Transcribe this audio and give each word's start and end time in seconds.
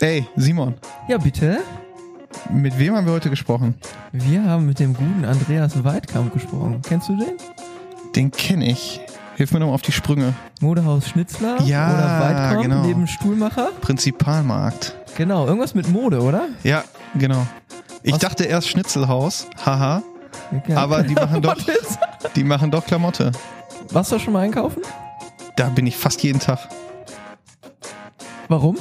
Ey, 0.00 0.26
Simon, 0.36 0.74
Ja, 1.08 1.18
bitte. 1.18 1.60
mit 2.50 2.78
wem 2.78 2.94
haben 2.96 3.06
wir 3.06 3.12
heute 3.12 3.30
gesprochen? 3.30 3.74
Wir 4.12 4.44
haben 4.44 4.66
mit 4.66 4.78
dem 4.78 4.94
guten 4.94 5.24
Andreas 5.24 5.82
Weidkamp 5.84 6.32
gesprochen. 6.32 6.80
Kennst 6.86 7.08
du 7.08 7.16
den? 7.16 7.36
Den 8.14 8.30
kenne 8.30 8.66
ich. 8.70 9.00
Hilf 9.36 9.52
mir 9.52 9.60
nochmal 9.60 9.74
auf 9.74 9.82
die 9.82 9.92
Sprünge. 9.92 10.32
Modehaus 10.60 11.08
Schnitzler 11.08 11.60
Ja, 11.62 11.88
oder 11.94 12.20
Weidkamp 12.20 12.62
genau. 12.62 12.82
neben 12.86 13.06
Stuhlmacher. 13.06 13.70
Prinzipalmarkt. 13.80 14.96
Genau, 15.16 15.46
irgendwas 15.46 15.74
mit 15.74 15.88
Mode, 15.90 16.20
oder? 16.22 16.48
Ja, 16.62 16.84
genau. 17.14 17.46
Ich 18.02 18.12
Was- 18.12 18.20
dachte 18.20 18.44
erst 18.44 18.68
Schnitzelhaus, 18.68 19.46
haha, 19.64 20.02
Ja. 20.68 20.76
aber 20.78 21.02
die 21.02 21.14
machen 21.14 21.42
doch, 21.42 21.56
die 22.34 22.44
machen 22.44 22.70
doch 22.70 22.84
Klamotte. 22.86 23.32
Warst 23.90 24.12
du 24.12 24.18
schon 24.18 24.32
mal 24.32 24.40
einkaufen? 24.40 24.82
Da 25.56 25.68
bin 25.70 25.86
ich 25.86 25.96
fast 25.96 26.22
jeden 26.22 26.38
Tag. 26.40 26.60
Warum? 28.48 28.76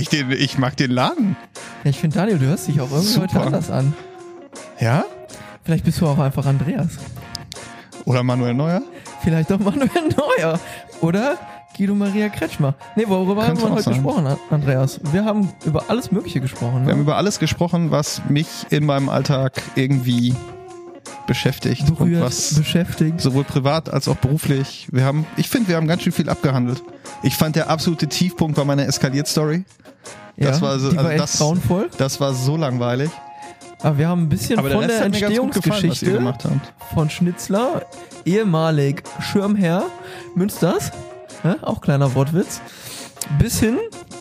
Ich 0.00 0.08
den, 0.08 0.30
ich 0.30 0.58
mag 0.58 0.76
den 0.76 0.90
Laden. 0.90 1.36
Ja, 1.84 1.90
ich 1.90 1.98
finde, 1.98 2.16
Daniel, 2.18 2.38
du 2.38 2.46
hörst 2.46 2.68
dich 2.68 2.80
auch 2.80 2.90
irgendwie 2.90 3.20
heute 3.20 3.32
Super. 3.32 3.46
anders 3.46 3.70
an. 3.70 3.94
Ja? 4.80 5.04
Vielleicht 5.64 5.84
bist 5.84 6.00
du 6.00 6.06
auch 6.06 6.18
einfach 6.18 6.46
Andreas. 6.46 6.98
Oder 8.04 8.22
Manuel 8.22 8.54
Neuer? 8.54 8.82
Vielleicht 9.22 9.52
auch 9.52 9.58
Manuel 9.58 9.88
Neuer. 10.16 10.58
Oder 11.00 11.36
Guido 11.76 11.94
Maria 11.94 12.28
Kretschmer. 12.28 12.74
Nee, 12.96 13.04
worüber 13.06 13.42
haben 13.42 13.48
Könnte 13.48 13.62
wir 13.62 13.66
auch 13.66 13.72
heute 13.74 13.82
sein. 13.84 13.94
gesprochen, 13.94 14.26
An- 14.26 14.38
Andreas? 14.50 15.00
Wir 15.12 15.24
haben 15.24 15.52
über 15.64 15.84
alles 15.88 16.10
Mögliche 16.10 16.40
gesprochen. 16.40 16.84
Wir 16.86 16.92
haben 16.92 16.98
Ne? 16.98 17.02
über 17.04 17.16
alles 17.16 17.38
gesprochen, 17.38 17.90
was 17.90 18.22
mich 18.28 18.48
in 18.70 18.86
meinem 18.86 19.08
Alltag 19.08 19.60
irgendwie 19.76 20.34
beschäftigt 21.28 21.82
und 21.88 21.98
Berührt, 21.98 22.22
was 22.22 22.54
beschäftigt. 22.56 23.20
sowohl 23.20 23.44
privat 23.44 23.88
als 23.88 24.08
auch 24.08 24.16
beruflich. 24.16 24.88
Wir 24.90 25.04
haben, 25.04 25.24
ich 25.36 25.48
finde, 25.48 25.68
wir 25.68 25.76
haben 25.76 25.86
ganz 25.86 26.02
schön 26.02 26.12
viel 26.12 26.28
abgehandelt. 26.28 26.82
Ich 27.22 27.36
fand 27.36 27.54
der 27.54 27.70
absolute 27.70 28.08
Tiefpunkt 28.08 28.56
war 28.56 28.64
meine 28.64 28.84
Eskaliert-Story. 28.86 29.64
Das 30.36 30.56
ja, 30.56 30.62
war 30.62 30.78
so- 30.80 30.90
war 30.96 30.98
also 30.98 31.10
echt 31.10 31.20
das- 31.22 31.38
grauenvoll. 31.38 31.88
Das 31.98 32.20
war 32.20 32.34
so 32.34 32.56
langweilig. 32.56 33.10
Aber 33.80 33.96
wir 33.98 34.08
haben 34.08 34.22
ein 34.24 34.28
bisschen 34.28 34.58
Aber 34.58 34.68
der 34.70 34.78
von 34.78 34.88
der 34.88 34.96
gefallen, 34.96 35.12
ihr 35.14 35.22
Entstehungsgeschichte 35.28 36.12
gemacht 36.12 36.44
habt. 36.44 36.72
von 36.94 37.08
Schnitzler, 37.10 37.82
ehemalig 38.24 39.04
Schirmherr 39.20 39.84
Münsters, 40.34 40.90
ja, 41.44 41.56
auch 41.62 41.80
kleiner 41.80 42.12
Wortwitz, 42.16 42.60
bis 43.38 43.60
hin 43.60 43.78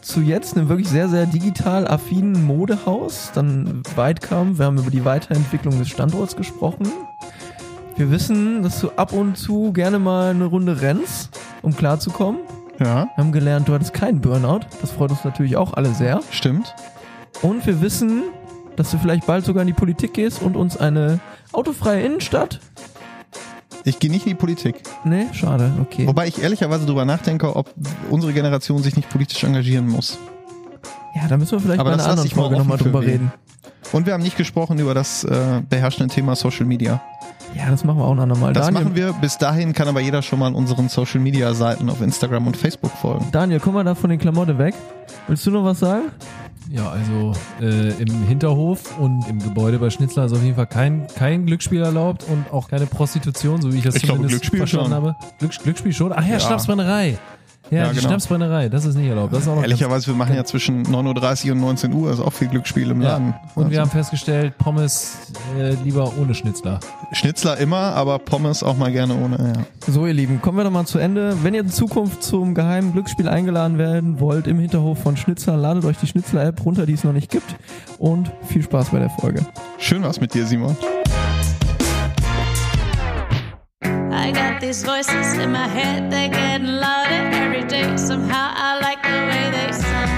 zu 0.08 0.22
jetzt 0.22 0.55
einem 0.55 0.69
wirklich 0.69 0.88
sehr, 0.88 1.09
sehr 1.09 1.25
digital 1.25 1.88
affinen 1.88 2.45
Modehaus, 2.45 3.31
dann 3.33 3.83
weit 3.95 4.22
kam. 4.22 4.58
Wir 4.58 4.66
haben 4.66 4.77
über 4.77 4.89
die 4.89 5.03
Weiterentwicklung 5.03 5.77
des 5.77 5.89
Standorts 5.89 6.36
gesprochen. 6.36 6.88
Wir 7.97 8.09
wissen, 8.09 8.64
dass 8.64 8.80
du 8.80 8.89
ab 8.91 9.11
und 9.11 9.38
zu 9.38 9.73
gerne 9.73 9.99
mal 9.99 10.30
eine 10.31 10.45
Runde 10.45 10.81
rennst, 10.81 11.38
um 11.61 11.75
klarzukommen. 11.75 12.41
Ja, 12.80 13.08
Wir 13.16 13.23
haben 13.23 13.31
gelernt, 13.31 13.67
du 13.67 13.73
hattest 13.73 13.94
keinen 13.94 14.22
Burnout. 14.22 14.61
Das 14.81 14.91
freut 14.91 15.11
uns 15.11 15.25
natürlich 15.25 15.58
auch 15.58 15.73
alle 15.73 15.94
sehr. 15.94 16.21
stimmt. 16.31 16.73
Und 17.42 17.66
wir 17.66 17.81
wissen, 17.81 18.23
dass 18.75 18.92
du 18.92 18.97
vielleicht 18.97 19.25
bald 19.25 19.45
sogar 19.45 19.61
in 19.61 19.67
die 19.67 19.73
Politik 19.73 20.14
gehst 20.14 20.42
und 20.42 20.55
uns 20.55 20.77
eine 20.77 21.19
autofreie 21.52 22.03
Innenstadt. 22.03 22.59
Ich 23.88 23.99
gehe 23.99 24.11
nicht 24.11 24.25
in 24.25 24.31
die 24.31 24.35
Politik. 24.35 24.83
Nee, 25.05 25.27
schade, 25.31 25.71
okay. 25.80 26.05
Wobei 26.05 26.27
ich 26.27 26.43
ehrlicherweise 26.43 26.85
darüber 26.85 27.05
nachdenke, 27.05 27.55
ob 27.55 27.73
unsere 28.09 28.33
Generation 28.33 28.83
sich 28.83 28.97
nicht 28.97 29.09
politisch 29.09 29.45
engagieren 29.45 29.88
muss. 29.88 30.17
Ja, 31.16 31.30
da 31.30 31.38
müssen 31.38 31.53
wir 31.53 31.61
vielleicht 31.61 31.80
Aber 31.80 31.91
mal 31.91 31.95
das 31.97 32.05
einer 32.05 32.19
anderen 32.19 32.30
mal 32.30 32.35
Folge 32.35 32.55
offen 32.55 32.67
nochmal 32.67 32.77
drüber 32.77 33.02
reden. 33.02 33.31
Und 33.93 34.05
wir 34.05 34.13
haben 34.13 34.23
nicht 34.23 34.35
gesprochen 34.35 34.77
über 34.80 34.93
das 34.93 35.23
äh, 35.23 35.61
beherrschende 35.69 36.13
Thema 36.13 36.35
Social 36.35 36.65
Media. 36.65 37.02
Ja, 37.55 37.71
das 37.71 37.85
machen 37.85 37.99
wir 37.99 38.03
auch 38.03 38.11
ein 38.11 38.19
andermal. 38.19 38.52
Das 38.52 38.65
Daniel, 38.65 38.83
machen 38.83 38.95
wir. 38.95 39.13
Bis 39.13 39.38
dahin 39.38 39.71
kann 39.71 39.88
aber 39.88 40.02
jeder 40.02 40.21
schon 40.21 40.39
mal 40.39 40.53
unseren 40.53 40.89
Social 40.89 41.21
Media 41.21 41.53
Seiten 41.53 41.89
auf 41.89 42.02
Instagram 42.02 42.45
und 42.45 42.58
Facebook 42.58 42.91
folgen. 42.91 43.25
Daniel, 43.31 43.61
komm 43.61 43.75
mal 43.75 43.85
da 43.85 43.95
von 43.95 44.09
den 44.09 44.19
Klamotten 44.19 44.58
weg. 44.58 44.75
Willst 45.30 45.45
du 45.45 45.52
noch 45.52 45.63
was 45.63 45.80
sagen? 45.80 46.11
Ja, 46.70 46.90
also 46.90 47.34
äh, 47.62 47.90
im 48.02 48.23
Hinterhof 48.28 48.98
und 49.00 49.28
im 49.30 49.39
Gebäude 49.39 49.80
bei 49.80 49.89
Schnitzler 49.89 50.26
ist 50.26 50.33
auf 50.33 50.44
jeden 50.44 50.55
Fall 50.55 50.67
kein, 50.67 51.08
kein 51.16 51.45
Glücksspiel 51.45 51.82
erlaubt 51.82 52.26
und 52.30 52.52
auch 52.52 52.67
keine 52.70 52.86
Prostitution, 52.88 53.61
so 53.61 53.72
wie 53.72 53.78
ich 53.78 53.83
das 53.83 53.95
Ich 53.95 54.04
glaube, 54.04 54.17
zumindest 54.17 54.42
Glücksspiel 54.42 54.58
verstanden 54.60 54.86
schon. 54.88 54.95
habe. 54.95 55.16
Glücks, 55.39 55.60
Glücksspiel 55.60 55.94
schon? 55.94 56.11
Ach 56.14 56.23
ja, 56.26 56.33
Ja. 56.33 56.39
Schnapsbrennerei. 56.39 57.17
Ja, 57.70 57.78
Ja, 57.78 57.89
die 57.89 57.95
genau. 57.95 58.10
Schnapsbrennerei, 58.10 58.70
das 58.70 58.86
ist 58.86 58.95
nicht 58.95 59.08
erlaubt. 59.08 59.33
Das 59.33 59.42
ist 59.42 59.48
auch 59.48 59.61
Ehrlicherweise, 59.61 60.08
wir 60.08 60.16
machen 60.16 60.36
ja 60.36 60.44
zwischen 60.45 60.86
9.30 60.86 61.48
Uhr 61.48 61.52
und 61.54 61.61
19 61.61 61.94
Uhr, 61.94 62.10
also 62.10 62.26
auch 62.26 62.33
viel 62.33 62.48
Glücksspiel 62.48 62.89
im 62.89 63.02
Laden. 63.02 63.30
ja. 63.30 63.42
Und 63.55 63.72
wir 63.72 63.80
also, 63.80 63.82
haben 63.82 63.89
festgestellt, 63.89 64.58
Pommes 64.58 65.17
äh, 65.60 65.73
lieber 65.83 66.11
ohne 66.20 66.33
Schnitzler. 66.33 66.80
Schnitzler 67.11 67.58
immer, 67.58 67.77
aber 67.77 68.20
Pommes 68.20 68.64
auch 68.64 68.77
mal 68.77 68.92
gerne 68.92 69.16
ohne. 69.16 69.38
Ja. 69.38 69.92
So, 69.92 70.06
ihr 70.06 70.14
Lieben, 70.14 70.42
kommen 70.42 70.58
wir 70.58 70.64
doch 70.64 70.72
mal 70.72 70.86
zu 70.86 71.00
Ende. 71.00 71.36
Wenn 71.44 71.54
ihr 71.54 71.61
in 71.61 71.70
Zukunft 71.70 72.23
zum 72.23 72.54
geheimen 72.54 72.94
Glücksspiel 72.94 73.27
eingeladen 73.27 73.77
werden 73.77 74.20
wollt 74.20 74.48
im 74.48 74.60
Hinterhof 74.60 75.00
von 75.00 75.17
Schnitzler, 75.17 75.58
ladet 75.58 75.86
euch 75.86 75.98
die 75.98 76.08
Schnitzler-App 76.08 76.64
runter, 76.66 76.86
die 76.86 76.94
es 76.94 77.04
noch 77.04 77.14
nicht 77.14 77.32
gibt. 77.32 77.56
Und 77.98 78.32
viel 78.48 78.64
Spaß 78.64 78.89
bei 78.89 79.00
der 79.00 79.10
Folge. 79.10 79.45
Schön 79.77 80.04
war's 80.04 80.20
mit 80.20 80.33
dir, 80.33 80.45
Simon. 80.45 80.76
I 84.11 84.31
got 84.31 84.59
these 84.59 84.83
voices 84.83 85.37
in 85.37 85.52
my 85.52 85.67
head, 85.67 86.11
they're 86.11 86.30
getting 86.30 86.67
louder 86.67 87.30
every 87.33 87.64
day. 87.67 87.95
Somehow 87.98 88.52
I 88.55 88.80
like 88.81 89.02
the 89.03 89.20
way 89.30 89.52
they 89.52 89.71
sound. 89.73 90.11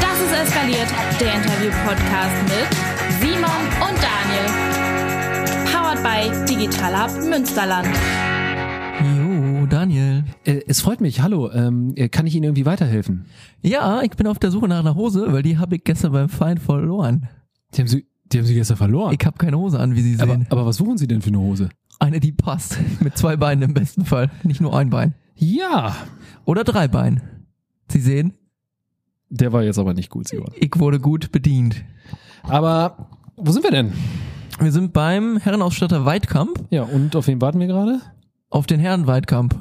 Das 0.00 0.20
ist 0.20 0.32
eskaliert, 0.32 0.88
der 1.20 1.34
Interview-Podcast 1.34 2.42
mit 2.44 2.68
Simon 3.20 3.62
und 3.80 3.96
Daniel. 4.02 4.46
Powered 5.72 6.02
by 6.02 6.46
Digital 6.46 6.92
Hub 7.02 7.10
Münsterland. 7.28 7.88
Jo, 9.02 9.66
Daniel. 9.66 10.24
Äh, 10.44 10.60
es 10.66 10.80
freut 10.80 11.00
mich, 11.00 11.20
hallo, 11.20 11.50
ähm, 11.52 11.92
äh, 11.96 12.08
kann 12.08 12.26
ich 12.26 12.34
Ihnen 12.34 12.44
irgendwie 12.44 12.66
weiterhelfen? 12.66 13.26
Ja, 13.62 14.02
ich 14.02 14.10
bin 14.12 14.26
auf 14.26 14.38
der 14.38 14.50
Suche 14.50 14.68
nach 14.68 14.80
einer 14.80 14.94
Hose, 14.94 15.32
weil 15.32 15.42
die 15.42 15.58
habe 15.58 15.76
ich 15.76 15.84
gestern 15.84 16.12
beim 16.12 16.28
Feind 16.28 16.60
verloren. 16.60 17.28
Die 17.74 17.80
haben 17.80 17.88
Sie, 17.88 18.06
die 18.32 18.38
haben 18.38 18.46
Sie 18.46 18.54
gestern 18.54 18.76
verloren. 18.76 19.16
Ich 19.18 19.26
habe 19.26 19.36
keine 19.38 19.58
Hose 19.58 19.78
an, 19.78 19.94
wie 19.96 20.00
Sie 20.02 20.20
aber, 20.20 20.32
sehen. 20.34 20.46
aber 20.50 20.66
was 20.66 20.76
suchen 20.76 20.98
Sie 20.98 21.06
denn 21.06 21.20
für 21.20 21.28
eine 21.28 21.40
Hose? 21.40 21.68
Eine, 21.98 22.20
die 22.20 22.32
passt. 22.32 22.78
Mit 23.00 23.16
zwei 23.16 23.36
Beinen 23.36 23.62
im 23.62 23.74
besten 23.74 24.04
Fall. 24.04 24.30
Nicht 24.42 24.60
nur 24.60 24.76
ein 24.76 24.90
Bein. 24.90 25.14
Ja, 25.34 25.94
Oder 26.44 26.64
drei 26.64 26.88
Beinen. 26.88 27.20
Sie 27.88 28.00
sehen, 28.00 28.34
der 29.28 29.52
war 29.52 29.62
jetzt 29.62 29.78
aber 29.78 29.92
nicht 29.94 30.10
gut, 30.10 30.28
Simon. 30.28 30.50
ich 30.58 30.70
wurde 30.76 30.98
gut 31.00 31.30
bedient. 31.32 31.84
Aber 32.44 33.08
wo 33.36 33.50
sind 33.52 33.62
wir 33.64 33.70
denn? 33.70 33.92
Wir 34.60 34.72
sind 34.72 34.92
beim 34.92 35.36
Herrenausstatter 35.38 36.04
Weidkamp 36.06 36.64
Ja, 36.70 36.82
und 36.84 37.14
auf 37.16 37.26
wen 37.26 37.40
warten 37.40 37.60
wir 37.60 37.66
gerade? 37.66 38.00
auf 38.48 38.66
den 38.66 38.80
Herren 38.80 39.06
Weidkamp. 39.06 39.54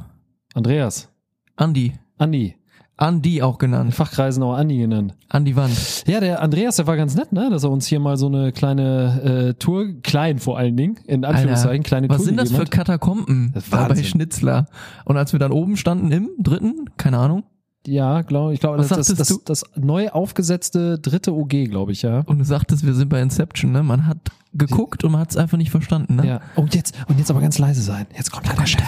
Andreas. 0.53 1.09
Andi. 1.56 1.94
Andi. 2.17 2.56
Andi 2.97 3.41
auch 3.41 3.56
In 3.56 3.59
genannt. 3.59 3.94
Fachkreisen 3.94 4.41
auch 4.44 4.56
Andi 4.56 4.78
genannt. 4.78 5.16
An 5.28 5.44
die 5.44 5.56
Wand. 5.56 6.06
Ja, 6.07 6.19
der 6.19 6.41
Andreas, 6.41 6.78
der 6.78 6.88
war 6.88 6.95
ganz 6.95 7.16
nett, 7.16 7.33
ne? 7.33 7.50
Dass 7.50 7.63
er 7.63 7.72
uns 7.72 7.88
hier 7.88 8.00
mal 8.00 8.16
so 8.17 8.28
eine 8.28 8.51
kleine 8.53 9.50
äh, 9.50 9.53
Tour, 9.56 10.01
klein 10.01 10.39
vor 10.39 10.57
allen 10.57 10.78
Dingen, 10.78 11.00
in 11.05 11.25
Anführungszeichen, 11.25 11.84
kleine 11.84 12.07
was 12.09 12.17
Tour 12.17 12.25
sind 12.25 12.38
das 12.38 12.51
für. 12.51 12.66
Katakomben 12.66 13.51
Das 13.53 13.69
da 13.69 13.88
bei. 13.88 14.01
Schnitzler? 14.03 14.67
Und 15.03 15.17
als 15.17 15.34
wir 15.34 15.39
dann 15.39 15.51
oben 15.51 15.75
standen 15.75 16.11
im 16.11 16.29
dritten, 16.39 16.89
keine 16.97 17.17
Ahnung, 17.17 17.44
Ja, 17.88 18.22
glaube 18.22 18.53
ich. 18.53 18.59
glaube, 18.59 18.79
Was 18.79 18.88
das, 18.90 19.07
das, 19.07 19.18
das, 19.18 19.40
das 19.44 19.63
neu 19.75 20.09
aufgesetzte 20.09 21.00
dritte 21.00 21.34
OG, 21.34 21.50
glaube 21.69 21.91
ich, 21.91 22.01
ja. 22.01 22.19
und 22.25 22.40
du 22.40 22.46
sagtest, 22.46 22.85
wir 22.85 22.94
sind 22.94 23.09
bei 23.09 23.22
Inception, 23.22 23.72
ne? 23.72 23.84
Man 23.84 24.07
hat 24.07 24.18
geguckt 24.53 25.03
und 25.03 25.12
man 25.12 25.22
hat 25.22 25.31
es 25.31 25.38
einfach 25.38 25.57
nicht 25.57 25.72
verstanden, 25.72 26.16
ne? 26.16 26.28
Ja. 26.28 26.41
Und 26.56 26.75
jetzt, 26.75 26.96
und 27.07 27.19
jetzt 27.19 27.29
aber 27.29 27.41
ganz 27.41 27.57
leise 27.57 27.81
sein. 27.81 28.07
Jetzt 28.16 28.31
kommt 28.31 28.47
der 28.47 28.66
Chef. 28.66 28.84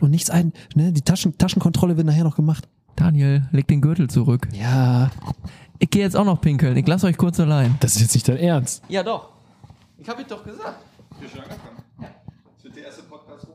Und 0.00 0.10
nichts 0.10 0.30
ein, 0.30 0.52
ne? 0.74 0.92
Die 0.92 1.02
Taschen, 1.02 1.36
Taschenkontrolle 1.36 1.96
wird 1.96 2.06
nachher 2.06 2.24
noch 2.24 2.36
gemacht. 2.36 2.68
Daniel, 2.96 3.48
leg 3.52 3.66
den 3.68 3.80
Gürtel 3.80 4.08
zurück. 4.08 4.48
Ja. 4.52 5.10
Ich 5.78 5.90
gehe 5.90 6.02
jetzt 6.02 6.16
auch 6.16 6.24
noch 6.24 6.40
pinkeln. 6.40 6.76
Ich 6.76 6.86
lasse 6.86 7.06
euch 7.06 7.16
kurz 7.16 7.38
allein. 7.38 7.76
Das 7.80 7.94
ist 7.96 8.02
jetzt 8.02 8.14
nicht 8.14 8.28
dein 8.28 8.38
Ernst. 8.38 8.82
Ja, 8.88 9.02
doch. 9.02 9.28
Ich 9.98 10.08
habe 10.08 10.22
es 10.22 10.28
doch 10.28 10.44
gesagt. 10.44 10.78
Das 11.20 12.64
wird 12.64 12.76
der 12.76 12.84
erste 12.84 13.02
Podcast 13.02 13.46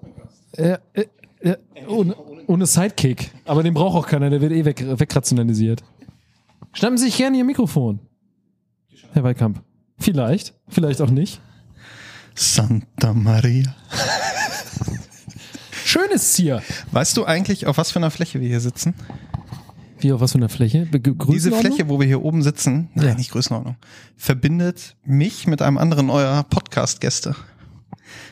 Äh, 0.57 0.77
äh, 0.93 1.07
äh, 1.43 1.57
ohne, 1.87 2.15
ohne 2.47 2.65
Sidekick. 2.65 3.31
Aber 3.45 3.63
den 3.63 3.73
braucht 3.73 3.95
auch 3.95 4.07
keiner, 4.07 4.29
der 4.29 4.41
wird 4.41 4.51
eh 4.51 4.65
weg, 4.65 4.83
wegrationalisiert. 4.99 5.83
Schnappen 6.73 6.97
Sie 6.97 7.05
sich 7.05 7.17
gerne 7.17 7.37
Ihr 7.37 7.43
Mikrofon. 7.43 7.99
Herr 9.13 9.23
Weidkamp. 9.23 9.61
Vielleicht, 9.99 10.53
vielleicht 10.67 11.01
auch 11.01 11.09
nicht. 11.11 11.39
Santa 12.35 13.13
Maria. 13.13 13.75
Schön 15.85 16.09
ist 16.11 16.23
es 16.23 16.35
hier. 16.35 16.63
Weißt 16.91 17.15
du 17.17 17.25
eigentlich, 17.25 17.67
auf 17.67 17.77
was 17.77 17.91
für 17.91 17.99
einer 17.99 18.09
Fläche 18.09 18.41
wir 18.41 18.47
hier 18.47 18.59
sitzen? 18.59 18.95
Wie 19.99 20.11
auf 20.11 20.19
was 20.21 20.31
für 20.31 20.39
einer 20.39 20.49
Fläche? 20.49 20.87
Diese? 21.31 21.51
Fläche, 21.51 21.87
wo 21.89 21.99
wir 21.99 22.07
hier 22.07 22.23
oben 22.23 22.41
sitzen, 22.41 22.89
nein, 22.95 23.09
Ja. 23.09 23.15
nicht 23.15 23.31
Größenordnung, 23.31 23.75
verbindet 24.17 24.95
mich 25.05 25.45
mit 25.47 25.61
einem 25.61 25.77
anderen 25.77 26.09
eurer 26.09 26.43
Podcast-Gäste. 26.43 27.35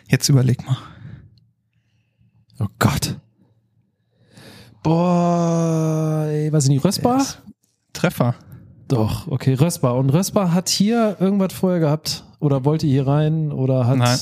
Jetzt 0.09 0.27
überleg 0.29 0.65
mal. 0.65 0.77
Oh 2.61 2.67
Gott. 2.77 3.15
Boah, 4.83 6.25
ey, 6.27 6.51
weiß 6.53 6.65
ich 6.65 6.69
nicht, 6.69 6.85
Röstbar? 6.85 7.17
Yes. 7.17 7.37
Treffer. 7.93 8.35
Doch, 8.87 9.27
okay, 9.27 9.53
Röstbar. 9.55 9.95
Und 9.95 10.09
Röstbar 10.11 10.53
hat 10.53 10.69
hier 10.69 11.17
irgendwas 11.19 11.53
vorher 11.53 11.79
gehabt 11.79 12.23
oder 12.39 12.65
wollte 12.65 12.85
hier 12.85 13.07
rein 13.07 13.51
oder 13.51 13.87
hat. 13.87 13.97
Nein. 13.97 14.19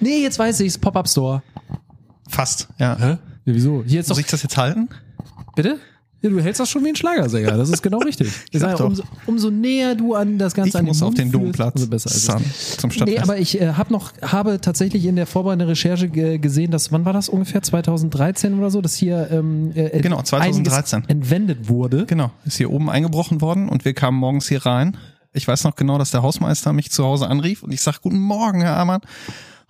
Nee, 0.00 0.22
jetzt 0.22 0.38
weiß 0.38 0.60
ich's, 0.60 0.78
Pop-Up 0.78 1.08
Store. 1.08 1.42
Fast, 2.28 2.68
ja. 2.78 2.96
Hä? 2.98 3.10
Ja, 3.44 3.54
wieso? 3.54 3.82
Hier 3.84 4.00
ist 4.00 4.10
doch, 4.10 4.16
Muss 4.16 4.24
ich 4.24 4.30
das 4.30 4.42
jetzt 4.42 4.56
halten? 4.56 4.88
bitte? 5.56 5.78
Ja, 6.22 6.28
du 6.28 6.38
hältst 6.40 6.60
das 6.60 6.68
schon 6.68 6.84
wie 6.84 6.90
ein 6.90 6.96
Schlagersänger. 6.96 7.56
Das 7.56 7.70
ist 7.70 7.82
genau 7.82 7.98
richtig. 7.98 8.28
Ich 8.50 8.60
sag 8.60 8.72
sage, 8.76 8.84
umso, 8.84 9.02
umso 9.26 9.50
näher 9.50 9.94
du 9.94 10.14
an 10.14 10.36
das 10.38 10.52
Ganze 10.54 10.68
Ich 10.70 10.76
an 10.76 10.84
muss 10.84 10.98
den 10.98 11.04
auf 11.04 11.08
Mund 11.10 11.18
den 11.18 11.30
führst, 11.30 11.44
Domplatz. 11.44 11.74
umso 11.76 11.86
besser 11.88 12.10
ist. 12.10 12.26
Sun, 12.26 12.44
zum 12.78 12.88
Nee, 12.90 12.94
Stadtfest. 12.96 13.22
aber 13.22 13.38
ich 13.38 13.60
äh, 13.60 13.72
habe 13.72 13.92
noch, 13.92 14.12
habe 14.20 14.60
tatsächlich 14.60 15.06
in 15.06 15.16
der 15.16 15.26
vorbereitenden 15.26 15.68
Recherche 15.68 16.08
ge 16.08 16.38
gesehen, 16.38 16.70
dass, 16.70 16.92
wann 16.92 17.04
war 17.04 17.12
das 17.14 17.28
ungefähr? 17.30 17.62
2013 17.62 18.58
oder 18.58 18.70
so, 18.70 18.80
dass 18.82 18.94
hier 18.96 19.28
ähm, 19.30 19.72
äh, 19.74 20.00
Genau, 20.00 20.20
2013. 20.22 20.98
einiges 20.98 21.10
entwendet 21.10 21.68
wurde. 21.68 22.04
Genau, 22.06 22.30
ist 22.44 22.58
hier 22.58 22.70
oben 22.70 22.90
eingebrochen 22.90 23.40
worden 23.40 23.68
und 23.68 23.84
wir 23.86 23.94
kamen 23.94 24.18
morgens 24.18 24.48
hier 24.48 24.66
rein. 24.66 24.96
Ich 25.32 25.46
weiß 25.48 25.64
noch 25.64 25.76
genau, 25.76 25.96
dass 25.96 26.10
der 26.10 26.22
Hausmeister 26.22 26.72
mich 26.72 26.90
zu 26.90 27.04
Hause 27.04 27.28
anrief 27.28 27.62
und 27.62 27.72
ich 27.72 27.80
sag 27.80 28.00
Guten 28.02 28.18
Morgen, 28.20 28.60
Herr 28.60 28.76
Amann. 28.76 29.00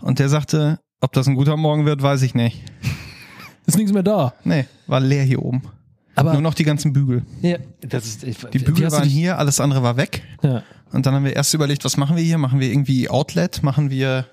Und 0.01 0.19
der 0.19 0.29
sagte, 0.29 0.81
ob 1.01 1.13
das 1.13 1.27
ein 1.29 1.35
guter 1.37 1.57
Morgen 1.57 1.85
wird, 1.87 2.03
weiß 2.03 2.23
ich 2.23 2.35
nicht. 2.35 2.63
Ist 3.67 3.77
nichts 3.77 3.93
mehr 3.93 4.03
da. 4.03 4.33
Nee, 4.45 4.65
war 4.87 5.01
leer 5.01 5.23
hier 5.23 5.43
oben. 5.43 5.63
Aber 6.17 6.33
Nur 6.33 6.43
noch 6.43 6.55
die 6.55 6.65
ganzen 6.65 6.93
Bügel. 6.93 7.25
ja, 7.41 7.57
das 7.81 8.05
ist, 8.07 8.25
ich, 8.25 8.39
Die 8.39 8.59
Bügel 8.59 8.87
du 8.87 8.93
waren 8.93 9.05
dich- 9.05 9.13
hier, 9.13 9.39
alles 9.39 9.61
andere 9.61 9.83
war 9.83 9.97
weg. 9.97 10.23
Ja. 10.43 10.63
Und 10.93 11.07
dann 11.07 11.15
haben 11.15 11.25
wir 11.25 11.37
erst 11.37 11.55
überlegt, 11.55 11.85
was 11.85 11.97
machen 11.97 12.17
wir 12.17 12.23
hier? 12.23 12.37
Machen 12.37 12.59
wir 12.61 12.69
irgendwie 12.71 13.09
Outlet? 13.09 13.63
Machen 13.63 13.91
wir 13.91 14.27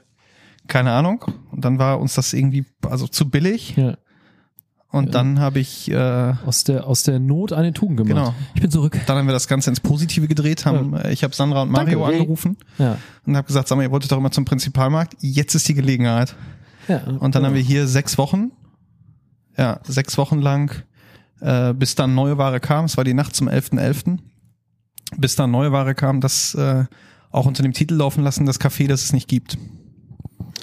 keine 0.67 0.91
Ahnung? 0.91 1.23
Und 1.51 1.63
dann 1.65 1.77
war 1.79 1.99
uns 1.99 2.15
das 2.15 2.33
irgendwie 2.33 2.65
also 2.87 3.07
zu 3.07 3.29
billig. 3.29 3.75
Ja. 3.77 3.97
Und 4.89 5.13
dann 5.15 5.39
habe 5.39 5.59
ich 5.59 5.91
äh, 5.91 6.33
Aus 6.45 6.63
der, 6.63 6.87
aus 6.87 7.03
der 7.03 7.19
Not 7.19 7.53
eine 7.53 7.73
Tugend 7.73 7.97
gemacht. 7.97 8.09
genau. 8.15 8.33
Ich 8.55 8.61
bin 8.61 8.71
zurück. 8.71 8.97
Dann 9.05 9.17
haben 9.17 9.27
wir 9.27 9.33
das 9.33 9.47
Ganze 9.47 9.69
ins 9.69 9.79
Positive 9.81 10.27
gedreht. 10.27 10.65
Haben, 10.65 10.95
äh, 10.95 11.11
Ich 11.11 11.23
habe 11.23 11.35
Sandra 11.35 11.61
und 11.63 11.69
Mario 11.71 11.99
Danke. 11.99 12.15
angerufen 12.15 12.57
Ja. 12.79 12.97
und 13.25 13.35
habe 13.37 13.45
gesagt, 13.45 13.67
sag 13.67 13.75
mal, 13.75 13.83
ihr 13.83 13.91
wolltet 13.91 14.11
doch 14.11 14.17
immer 14.17 14.31
zum 14.31 14.45
Prinzipalmarkt. 14.45 15.15
Jetzt 15.19 15.53
ist 15.55 15.67
die 15.67 15.73
Gelegenheit. 15.75 16.35
ja. 16.87 17.01
Und 17.19 17.35
dann 17.35 17.45
haben 17.45 17.53
wir 17.53 17.61
hier 17.61 17.85
sechs 17.87 18.17
Wochen, 18.17 18.51
ja, 19.57 19.79
sechs 19.83 20.17
Wochen 20.17 20.39
lang, 20.39 20.83
äh, 21.41 21.73
bis 21.73 21.95
dann 21.95 22.15
neue 22.15 22.37
Ware 22.37 22.59
kam. 22.59 22.85
Es 22.85 22.97
war 22.97 23.03
die 23.03 23.13
Nacht 23.13 23.35
zum 23.35 23.47
11.11. 23.49 24.17
Bis 25.17 25.35
dann 25.35 25.51
neue 25.51 25.71
Ware 25.71 25.95
kam, 25.95 26.19
das 26.21 26.53
äh, 26.55 26.85
auch 27.31 27.45
unter 27.45 27.63
dem 27.63 27.73
Titel 27.73 27.93
laufen 27.95 28.23
lassen, 28.23 28.45
das 28.45 28.59
Café, 28.59 28.87
das 28.87 29.03
es 29.03 29.13
nicht 29.13 29.27
gibt. 29.27 29.57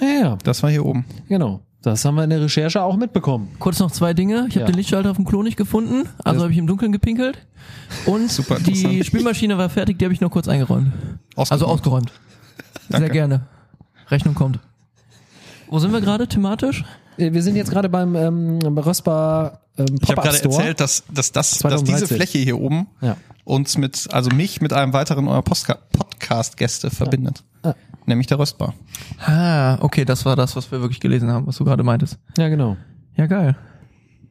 ja, 0.01 0.07
ja, 0.07 0.37
Das 0.43 0.61
war 0.63 0.69
hier 0.69 0.85
oben. 0.85 1.05
genau. 1.27 1.61
Das 1.81 2.03
haben 2.03 2.15
wir 2.15 2.23
in 2.23 2.31
der 2.31 2.41
Recherche 2.41 2.81
auch 2.81 2.97
mitbekommen. 2.97 3.49
Kurz 3.59 3.77
noch 3.79 3.91
zwei 3.91 4.15
Dinge. 4.15 4.47
Ich 4.49 4.55
habe 4.55 4.61
Ja. 4.61 4.65
den 4.65 4.73
Lichtschalter 4.75 5.11
auf 5.11 5.17
dem 5.17 5.25
Klo 5.25 5.43
nicht 5.43 5.55
gefunden, 5.55 6.09
also 6.23 6.41
habe 6.41 6.51
ich 6.51 6.57
im 6.57 6.65
Dunkeln 6.65 6.91
gepinkelt. 6.91 7.45
Und 8.07 8.31
Super 8.31 8.57
die. 8.59 9.03
Spülmaschine 9.03 9.55
war 9.59 9.69
fertig, 9.69 9.99
die 9.99 10.05
habe 10.05 10.13
ich 10.13 10.19
noch 10.19 10.31
kurz 10.31 10.47
eingeräumt. 10.47 10.91
Also 11.35 11.67
ausgeräumt. 11.67 12.11
Sehr 12.89 13.01
Danke. 13.01 13.13
gerne. 13.13 13.41
Rechnung 14.09 14.33
kommt. 14.33 14.59
Wo 15.67 15.77
sind 15.77 15.91
wir 15.93 16.01
gerade 16.01 16.27
thematisch? 16.27 16.83
Äh, 17.17 17.33
Wir 17.33 17.43
sind 17.43 17.55
jetzt 17.55 17.69
gerade 17.69 17.87
beim 17.89 18.15
ähm, 18.15 18.59
Röstbar 18.79 19.61
ähm, 19.77 19.85
Ich 20.01 20.09
habe 20.09 20.21
gerade 20.21 20.41
erzählt, 20.41 20.79
dass, 20.79 21.03
dass, 21.11 21.31
das, 21.31 21.51
dass 21.51 21.59
2013. 21.59 21.95
diese 21.95 22.15
Fläche 22.15 22.37
hier 22.39 22.59
oben 22.59 22.87
Ja. 23.01 23.17
uns 23.43 23.77
mit, 23.77 24.07
also 24.11 24.29
mich 24.31 24.61
mit 24.61 24.73
einem 24.73 24.93
weiteren 24.93 25.27
eurer 25.27 25.41
Podcast-Gäste 25.43 26.89
verbindet. 26.89 27.43
Ja. 27.63 27.75
Nämlich 28.05 28.27
der 28.27 28.37
Röstbar. 28.39 28.73
Ah, 29.25 29.77
okay, 29.81 30.05
das 30.05 30.25
war 30.25 30.35
das, 30.35 30.55
was 30.55 30.71
wir 30.71 30.81
wirklich 30.81 30.99
gelesen 30.99 31.31
haben, 31.31 31.47
was 31.47 31.57
du 31.57 31.65
gerade 31.65 31.83
meintest. 31.83 32.17
ja, 32.37 32.49
genau. 32.49 32.77
Ja, 33.15 33.27
geil. 33.27 33.55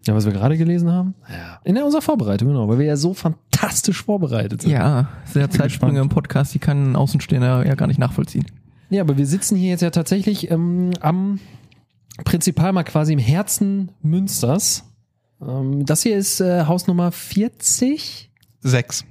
Ja, 0.07 0.15
was 0.15 0.27
wir 0.27 0.33
gerade 0.33 0.59
gelesen 0.59 0.93
haben? 0.93 1.15
Ja. 1.31 1.61
In 1.65 1.79
unserer 1.79 2.03
Vorbereitung, 2.03 2.49
genau, 2.49 2.69
weil 2.69 2.79
wir 2.79 2.85
ja 2.85 2.97
so 2.97 3.15
fantastisch 3.15 4.03
vorbereitet 4.05 4.61
sind. 4.63 4.71
Ja, 4.71 5.09
sehr 5.25 5.49
Zeitsprünge 5.51 6.01
im 6.01 6.11
Podcast, 6.11 6.53
die 6.53 6.59
kann 6.59 6.93
ein 6.93 6.97
Außenstehender 6.97 7.67
ja 7.67 7.75
gar 7.75 7.87
nicht 7.87 7.99
nachvollziehen. 7.99 8.45
Ja, 8.91 9.01
aber 9.01 9.17
wir 9.17 9.27
sitzen 9.27 9.57
hier 9.57 9.71
jetzt 9.71 9.81
ja 9.81 9.89
tatsächlich 9.89 10.51
ähm, 10.51 10.91
am 11.01 11.41
Prinzipalmarkt 12.25 12.91
quasi 12.91 13.15
im 13.15 13.19
Herzen 13.19 13.93
Münsters. 14.03 14.85
Ähm, 15.47 15.85
das 15.85 16.03
hier 16.03 16.17
ist 16.17 16.41
äh, 16.41 16.65
Haus 16.67 16.87
Nummer 16.87 17.13
40. 17.13 18.31
Sechs. 18.61 19.05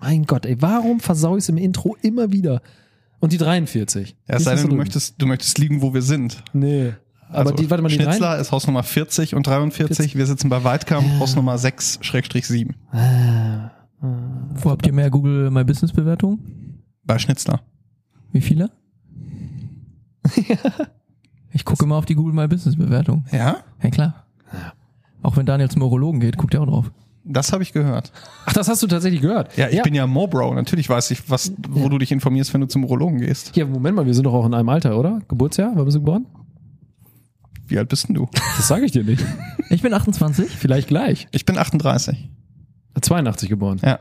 Mein 0.00 0.24
Gott, 0.24 0.46
ey, 0.46 0.60
warum 0.60 1.00
versau 1.00 1.36
ich 1.36 1.44
es 1.44 1.48
im 1.48 1.56
Intro 1.56 1.96
immer 2.02 2.32
wieder? 2.32 2.62
Und 3.20 3.32
die 3.32 3.38
43. 3.38 4.16
Ja, 4.28 4.34
es 4.34 4.40
Ist 4.40 4.44
sei 4.44 4.52
das 4.52 4.60
denn, 4.62 4.70
du 4.70 4.76
möchtest, 4.76 5.14
du 5.20 5.26
möchtest 5.26 5.58
liegen, 5.58 5.80
wo 5.82 5.94
wir 5.94 6.02
sind. 6.02 6.42
Nee. 6.52 6.92
Aber 7.28 7.50
Also, 7.50 7.54
die, 7.54 7.70
warte 7.70 7.82
mal, 7.82 7.88
die 7.88 7.96
43. 7.96 8.04
Schnitzler 8.18 8.38
ist 8.38 8.52
Haus 8.52 8.66
Nummer 8.66 8.82
40 8.82 9.34
und 9.34 9.46
43. 9.46 10.16
Wir 10.16 10.26
sitzen 10.26 10.50
bei 10.50 10.62
Weidkamp, 10.62 11.06
Haus 11.20 11.34
Nummer 11.34 11.56
6-7. 11.56 12.74
Wo 14.54 14.70
habt 14.70 14.86
ihr 14.86 14.92
mehr 14.92 15.10
Google 15.10 15.50
My 15.50 15.64
Business 15.64 15.92
Bewertung? 15.92 16.38
Bei 17.04 17.18
Schnitzler. 17.18 17.60
Wie 18.32 18.40
viele? 18.40 18.70
Ich 21.56 21.64
gucke 21.64 21.84
immer 21.84 21.94
auf 21.94 22.04
die 22.04 22.16
Google 22.16 22.34
My 22.34 22.48
Business 22.48 22.74
Bewertung. 22.74 23.24
Ja? 23.30 23.58
Ja, 23.80 23.90
klar. 23.90 24.23
Auch 25.22 25.36
wenn 25.36 25.46
Daniel 25.46 25.70
zum 25.70 25.82
Urologen 25.82 26.20
geht, 26.20 26.36
guckt 26.36 26.54
er 26.54 26.62
auch 26.62 26.66
drauf. 26.66 26.90
Das 27.24 27.52
habe 27.52 27.62
ich 27.62 27.72
gehört. 27.72 28.12
Ach, 28.44 28.52
das 28.52 28.68
hast 28.68 28.82
du 28.82 28.86
tatsächlich 28.86 29.22
gehört. 29.22 29.56
Ja, 29.56 29.68
ich 29.70 29.82
bin 29.82 29.94
ja 29.94 30.06
Mobro. 30.06 30.52
Natürlich 30.54 30.90
weiß 30.90 31.10
ich, 31.10 31.30
was, 31.30 31.52
wo 31.70 31.88
du 31.88 31.96
dich 31.96 32.12
informierst, 32.12 32.52
wenn 32.52 32.60
du 32.60 32.68
zum 32.68 32.84
Urologen 32.84 33.18
gehst. 33.18 33.56
Ja, 33.56 33.64
Moment 33.64 33.96
mal, 33.96 34.04
wir 34.04 34.12
sind 34.12 34.24
doch 34.24 34.34
auch 34.34 34.44
in 34.44 34.52
einem 34.52 34.68
Alter, 34.68 34.98
oder? 34.98 35.20
Geburtsjahr? 35.28 35.72
Wann 35.74 35.86
bist 35.86 35.96
du 35.96 36.00
geboren? 36.00 36.26
Wie 37.66 37.78
alt 37.78 37.88
bist 37.88 38.08
denn 38.08 38.14
du? 38.14 38.28
Das 38.58 38.68
sage 38.68 38.84
ich 38.84 38.92
dir 38.92 39.04
nicht. 39.04 39.24
Ich 39.70 39.80
bin 39.80 39.94
28. 39.94 40.50
Vielleicht 40.50 40.88
gleich. 40.88 41.26
Ich 41.32 41.46
bin 41.46 41.56
38. 41.56 42.30
82 43.00 43.48
geboren. 43.48 43.80
Ja, 43.82 44.00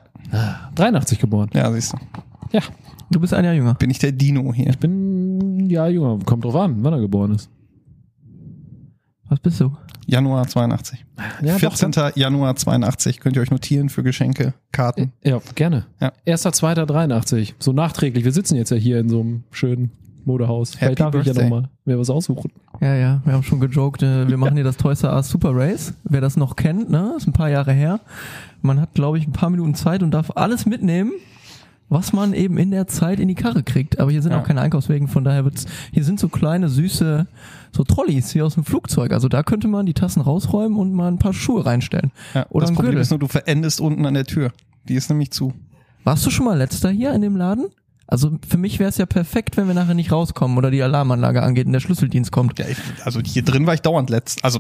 83 0.76 1.20
geboren. 1.20 1.50
ja, 1.54 1.72
siehst 1.72 1.94
du. 1.94 1.98
Ja. 2.52 2.62
Du 3.10 3.20
bist 3.20 3.34
ein 3.34 3.46
Jahr 3.46 3.54
jünger. 3.54 3.76
Bin 3.76 3.90
ich 3.90 4.00
der 4.00 4.12
Dino 4.12 4.54
hier. 4.54 4.74
Bin 4.80 5.70
ja 5.70 5.88
jünger. 5.88 6.20
Kommt 6.26 6.44
drauf 6.44 6.56
an, 6.56 6.84
wann 6.84 6.94
er 6.94 7.00
geboren 7.00 7.36
ist. 7.36 7.50
Was 9.34 9.40
bist 9.40 9.60
du? 9.62 9.76
Januar 10.06 10.48
82. 10.48 11.04
Ja, 11.42 11.58
14. 11.58 11.92
Januar 12.14 12.56
82. 12.56 13.20
Könnt 13.20 13.36
ihr 13.36 13.42
euch 13.42 13.50
notieren 13.50 13.90
für 13.90 14.04
Geschenke, 14.04 14.54
Karten. 14.72 15.12
Ja, 15.24 15.40
gerne. 15.56 15.88
Ja. 16.00 16.12
1.2.83. 16.28 17.56
So 17.58 17.74
nachträglich. 17.74 18.26
Wir 18.26 18.32
sitzen 18.32 18.56
jetzt 18.56 18.70
ja 18.70 18.78
hier 18.78 19.00
in 19.00 19.10
so 19.10 19.22
einem 19.22 19.44
schönen 19.50 19.90
Modehaus. 20.24 20.76
Vielleicht 20.76 21.00
darf 21.00 21.16
ich 21.16 21.26
ja 21.26 21.34
Birthday. 21.34 21.50
nochmal 21.50 21.70
mir 21.84 21.98
was 21.98 22.12
aussuchen. 22.12 22.52
Ja, 22.80 22.94
ja, 22.94 23.22
wir 23.26 23.34
haben 23.34 23.42
schon 23.42 23.60
gejoked, 23.60 24.04
äh, 24.04 24.28
wir 24.28 24.38
machen 24.38 24.54
hier 24.54 24.64
das 24.64 24.78
Toys 24.78 25.02
R 25.02 25.16
Us 25.16 25.30
Super 25.30 25.56
Race. 25.56 25.96
Wer 26.04 26.22
das 26.22 26.38
noch 26.38 26.56
kennt, 26.56 26.92
ne, 26.92 27.16
ist 27.18 27.26
ein 27.26 27.34
paar 27.34 27.50
Jahre 27.50 27.74
her. 27.74 28.00
Man 28.62 28.80
hat, 28.80 28.94
glaube 28.94 29.18
ich, 29.18 29.26
ein 29.26 29.34
paar 29.34 29.50
Minuten 29.50 29.74
Zeit 29.74 30.04
und 30.04 30.12
darf 30.12 30.30
alles 30.36 30.68
mitnehmen, 30.68 31.12
was 31.90 32.14
man 32.14 32.34
eben 32.34 32.58
in 32.58 32.72
der 32.72 32.88
Zeit 32.88 33.20
in 33.20 33.28
die 33.28 33.36
Karre 33.36 33.62
kriegt. 33.64 34.00
Aber 34.00 34.10
hier 34.12 34.22
sind 34.22 34.32
Ja. 34.32 34.40
auch 34.42 34.44
keine 34.44 34.62
Einkaufswegen, 34.62 35.08
von 35.08 35.24
daher 35.24 35.46
wird's, 35.46 35.66
hier 35.92 36.04
sind 36.04 36.20
so 36.20 36.28
kleine, 36.30 36.70
süße, 36.70 37.28
so 37.72 37.84
Trolleys 37.84 38.34
wie 38.36 38.42
aus 38.42 38.56
dem 38.56 38.64
Flugzeug. 38.66 39.12
Also 39.14 39.28
da 39.28 39.44
könnte 39.44 39.68
man 39.68 39.86
die 39.86 39.94
Tassen 39.94 40.22
rausräumen 40.22 40.78
und 40.78 40.94
mal 40.94 41.08
ein 41.08 41.20
paar 41.20 41.34
Schuhe 41.34 41.66
reinstellen. 41.66 42.12
Ja, 42.34 42.46
Oder 42.50 42.66
das 42.68 42.74
Problem 42.76 42.92
Gürtel. 42.92 43.02
ist 43.02 43.10
nur, 43.12 43.20
du 43.20 43.28
verendest 43.28 43.80
unten 43.82 44.06
an 44.06 44.14
der 44.16 44.26
Tür. 44.26 44.52
Die 44.88 44.96
ist 44.96 45.10
nämlich 45.10 45.32
zu. 45.32 45.54
Warst 46.04 46.26
du 46.26 46.30
schon 46.30 46.46
mal 46.46 46.58
letzter 46.58 46.90
hier 46.90 47.14
in 47.14 47.22
dem 47.22 47.36
Laden? 47.38 47.68
Also 48.06 48.38
für 48.48 48.58
mich 48.58 48.80
wäre 48.80 48.90
es 48.90 48.98
ja 48.98 49.06
perfekt, 49.06 49.56
wenn 49.56 49.66
wir 49.68 49.74
nachher 49.74 49.94
nicht 49.94 50.12
rauskommen 50.12 50.58
oder 50.58 50.70
die 50.70 50.84
Alarmanlage 50.84 51.42
angeht 51.42 51.68
und 51.68 51.74
der 51.74 51.80
Schlüsseldienst 51.80 52.32
kommt. 52.34 52.60
Ja, 52.60 52.66
ich, 52.68 52.78
also 53.06 53.22
hier 53.24 53.44
drin 53.44 53.66
war 53.66 53.74
ich 53.74 53.82
dauernd 53.82 54.10
letzt. 54.10 54.44
Also 54.44 54.60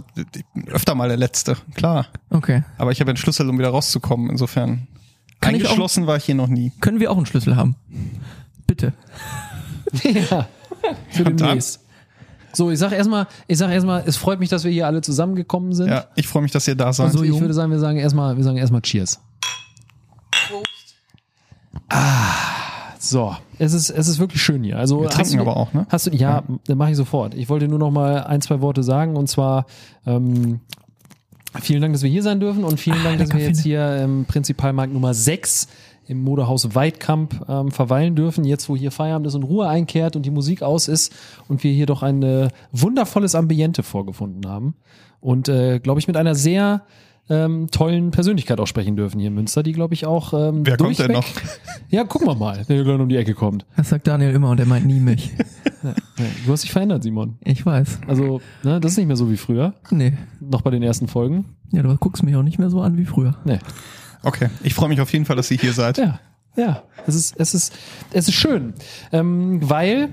bin 0.53 0.67
öfter 0.69 0.95
mal 0.95 1.09
der 1.09 1.17
Letzte, 1.17 1.57
klar. 1.75 2.07
Okay. 2.29 2.63
Aber 2.77 2.91
ich 2.93 3.01
habe 3.01 3.09
einen 3.11 3.17
Schlüssel, 3.17 3.49
um 3.49 3.59
wieder 3.59 3.69
rauszukommen. 3.69 4.29
Insofern. 4.29 4.87
Kann 5.43 5.55
ich 5.55 5.63
auch- 5.65 5.69
eingeschlossen 5.69 6.07
war 6.07 6.17
ich 6.17 6.23
hier 6.25 6.35
noch 6.35 6.47
nie. 6.47 6.71
Können 6.81 6.99
wir 6.99 7.11
auch 7.11 7.17
einen 7.17 7.25
Schlüssel 7.25 7.55
haben? 7.55 7.75
Bitte. 8.67 8.93
ja. 10.03 10.47
Für 11.09 11.23
demnächst. 11.23 11.79
So, 12.55 12.69
ich 12.69 12.77
sag 12.77 12.91
erstmal, 12.91 13.27
ich 13.47 13.57
sag 13.57 13.71
erstmal, 13.71 14.03
es 14.05 14.15
freut 14.17 14.39
mich, 14.39 14.49
dass 14.49 14.63
wir 14.63 14.71
hier 14.71 14.85
alle 14.85 15.01
zusammengekommen 15.01 15.73
sind. 15.73 15.87
Ja, 15.89 16.05
ich 16.15 16.27
freue 16.27 16.43
mich, 16.43 16.51
dass 16.51 16.67
ihr 16.67 16.75
da 16.75 16.93
seid. 16.93 17.07
Also 17.07 17.23
ich 17.23 17.39
würde 17.39 17.53
sagen, 17.53 17.71
wir 17.71 17.79
sagen 17.79 17.97
erstmal, 17.97 18.37
wir 18.37 18.43
sagen 18.43 18.57
erstmal 18.57 18.81
Cheers. 18.81 19.19
Ah, 21.89 22.95
so. 22.99 23.35
Es 23.59 23.73
ist, 23.73 23.89
es 23.89 24.07
ist 24.07 24.19
wirklich 24.19 24.41
schön 24.41 24.63
hier. 24.63 24.77
Also 24.77 25.01
Wir 25.01 25.09
trinken 25.09 25.37
du, 25.37 25.41
aber 25.41 25.57
auch, 25.57 25.73
ne? 25.73 25.85
Hast 25.89 26.07
du, 26.07 26.11
ja, 26.11 26.43
dann 26.67 26.77
mache 26.77 26.91
ich 26.91 26.97
sofort. 26.97 27.33
Ich 27.33 27.49
wollte 27.49 27.67
nur 27.67 27.79
noch 27.79 27.91
mal 27.91 28.23
ein, 28.23 28.41
zwei 28.41 28.61
Worte 28.61 28.83
sagen 28.83 29.15
und 29.15 29.27
zwar, 29.27 29.65
ähm, 30.05 30.59
vielen 31.61 31.81
Dank, 31.81 31.93
dass 31.93 32.03
wir 32.03 32.09
hier 32.09 32.23
sein 32.23 32.39
dürfen 32.39 32.63
und 32.63 32.79
vielen 32.79 32.99
Ah, 33.01 33.03
Dank, 33.03 33.19
dass 33.19 33.33
wir 33.33 33.41
jetzt 33.41 33.61
hier 33.61 33.97
im 33.97 34.25
Prinzipalmarkt 34.25 34.93
Nummer 34.93 35.13
6 35.13 35.67
im 36.07 36.21
Modehaus 36.21 36.75
Weidkamp 36.75 37.45
ähm, 37.47 37.71
verweilen 37.71 38.15
dürfen, 38.15 38.43
jetzt 38.43 38.67
wo 38.67 38.75
hier 38.75 38.91
Feierabend 38.91 39.27
ist 39.27 39.35
und 39.35 39.43
Ruhe 39.43 39.67
einkehrt 39.67 40.15
und 40.15 40.25
die 40.25 40.31
Musik 40.31 40.61
aus 40.61 40.87
ist 40.87 41.13
und 41.47 41.63
wir 41.63 41.71
hier 41.71 41.85
doch 41.85 42.03
ein 42.03 42.21
äh, 42.23 42.49
wundervolles 42.71 43.35
Ambiente 43.35 43.83
vorgefunden 43.83 44.49
haben. 44.49 44.75
Und 45.21 45.47
äh, 45.47 45.79
glaube 45.79 45.99
ich 46.01 46.07
mit 46.07 46.17
einer 46.17 46.35
sehr 46.35 46.83
ähm, 47.29 47.69
tollen 47.71 48.11
Persönlichkeit 48.11 48.59
auch 48.59 48.67
sprechen 48.67 48.95
dürfen 48.95 49.19
hier 49.19 49.29
in 49.29 49.33
Münster, 49.35 49.63
die 49.63 49.71
glaube 49.71 49.93
ich 49.93 50.05
auch 50.05 50.33
ähm, 50.33 50.65
Wer 50.65 50.77
kommt 50.77 50.99
denn 50.99 51.11
noch? 51.11 51.25
Ja, 51.89 52.03
gucken 52.03 52.27
wir 52.27 52.35
mal, 52.35 52.65
der 52.67 52.83
gleich 52.83 52.99
um 52.99 53.07
die 53.07 53.15
Ecke 53.17 53.33
kommt. 53.33 53.65
Das 53.77 53.89
sagt 53.89 54.07
Daniel 54.07 54.31
immer 54.33 54.49
und 54.49 54.59
er 54.59 54.65
meint 54.65 54.85
nie 54.85 54.99
mich. 54.99 55.31
Ja, 55.83 55.93
du 56.45 56.51
hast 56.53 56.63
dich 56.63 56.71
verändert, 56.71 57.03
Simon. 57.03 57.37
Ich 57.43 57.65
weiß. 57.65 57.99
Also, 58.07 58.39
ne, 58.63 58.79
das 58.79 58.93
ist 58.93 58.97
nicht 58.99 59.07
mehr 59.07 59.17
so 59.17 59.29
wie 59.29 59.35
früher, 59.35 59.73
Nee. 59.91 60.13
noch 60.39 60.61
bei 60.61 60.69
den 60.71 60.81
ersten 60.81 61.09
Folgen. 61.09 61.57
Ja, 61.73 61.81
du 61.83 61.93
guckst 61.97 62.23
mich 62.23 62.37
auch 62.37 62.41
nicht 62.43 62.57
mehr 62.57 62.69
so 62.69 62.79
an 62.81 62.95
wie 62.97 63.03
früher. 63.03 63.35
Nee. 63.43 63.59
Okay, 64.23 64.47
ich 64.63 64.73
freue 64.73 64.87
mich 64.87 65.01
auf 65.01 65.11
jeden 65.11 65.25
Fall, 65.25 65.35
dass 65.35 65.51
ihr 65.51 65.57
hier 65.57 65.73
seid. 65.73 65.97
Ja, 65.97 66.21
ja. 66.55 66.83
Es 67.05 67.15
ist, 67.15 67.35
es 67.37 67.53
ist, 67.53 67.73
es 68.13 68.29
ist 68.29 68.35
schön. 68.35 68.75
Ähm, 69.11 69.59
weil, 69.69 70.07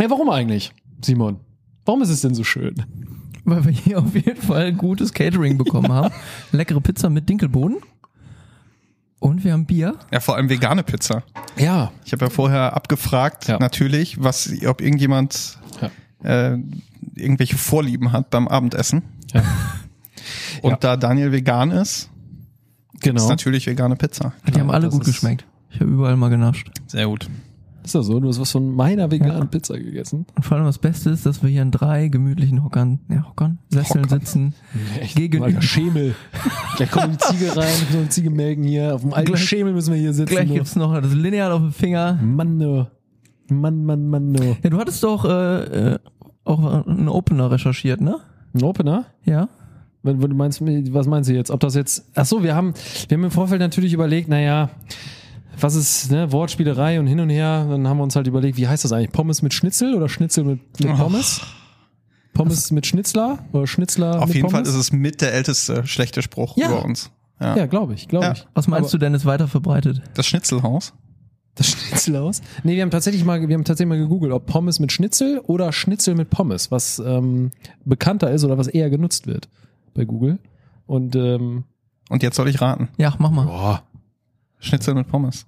ja, 0.00 0.10
warum 0.10 0.28
eigentlich, 0.28 0.72
Simon? 1.04 1.38
Warum 1.84 2.02
ist 2.02 2.10
es 2.10 2.22
denn 2.22 2.34
so 2.34 2.42
schön? 2.42 2.74
Weil 3.44 3.64
wir 3.64 3.72
hier 3.72 3.98
auf 4.00 4.14
jeden 4.14 4.40
Fall 4.40 4.72
gutes 4.72 5.12
Catering 5.12 5.56
bekommen 5.58 5.92
haben. 5.92 6.14
Leckere 6.52 6.80
Pizza 6.80 7.08
mit 7.10 7.28
Dinkelboden. 7.28 7.78
Und 9.18 9.44
wir 9.44 9.52
haben 9.52 9.66
Bier. 9.66 9.96
Ja, 10.10 10.20
vor 10.20 10.36
allem 10.36 10.48
vegane 10.48 10.82
Pizza. 10.82 11.22
Ja. 11.58 11.92
Ich 12.04 12.12
habe 12.12 12.24
ja 12.26 12.30
vorher 12.30 12.74
abgefragt, 12.74 13.48
Ja. 13.48 13.58
natürlich, 13.58 14.22
was, 14.22 14.50
ob 14.66 14.80
irgendjemand 14.80 15.58
äh, 16.22 16.56
irgendwelche 17.14 17.56
Vorlieben 17.56 18.12
hat 18.12 18.30
beim 18.30 18.46
Abendessen. 18.48 19.02
Ja. 19.32 19.42
Und 20.62 20.70
Ja. 20.72 20.76
da 20.76 20.96
Daniel 20.96 21.32
vegan 21.32 21.70
ist, 21.70 22.10
Genau. 23.00 23.22
ist 23.22 23.28
natürlich 23.28 23.66
vegane 23.66 23.96
Pizza. 23.96 24.32
Die 24.54 24.60
haben 24.60 24.70
alle 24.70 24.86
das 24.86 24.94
gut 24.94 25.04
geschmeckt. 25.04 25.46
Ich 25.70 25.80
habe 25.80 25.90
überall 25.90 26.16
mal 26.16 26.28
genascht. 26.28 26.70
Sehr 26.88 27.06
gut. 27.06 27.28
Ist 27.82 27.94
ja 27.94 28.02
so, 28.02 28.20
du 28.20 28.28
hast 28.28 28.38
was 28.40 28.50
von 28.52 28.74
meiner 28.74 29.10
veganen 29.10 29.48
Pizza 29.48 29.78
gegessen. 29.78 30.26
Und 30.36 30.44
vor 30.44 30.56
allem 30.56 30.66
das 30.66 30.78
Beste 30.78 31.10
ist, 31.10 31.24
dass 31.24 31.42
wir 31.42 31.48
hier 31.50 31.62
in 31.62 31.70
drei 31.70 32.08
gemütlichen 32.08 32.62
Hockern, 32.62 33.00
ja, 33.08 33.26
Hockern, 33.28 33.58
Sesseln 33.70 34.04
Hockern. 34.04 34.20
sitzen. 34.20 34.54
Echt, 35.00 35.16
Gegen- 35.16 35.42
Alter, 35.42 35.62
Schemel. 35.62 36.14
Gleich 36.76 36.90
kommt 36.90 37.14
die 37.14 37.18
Ziege 37.18 37.56
rein, 37.56 37.68
so 37.90 37.98
eine 37.98 38.08
Ziege 38.10 38.30
melken 38.30 38.64
hier. 38.64 38.94
Auf 38.94 39.00
dem 39.00 39.14
alten 39.14 39.32
Gleich- 39.32 39.44
Schemel 39.48 39.72
müssen 39.72 39.94
wir 39.94 40.00
hier 40.00 40.12
sitzen. 40.12 40.30
Gleich 40.30 40.52
gibt's 40.52 40.76
noch 40.76 40.92
das 41.00 41.14
Lineal 41.14 41.52
auf 41.52 41.60
dem 41.60 41.72
Finger. 41.72 42.18
Mann, 42.22 42.58
no. 42.58 42.86
Mann, 43.48 43.84
Mann, 43.84 44.08
Mann, 44.08 44.30
no. 44.32 44.56
Ja, 44.62 44.70
du 44.70 44.78
hattest 44.78 45.02
doch 45.02 45.24
äh, 45.24 45.92
äh, 45.94 45.98
auch 46.44 46.86
einen 46.86 47.08
Opener 47.08 47.50
recherchiert, 47.50 48.00
ne? 48.00 48.18
Ein 48.54 48.62
Opener? 48.62 49.06
Ja. 49.24 49.48
Wenn, 50.02 50.22
wenn 50.22 50.30
du 50.30 50.36
meinst, 50.36 50.60
was 50.62 51.06
meinst 51.06 51.28
du 51.30 51.34
jetzt? 51.34 51.50
Ob 51.50 51.60
das 51.60 51.74
jetzt, 51.74 52.04
ach 52.14 52.24
so, 52.26 52.42
wir 52.42 52.54
haben, 52.54 52.74
wir 53.08 53.16
haben 53.16 53.24
im 53.24 53.30
Vorfeld 53.30 53.60
natürlich 53.60 53.92
überlegt, 53.92 54.28
naja, 54.28 54.70
was 55.62 55.74
ist, 55.74 56.10
ne, 56.10 56.30
Wortspielerei 56.32 56.98
und 57.00 57.06
hin 57.06 57.20
und 57.20 57.30
her. 57.30 57.66
Dann 57.68 57.86
haben 57.88 57.98
wir 57.98 58.04
uns 58.04 58.16
halt 58.16 58.26
überlegt, 58.26 58.56
wie 58.58 58.68
heißt 58.68 58.84
das 58.84 58.92
eigentlich? 58.92 59.12
Pommes 59.12 59.42
mit 59.42 59.54
Schnitzel 59.54 59.94
oder 59.94 60.08
Schnitzel 60.08 60.44
mit, 60.44 60.60
mit 60.80 60.90
Oh. 60.92 60.96
Pommes? 60.96 61.40
Pommes 62.32 62.70
mit 62.70 62.86
Schnitzler 62.86 63.38
oder 63.52 63.66
Schnitzler 63.66 64.20
Auf 64.20 64.26
mit 64.26 64.36
jeden 64.36 64.48
Pommes? 64.48 64.68
Fall 64.68 64.74
ist 64.78 64.80
es 64.80 64.92
mit 64.92 65.20
der 65.20 65.34
älteste 65.34 65.86
schlechte 65.86 66.22
Spruch 66.22 66.56
Ja. 66.56 66.68
über 66.68 66.84
uns. 66.84 67.10
Ja. 67.40 67.56
Ja, 67.56 67.66
glaube 67.66 67.94
ich, 67.94 68.06
glaube 68.08 68.26
Ja. 68.26 68.32
ich. 68.32 68.46
Was 68.54 68.68
meinst 68.68 68.84
Aber- 68.90 68.92
du 68.92 68.98
denn 68.98 69.14
ist 69.14 69.24
weiter 69.24 69.48
verbreitet? 69.48 70.02
Das 70.14 70.26
Schnitzelhaus. 70.26 70.92
Das 71.56 71.66
Schnitzel 71.68 72.16
aus? 72.16 72.40
Nee, 72.62 72.76
wir 72.76 72.82
haben 72.82 72.90
tatsächlich 72.92 73.24
mal, 73.24 73.46
wir 73.48 73.54
haben 73.54 73.64
tatsächlich 73.64 73.88
mal 73.88 73.98
gegoogelt, 73.98 74.32
ob 74.32 74.46
Pommes 74.46 74.78
mit 74.78 74.92
Schnitzel 74.92 75.40
oder 75.40 75.72
Schnitzel 75.72 76.14
mit 76.14 76.30
Pommes, 76.30 76.70
was 76.70 77.00
ähm, 77.04 77.50
bekannter 77.84 78.30
ist 78.30 78.44
oder 78.44 78.56
was 78.56 78.68
eher 78.68 78.88
genutzt 78.88 79.26
wird 79.26 79.48
bei 79.94 80.04
Google. 80.04 80.38
Und 80.86 81.16
ähm, 81.16 81.64
Und 82.08 82.22
jetzt 82.22 82.36
soll 82.36 82.48
ich 82.48 82.60
raten. 82.60 82.88
Ja, 82.98 83.14
mach 83.18 83.30
mal. 83.30 83.46
boah, 83.46 83.82
Schnitzel 84.60 84.94
mit 84.94 85.08
Pommes. 85.08 85.46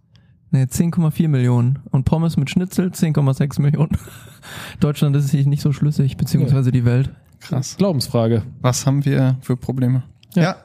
Ne, 0.53 0.67
10,4 0.67 1.29
Millionen. 1.29 1.81
Und 1.91 2.05
Pommes 2.05 2.37
mit 2.37 2.51
Schnitzel 2.51 2.89
10,6 2.89 3.61
Millionen. 3.61 3.97
Deutschland 4.81 5.17
ist 5.17 5.29
sich 5.29 5.47
nicht 5.47 5.63
so 5.63 5.73
schlüssig, 5.73 6.17
beziehungsweise 6.17 6.71
die 6.71 6.85
Welt. 6.85 7.11
Krass. 7.41 7.77
Glaubensfrage. 7.79 8.43
Was 8.61 8.87
haben 8.87 9.05
wir 9.05 9.39
für 9.41 9.57
Probleme? 9.57 10.05
Ja. 10.35 10.43
Ja. 10.43 10.57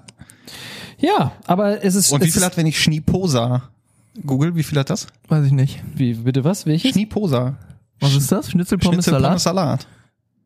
Ja, 1.00 1.32
aber 1.46 1.84
es 1.84 1.96
ist. 1.96 2.12
Und 2.12 2.24
wie 2.24 2.32
viel 2.32 2.44
hat, 2.44 2.58
wenn 2.58 2.66
ich 2.66 2.80
Schnieposa 2.80 3.70
google, 4.26 4.56
wie 4.56 4.64
viel 4.64 4.80
hat 4.80 4.90
das? 4.90 5.08
Weiß 5.28 5.46
ich 5.46 5.52
nicht. 5.52 5.84
Wie, 5.96 6.16
bitte 6.16 6.44
was? 6.44 6.66
Welches? 6.66 6.92
Schnieposa. 6.92 7.58
Was 8.00 8.16
ist 8.16 8.32
das? 8.32 8.50
Schnitzel, 8.52 8.78
Pommes, 8.78 9.06
Schnitzel, 9.06 9.22
Pommes, 9.22 9.44
Salat? 9.44 9.86
Salat. 9.86 9.88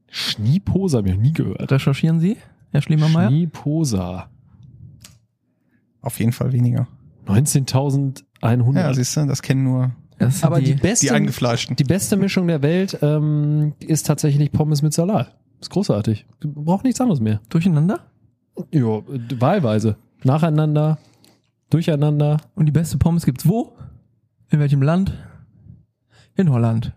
Schnieposa, 0.10 1.00
hab 1.00 1.05
ich 1.05 1.13
noch 1.13 1.21
nie 1.21 1.33
gehört. 1.33 1.71
Recherchieren 1.71 2.19
Sie, 2.19 2.38
Herr 2.71 2.81
Schliemermeier? 2.81 3.29
Schnieposa. 3.29 4.29
Auf 6.01 6.19
jeden 6.19 6.31
Fall 6.31 6.51
weniger. 6.51 6.88
19.100. 7.31 8.75
Ja, 8.75 8.93
siehst 8.93 9.15
du, 9.17 9.25
das 9.25 9.41
kennen 9.41 9.63
nur 9.63 9.91
Das 10.19 10.43
aber 10.43 10.59
die, 10.59 10.75
die, 10.75 10.81
beste, 10.81 11.07
die 11.07 11.11
Eingefleischten. 11.11 11.75
die 11.75 11.83
beste 11.83 12.17
Mischung 12.17 12.47
der 12.47 12.61
Welt 12.61 12.97
ähm, 13.01 13.73
ist 13.79 14.07
tatsächlich 14.07 14.51
Pommes 14.51 14.81
mit 14.81 14.93
Salat. 14.93 15.35
Ist 15.59 15.69
großartig. 15.69 16.25
Du 16.39 16.51
brauchst 16.51 16.83
nichts 16.83 17.00
anderes 17.01 17.19
mehr. 17.19 17.39
durcheinander? 17.50 18.00
Ja, 18.71 18.97
äh, 18.97 19.01
wahlweise. 19.39 19.97
Nacheinander, 20.23 20.97
durcheinander. 21.69 22.38
Und 22.55 22.65
die 22.65 22.71
beste 22.71 22.97
Pommes 22.97 23.25
gibt's 23.25 23.47
wo? 23.47 23.73
In 24.50 24.59
welchem 24.59 24.81
Land? 24.81 25.13
In 26.35 26.50
Holland. 26.51 26.93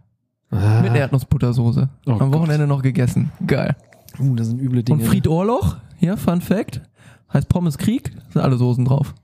Ah, 0.50 0.80
Mit 0.82 0.94
Erdnussbuttersoße. 0.94 1.88
Oh 2.06 2.10
Am 2.12 2.18
Gott. 2.30 2.32
Wochenende 2.32 2.66
noch 2.66 2.82
gegessen. 2.82 3.32
Geil. 3.46 3.76
uh, 4.18 4.34
das 4.36 4.48
sind 4.48 4.60
üble 4.60 4.82
Dinge. 4.82 5.00
Und 5.02 5.06
Fried 5.08 5.26
Ohrloch, 5.26 5.76
hier, 5.96 6.16
Fun 6.16 6.40
Fact, 6.40 6.82
heißt 7.32 7.48
Pommes 7.48 7.76
Krieg, 7.78 8.12
sind 8.30 8.42
alle 8.42 8.56
Soßen 8.56 8.84
drauf. 8.84 9.14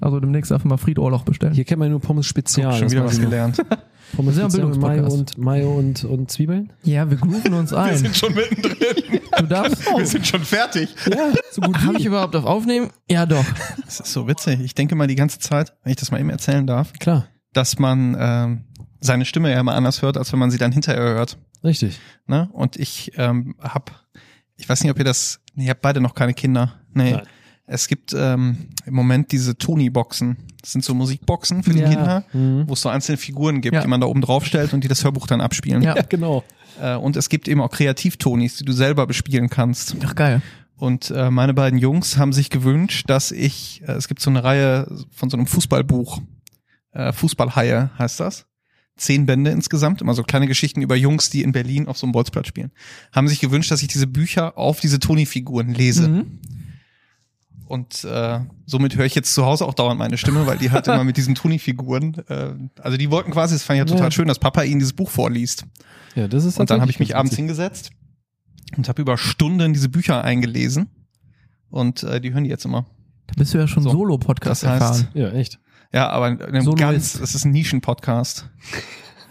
Also 0.00 0.18
demnächst 0.20 0.50
einfach 0.52 0.64
mal 0.64 0.76
Fried 0.78 0.98
Ohrloch 0.98 1.24
bestellen. 1.24 1.52
Hier 1.54 1.64
kennt 1.64 1.78
man 1.78 1.90
nur 1.90 2.00
Pommes 2.00 2.26
Spezial. 2.26 2.72
Schon 2.72 2.82
das 2.84 2.92
wieder 2.92 3.04
was 3.04 3.20
gelernt. 3.20 3.56
Pommes 4.16 4.36
Wir 4.36 4.50
sind 4.50 4.62
Spezial 4.62 4.68
mit 4.70 4.80
Mayo 4.80 5.06
und, 5.12 5.38
Mayo 5.38 5.78
und, 5.78 6.04
und 6.04 6.30
Zwiebeln. 6.30 6.72
Ja, 6.82 7.08
wir 7.10 7.16
grooven 7.18 7.54
uns 7.54 7.72
ein. 7.74 8.12
schon 8.14 8.34
mittendrin. 8.34 9.20
Du 9.38 9.46
darfst. 9.46 9.86
Wir 9.96 10.06
sind 10.06 10.26
schon 10.26 10.42
fertig. 10.42 10.94
Ja, 11.08 11.32
so 11.52 11.60
gut 11.62 11.78
Habe 11.82 11.98
ich 11.98 12.04
überhaupt 12.04 12.34
auf 12.34 12.44
Aufnehmen? 12.44 12.90
Ja, 13.08 13.24
doch. 13.26 13.44
Das 13.84 14.00
ist 14.00 14.12
so 14.12 14.26
witzig. 14.26 14.60
Ich 14.60 14.74
denke 14.74 14.96
mal 14.96 15.06
die 15.06 15.14
ganze 15.14 15.38
Zeit, 15.38 15.72
wenn 15.84 15.92
ich 15.92 15.96
das 15.96 16.10
mal 16.10 16.18
eben 16.20 16.30
erzählen 16.30 16.66
darf, 16.66 16.92
Klar, 16.94 17.26
dass 17.52 17.78
man 17.78 18.16
ähm, 18.18 18.64
seine 19.00 19.24
Stimme 19.24 19.50
ja 19.52 19.60
immer 19.60 19.74
anders 19.74 20.02
hört, 20.02 20.16
als 20.18 20.32
wenn 20.32 20.40
man 20.40 20.50
sie 20.50 20.58
dann 20.58 20.72
hinterher 20.72 21.00
hört. 21.02 21.38
richtig. 21.64 22.00
Ne? 22.26 22.48
Und 22.52 22.76
ich 22.76 23.12
ähm, 23.16 23.54
hab, 23.60 24.04
ich 24.56 24.68
weiß 24.68 24.82
nicht, 24.82 24.90
ob 24.90 24.98
ihr 24.98 25.04
das, 25.04 25.40
nee, 25.54 25.64
ihr 25.64 25.70
habt 25.70 25.82
beide 25.82 26.00
noch 26.00 26.14
keine 26.14 26.34
Kinder. 26.34 26.80
Nee. 26.92 27.12
Nein. 27.12 27.22
Es 27.72 27.86
gibt 27.86 28.12
ähm, 28.16 28.66
im 28.84 28.94
Moment 28.94 29.30
diese 29.30 29.56
Tony-Boxen. 29.56 30.36
Das 30.60 30.72
sind 30.72 30.84
so 30.84 30.92
Musikboxen 30.92 31.62
für 31.62 31.72
die 31.72 31.78
Ja. 31.80 31.88
Kinder, 31.88 32.24
Mhm. 32.32 32.64
wo 32.66 32.72
es 32.72 32.80
so 32.80 32.88
einzelne 32.88 33.16
Figuren 33.16 33.60
gibt, 33.60 33.74
Ja. 33.74 33.82
die 33.82 33.86
man 33.88 34.00
da 34.00 34.08
oben 34.08 34.20
drauf 34.22 34.44
stellt 34.44 34.72
und 34.74 34.82
die 34.82 34.88
das 34.88 35.04
Hörbuch 35.04 35.28
dann 35.28 35.40
abspielen. 35.40 35.82
Ja. 35.82 35.94
Genau. 36.02 36.42
Äh, 36.80 36.94
und 36.96 37.16
es 37.16 37.28
gibt 37.28 37.46
eben 37.48 37.60
auch 37.60 37.70
Kreativtonis, 37.70 38.56
die 38.56 38.64
du 38.64 38.72
selber 38.72 39.06
bespielen 39.06 39.50
kannst. 39.50 39.96
Ach, 40.04 40.14
geil. 40.14 40.40
Und 40.76 41.10
äh, 41.10 41.30
meine 41.30 41.52
beiden 41.52 41.78
Jungs 41.78 42.16
haben 42.16 42.32
sich 42.32 42.48
gewünscht, 42.48 43.10
dass 43.10 43.32
ich, 43.32 43.82
äh, 43.86 43.92
es 43.92 44.08
gibt 44.08 44.20
so 44.22 44.30
eine 44.30 44.42
Reihe 44.44 44.86
von 45.10 45.28
so 45.28 45.36
einem 45.36 45.46
Fußballbuch, 45.46 46.22
äh, 46.92 47.12
Fußballhaie 47.12 47.90
heißt 47.98 48.20
das. 48.20 48.46
Zehn 48.96 49.26
Bände 49.26 49.50
insgesamt, 49.50 50.00
immer 50.00 50.14
so 50.14 50.22
kleine 50.22 50.46
Geschichten 50.46 50.80
über 50.80 50.94
Jungs, 50.96 51.28
die 51.28 51.42
in 51.42 51.52
Berlin 51.52 51.86
auf 51.86 51.98
so 51.98 52.06
einem 52.06 52.12
Bolzplatz 52.12 52.46
spielen. 52.46 52.70
Haben 53.12 53.28
sich 53.28 53.40
gewünscht, 53.40 53.70
dass 53.70 53.82
ich 53.82 53.88
diese 53.88 54.06
Bücher 54.06 54.56
auf 54.56 54.80
diese 54.80 55.00
Toni-Figuren 55.00 55.74
lese. 55.74 56.08
Mhm. 56.08 56.38
Und 57.70 58.02
äh, 58.02 58.40
somit 58.66 58.96
höre 58.96 59.04
ich 59.04 59.14
jetzt 59.14 59.32
zu 59.32 59.44
Hause 59.46 59.64
auch 59.64 59.74
dauernd 59.74 59.96
meine 59.96 60.18
Stimme, 60.18 60.44
weil 60.44 60.58
die 60.58 60.72
halt 60.72 60.88
immer 60.88 61.04
mit 61.04 61.16
diesen 61.16 61.36
Toni-Figuren, 61.36 62.14
äh, 62.28 62.54
also 62.82 62.96
die 62.96 63.12
wollten 63.12 63.30
quasi, 63.30 63.54
das 63.54 63.62
fand 63.62 63.76
ich 63.76 63.78
ja 63.78 63.84
total 63.84 64.06
Ja. 64.06 64.10
schön, 64.10 64.26
dass 64.26 64.40
Papa 64.40 64.62
ihnen 64.64 64.80
dieses 64.80 64.92
Buch 64.92 65.08
vorliest. 65.08 65.66
Ja, 66.16 66.26
das 66.26 66.44
ist 66.44 66.58
Und 66.58 66.68
dann 66.70 66.80
habe 66.80 66.90
ich 66.90 66.98
mich 66.98 67.14
abends 67.14 67.36
hingesetzt 67.36 67.90
und 68.76 68.88
habe 68.88 69.00
über 69.00 69.16
Stunden 69.16 69.72
diese 69.72 69.88
Bücher 69.88 70.24
eingelesen. 70.24 70.88
Und 71.70 72.02
äh, 72.02 72.20
die 72.20 72.32
hören 72.34 72.42
die 72.42 72.50
jetzt 72.50 72.64
immer. 72.64 72.86
Da 73.28 73.34
bist 73.36 73.54
du 73.54 73.58
ja 73.58 73.68
schon 73.68 73.84
So, 73.84 73.90
Solo-Podcast 73.90 74.64
das 74.64 74.68
heißt- 74.68 74.72
erfahren. 74.80 75.08
Ja, 75.14 75.30
echt. 75.30 75.60
Ja, 75.92 76.08
aber 76.10 76.28
in 76.28 76.42
einem 76.42 76.62
Solo 76.64 76.74
ganz, 76.76 77.14
ist- 77.14 77.20
es 77.22 77.34
ist 77.36 77.44
ein 77.44 77.52
Nischen-Podcast. 77.52 78.50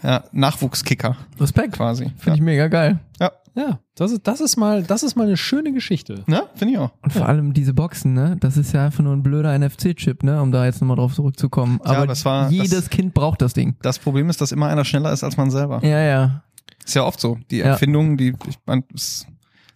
Ja, 0.02 0.24
Nachwuchskicker 0.32 1.14
Respekt. 1.38 1.74
quasi. 1.74 2.10
Finde 2.16 2.36
ich 2.38 2.40
mega 2.42 2.68
geil. 2.68 3.00
Ja, 3.20 3.32
Ja, 3.56 3.80
das 3.96 4.12
ist, 4.12 4.26
das 4.26 4.40
ist 4.40 4.56
mal, 4.56 4.82
das 4.84 5.02
ist 5.02 5.16
mal 5.16 5.26
eine 5.26 5.36
schöne 5.36 5.72
Geschichte. 5.72 6.22
ne? 6.26 6.44
Finde 6.54 6.74
ich 6.74 6.78
auch. 6.78 6.90
Und 7.02 7.12
vor 7.12 7.26
allem 7.28 7.52
diese 7.52 7.74
Boxen, 7.74 8.12
ne? 8.14 8.36
Das 8.40 8.56
ist 8.56 8.72
ja 8.72 8.84
einfach 8.86 9.02
nur 9.02 9.12
ein 9.14 9.22
blöder 9.22 9.52
NFC-Chip, 9.58 10.22
ne? 10.22 10.40
Um 10.40 10.52
da 10.52 10.64
jetzt 10.66 10.80
nochmal 10.80 10.96
drauf 10.96 11.14
zurückzukommen. 11.14 11.80
Ja, 11.84 11.90
Aber 11.92 12.06
das 12.06 12.24
war- 12.24 12.50
jedes 12.50 12.70
das- 12.70 12.90
Kind 12.90 13.12
braucht 13.14 13.42
das 13.42 13.52
Ding. 13.52 13.76
Das 13.82 13.98
Problem 13.98 14.30
ist, 14.30 14.40
dass 14.40 14.52
immer 14.52 14.68
einer 14.68 14.84
schneller 14.84 15.12
ist 15.12 15.24
als 15.24 15.36
man 15.36 15.50
selber. 15.50 15.84
Ja, 15.84 16.00
ja. 16.00 16.44
Ist 16.84 16.94
ja 16.94 17.04
oft 17.04 17.20
so. 17.20 17.38
Die 17.50 17.58
Ja. 17.58 17.66
Erfindungen, 17.66 18.16
die, 18.16 18.34
ich 18.48 18.56
mein, 18.66 18.84
ist, 18.94 19.26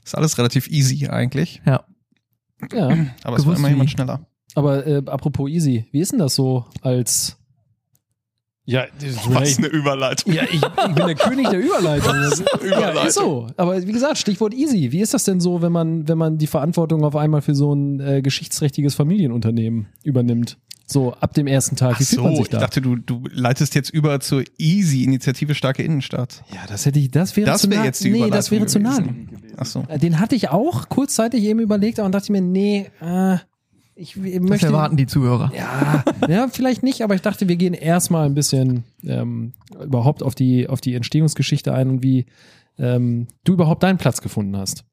ist 0.05 0.15
alles 0.17 0.39
relativ 0.39 0.69
easy 0.69 1.09
eigentlich. 1.09 1.61
Ja. 1.67 1.85
Ja. 2.73 2.87
Aber 2.89 2.97
es 2.97 3.25
war 3.25 3.35
Gewusst 3.37 3.59
immer 3.59 3.69
wie. 3.69 3.73
jemand 3.73 3.91
schneller. 3.91 4.21
Aber 4.55 4.87
äh, 4.87 5.03
apropos 5.07 5.51
easy, 5.51 5.87
wie 5.91 6.01
ist 6.01 6.13
denn 6.13 6.21
das 6.21 6.35
so 6.37 6.67
als 6.81 7.37
ja, 8.67 8.87
eine 9.27 9.67
Überleitung. 9.67 10.33
ja, 10.33 10.45
ich, 10.45 10.55
ich 10.55 10.95
bin 10.95 11.07
der 11.07 11.15
König 11.15 11.49
der 11.51 11.61
Überleitung. 11.61 12.13
Das, 12.13 12.41
Überleitung. 12.41 12.71
Ja, 12.71 13.03
ist 13.05 13.15
so. 13.15 13.47
Aber 13.57 13.87
wie 13.87 13.93
gesagt, 13.93 14.19
Stichwort 14.19 14.55
easy. 14.55 14.91
Wie 14.91 15.01
ist 15.01 15.13
das 15.13 15.25
denn 15.25 15.41
so, 15.41 15.61
wenn 15.63 15.73
man, 15.73 16.09
wenn 16.09 16.17
man 16.19 16.39
die 16.39 16.47
Verantwortung 16.47 17.05
auf 17.05 17.15
einmal 17.17 17.43
für 17.43 17.55
so 17.55 17.75
ein 17.75 18.01
äh, 18.01 18.23
geschichtsträchtiges 18.23 18.95
Familienunternehmen 18.95 19.89
übernimmt? 20.03 20.57
So 20.87 21.15
ab 21.15 21.33
dem 21.33 21.47
ersten 21.47 21.77
Tag. 21.77 21.93
Ach 21.97 22.01
Wie 22.01 22.05
fühlt 22.05 22.23
man 22.23 22.33
so, 22.33 22.37
sich 22.37 22.47
ich 22.47 22.51
da? 22.51 22.59
dachte, 22.59 22.83
du, 22.83 22.97
du 22.97 23.25
leitest 23.33 23.75
jetzt 23.75 23.89
über 23.91 24.21
zur 24.21 24.45
Easy-Initiative 24.59 25.55
Starke 25.55 25.83
Innenstadt. 25.83 26.43
ja, 26.53 26.61
das 26.69 26.85
hätte 26.85 26.99
ich, 26.99 27.11
das 27.11 27.37
wäre 27.37 27.47
Das 27.47 27.63
zu 27.63 27.71
wäre 27.71 27.81
nah. 27.81 27.87
jetzt 27.87 28.05
die 28.05 28.11
Nee, 28.11 28.29
das 28.31 28.51
wäre 28.51 28.67
zu 28.67 28.79
nah. 28.81 28.99
gewesen. 28.99 29.31
Ach 29.57 29.65
so. 29.67 29.83
Den 29.83 30.21
hatte 30.21 30.35
ich 30.35 30.51
auch 30.51 30.89
kurzzeitig 30.91 31.43
eben 31.45 31.61
überlegt, 31.61 31.99
aber 31.99 32.05
dann 32.07 32.13
dachte 32.13 32.25
ich 32.27 32.31
mir, 32.31 32.43
nee, 32.43 32.91
äh, 33.01 33.39
ich, 33.97 34.17
ich 34.17 34.33
Das 34.41 34.43
möchte. 34.43 34.67
erwarten 34.67 34.97
die 34.97 35.07
Zuhörer. 35.07 35.53
Ja, 35.57 36.05
ja, 36.29 36.49
vielleicht 36.49 36.83
nicht, 36.83 37.03
aber 37.03 37.15
ich 37.15 37.23
dachte, 37.23 37.49
wir 37.49 37.57
gehen 37.57 37.75
erstmal 37.75 38.27
ein 38.27 38.35
bisschen 38.35 38.85
ähm, 39.03 39.53
überhaupt 39.81 40.23
auf 40.23 40.35
die, 40.35 40.69
auf 40.69 40.81
die 40.81 40.95
Entstehungsgeschichte 40.95 41.73
ein 41.73 41.89
und 41.89 42.03
wie 42.03 42.27
ähm, 42.79 43.29
du 43.45 43.53
überhaupt 43.53 43.83
deinen 43.83 43.99
Platz 43.99 44.21
gefunden 44.21 44.57
hast. 44.57 44.85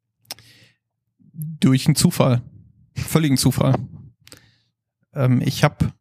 Durch 1.33 1.87
einen 1.87 1.95
Zufall. 1.95 2.41
Völligen 2.95 3.37
Zufall. 3.37 3.75
Ähm, 5.13 5.41
ich 5.43 5.63
habe, 5.63 5.91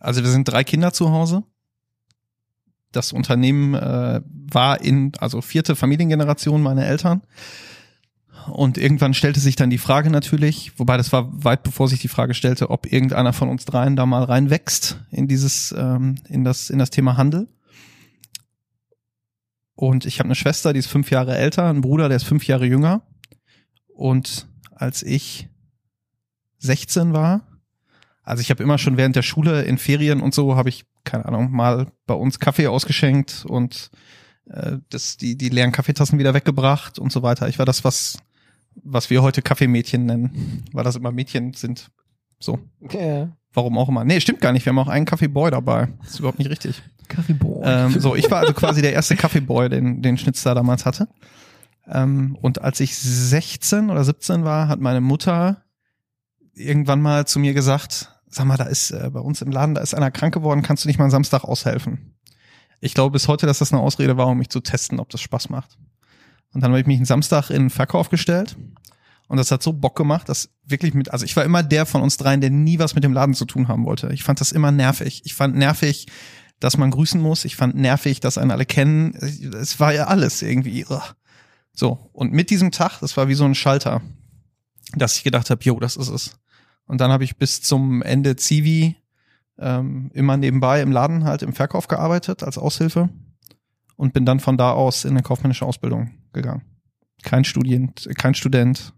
also 0.00 0.22
wir 0.22 0.30
sind 0.30 0.48
drei 0.48 0.64
Kinder 0.64 0.92
zu 0.92 1.10
Hause. 1.10 1.44
das 2.92 3.12
Unternehmen 3.12 3.74
äh, 3.74 4.20
war 4.50 4.80
in, 4.80 5.12
also 5.18 5.40
vierte 5.40 5.76
Familiengeneration 5.76 6.62
meine 6.62 6.84
Eltern. 6.86 7.22
Und 8.50 8.78
irgendwann 8.78 9.14
stellte 9.14 9.40
sich 9.40 9.56
dann 9.56 9.70
die 9.70 9.78
Frage 9.78 10.10
natürlich, 10.10 10.72
wobei 10.78 10.96
das 10.96 11.12
war 11.12 11.44
weit 11.44 11.62
bevor 11.62 11.88
sich 11.88 12.00
die 12.00 12.08
Frage 12.08 12.34
stellte, 12.34 12.70
ob 12.70 12.90
irgendeiner 12.90 13.32
von 13.32 13.48
uns 13.48 13.64
dreien 13.64 13.96
da 13.96 14.06
mal 14.06 14.24
reinwächst 14.24 15.00
in 15.10 15.28
dieses, 15.28 15.74
ähm, 15.76 16.16
in 16.28 16.44
das, 16.44 16.70
in 16.70 16.78
das 16.78 16.90
Thema 16.90 17.16
Handel. 17.16 17.48
Und 19.74 20.06
ich 20.06 20.18
habe 20.18 20.26
eine 20.26 20.34
Schwester, 20.34 20.72
die 20.72 20.80
ist 20.80 20.88
fünf 20.88 21.10
Jahre 21.10 21.36
älter, 21.36 21.68
einen 21.68 21.82
Bruder, 21.82 22.08
der 22.08 22.16
ist 22.16 22.24
fünf 22.24 22.46
Jahre 22.46 22.66
jünger. 22.66 23.02
Und 23.88 24.48
als 24.72 25.02
ich 25.02 25.48
16 26.58 27.12
war, 27.12 27.46
also 28.22 28.40
ich 28.40 28.50
habe 28.50 28.62
immer 28.62 28.78
schon 28.78 28.96
während 28.96 29.16
der 29.16 29.22
Schule 29.22 29.62
in 29.62 29.78
Ferien 29.78 30.20
und 30.20 30.34
so 30.34 30.56
habe 30.56 30.68
ich 30.68 30.84
keine 31.04 31.24
Ahnung 31.26 31.50
mal 31.50 31.86
bei 32.06 32.14
uns 32.14 32.38
Kaffee 32.38 32.66
ausgeschenkt 32.66 33.46
und 33.48 33.90
äh, 34.50 34.78
das 34.90 35.16
die 35.16 35.36
die 35.38 35.48
leeren 35.48 35.72
Kaffeetassen 35.72 36.18
wieder 36.18 36.34
weggebracht 36.34 36.98
und 36.98 37.10
so 37.10 37.22
weiter. 37.22 37.48
Ich 37.48 37.58
war 37.58 37.64
das 37.64 37.84
was 37.84 38.18
was 38.84 39.10
wir 39.10 39.22
heute 39.22 39.42
Kaffeemädchen 39.42 40.06
nennen, 40.06 40.64
weil 40.72 40.84
das 40.84 40.96
immer 40.96 41.12
Mädchen 41.12 41.52
sind. 41.54 41.90
So, 42.38 42.58
Ja. 42.90 43.28
warum 43.52 43.76
auch 43.78 43.88
immer. 43.88 44.04
Nee, 44.04 44.20
stimmt 44.20 44.40
gar 44.40 44.52
nicht. 44.52 44.64
Wir 44.64 44.70
haben 44.70 44.78
auch 44.78 44.88
einen 44.88 45.06
Kaffeeboy 45.06 45.50
dabei. 45.50 45.88
Das 46.02 46.10
ist 46.14 46.18
überhaupt 46.20 46.38
nicht 46.38 46.50
richtig. 46.50 46.82
Kaffeeboy. 47.08 47.62
Ähm, 47.64 47.98
so, 48.00 48.14
ich 48.14 48.30
war 48.30 48.40
also 48.40 48.52
quasi 48.54 48.82
der 48.82 48.92
erste 48.92 49.16
Kaffeeboy, 49.16 49.68
den, 49.68 50.02
den 50.02 50.18
Schnitzler 50.18 50.54
damals 50.54 50.84
hatte. 50.86 51.08
Ähm, 51.86 52.36
und 52.42 52.62
als 52.62 52.80
ich 52.80 52.96
16 52.96 53.90
oder 53.90 54.04
17 54.04 54.44
war, 54.44 54.68
hat 54.68 54.80
meine 54.80 55.00
Mutter 55.00 55.62
irgendwann 56.54 57.00
mal 57.00 57.26
zu 57.26 57.38
mir 57.38 57.54
gesagt, 57.54 58.12
sag 58.28 58.46
mal, 58.46 58.56
da 58.56 58.64
ist 58.64 58.90
äh, 58.90 59.10
bei 59.12 59.20
uns 59.20 59.40
im 59.42 59.50
Laden, 59.50 59.74
da 59.74 59.80
ist 59.80 59.94
einer 59.94 60.10
krank 60.10 60.34
geworden, 60.34 60.62
kannst 60.62 60.84
du 60.84 60.88
nicht 60.88 60.98
mal 60.98 61.06
am 61.06 61.10
Samstag 61.10 61.44
aushelfen? 61.44 62.14
Ich 62.80 62.94
glaube 62.94 63.12
bis 63.12 63.26
heute, 63.26 63.46
dass 63.46 63.58
das 63.58 63.72
eine 63.72 63.80
Ausrede 63.82 64.16
war, 64.16 64.26
um 64.28 64.38
mich 64.38 64.50
zu 64.50 64.60
testen, 64.60 65.00
ob 65.00 65.08
das 65.08 65.20
Spaß 65.20 65.48
macht. 65.50 65.78
Und 66.52 66.62
dann 66.62 66.70
habe 66.70 66.80
ich 66.80 66.86
mich 66.86 66.96
einen 66.96 67.06
Samstag 67.06 67.50
in 67.50 67.64
den 67.64 67.70
Verkauf 67.70 68.08
gestellt. 68.08 68.56
Und 69.28 69.36
das 69.36 69.50
hat 69.50 69.62
so 69.62 69.74
Bock 69.74 69.94
gemacht, 69.96 70.28
dass 70.28 70.50
wirklich 70.64 70.94
mit, 70.94 71.12
also 71.12 71.24
ich 71.24 71.36
war 71.36 71.44
immer 71.44 71.62
der 71.62 71.84
von 71.84 72.00
uns 72.00 72.16
dreien, 72.16 72.40
der 72.40 72.50
nie 72.50 72.78
was 72.78 72.94
mit 72.94 73.04
dem 73.04 73.12
Laden 73.12 73.34
zu 73.34 73.44
tun 73.44 73.68
haben 73.68 73.84
wollte. 73.84 74.10
Ich 74.12 74.24
fand 74.24 74.40
das 74.40 74.52
immer 74.52 74.72
nervig. 74.72 75.22
Ich 75.24 75.34
fand 75.34 75.54
nervig, 75.54 76.06
dass 76.60 76.78
man 76.78 76.90
grüßen 76.90 77.20
muss. 77.20 77.44
Ich 77.44 77.54
fand 77.54 77.74
nervig, 77.74 78.20
dass 78.20 78.38
einen 78.38 78.50
alle 78.50 78.64
kennen. 78.64 79.14
Es 79.14 79.78
war 79.78 79.92
ja 79.92 80.06
alles 80.06 80.40
irgendwie. 80.40 80.86
ugh. 80.86 81.14
So, 81.74 82.10
und 82.12 82.32
mit 82.32 82.50
diesem 82.50 82.72
Tag, 82.72 83.00
das 83.00 83.16
war 83.16 83.28
wie 83.28 83.34
so 83.34 83.44
ein 83.44 83.54
Schalter, 83.54 84.00
dass 84.96 85.16
ich 85.16 85.24
gedacht 85.24 85.50
habe, 85.50 85.62
jo, 85.62 85.78
das 85.78 85.96
ist 85.96 86.08
es. 86.08 86.38
Und 86.86 87.00
dann 87.00 87.12
habe 87.12 87.22
ich 87.22 87.36
bis 87.36 87.60
zum 87.60 88.00
Ende 88.00 88.34
Zivi 88.36 88.96
ähm, 89.58 90.10
immer 90.14 90.38
nebenbei 90.38 90.80
im 90.80 90.90
Laden 90.90 91.24
halt 91.24 91.42
im 91.42 91.52
Verkauf 91.52 91.86
gearbeitet 91.86 92.42
als 92.42 92.56
Aushilfe 92.56 93.10
und 93.96 94.14
bin 94.14 94.24
dann 94.24 94.40
von 94.40 94.56
da 94.56 94.72
aus 94.72 95.04
in 95.04 95.10
eine 95.10 95.22
kaufmännische 95.22 95.66
Ausbildung 95.66 96.17
gegangen. 96.32 96.62
Kein 97.22 97.44
Student, 97.44 98.08
kein 98.16 98.34
Student, 98.34 98.92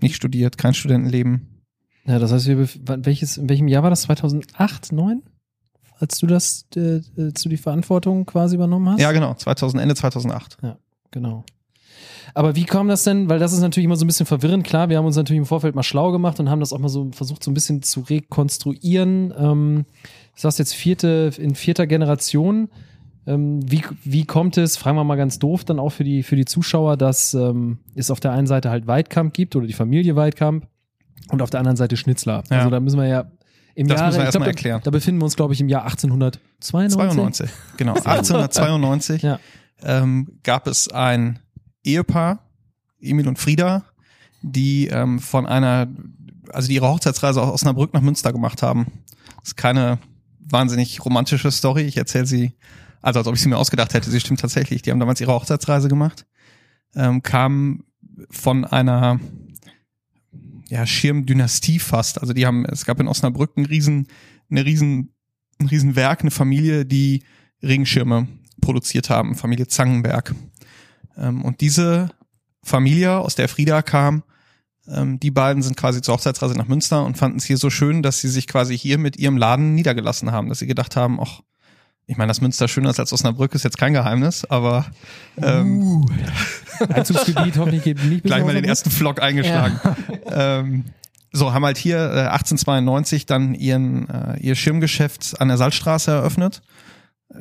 nicht 0.00 0.14
studiert, 0.14 0.58
kein 0.58 0.74
Studentenleben. 0.74 1.64
Ja, 2.06 2.18
das 2.18 2.32
heißt, 2.32 2.46
wir 2.46 2.68
welches, 3.04 3.36
in 3.36 3.48
welchem 3.48 3.68
Jahr 3.68 3.82
war 3.82 3.90
das? 3.90 4.02
2008, 4.02 4.92
9? 4.92 5.22
Als 5.98 6.18
du 6.18 6.26
das, 6.26 6.66
äh, 6.76 7.00
als 7.16 7.42
du 7.42 7.48
die 7.48 7.56
Verantwortung 7.56 8.24
quasi 8.24 8.54
übernommen 8.54 8.88
hast? 8.90 9.00
Ja, 9.00 9.12
genau, 9.12 9.34
2000, 9.34 9.82
Ende 9.82 9.94
2008. 9.94 10.56
Genau. 11.10 11.44
Aber 12.34 12.54
wie 12.54 12.64
kam 12.64 12.88
das 12.88 13.04
denn? 13.04 13.28
Weil 13.28 13.38
das 13.38 13.52
ist 13.52 13.60
natürlich 13.60 13.86
immer 13.86 13.96
so 13.96 14.04
ein 14.04 14.06
bisschen 14.06 14.26
verwirrend. 14.26 14.64
Klar, 14.64 14.88
wir 14.88 14.98
haben 14.98 15.06
uns 15.06 15.16
natürlich 15.16 15.38
im 15.38 15.46
Vorfeld 15.46 15.74
mal 15.74 15.82
schlau 15.82 16.12
gemacht 16.12 16.38
und 16.38 16.48
haben 16.50 16.60
das 16.60 16.72
auch 16.72 16.78
mal 16.78 16.88
so 16.88 17.10
versucht, 17.12 17.42
so 17.42 17.50
ein 17.50 17.54
bisschen 17.54 17.82
zu 17.82 18.00
rekonstruieren. 18.00 19.32
Ähm, 19.36 19.86
du 20.34 20.40
sagst 20.40 20.58
jetzt 20.58 20.74
vierte, 20.74 21.32
in 21.38 21.54
vierter 21.54 21.86
Generation. 21.86 22.68
Ähm, 23.28 23.60
wie, 23.70 23.82
wie 24.04 24.24
kommt 24.24 24.56
es, 24.56 24.76
fragen 24.78 24.96
wir 24.96 25.04
mal 25.04 25.16
ganz 25.16 25.38
doof, 25.38 25.64
dann 25.64 25.78
auch 25.78 25.90
für 25.90 26.04
die, 26.04 26.22
für 26.22 26.34
die 26.36 26.44
Zuschauer, 26.46 26.96
dass 26.96 27.34
ähm, 27.34 27.78
es 27.94 28.10
auf 28.10 28.20
der 28.20 28.32
einen 28.32 28.46
Seite 28.46 28.70
halt 28.70 28.86
Weidkamp 28.86 29.34
gibt 29.34 29.54
oder 29.54 29.66
die 29.66 29.72
Familie 29.74 30.16
Weidkamp 30.16 30.66
und 31.30 31.42
auf 31.42 31.50
der 31.50 31.60
anderen 31.60 31.76
Seite 31.76 31.96
Schnitzler. 31.96 32.42
Ja. 32.50 32.58
Also 32.58 32.70
da 32.70 32.80
müssen 32.80 32.98
wir 32.98 33.06
ja 33.06 33.30
im 33.74 33.86
Das 33.86 33.98
Jahre, 34.00 34.06
müssen 34.08 34.18
wir 34.18 34.22
ich 34.22 34.24
erst 34.26 34.32
glaub, 34.32 34.40
mal 34.40 34.44
da- 34.46 34.50
erklären. 34.50 34.80
Da 34.82 34.90
befinden 34.90 35.20
wir 35.20 35.24
uns, 35.26 35.36
glaube 35.36 35.52
ich, 35.52 35.60
im 35.60 35.68
Jahr 35.68 35.82
1892. 35.84 37.48
92, 37.48 37.50
genau. 37.76 37.92
1892 38.04 39.22
Ja. 39.22 39.38
ähm, 39.82 40.38
gab 40.42 40.66
es 40.66 40.88
ein 40.88 41.38
Ehepaar, 41.84 42.40
Emil 43.00 43.28
und 43.28 43.38
Frieda, 43.38 43.84
die 44.42 44.86
ähm, 44.88 45.18
von 45.18 45.46
einer, 45.46 45.86
also 46.52 46.68
die 46.68 46.74
ihre 46.76 46.88
Hochzeitsreise 46.88 47.42
aus 47.42 47.52
Osnabrück 47.52 47.92
nach 47.94 48.00
Münster 48.00 48.32
gemacht 48.32 48.62
haben. 48.62 48.86
Das 49.40 49.48
ist 49.48 49.56
keine 49.56 49.98
wahnsinnig 50.40 51.04
romantische 51.04 51.50
Story. 51.50 51.82
Ich 51.82 51.96
erzähle 51.96 52.26
sie, 52.26 52.52
also 53.08 53.18
als 53.18 53.26
ob 53.26 53.34
ich 53.34 53.40
sie 53.40 53.48
mir 53.48 53.56
ausgedacht 53.56 53.94
hätte. 53.94 54.10
Sie 54.10 54.20
stimmt 54.20 54.40
tatsächlich. 54.40 54.82
Die 54.82 54.90
haben 54.90 55.00
damals 55.00 55.20
ihre 55.20 55.32
Hochzeitsreise 55.32 55.88
gemacht, 55.88 56.26
ähm, 56.94 57.22
kamen 57.22 57.84
von 58.30 58.64
einer 58.64 59.18
ja, 60.68 60.86
Schirmdynastie 60.86 61.78
fast. 61.78 62.20
Also 62.20 62.32
die 62.32 62.46
haben, 62.46 62.64
es 62.66 62.84
gab 62.84 63.00
in 63.00 63.08
Osnabrück 63.08 63.56
ein 63.56 63.66
riesen, 63.66 64.06
eine 64.50 64.64
riesen, 64.64 65.14
ein 65.58 65.66
riesen 65.66 65.96
Werk, 65.96 66.20
eine 66.20 66.30
Familie, 66.30 66.84
die 66.84 67.22
Regenschirme 67.62 68.28
produziert 68.60 69.10
haben, 69.10 69.34
Familie 69.34 69.66
Zangenberg. 69.66 70.34
Ähm, 71.16 71.42
und 71.42 71.60
diese 71.60 72.10
Familie, 72.62 73.18
aus 73.18 73.34
der 73.34 73.48
Frieda 73.48 73.82
kam, 73.82 74.22
ähm, 74.86 75.18
die 75.20 75.30
beiden 75.30 75.62
sind 75.62 75.76
quasi 75.76 76.02
zur 76.02 76.14
Hochzeitsreise 76.14 76.54
nach 76.54 76.68
Münster 76.68 77.04
und 77.04 77.16
fanden 77.16 77.38
es 77.38 77.44
hier 77.44 77.56
so 77.56 77.70
schön, 77.70 78.02
dass 78.02 78.20
sie 78.20 78.28
sich 78.28 78.46
quasi 78.46 78.76
hier 78.76 78.98
mit 78.98 79.16
ihrem 79.16 79.36
Laden 79.36 79.74
niedergelassen 79.74 80.32
haben, 80.32 80.48
dass 80.48 80.58
sie 80.58 80.66
gedacht 80.66 80.96
haben, 80.96 81.18
ach, 81.20 81.40
ich 82.10 82.16
meine, 82.16 82.28
dass 82.28 82.40
Münster 82.40 82.66
schöner 82.68 82.88
ist 82.90 82.98
als 82.98 83.12
Osnabrück, 83.12 83.54
ist 83.54 83.64
jetzt 83.64 83.76
kein 83.78 83.92
Geheimnis, 83.92 84.44
aber 84.46 84.86
ähm, 85.40 86.06
Einzugsgebiet 86.88 87.56
hoffentlich 87.58 87.84
geht 87.84 88.02
nicht 88.02 88.22
bis 88.22 88.30
gleich 88.30 88.44
mal 88.44 88.54
den 88.54 88.64
ersten 88.64 88.90
Vlog 88.90 89.20
eingeschlagen. 89.22 89.78
Ähm, 90.26 90.84
so, 91.30 91.52
haben 91.52 91.64
halt 91.66 91.76
hier 91.76 91.98
äh, 91.98 92.20
1892 92.28 93.26
dann 93.26 93.54
ihren, 93.54 94.08
äh, 94.08 94.38
ihr 94.40 94.54
Schirmgeschäft 94.54 95.38
an 95.38 95.48
der 95.48 95.58
Salzstraße 95.58 96.10
eröffnet. 96.10 96.62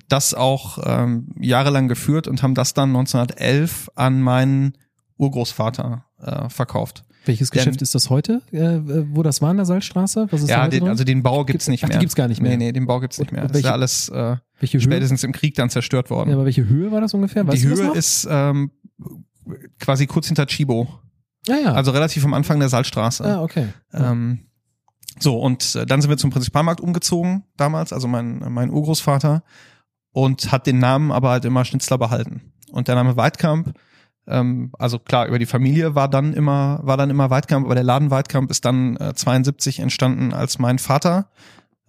Das 0.10 0.34
auch 0.34 0.80
ähm, 0.84 1.30
jahrelang 1.39 1.88
geführt 1.88 2.27
und 2.27 2.43
haben 2.43 2.53
das 2.53 2.73
dann 2.73 2.89
1911 2.89 3.89
an 3.95 4.21
meinen 4.21 4.73
Urgroßvater 5.17 6.03
äh, 6.21 6.49
verkauft. 6.49 7.06
Welches 7.25 7.49
Denn- 7.51 7.60
Geschäft 7.60 7.82
ist 7.82 7.95
das 7.95 8.10
heute, 8.10 8.41
äh, 8.51 8.58
äh, 8.58 9.06
wo 9.12 9.23
das 9.23 9.41
war 9.41 9.51
in 9.51 9.58
der 9.58 9.65
Salzstraße? 9.65 10.27
Was 10.30 10.41
ist 10.41 10.49
Ja, 10.49 10.67
den, 10.67 10.88
also 10.88 11.06
den 11.06 11.23
Bau 11.23 11.45
gibt's 11.45 11.67
nicht 11.69 11.84
ach, 11.84 11.88
die 11.88 11.93
mehr. 11.93 11.99
gibt's 11.99 12.15
gar 12.15 12.27
nicht 12.27 12.41
mehr. 12.41 12.51
Nee, 12.51 12.65
nee, 12.65 12.71
den 12.73 12.86
Bau 12.86 12.99
gibt's 12.99 13.17
nicht 13.19 13.32
mehr. 13.32 13.47
Das 13.47 13.58
ist 13.58 13.63
ja 13.63 13.71
alles 13.71 14.10
äh, 14.10 14.36
welche 14.60 14.78
Höhe? 14.78 14.84
spätestens 14.84 15.24
im 15.24 15.32
Krieg 15.32 15.56
dann 15.56 15.70
zerstört 15.70 16.10
worden. 16.10 16.30
Ja, 16.30 16.36
aber 16.36 16.46
welche 16.46 16.67
Höhe 16.67 16.91
war 16.91 17.02
das 17.02 17.13
ungefähr? 17.13 17.48
Weißt 17.48 17.62
die 17.62 17.67
Höhe 17.67 17.91
ist 17.93 18.28
ähm, 18.30 18.72
quasi 19.80 20.08
kurz 20.08 20.28
hinter 20.28 20.46
Chibo. 20.46 20.88
ja, 21.48 21.58
ja. 21.58 21.74
Also 21.74 21.91
relativ 21.91 22.24
am 22.26 22.34
Anfang 22.34 22.60
der 22.60 22.70
Salzstraße. 22.70 23.24
ah, 23.26 23.43
okay. 23.43 23.67
Ähm, 23.93 24.48
so, 25.20 25.39
und 25.39 25.76
äh, 25.76 25.86
dann 25.86 26.02
sind 26.02 26.10
wir 26.10 26.17
zum 26.17 26.30
Prinzipalmarkt 26.30 26.82
umgezogen 26.82 27.43
damals, 27.56 27.93
also 27.93 28.08
mein, 28.08 28.39
mein 28.50 28.70
Urgroßvater, 28.70 29.43
und 30.12 30.52
hat 30.52 30.67
den 30.67 30.80
Namen 30.80 31.12
aber 31.12 31.30
halt 31.30 31.46
immer 31.46 31.65
Schnitzler 31.65 31.98
behalten. 31.98 32.54
Und 32.72 32.88
der 32.88 32.96
Name 32.96 33.17
Weidkamp, 33.17 33.74
ähm, 34.28 34.72
also 34.78 35.00
klar, 35.00 35.28
über 35.28 35.39
die 35.39 35.46
Familie 35.46 35.96
war 35.96 36.10
dann 36.10 36.34
immer, 36.34 36.80
war 36.84 36.98
dann 36.98 37.10
immer 37.10 37.30
Weidkamp, 37.30 37.65
aber 37.65 37.76
der 37.76 37.84
Laden 37.84 38.12
Weidkamp 38.12 38.52
ist 38.52 38.65
dann 38.65 38.98
äh, 38.98 39.13
72 39.13 39.80
entstanden, 39.80 40.34
als 40.34 40.60
mein 40.60 40.80
Vater 40.80 41.30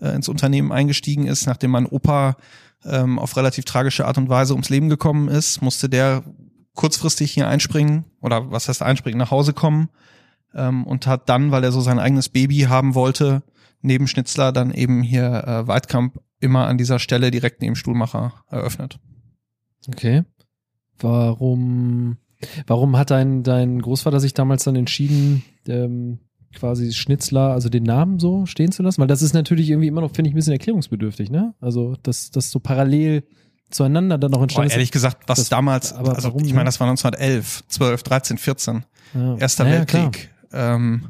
äh, 0.00 0.10
ins 0.10 0.28
Unternehmen 0.28 0.72
eingestiegen 0.72 1.26
ist, 1.26 1.46
nachdem 1.46 1.72
mein 1.72 1.86
Opa 1.86 2.36
ähm, 2.84 3.18
auf 3.18 3.36
relativ 3.36 3.64
tragische 3.64 4.06
Art 4.06 4.18
und 4.18 4.28
Weise 4.28 4.54
ums 4.54 4.68
Leben 4.68 4.88
gekommen 4.88 5.28
ist, 5.28 5.62
musste 5.62 5.88
der 5.88 6.22
kurzfristig 6.74 7.32
hier 7.32 7.48
einspringen 7.48 8.04
oder 8.20 8.50
was 8.50 8.68
heißt 8.68 8.82
einspringen, 8.82 9.18
nach 9.18 9.32
Hause 9.32 9.52
kommen 9.52 9.88
ähm, 10.54 10.86
und 10.86 11.06
hat 11.06 11.28
dann, 11.28 11.50
weil 11.50 11.64
er 11.64 11.72
so 11.72 11.80
sein 11.80 11.98
eigenes 11.98 12.28
Baby 12.28 12.60
haben 12.68 12.94
wollte, 12.94 13.42
neben 13.80 14.06
Schnitzler 14.06 14.52
dann 14.52 14.72
eben 14.72 15.02
hier 15.02 15.44
äh, 15.44 15.66
Weidkamp 15.66 16.20
immer 16.40 16.66
an 16.66 16.78
dieser 16.78 16.98
Stelle 16.98 17.30
direkt 17.30 17.62
neben 17.62 17.74
Stuhlmacher 17.74 18.44
eröffnet. 18.48 19.00
Okay. 19.88 20.22
Warum, 20.98 22.18
warum 22.66 22.96
hat 22.96 23.10
dein, 23.10 23.42
dein 23.42 23.80
Großvater 23.80 24.20
sich 24.20 24.34
damals 24.34 24.64
dann 24.64 24.76
entschieden, 24.76 25.44
ähm, 25.66 26.20
quasi 26.54 26.92
Schnitzler, 26.92 27.52
also 27.52 27.68
den 27.68 27.82
Namen 27.84 28.18
so 28.18 28.46
stehen 28.46 28.72
zu 28.72 28.82
lassen? 28.82 29.00
Weil 29.00 29.08
das 29.08 29.22
ist 29.22 29.32
natürlich 29.34 29.68
irgendwie 29.70 29.88
immer 29.88 30.00
noch, 30.00 30.14
finde 30.14 30.28
ich, 30.28 30.34
ein 30.34 30.36
bisschen 30.36 30.52
erklärungsbedürftig, 30.54 31.30
ne? 31.30 31.54
Also, 31.60 31.96
dass 32.02 32.30
das 32.30 32.50
so 32.50 32.58
parallel 32.60 33.24
zueinander 33.70 34.16
dann 34.18 34.30
noch 34.30 34.38
Boah, 34.38 34.44
entstanden 34.44 34.70
ehrlich 34.72 34.90
gesagt, 34.90 35.24
was 35.28 35.38
das- 35.40 35.48
damals, 35.50 35.92
aber 35.92 36.14
also 36.16 36.28
warum, 36.28 36.42
ich 36.42 36.48
ne? 36.50 36.54
meine, 36.56 36.66
das 36.66 36.80
war 36.80 36.86
1911, 36.88 37.64
12, 37.68 38.02
13, 38.02 38.38
14, 38.38 38.84
Ja. 39.14 39.36
Erster 39.36 39.64
Naja. 39.64 39.76
Weltkrieg. 39.80 40.30
Ähm, 40.52 41.08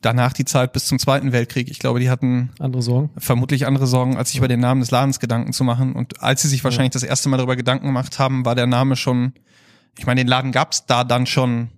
danach 0.00 0.32
die 0.32 0.44
Zeit 0.44 0.72
bis 0.72 0.86
zum 0.86 0.98
Zweiten 0.98 1.32
Weltkrieg. 1.32 1.68
Ich 1.70 1.78
glaube, 1.80 1.98
die 2.00 2.08
hatten 2.10 2.50
Andere 2.60 2.82
Sorgen. 2.82 3.10
vermutlich 3.18 3.66
andere 3.66 3.86
Sorgen, 3.88 4.16
als 4.16 4.28
sich 4.30 4.38
über 4.38 4.48
den 4.48 4.60
Namen 4.60 4.80
des 4.80 4.90
Ladens 4.92 5.18
Gedanken 5.18 5.52
zu 5.52 5.64
machen. 5.64 5.94
Und 5.94 6.22
als 6.22 6.42
sie 6.42 6.48
sich 6.48 6.62
wahrscheinlich 6.62 6.92
das 6.92 7.02
erste 7.02 7.28
Mal 7.28 7.38
darüber 7.38 7.56
Gedanken 7.56 7.86
gemacht 7.86 8.18
haben, 8.18 8.44
war 8.44 8.54
der 8.54 8.66
Name 8.66 8.94
schon, 8.96 9.32
ich 9.98 10.06
meine, 10.06 10.20
den 10.20 10.28
Laden 10.28 10.52
gab's 10.52 10.86
da 10.86 11.02
dann 11.02 11.26
schon, 11.26 11.68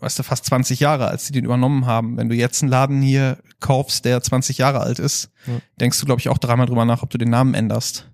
weißt 0.00 0.18
du, 0.18 0.22
fast 0.22 0.44
20 0.46 0.80
Jahre, 0.80 1.08
als 1.08 1.26
sie 1.26 1.32
den 1.32 1.44
übernommen 1.44 1.86
haben. 1.86 2.16
Wenn 2.16 2.28
du 2.28 2.34
jetzt 2.34 2.62
einen 2.62 2.70
Laden 2.70 3.00
hier 3.02 3.38
kaufst, 3.60 4.04
der 4.04 4.20
20 4.22 4.58
Jahre 4.58 4.80
alt 4.80 4.98
ist, 4.98 5.30
Ja. 5.46 5.54
denkst 5.80 5.98
du, 6.00 6.06
glaube 6.06 6.20
ich, 6.20 6.28
auch 6.28 6.38
dreimal 6.38 6.66
drüber 6.66 6.84
nach, 6.84 7.02
ob 7.02 7.10
du 7.10 7.18
den 7.18 7.30
Namen 7.30 7.54
änderst. 7.54 8.10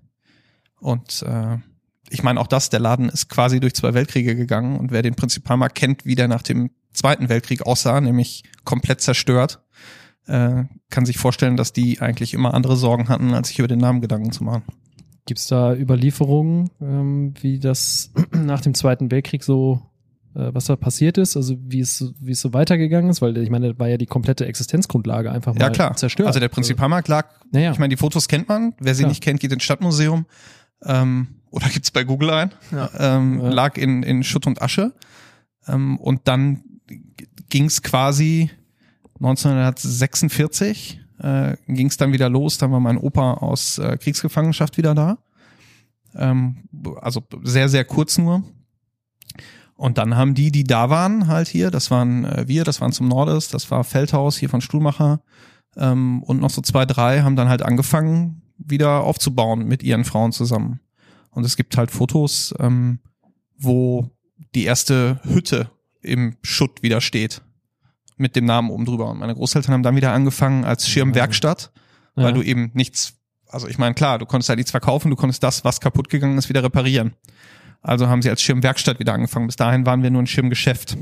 Und 0.79 1.23
äh, 1.27 1.57
ich 2.09 2.23
meine 2.23 2.39
auch 2.39 2.47
das, 2.47 2.69
der 2.69 2.79
Laden 2.79 3.09
ist 3.09 3.29
quasi 3.29 3.59
durch 3.59 3.73
zwei 3.75 3.93
Weltkriege 3.93 4.35
gegangen 4.35 4.77
und 4.79 4.91
wer 4.91 5.01
den 5.01 5.15
Prinzipalmarkt 5.15 5.75
kennt, 5.75 6.05
wie 6.05 6.15
der 6.15 6.27
nach 6.27 6.41
dem 6.41 6.71
Zweiten 6.93 7.29
Weltkrieg 7.29 7.65
aussah, 7.65 8.01
nämlich 8.01 8.43
komplett 8.65 8.99
zerstört, 9.01 9.61
äh, 10.27 10.63
kann 10.89 11.05
sich 11.05 11.17
vorstellen, 11.17 11.55
dass 11.55 11.71
die 11.73 12.01
eigentlich 12.01 12.33
immer 12.33 12.53
andere 12.53 12.75
Sorgen 12.75 13.07
hatten, 13.09 13.33
als 13.33 13.47
sich 13.49 13.59
über 13.59 13.67
den 13.67 13.79
Namen 13.79 14.01
Gedanken 14.01 14.31
zu 14.31 14.43
machen. 14.43 14.63
Gibt's 15.25 15.47
da 15.47 15.73
Überlieferungen, 15.73 16.69
ähm, 16.81 17.33
wie 17.41 17.59
das 17.59 18.11
nach 18.31 18.59
dem 18.61 18.73
Zweiten 18.73 19.09
Weltkrieg 19.11 19.43
so, 19.43 19.81
was 20.33 20.65
da 20.65 20.75
passiert 20.75 21.17
ist, 21.17 21.35
also 21.35 21.57
wie 21.61 21.79
es, 21.81 22.13
wie 22.19 22.31
es 22.31 22.41
so 22.41 22.53
weitergegangen 22.53 23.09
ist, 23.09 23.21
weil 23.21 23.35
ich 23.37 23.49
meine, 23.49 23.69
das 23.71 23.79
war 23.79 23.87
ja 23.89 23.97
die 23.97 24.05
komplette 24.05 24.45
Existenzgrundlage 24.45 25.31
einfach 25.31 25.53
mal 25.53 25.59
Ja 25.61 25.69
klar, 25.69 25.95
zerstört. 25.97 26.27
also 26.27 26.39
der 26.39 26.47
Prinzipalmarkt 26.49 27.07
lag, 27.09 27.27
Naja. 27.51 27.71
ich 27.71 27.79
meine, 27.79 27.89
die 27.89 27.97
Fotos 27.97 28.27
kennt 28.27 28.47
man, 28.47 28.73
wer 28.79 28.95
sie 28.95 29.01
Klar. 29.03 29.09
nicht 29.09 29.21
kennt, 29.23 29.39
geht 29.41 29.51
ins 29.51 29.63
Stadtmuseum 29.63 30.25
ähm, 30.85 31.27
oder 31.49 31.67
gibt's 31.69 31.91
bei 31.91 32.03
Google 32.05 32.29
ein, 32.29 32.51
Ja. 32.71 32.89
ähm, 32.97 33.41
Ja. 33.41 33.49
lag 33.49 33.77
in, 33.77 34.03
in 34.03 34.23
Schutt 34.23 34.47
und 34.47 34.61
Asche 34.61 34.93
ähm, 35.67 35.97
und 35.97 36.21
dann 36.29 36.63
ging's 37.49 37.81
quasi 37.81 38.49
1946 39.19 40.99
äh, 41.19 41.55
ging's 41.67 41.97
dann 41.97 42.13
wieder 42.13 42.29
los, 42.29 42.57
dann 42.57 42.71
war 42.71 42.79
mein 42.79 42.97
Opa 42.97 43.33
aus 43.35 43.77
äh, 43.77 43.97
Kriegsgefangenschaft 43.97 44.77
wieder 44.77 44.95
da. 44.95 45.17
Ähm, 46.15 46.63
also 46.99 47.21
sehr, 47.43 47.69
sehr 47.69 47.85
kurz 47.85 48.17
nur. 48.17 48.43
Und 49.81 49.97
dann 49.97 50.15
haben 50.15 50.35
die, 50.35 50.51
die 50.51 50.63
da 50.63 50.91
waren, 50.91 51.27
halt 51.27 51.47
hier, 51.47 51.71
das 51.71 51.89
waren 51.89 52.23
äh, 52.23 52.47
wir, 52.47 52.63
das 52.63 52.81
waren 52.81 52.91
zum 52.91 53.07
Nordes, 53.07 53.47
das 53.47 53.71
war 53.71 53.83
Feldhaus 53.83 54.37
hier 54.37 54.47
von 54.47 54.61
Stuhlmacher 54.61 55.21
ähm, 55.75 56.21
und 56.21 56.39
noch 56.39 56.51
so 56.51 56.61
zwei, 56.61 56.85
drei 56.85 57.21
haben 57.23 57.35
dann 57.35 57.49
halt 57.49 57.63
angefangen, 57.63 58.43
wieder 58.59 59.03
aufzubauen 59.03 59.65
mit 59.67 59.81
ihren 59.81 60.05
Frauen 60.05 60.33
zusammen. 60.33 60.81
Und 61.31 61.45
es 61.47 61.55
gibt 61.57 61.77
halt 61.77 61.89
Fotos, 61.89 62.53
ähm, 62.59 62.99
wo 63.57 64.11
die 64.53 64.65
erste 64.65 65.19
Hütte 65.23 65.71
im 66.03 66.35
Schutt 66.43 66.83
wieder 66.83 67.01
steht. 67.01 67.41
Mit 68.17 68.35
dem 68.35 68.45
Namen 68.45 68.69
oben 68.69 68.85
drüber. 68.85 69.09
Und 69.09 69.17
meine 69.17 69.33
Großeltern 69.33 69.73
haben 69.73 69.81
dann 69.83 69.95
wieder 69.95 70.13
angefangen 70.13 70.63
als 70.63 70.87
Schirmwerkstatt, 70.87 71.71
Ja. 72.15 72.25
weil 72.25 72.33
du 72.33 72.43
eben 72.43 72.69
nichts, 72.75 73.13
also 73.47 73.67
ich 73.67 73.79
meine, 73.79 73.95
klar, 73.95 74.19
du 74.19 74.27
konntest 74.27 74.49
halt 74.49 74.57
nichts 74.57 74.69
verkaufen, 74.69 75.09
du 75.09 75.15
konntest 75.15 75.41
das, 75.41 75.65
was 75.65 75.81
kaputt 75.81 76.07
gegangen 76.09 76.37
ist, 76.37 76.49
wieder 76.49 76.61
reparieren. 76.61 77.13
Also 77.81 78.07
haben 78.07 78.21
sie 78.21 78.29
als 78.29 78.41
Schirmwerkstatt 78.41 78.99
wieder 78.99 79.13
angefangen. 79.13 79.47
Bis 79.47 79.55
dahin 79.55 79.85
waren 79.85 80.03
wir 80.03 80.11
nur 80.11 80.21
ein 80.21 80.27
Schirmgeschäft. 80.27 80.97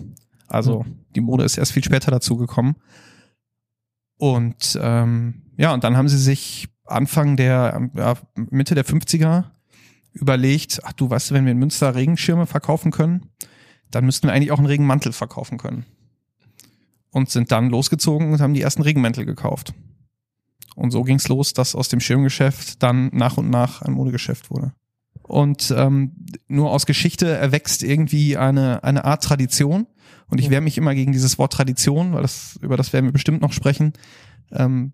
Also 0.47 0.85
die 1.15 1.21
Mode 1.21 1.43
ist 1.43 1.57
erst 1.57 1.73
viel 1.73 1.83
später 1.83 2.09
dazu 2.11 2.37
gekommen. 2.37 2.75
Und 4.17 4.77
ähm, 4.81 5.43
ja, 5.57 5.73
und 5.73 5.83
dann 5.83 5.97
haben 5.97 6.09
sie 6.09 6.17
sich 6.17 6.69
Anfang 6.85 7.37
der, 7.37 7.89
ja, 7.95 8.15
Mitte 8.35 8.75
der 8.75 8.85
50er 8.85 9.45
überlegt, 10.13 10.81
ach 10.83 10.93
du 10.93 11.09
weißt 11.09 11.29
du, 11.29 11.35
wenn 11.35 11.45
wir 11.45 11.51
in 11.51 11.59
Münster 11.59 11.95
Regenschirme 11.95 12.47
verkaufen 12.47 12.91
können, 12.91 13.29
dann 13.91 14.05
müssten 14.05 14.27
wir 14.27 14.33
eigentlich 14.33 14.51
auch 14.51 14.57
einen 14.57 14.67
Regenmantel 14.67 15.13
verkaufen 15.13 15.57
können. 15.57 15.85
Und 17.11 17.29
sind 17.29 17.51
dann 17.51 17.69
losgezogen 17.69 18.31
und 18.31 18.41
haben 18.41 18.53
die 18.53 18.61
ersten 18.61 18.83
Regenmäntel 18.83 19.25
gekauft. 19.25 19.73
Und 20.75 20.91
so 20.91 21.03
ging's 21.03 21.27
los, 21.27 21.53
dass 21.53 21.75
aus 21.75 21.89
dem 21.89 21.99
Schirmgeschäft 21.99 22.81
dann 22.83 23.09
nach 23.13 23.37
und 23.37 23.49
nach 23.49 23.81
ein 23.81 23.93
Modegeschäft 23.93 24.51
wurde. 24.51 24.73
Und 25.29 25.71
ähm, 25.77 26.11
nur 26.47 26.71
aus 26.71 26.85
Geschichte 26.87 27.27
erwächst 27.27 27.83
irgendwie 27.83 28.35
eine, 28.35 28.83
eine 28.83 29.05
Art 29.05 29.23
Tradition. 29.23 29.85
Und 30.27 30.39
ich 30.39 30.49
wehre 30.49 30.61
mich 30.61 30.77
immer 30.77 30.95
gegen 30.95 31.11
dieses 31.11 31.37
Wort 31.37 31.53
Tradition, 31.53 32.13
weil 32.13 32.23
das, 32.23 32.57
über 32.61 32.77
das 32.77 32.93
werden 32.93 33.05
wir 33.05 33.11
bestimmt 33.13 33.41
noch 33.41 33.53
sprechen, 33.53 33.93
ähm, 34.51 34.93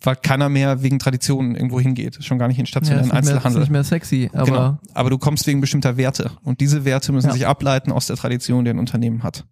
weil 0.00 0.16
keiner 0.16 0.48
mehr 0.48 0.82
wegen 0.82 0.98
Traditionen 0.98 1.54
irgendwo 1.54 1.80
hingeht. 1.80 2.22
Schon 2.24 2.38
gar 2.38 2.48
nicht 2.48 2.58
in 2.58 2.64
Ja, 2.64 2.68
stationären 2.68 3.04
nicht, 3.04 3.12
mehr, 3.12 3.20
ist 3.22 3.28
Einzelhandel. 3.28 3.60
nicht 3.60 3.70
mehr 3.72 3.84
sexy, 3.84 4.30
aber 4.32 4.44
genau. 4.46 4.78
Aber 4.94 5.10
du 5.10 5.18
kommst 5.18 5.46
wegen 5.46 5.60
bestimmter 5.60 5.96
Werte. 5.98 6.30
Und 6.42 6.60
diese 6.60 6.84
Werte 6.86 7.12
müssen 7.12 7.26
Ja. 7.28 7.32
sich 7.34 7.46
ableiten 7.46 7.92
aus 7.92 8.06
der 8.06 8.16
Tradition, 8.16 8.64
die 8.64 8.70
ein 8.70 8.78
Unternehmen 8.78 9.22
hat. 9.22 9.44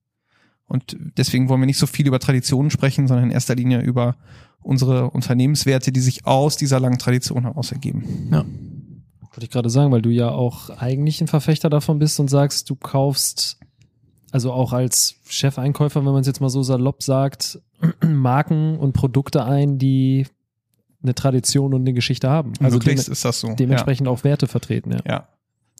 Und 0.66 0.97
deswegen 1.18 1.49
wollen 1.51 1.61
wir 1.61 1.66
nicht 1.66 1.79
so 1.79 1.87
viel 1.87 2.07
über 2.07 2.20
Traditionen 2.20 2.70
sprechen, 2.70 3.07
sondern 3.07 3.27
in 3.27 3.33
erster 3.33 3.55
Linie 3.55 3.81
über 3.83 4.16
unsere 4.61 5.11
Unternehmenswerte, 5.11 5.92
die 5.92 6.01
sich 6.01 6.25
aus 6.27 6.57
dieser 6.57 6.81
langen 6.81 6.99
Tradition 6.99 7.42
heraus 7.42 7.70
ergeben. 7.70 8.03
Wollte 9.35 9.44
ich 9.44 9.51
gerade 9.51 9.70
sagen, 9.70 9.90
weil 9.90 10.03
du 10.03 10.11
ja 10.11 10.31
auch 10.31 10.70
eigentlich 10.70 11.20
ein 11.20 11.27
Verfechter 11.27 11.68
davon 11.68 11.99
bist 11.99 12.20
und 12.20 12.29
sagst, 12.29 12.70
du 12.70 12.77
kaufst, 12.77 13.59
also 14.31 14.53
auch 14.53 14.73
als 14.73 15.16
Chefeinkäufer, 15.29 16.05
wenn 16.05 16.12
man 16.12 16.20
es 16.20 16.27
jetzt 16.27 16.40
mal 16.40 16.51
so 16.51 16.62
salopp 16.62 17.03
sagt, 17.03 17.61
Marken 18.01 18.79
und 18.79 18.92
Produkte 18.92 19.44
ein, 19.44 19.79
die 19.79 20.27
eine 21.03 21.14
Tradition 21.14 21.75
und 21.75 21.83
eine 21.83 21.92
Geschichte 21.92 22.31
haben. 22.31 22.53
Also 22.61 22.79
Möglichst 22.79 23.09
ist 23.09 23.25
das 23.25 23.40
so. 23.40 23.55
dementsprechend 23.55 24.09
auch 24.09 24.25
Werte 24.25 24.47
vertreten, 24.47 24.92
ja. 24.92 24.99
Ja. 25.05 25.12
ja. 25.12 25.29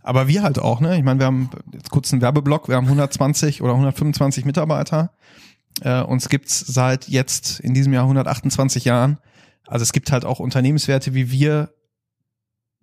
Aber 0.03 0.29
wir 0.29 0.43
halt 0.43 0.59
auch, 0.59 0.81
ne? 0.81 0.99
Ich 0.99 1.03
meine, 1.03 1.19
wir 1.19 1.27
haben 1.27 1.49
jetzt 1.73 1.90
kurz 1.90 2.12
einen 2.12 2.21
Werbeblock, 2.21 2.69
wir 2.69 2.77
haben 2.77 2.85
120 2.85 3.62
oder 3.62 3.73
125 3.73 4.45
Mitarbeiter. 4.45 5.12
Äh, 5.81 6.03
uns 6.03 6.29
gibt's 6.29 6.61
seit 6.61 7.09
jetzt 7.09 7.61
in 7.61 7.73
diesem 7.73 7.93
Jahr 7.95 8.03
128 8.05 8.85
Jahren. 8.85 9.19
Also 9.67 9.83
es 9.83 9.93
gibt 9.93 10.12
halt 10.12 10.27
auch 10.27 10.40
Unternehmenswerte, 10.40 11.14
wie 11.14 11.31
wir 11.31 11.71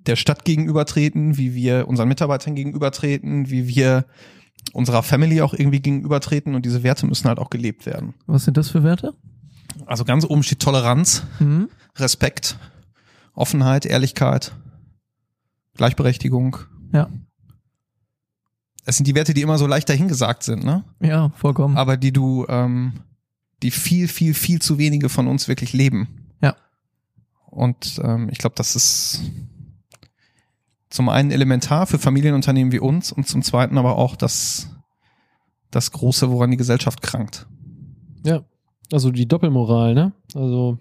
der 0.07 0.15
Stadt 0.15 0.45
gegenübertreten, 0.45 1.37
wie 1.37 1.53
wir 1.53 1.87
unseren 1.87 2.07
Mitarbeitern 2.07 2.55
gegenübertreten, 2.55 3.49
wie 3.49 3.67
wir 3.67 4.05
unserer 4.73 5.03
Family 5.03 5.41
auch 5.41 5.53
irgendwie 5.53 5.79
gegenübertreten 5.79 6.55
und 6.55 6.65
diese 6.65 6.83
Werte 6.83 7.05
müssen 7.05 7.27
halt 7.27 7.39
auch 7.39 7.49
gelebt 7.49 7.85
werden. 7.85 8.13
was 8.27 8.45
sind 8.45 8.57
das 8.57 8.69
für 8.69 8.83
Werte? 8.83 9.13
Also 9.85 10.03
ganz 10.05 10.25
oben 10.25 10.43
steht 10.43 10.59
Toleranz, 10.59 11.23
Mhm. 11.39 11.69
Respekt, 11.95 12.57
Offenheit, 13.33 13.85
Ehrlichkeit, 13.85 14.53
Gleichberechtigung. 15.75 16.57
Ja. 16.93 17.09
Es 18.85 18.97
sind 18.97 19.07
die 19.07 19.15
Werte, 19.15 19.33
die 19.33 19.41
immer 19.41 19.57
so 19.57 19.67
leicht 19.67 19.89
dahingesagt 19.89 20.43
sind, 20.43 20.63
ne? 20.63 20.83
Ja, 20.99 21.29
vollkommen. 21.35 21.77
Aber 21.77 21.97
die 21.97 22.11
du, 22.11 22.45
ähm, 22.49 22.93
die 23.61 23.71
viel, 23.71 24.07
viel, 24.07 24.33
viel 24.33 24.61
zu 24.61 24.77
wenige 24.77 25.07
von 25.09 25.27
uns 25.27 25.47
wirklich 25.47 25.71
leben. 25.73 26.27
Ja. 26.41 26.55
Und 27.45 27.99
ähm, 28.03 28.29
ich 28.31 28.39
glaube, 28.39 28.55
das 28.55 28.75
ist 28.75 29.21
zum 30.91 31.09
einen 31.09 31.31
elementar 31.31 31.87
für 31.87 31.97
Familienunternehmen 31.97 32.71
wie 32.71 32.79
uns 32.79 33.11
und 33.11 33.27
zum 33.27 33.41
zweiten 33.41 33.77
aber 33.77 33.97
auch 33.97 34.15
das, 34.15 34.69
das 35.71 35.91
Große, 35.91 36.29
woran 36.29 36.51
die 36.51 36.57
Gesellschaft 36.57 37.01
krankt. 37.01 37.47
Ja, 38.23 38.43
also 38.91 39.09
die 39.09 39.27
Doppelmoral, 39.27 39.95
ne? 39.95 40.11
Also 40.35 40.77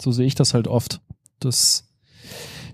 so 0.00 0.12
sehe 0.12 0.26
ich 0.26 0.34
das 0.34 0.54
halt 0.54 0.68
oft, 0.68 1.00
dass 1.40 1.88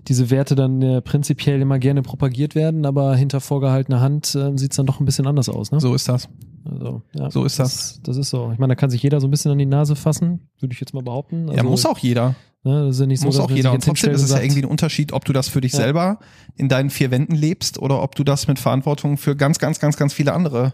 diese 0.07 0.29
Werte 0.29 0.55
dann 0.55 0.81
äh, 0.81 1.01
prinzipiell 1.01 1.61
immer 1.61 1.79
gerne 1.79 2.01
propagiert 2.01 2.55
werden, 2.55 2.85
aber 2.85 3.15
hinter 3.15 3.39
vorgehaltener 3.39 4.01
Hand 4.01 4.35
äh, 4.35 4.57
sieht 4.57 4.71
es 4.71 4.77
dann 4.77 4.85
doch 4.85 4.99
ein 4.99 5.05
bisschen 5.05 5.27
anders 5.27 5.47
aus, 5.47 5.71
ne? 5.71 5.79
So 5.79 5.95
ist 5.95 6.09
das. 6.09 6.27
Also, 6.65 7.01
ja, 7.13 7.31
So 7.31 7.43
ist 7.45 7.59
das. 7.59 7.99
Das 8.03 8.17
ist 8.17 8.29
so. 8.29 8.51
Ich 8.51 8.59
meine, 8.59 8.71
da 8.71 8.75
kann 8.75 8.89
sich 8.89 9.01
jeder 9.01 9.19
so 9.19 9.27
ein 9.27 9.31
bisschen 9.31 9.51
an 9.51 9.57
die 9.57 9.65
Nase 9.65 9.95
fassen, 9.95 10.49
würde 10.59 10.73
ich 10.73 10.79
jetzt 10.79 10.93
mal 10.93 11.01
behaupten. 11.03 11.43
Also, 11.49 11.53
ja, 11.55 11.63
muss 11.63 11.85
auch 11.85 11.97
jeder. 11.97 12.35
Ne, 12.63 12.85
das 12.85 12.95
ist 12.97 12.99
ja 13.01 13.07
nicht 13.07 13.19
so, 13.21 13.25
muss 13.25 13.39
auch 13.39 13.49
jeder. 13.49 13.71
Und 13.71 13.83
trotzdem 13.83 14.11
ist 14.13 14.21
es 14.21 14.29
ja 14.29 14.39
irgendwie 14.39 14.61
ein 14.61 14.65
Unterschied, 14.69 15.13
ob 15.13 15.25
du 15.25 15.33
das 15.33 15.47
für 15.47 15.61
dich 15.61 15.73
Ja. 15.73 15.79
selber 15.79 16.19
in 16.55 16.69
deinen 16.69 16.91
vier 16.91 17.09
Wänden 17.09 17.33
lebst 17.33 17.79
oder 17.79 18.03
ob 18.03 18.13
du 18.15 18.23
das 18.23 18.47
mit 18.47 18.59
Verantwortung 18.59 19.17
für 19.17 19.35
ganz, 19.35 19.57
ganz, 19.57 19.79
ganz, 19.79 19.97
ganz 19.97 20.13
viele 20.13 20.33
andere 20.33 20.73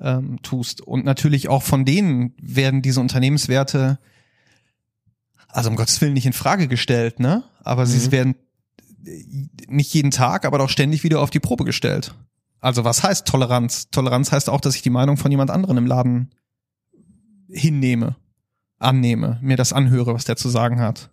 ähm, 0.00 0.40
tust. 0.42 0.80
Und 0.80 1.04
natürlich 1.04 1.48
auch 1.48 1.64
von 1.64 1.84
denen 1.84 2.34
werden 2.40 2.82
diese 2.82 3.00
Unternehmenswerte, 3.00 3.98
also 5.48 5.70
um 5.70 5.74
Gottes 5.76 6.00
Willen 6.00 6.12
nicht 6.12 6.26
in 6.26 6.32
Frage 6.32 6.68
gestellt, 6.68 7.18
ne? 7.18 7.42
Aber 7.64 7.84
sie 7.86 8.06
Mhm. 8.06 8.12
werden 8.12 8.34
äh, 9.04 9.24
nicht 9.66 9.92
jeden 9.94 10.12
Tag, 10.12 10.44
aber 10.44 10.58
doch 10.58 10.68
ständig 10.68 11.02
wieder 11.02 11.20
auf 11.20 11.30
die 11.30 11.40
Probe 11.40 11.64
gestellt. 11.64 12.14
Also 12.60 12.84
was 12.84 13.02
heißt 13.02 13.26
Toleranz? 13.26 13.90
Toleranz 13.90 14.32
heißt 14.32 14.50
auch, 14.50 14.60
dass 14.60 14.74
ich 14.74 14.82
die 14.82 14.90
Meinung 14.90 15.16
von 15.16 15.30
jemand 15.30 15.50
anderen 15.50 15.76
im 15.76 15.86
Laden 15.86 16.34
hinnehme, 17.48 18.16
annehme, 18.78 19.38
mir 19.42 19.56
das 19.56 19.72
anhöre, 19.72 20.14
was 20.14 20.24
der 20.24 20.36
zu 20.36 20.48
sagen 20.48 20.80
hat. 20.80 21.10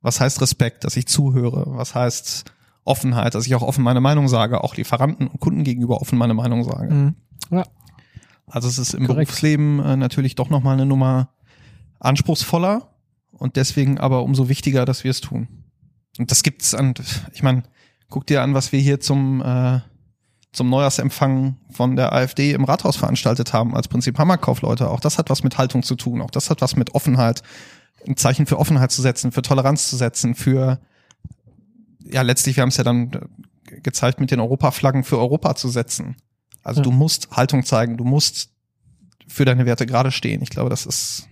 Was 0.00 0.20
heißt 0.20 0.40
Respekt, 0.40 0.84
dass 0.84 0.96
ich 0.96 1.06
zuhöre? 1.06 1.64
Was 1.76 1.94
heißt 1.94 2.44
Offenheit, 2.84 3.34
dass 3.34 3.46
ich 3.46 3.54
auch 3.54 3.62
offen 3.62 3.84
meine 3.84 4.00
Meinung 4.00 4.28
sage, 4.28 4.64
auch 4.64 4.76
Lieferanten 4.76 5.26
und 5.26 5.40
Kunden 5.40 5.64
gegenüber 5.64 6.00
offen 6.00 6.18
meine 6.18 6.34
Meinung 6.34 6.64
sage? 6.64 6.92
Mhm. 6.92 7.14
Also 8.50 8.68
es 8.68 8.78
ist 8.78 8.94
im 8.94 9.06
Korrekt. 9.06 9.28
Berufsleben 9.28 9.80
äh, 9.80 9.96
natürlich 9.96 10.34
doch 10.34 10.50
nochmal 10.50 10.74
eine 10.74 10.86
Nummer 10.86 11.30
anspruchsvoller 12.00 12.88
und 13.32 13.56
deswegen 13.56 13.98
aber 13.98 14.22
umso 14.22 14.48
wichtiger, 14.48 14.84
dass 14.84 15.04
wir 15.04 15.10
es 15.10 15.20
tun. 15.20 15.48
Und 16.18 16.30
das 16.30 16.42
gibt's 16.42 16.74
an, 16.74 16.94
ich 17.32 17.42
meine, 17.42 17.62
guck 18.08 18.26
dir 18.26 18.42
an, 18.42 18.54
was 18.54 18.72
wir 18.72 18.80
hier 18.80 19.00
zum, 19.00 19.42
äh, 19.42 19.80
zum 20.52 20.70
Neujahrsempfang 20.70 21.56
von 21.70 21.96
der 21.96 22.12
AfD 22.12 22.52
im 22.52 22.64
Rathaus 22.64 22.96
veranstaltet 22.96 23.52
haben 23.52 23.76
als 23.76 23.88
Prinzip 23.88 24.18
Hammerkaufleute. 24.18 24.88
Auch 24.90 25.00
das 25.00 25.18
hat 25.18 25.30
was 25.30 25.42
mit 25.42 25.58
Haltung 25.58 25.82
zu 25.82 25.94
tun. 25.94 26.22
Auch 26.22 26.30
das 26.30 26.48
hat 26.50 26.60
was 26.62 26.74
mit 26.76 26.94
Offenheit, 26.94 27.42
ein 28.06 28.16
Zeichen 28.16 28.46
für 28.46 28.58
Offenheit 28.58 28.90
zu 28.90 29.02
setzen, 29.02 29.32
für 29.32 29.42
Toleranz 29.42 29.88
zu 29.88 29.96
setzen, 29.96 30.34
für, 30.34 30.78
ja, 32.04 32.22
letztlich, 32.22 32.56
wir 32.56 32.62
haben 32.62 32.70
es 32.70 32.76
ja 32.78 32.84
dann 32.84 33.10
gezeigt, 33.82 34.20
mit 34.20 34.30
den 34.30 34.40
Europaflaggen 34.40 35.04
für 35.04 35.18
Europa 35.18 35.54
zu 35.54 35.68
setzen. 35.68 36.16
Also 36.62 36.80
Ja. 36.80 36.84
du 36.84 36.90
musst 36.90 37.30
Haltung 37.32 37.64
zeigen, 37.64 37.96
du 37.96 38.04
musst 38.04 38.50
für 39.26 39.44
deine 39.44 39.66
Werte 39.66 39.84
gerade 39.84 40.10
stehen. 40.10 40.40
Ich 40.42 40.48
glaube, 40.50 40.70
das 40.70 40.86
ist, 40.86 41.28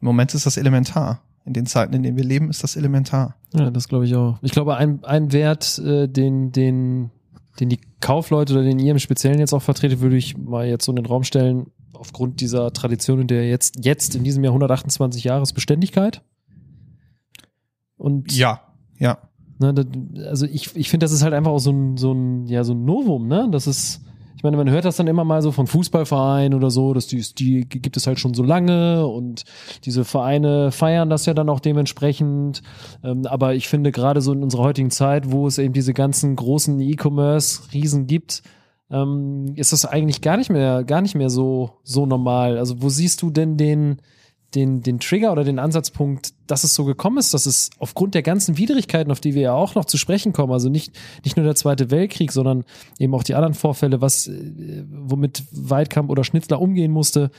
im 0.00 0.06
Moment 0.06 0.34
ist 0.34 0.46
das 0.46 0.56
elementar 0.56 1.22
In 1.44 1.52
den 1.54 1.66
Zeiten, 1.66 1.94
in 1.94 2.02
denen 2.02 2.16
wir 2.16 2.24
leben, 2.24 2.50
ist 2.50 2.62
das 2.62 2.76
elementar. 2.76 3.36
Ja, 3.54 3.70
das 3.70 3.88
glaube 3.88 4.04
ich 4.04 4.14
auch. 4.16 4.38
Ich 4.42 4.52
glaube, 4.52 4.76
ein, 4.76 5.02
ein 5.04 5.32
Wert, 5.32 5.78
äh, 5.78 6.08
den, 6.08 6.52
den, 6.52 7.10
den 7.60 7.68
die 7.68 7.80
Kaufleute 8.00 8.52
oder 8.52 8.62
den 8.62 8.78
ihr 8.78 8.92
im 8.92 8.98
Speziellen 8.98 9.38
jetzt 9.38 9.52
auch 9.52 9.62
vertretet, 9.62 10.00
würde 10.00 10.16
ich 10.16 10.36
mal 10.36 10.66
jetzt 10.66 10.84
so 10.84 10.92
in 10.92 10.96
den 10.96 11.06
Raum 11.06 11.24
stellen, 11.24 11.66
aufgrund 11.92 12.40
dieser 12.40 12.72
Tradition, 12.72 13.20
in 13.20 13.26
der 13.26 13.48
jetzt, 13.48 13.84
jetzt 13.84 14.14
in 14.14 14.24
diesem 14.24 14.44
Jahr 14.44 14.52
128 14.52 15.24
Jahres 15.24 15.52
Beständigkeit. 15.52 16.22
Und 17.96 18.32
Ja, 18.32 18.60
ja. 18.98 19.18
Ne, 19.58 19.74
also 20.28 20.46
ich, 20.46 20.76
ich 20.76 20.88
finde, 20.88 21.04
das 21.04 21.12
ist 21.12 21.22
halt 21.22 21.34
einfach 21.34 21.50
auch 21.50 21.58
so 21.58 21.72
ein, 21.72 21.96
so 21.96 22.12
ein, 22.12 22.46
ja, 22.46 22.62
so 22.62 22.74
ein 22.74 22.84
Novum, 22.84 23.26
ne? 23.26 23.48
Das 23.50 23.66
ist, 23.66 24.02
ich 24.38 24.44
meine, 24.44 24.56
man 24.56 24.70
hört 24.70 24.84
das 24.84 24.94
dann 24.94 25.08
immer 25.08 25.24
mal 25.24 25.42
so 25.42 25.50
von 25.50 25.66
Fußballvereinen 25.66 26.56
oder 26.56 26.70
so, 26.70 26.94
dass 26.94 27.08
die, 27.08 27.24
die 27.34 27.68
gibt 27.68 27.96
es 27.96 28.06
halt 28.06 28.20
schon 28.20 28.34
so 28.34 28.44
lange 28.44 29.04
und 29.04 29.42
diese 29.84 30.04
Vereine 30.04 30.70
feiern 30.70 31.10
das 31.10 31.26
ja 31.26 31.34
dann 31.34 31.48
auch 31.48 31.58
dementsprechend. 31.58 32.62
Ähm, 33.02 33.26
aber 33.26 33.56
ich 33.56 33.66
finde 33.66 33.90
gerade 33.90 34.20
so 34.20 34.32
in 34.32 34.44
unserer 34.44 34.62
heutigen 34.62 34.92
Zeit, 34.92 35.32
wo 35.32 35.48
es 35.48 35.58
eben 35.58 35.74
diese 35.74 35.92
ganzen 35.92 36.36
großen 36.36 36.78
E-Commerce-Riesen 36.78 38.06
gibt, 38.06 38.44
ähm, 38.92 39.54
ist 39.56 39.72
das 39.72 39.84
eigentlich 39.84 40.20
gar 40.20 40.36
nicht 40.36 40.50
mehr, 40.50 40.84
gar 40.84 41.00
nicht 41.00 41.16
mehr 41.16 41.30
so, 41.30 41.70
so 41.82 42.06
normal. 42.06 42.58
Also 42.58 42.80
wo 42.80 42.90
siehst 42.90 43.22
du 43.22 43.30
denn 43.30 43.56
den, 43.56 43.96
den, 44.54 44.82
den 44.82 44.98
Trigger 44.98 45.32
oder 45.32 45.44
den 45.44 45.58
Ansatzpunkt, 45.58 46.32
dass 46.46 46.64
es 46.64 46.74
so 46.74 46.84
gekommen 46.84 47.18
ist, 47.18 47.34
dass 47.34 47.44
es 47.44 47.70
aufgrund 47.78 48.14
der 48.14 48.22
ganzen 48.22 48.56
Widrigkeiten, 48.56 49.12
auf 49.12 49.20
die 49.20 49.34
wir 49.34 49.42
ja 49.42 49.52
auch 49.52 49.74
noch 49.74 49.84
zu 49.84 49.98
sprechen 49.98 50.32
kommen, 50.32 50.52
also 50.52 50.70
nicht, 50.70 50.98
nicht 51.24 51.36
nur 51.36 51.44
der 51.44 51.54
Zweite 51.54 51.90
Weltkrieg, 51.90 52.32
sondern 52.32 52.64
eben 52.98 53.14
auch 53.14 53.22
die 53.22 53.34
anderen 53.34 53.54
Vorfälle, 53.54 54.00
was, 54.00 54.26
äh, 54.26 54.84
womit 54.88 55.44
Weidkamp 55.52 56.08
oder 56.10 56.24
Schnitzler 56.24 56.60
umgehen 56.60 56.92
musste. 56.92 57.30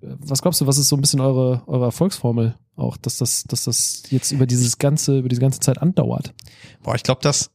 Was 0.00 0.42
glaubst 0.42 0.60
du, 0.60 0.66
was 0.66 0.78
ist 0.78 0.88
so 0.88 0.96
ein 0.96 1.02
bisschen 1.02 1.20
eure, 1.20 1.62
eure 1.66 1.84
Erfolgsformel 1.84 2.56
auch, 2.74 2.96
dass 2.96 3.18
das, 3.18 3.44
dass 3.44 3.64
das 3.64 4.04
jetzt 4.10 4.32
über 4.32 4.46
dieses 4.46 4.78
ganze, 4.78 5.18
über 5.18 5.28
diese 5.28 5.42
ganze 5.42 5.60
Zeit 5.60 5.78
andauert? 5.78 6.32
Boah, 6.82 6.94
ich 6.94 7.02
glaube, 7.02 7.20
dass, 7.20 7.50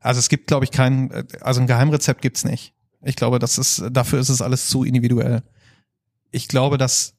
also 0.00 0.18
es 0.18 0.28
gibt, 0.28 0.46
glaube 0.46 0.64
ich, 0.64 0.70
kein, 0.70 1.12
also 1.40 1.60
ein 1.60 1.66
Geheimrezept 1.66 2.22
gibt's 2.22 2.44
nicht. 2.44 2.72
Ich 3.02 3.16
glaube, 3.16 3.38
das 3.38 3.58
ist, 3.58 3.84
dafür 3.90 4.18
ist 4.20 4.28
es 4.28 4.40
alles 4.40 4.68
zu 4.68 4.84
individuell. 4.84 5.42
Ich 6.30 6.48
glaube, 6.48 6.78
dass 6.78 7.17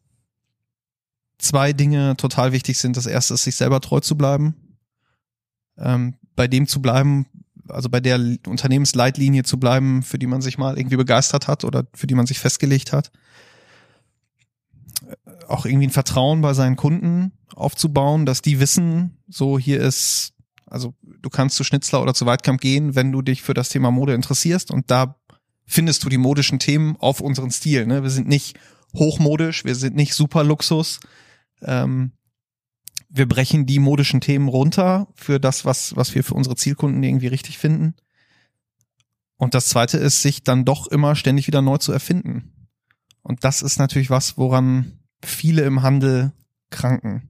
zwei 1.40 1.74
Dinge 1.74 2.16
total 2.18 2.52
wichtig 2.52 2.78
sind. 2.78 2.96
Das 2.98 3.06
erste 3.06 3.34
ist, 3.34 3.44
sich 3.44 3.56
selber 3.56 3.82
treu 3.82 4.00
zu 4.00 4.16
bleiben, 4.16 4.56
ähm, 5.78 6.16
bei 6.36 6.48
dem 6.48 6.68
zu 6.68 6.82
bleiben, 6.82 7.26
also 7.68 7.90
bei 7.90 8.00
der 8.00 8.20
Unternehmensleitlinie 8.48 9.44
zu 9.44 9.60
bleiben, 9.60 10.04
für 10.04 10.20
die 10.20 10.28
man 10.28 10.42
sich 10.42 10.58
mal 10.58 10.78
irgendwie 10.78 10.98
begeistert 10.98 11.48
hat 11.48 11.64
oder 11.64 11.86
für 11.94 12.08
die 12.08 12.16
man 12.16 12.28
sich 12.28 12.40
festgelegt 12.40 12.94
hat. 12.94 13.12
Auch 15.48 15.66
irgendwie 15.66 15.88
ein 15.88 15.92
Vertrauen 15.92 16.42
bei 16.42 16.54
seinen 16.54 16.76
Kunden 16.76 17.32
aufzubauen, 17.56 18.26
dass 18.26 18.42
die 18.42 18.60
wissen, 18.60 19.18
so 19.28 19.58
hier 19.58 19.80
ist, 19.82 20.34
also 20.66 20.94
du 21.04 21.30
kannst 21.30 21.56
zu 21.56 21.64
Schnitzler 21.64 22.02
oder 22.02 22.14
zu 22.14 22.26
Weitkamp 22.26 22.62
gehen, 22.62 22.96
wenn 22.96 23.12
du 23.12 23.22
dich 23.22 23.42
für 23.42 23.54
das 23.54 23.70
Thema 23.70 23.92
Mode 23.92 24.14
interessierst 24.14 24.72
und 24.72 24.92
da 24.92 25.16
findest 25.66 26.04
du 26.04 26.10
die 26.10 26.18
modischen 26.18 26.60
Themen 26.60 26.96
auf 26.98 27.22
unseren 27.22 27.52
Stil. 27.52 27.86
Ne? 27.86 28.04
Wir 28.04 28.10
sind 28.10 28.28
nicht 28.28 28.58
hochmodisch, 28.96 29.66
wir 29.66 29.76
sind 29.76 29.96
nicht 29.96 30.14
super 30.14 30.44
Luxus. 30.44 31.00
Ähm, 31.62 32.14
wir 33.10 33.28
brechen 33.28 33.66
die 33.66 33.80
modischen 33.80 34.22
Themen 34.22 34.48
runter 34.48 35.08
für 35.16 35.40
das, 35.40 35.66
was, 35.66 35.96
was 35.96 36.14
wir 36.14 36.24
für 36.24 36.36
unsere 36.36 36.56
Zielkunden 36.56 37.02
irgendwie 37.02 37.28
richtig 37.28 37.58
finden. 37.58 37.96
Und 39.38 39.56
das 39.56 39.70
zweite 39.70 39.98
ist, 39.98 40.22
sich 40.22 40.44
dann 40.44 40.66
doch 40.66 40.88
immer 40.88 41.16
ständig 41.16 41.48
wieder 41.48 41.62
neu 41.62 41.78
zu 41.78 41.92
erfinden. 41.92 42.70
Und 43.24 43.44
das 43.44 43.62
ist 43.62 43.80
natürlich 43.80 44.10
was, 44.10 44.38
woran 44.38 45.00
viele 45.24 45.64
im 45.64 45.82
Handel 45.82 46.34
kranken. 46.70 47.30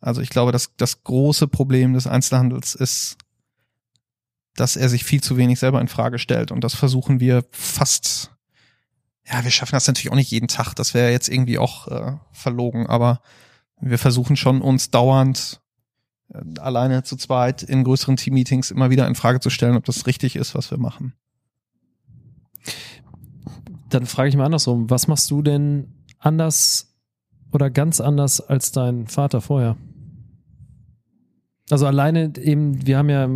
Also 0.00 0.20
ich 0.20 0.30
glaube, 0.30 0.52
dass 0.52 0.74
das 0.76 1.04
große 1.04 1.48
Problem 1.48 1.94
des 1.94 2.06
Einzelhandels 2.06 2.74
ist, 2.74 3.18
dass 4.54 4.76
er 4.76 4.88
sich 4.88 5.04
viel 5.04 5.22
zu 5.22 5.36
wenig 5.36 5.58
selber 5.58 5.80
in 5.80 5.88
Frage 5.88 6.18
stellt. 6.18 6.50
Und 6.50 6.64
das 6.64 6.74
versuchen 6.74 7.20
wir 7.20 7.44
fast, 7.50 8.32
ja, 9.30 9.44
wir 9.44 9.50
schaffen 9.50 9.74
das 9.74 9.86
natürlich 9.86 10.10
auch 10.10 10.16
nicht 10.16 10.30
jeden 10.30 10.48
Tag. 10.48 10.74
Das 10.74 10.94
wäre 10.94 11.10
jetzt 11.10 11.28
irgendwie 11.28 11.58
auch 11.58 11.88
äh, 11.88 12.16
verlogen, 12.32 12.86
aber 12.86 13.20
wir 13.80 13.98
versuchen 13.98 14.36
schon 14.36 14.60
uns 14.60 14.90
dauernd 14.90 15.60
äh, 16.32 16.40
alleine 16.60 17.02
zu 17.02 17.16
zweit 17.16 17.62
in 17.62 17.84
größeren 17.84 18.16
Team-Meetings 18.16 18.70
immer 18.70 18.90
wieder 18.90 19.06
in 19.06 19.14
Frage 19.14 19.40
zu 19.40 19.50
stellen, 19.50 19.76
ob 19.76 19.84
das 19.84 20.06
richtig 20.06 20.36
ist, 20.36 20.54
was 20.54 20.70
wir 20.70 20.78
machen. 20.78 21.14
Dann 23.90 24.06
frage 24.06 24.28
ich 24.28 24.36
mal 24.36 24.44
andersrum, 24.44 24.90
was 24.90 25.08
machst 25.08 25.30
du 25.30 25.42
denn 25.42 25.94
anders 26.18 26.94
oder 27.52 27.70
ganz 27.70 28.00
anders 28.00 28.40
als 28.40 28.72
dein 28.72 29.06
Vater 29.06 29.40
vorher? 29.40 29.76
Also 31.70 31.86
alleine 31.86 32.32
eben, 32.40 32.86
wir 32.86 32.98
haben 32.98 33.10
ja 33.10 33.28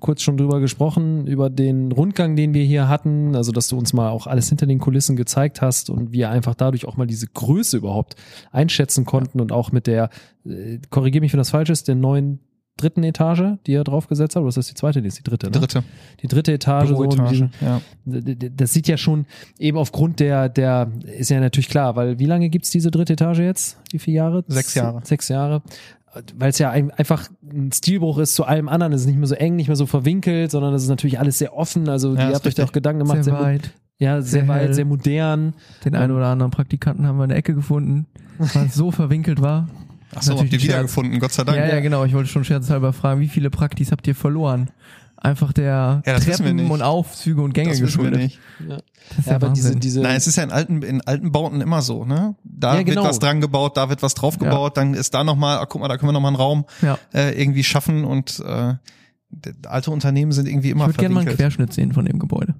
kurz 0.00 0.22
schon 0.22 0.36
drüber 0.36 0.60
gesprochen, 0.60 1.26
über 1.26 1.48
den 1.50 1.92
Rundgang, 1.92 2.34
den 2.34 2.54
wir 2.54 2.64
hier 2.64 2.88
hatten, 2.88 3.36
also 3.36 3.52
dass 3.52 3.68
du 3.68 3.78
uns 3.78 3.92
mal 3.92 4.10
auch 4.10 4.26
alles 4.26 4.48
hinter 4.48 4.66
den 4.66 4.78
Kulissen 4.78 5.16
gezeigt 5.16 5.62
hast 5.62 5.88
und 5.90 6.12
wir 6.12 6.30
einfach 6.30 6.54
dadurch 6.54 6.86
auch 6.86 6.96
mal 6.96 7.06
diese 7.06 7.26
Größe 7.28 7.76
überhaupt 7.76 8.16
einschätzen 8.50 9.04
konnten 9.04 9.40
und 9.40 9.52
auch 9.52 9.70
mit 9.70 9.86
der, 9.86 10.10
äh, 10.44 10.78
korrigier 10.90 11.20
mich, 11.20 11.32
wenn 11.32 11.38
das 11.38 11.50
falsch 11.50 11.70
ist, 11.70 11.88
der 11.88 11.94
neuen 11.94 12.40
dritten 12.76 13.04
Etage, 13.04 13.58
die 13.66 13.74
er 13.74 13.84
draufgesetzt 13.84 14.34
hat, 14.34 14.40
oder 14.40 14.48
ist 14.48 14.56
das 14.56 14.66
die 14.66 14.74
zweite? 14.74 15.00
Nee, 15.00 15.08
ist 15.08 15.18
die 15.18 15.22
dritte, 15.22 15.46
ne? 15.46 15.52
Dritte 15.52 15.84
Die 16.22 16.26
dritte 16.26 16.52
Etage, 16.52 16.88
so 16.88 17.06
diesem, 17.06 17.50
ja. 17.60 17.80
das 18.04 18.72
sieht 18.72 18.88
ja 18.88 18.96
schon 18.96 19.26
eben 19.58 19.76
aufgrund 19.76 20.20
der, 20.20 20.48
der, 20.48 20.90
ist 21.04 21.30
ja 21.30 21.38
natürlich 21.40 21.68
klar, 21.68 21.96
weil 21.96 22.18
wie 22.18 22.26
lange 22.26 22.48
gibt's 22.48 22.70
diese 22.70 22.90
dritte 22.90 23.12
Etage 23.12 23.40
jetzt? 23.40 23.78
Wie 23.90 23.98
viele 23.98 24.16
Jahre? 24.16 24.44
Sechs 24.48 24.74
Jahre. 24.74 25.00
Sechs 25.04 25.28
Jahre. 25.28 25.62
Weil 26.36 26.50
es 26.50 26.58
ja 26.58 26.70
ein, 26.70 26.90
einfach 26.90 27.28
ein 27.42 27.72
Stilbruch 27.72 28.18
ist 28.18 28.34
zu 28.34 28.44
allem 28.44 28.68
anderen. 28.68 28.92
Es 28.92 29.02
ist 29.02 29.06
nicht 29.06 29.18
mehr 29.18 29.26
so 29.26 29.34
eng, 29.34 29.56
nicht 29.56 29.68
mehr 29.68 29.76
so 29.76 29.86
verwinkelt, 29.86 30.50
sondern 30.50 30.74
es 30.74 30.82
ist 30.82 30.88
natürlich 30.88 31.18
alles 31.18 31.38
sehr 31.38 31.56
offen. 31.56 31.88
Also 31.88 32.14
Ja, 32.14 32.28
ihr 32.28 32.34
habt 32.34 32.46
euch 32.46 32.54
da 32.54 32.64
auch 32.64 32.72
Gedanken 32.72 33.00
gemacht. 33.00 33.24
Sehr 33.24 33.32
mo- 33.32 33.40
weit. 33.40 33.72
Ja, 33.98 34.20
sehr, 34.20 34.40
sehr 34.40 34.48
weit, 34.48 34.62
hell. 34.62 34.74
sehr 34.74 34.84
modern. 34.84 35.54
Den 35.84 35.94
einen 35.94 36.12
oder 36.12 36.26
anderen 36.26 36.50
Praktikanten 36.50 37.06
haben 37.06 37.16
wir 37.18 37.24
in 37.24 37.28
der 37.30 37.38
Ecke 37.38 37.54
gefunden, 37.54 38.06
weil 38.38 38.66
es 38.66 38.74
so 38.74 38.90
verwinkelt 38.90 39.40
war. 39.40 39.68
Ach 40.14 40.20
so, 40.22 40.32
habt 40.32 40.42
Natürlich 40.42 40.64
ihr 40.64 40.70
wiedergefunden, 40.70 41.18
Gott 41.20 41.32
sei 41.32 41.44
Dank. 41.44 41.56
Ja, 41.56 41.66
ja, 41.68 41.80
genau. 41.80 42.04
Ich 42.04 42.12
wollte 42.12 42.28
schon 42.28 42.44
scherzhalber 42.44 42.92
fragen, 42.92 43.20
wie 43.20 43.28
viele 43.28 43.48
Praktis 43.48 43.92
habt 43.92 44.06
ihr 44.06 44.14
verloren? 44.14 44.68
Einfach 45.24 45.52
der 45.52 46.02
Ja, 46.04 46.14
das 46.14 46.24
Treppen 46.24 46.68
und 46.68 46.82
Aufzüge 46.82 47.42
und 47.42 47.54
Gänge 47.54 47.70
das 47.70 47.80
wissen 47.80 48.02
wir 48.02 48.10
geschuldet. 48.10 48.20
nicht. 48.22 48.40
Das 49.08 49.18
ist 49.18 49.26
Ja, 49.28 49.36
aber 49.36 49.48
diese, 49.50 49.68
Wahnsinn. 49.68 49.80
diese, 49.80 50.00
Nein, 50.00 50.16
es 50.16 50.26
ist 50.26 50.34
ja 50.36 50.42
in 50.42 50.50
alten, 50.50 50.82
in 50.82 51.00
alten 51.02 51.30
Bauten 51.30 51.60
immer 51.60 51.80
so, 51.80 52.04
ne? 52.04 52.34
Da 52.42 52.74
Ja, 52.74 52.82
genau. 52.82 53.02
wird 53.02 53.10
was 53.10 53.18
dran 53.20 53.40
gebaut, 53.40 53.76
da 53.76 53.88
wird 53.88 54.02
was 54.02 54.14
drauf 54.14 54.38
gebaut, 54.38 54.76
dann 54.76 54.94
ist 54.94 55.14
da 55.14 55.22
nochmal, 55.22 55.58
ah, 55.58 55.66
guck 55.66 55.80
mal, 55.80 55.86
da 55.88 55.96
können 55.96 56.08
wir 56.08 56.12
nochmal 56.12 56.30
einen 56.30 56.36
Raum 56.36 56.64
ja. 56.82 56.98
äh, 57.14 57.40
irgendwie 57.40 57.62
schaffen 57.62 58.04
und 58.04 58.42
äh, 58.44 58.74
alte 59.66 59.90
Unternehmen 59.92 60.32
sind 60.32 60.48
irgendwie 60.48 60.70
immer 60.70 60.84
Ich 60.84 60.88
würde 60.88 60.98
gerne 61.00 61.14
mal 61.14 61.20
einen. 61.20 61.36
Querschnitt 61.36 61.72
sehen 61.72 61.92
von 61.92 62.04
dem 62.04 62.18
Gebäude. 62.18 62.54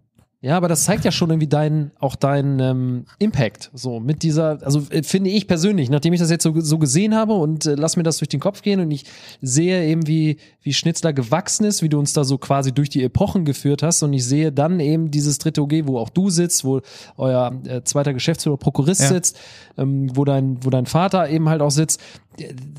Ja, 0.45 0.57
aber 0.57 0.67
das 0.67 0.83
zeigt 0.83 1.05
ja 1.05 1.13
schon 1.13 1.31
irgendwie 1.31 1.47
deinen, 1.47 1.93
auch 2.01 2.17
deinen 2.17 2.59
ähm, 2.59 3.05
Impact. 3.21 3.71
So 3.75 4.01
mit 4.01 4.25
dieser, 4.25 4.59
also 4.65 4.83
äh, 4.91 5.05
finde 5.05 5.31
ich 5.31 5.47
persönlich, 5.47 5.89
nachdem 5.89 6.15
ich 6.15 6.19
das 6.19 6.31
jetzt 6.31 6.43
so, 6.43 6.53
so 6.61 6.79
gesehen 6.79 7.15
habe 7.15 7.35
und 7.35 7.65
äh, 7.65 7.77
lass 7.77 7.97
mir 7.97 8.03
das 8.03 8.19
durch 8.19 8.29
den 8.29 8.41
Kopf 8.41 8.61
gehen 8.61 8.81
und 8.81 8.91
ich 8.91 9.05
sehe 9.41 9.87
eben, 9.87 10.09
wie, 10.09 10.39
wie 10.63 10.73
Schnitzler 10.73 11.13
gewachsen 11.13 11.65
ist, 11.65 11.83
wie 11.83 11.89
du 11.89 11.99
uns 11.99 12.13
da 12.13 12.25
so 12.25 12.39
quasi 12.39 12.73
durch 12.73 12.89
die 12.89 13.03
Epochen 13.03 13.45
geführt 13.45 13.83
hast 13.83 14.03
und 14.03 14.13
ich 14.13 14.25
sehe 14.25 14.53
dann 14.53 14.81
eben 14.81 15.11
dieses 15.11 15.39
dritte 15.39 15.63
OG, 15.63 15.87
wo 15.87 15.99
auch 15.99 16.09
du 16.11 16.31
sitzt, 16.31 16.65
wo 16.65 16.81
euer 17.17 17.53
äh, 17.67 17.83
zweiter 17.83 18.13
Geschäftsführer 18.15 18.57
Prokurist 18.57 19.03
Ja. 19.03 19.09
sitzt, 19.09 19.39
ähm, 19.77 20.11
wo 20.17 20.25
dein, 20.25 20.65
wo 20.65 20.71
dein 20.71 20.87
Vater 20.87 21.29
eben 21.29 21.49
halt 21.49 21.63
auch 21.63 21.71
sitzt. 21.71 22.01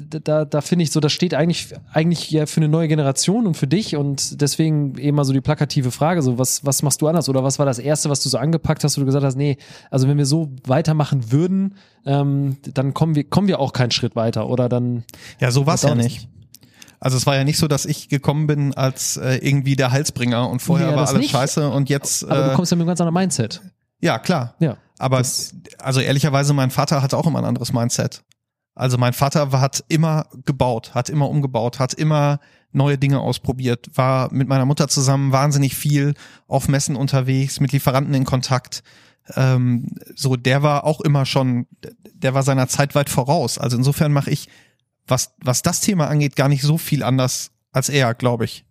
Da, 0.10 0.20
da, 0.20 0.46
da 0.46 0.62
finde 0.62 0.82
ich 0.84 0.92
so, 0.92 1.00
das 1.00 1.12
steht 1.12 1.36
eigentlich, 1.36 1.74
eigentlich 1.92 2.32
ja 2.32 2.48
für 2.48 2.58
eine 2.60 2.70
neue 2.70 2.88
Generation 2.88 3.46
und 3.46 3.56
für 3.56 3.68
dich 3.68 3.96
und 3.96 4.42
deswegen 4.42 4.98
eben 4.98 5.16
mal 5.16 5.26
so 5.26 5.34
die 5.34 5.42
plakative 5.42 5.92
Frage, 5.92 6.24
so 6.24 6.40
was, 6.40 6.66
was 6.66 6.82
machst 6.82 7.02
du 7.04 7.08
anders 7.08 7.30
oder 7.30 7.44
was 7.44 7.60
war 7.60 7.66
das 7.68 7.78
erste, 7.78 8.10
was 8.10 8.24
du 8.24 8.30
so 8.30 8.40
angepackt 8.40 8.84
hast, 8.84 8.98
wo 8.98 9.02
du 9.02 9.06
gesagt 9.06 9.24
hast, 9.24 9.36
nee, 9.36 9.58
also 9.92 10.08
wenn 10.08 10.18
wir 10.18 10.26
so 10.26 10.50
weitermachen 10.66 11.32
würden, 11.32 11.76
ähm, 12.06 12.58
dann 12.74 12.96
kommen 12.96 13.14
wir, 13.16 13.26
kommen 13.26 13.48
wir 13.48 13.60
auch 13.60 13.74
keinen 13.74 13.92
Schritt 13.92 14.16
weiter 14.16 14.50
oder 14.50 14.70
dann. 14.70 15.04
Ja, 15.40 15.52
so 15.52 15.66
Das 15.66 15.84
ja 15.84 15.90
dauert 15.90 16.04
nicht. 16.04 16.28
Also 17.04 17.18
es 17.18 17.26
war 17.26 17.36
ja 17.36 17.44
nicht 17.44 17.58
so, 17.58 17.68
dass 17.68 17.86
ich 17.86 18.08
gekommen 18.08 18.48
bin 18.48 18.74
als 18.76 19.18
äh, 19.18 19.36
irgendwie 19.38 19.76
der 19.76 19.92
Halsbringer 19.92 20.50
und 20.50 20.62
vorher 20.62 20.92
Ja, 20.92 20.96
war 20.96 21.08
alles 21.08 21.20
nicht. 21.20 21.32
scheiße 21.32 21.70
und 21.70 21.90
jetzt 21.90 22.24
Aber 22.24 22.46
du 22.46 22.52
äh, 22.52 22.56
kommst 22.56 22.72
ja 22.72 22.76
mit 22.78 22.84
einem 22.84 22.88
ganz 22.88 23.02
anderen 23.02 23.14
Mindset. 23.22 23.62
ja 24.00 24.20
klar. 24.20 24.56
Ja. 24.60 24.78
Aber 25.00 25.18
Das- 25.18 25.54
also 25.80 26.00
ehrlicherweise, 26.00 26.54
mein 26.54 26.72
Vater 26.72 27.02
hatte 27.02 27.18
auch 27.18 27.28
immer 27.28 27.40
ein 27.40 27.46
anderes 27.46 27.74
Mindset. 27.74 28.24
Also 28.74 28.98
mein 28.98 29.12
Vater 29.14 29.52
hat 29.60 29.84
immer 29.90 30.28
gebaut, 30.46 30.96
hat 30.96 31.10
immer 31.10 31.30
umgebaut, 31.30 31.78
hat 31.80 31.94
immer 31.94 32.40
neue 32.72 32.98
Dinge 32.98 33.20
ausprobiert, 33.20 33.90
war 33.96 34.34
mit 34.34 34.48
meiner 34.48 34.66
Mutter 34.66 34.88
zusammen 34.88 35.32
wahnsinnig 35.34 35.76
viel 35.76 36.14
auf 36.48 36.70
Messen 36.70 36.96
unterwegs, 36.96 37.60
mit 37.60 37.72
Lieferanten 37.74 38.14
in 38.14 38.24
Kontakt. 38.24 38.82
Ähm, 39.36 39.90
so, 40.16 40.36
der 40.38 40.64
war 40.64 40.86
auch 40.86 41.02
immer 41.02 41.26
schon, 41.26 41.68
der 42.14 42.34
war 42.34 42.44
seiner 42.44 42.68
Zeit 42.68 42.96
weit 42.96 43.10
voraus. 43.10 43.58
Also 43.58 43.78
insofern 43.78 44.12
mache 44.12 44.32
ich, 44.32 44.48
was, 45.08 45.34
was 45.42 45.62
das 45.62 45.82
Thema 45.82 46.08
angeht, 46.08 46.36
gar 46.36 46.50
nicht 46.50 46.62
so 46.62 46.78
viel 46.78 47.04
anders 47.04 47.52
als 47.72 47.90
er, 47.90 48.14
glaube 48.14 48.46
ich. 48.46 48.66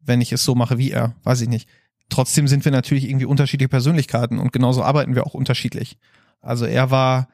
Wenn 0.00 0.20
ich 0.20 0.32
es 0.32 0.44
so 0.44 0.54
mache 0.54 0.78
wie 0.78 0.90
er, 0.90 1.14
weiß 1.24 1.40
ich 1.42 1.48
nicht. 1.48 1.68
Trotzdem 2.08 2.48
sind 2.48 2.64
wir 2.64 2.72
natürlich 2.72 3.04
irgendwie 3.08 3.26
unterschiedliche 3.26 3.68
Persönlichkeiten 3.68 4.38
und 4.38 4.52
genauso 4.52 4.82
arbeiten 4.82 5.14
wir 5.14 5.26
auch 5.26 5.34
unterschiedlich. 5.34 5.98
Also 6.40 6.64
er 6.64 6.90
war 6.90 7.28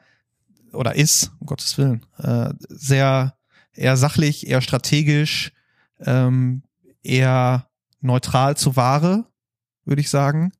oder 0.73 0.95
ist, 0.95 1.31
um 1.39 1.47
Gottes 1.47 1.77
Willen, 1.77 2.05
äh, 2.17 2.53
sehr 2.59 3.37
eher 3.73 3.97
sachlich, 3.97 4.47
eher 4.47 4.61
strategisch, 4.61 5.51
ähm, 5.99 6.63
eher 7.03 7.69
neutral 8.01 8.57
zu 8.57 8.75
Ware, 8.75 9.25
würde 9.85 10.01
ich 10.01 10.09
sagen. 10.09 10.51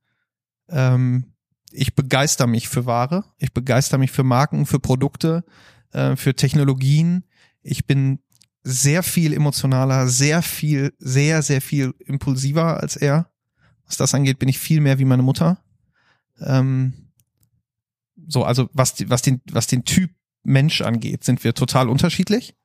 Ähm, 0.70 1.34
ich 1.72 1.96
begeister 1.96 2.48
mich 2.48 2.70
für 2.70 2.86
Ware, 2.86 3.26
ich 3.38 3.54
begeister 3.54 3.98
mich 3.98 4.12
für 4.12 4.24
Marken, 4.24 4.66
für 4.66 4.80
Produkte, 4.80 5.44
äh, 5.92 6.16
für 6.16 6.36
Technologien. 6.36 7.26
Ich 7.68 7.88
bin 7.88 8.20
sehr 8.64 9.04
viel 9.04 9.34
emotionaler, 9.34 10.08
sehr 10.08 10.42
viel, 10.42 10.94
sehr, 11.00 11.42
sehr 11.42 11.62
viel 11.62 11.94
impulsiver 12.00 12.80
als 12.80 12.96
er. 12.96 13.30
Was 13.86 13.98
das 13.98 14.14
angeht, 14.14 14.40
bin 14.40 14.50
ich 14.50 14.60
viel 14.60 14.82
mehr 14.82 15.00
wie 15.00 15.06
meine 15.06 15.24
Mutter. 15.24 15.64
Ähm, 16.40 17.12
so, 18.28 18.44
also 18.44 18.70
was, 18.74 18.96
was, 19.10 19.22
den, 19.22 19.42
was 19.52 19.68
den 19.68 19.84
Typ 19.84 20.12
Mensch 20.44 20.82
angeht, 20.82 21.24
sind 21.24 21.44
wir 21.44 21.54
total 21.54 21.90
unterschiedlich. 21.90 22.56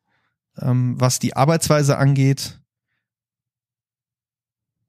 Ähm, 0.58 1.00
was 1.00 1.18
die 1.18 1.36
Arbeitsweise 1.36 1.96
angeht, 1.96 2.60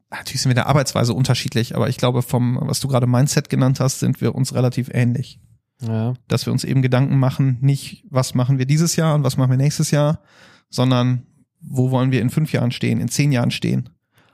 natürlich 0.10 0.41
sind 0.41 0.50
wir 0.50 0.56
der 0.56 0.67
Arbeitsweise 0.67 1.13
unterschiedlich, 1.13 1.76
aber 1.76 1.89
ich 1.89 1.97
glaube, 1.97 2.21
vom, 2.21 2.60
was 2.62 2.82
du 2.82 2.88
gerade 2.88 3.08
Mindset 3.08 3.50
genannt 3.50 3.80
hast, 3.80 4.00
sind 4.00 4.19
wir 4.19 4.36
uns 4.36 4.54
relativ 4.54 4.89
ähnlich. 4.93 5.39
Ja. 5.82 6.13
Dass 6.28 6.46
wir 6.46 6.54
uns 6.54 6.63
eben 6.63 6.82
Gedanken 6.82 7.17
machen, 7.17 7.58
nicht, 7.62 8.06
was 8.10 8.36
machen 8.36 8.58
wir 8.58 8.65
dieses 8.65 8.96
Jahr 8.96 9.15
und 9.15 9.24
was 9.24 9.38
machen 9.38 9.52
wir 9.52 9.58
nächstes 9.58 9.91
Jahr, 9.91 10.22
sondern 10.70 11.24
wo 11.60 11.91
wollen 11.91 12.12
wir 12.12 12.22
in 12.22 12.30
fünf 12.30 12.54
Jahren 12.54 12.72
stehen, 12.72 13.00
in 13.00 13.08
zehn 13.08 13.32
Jahren 13.32 13.52
stehen. 13.52 13.89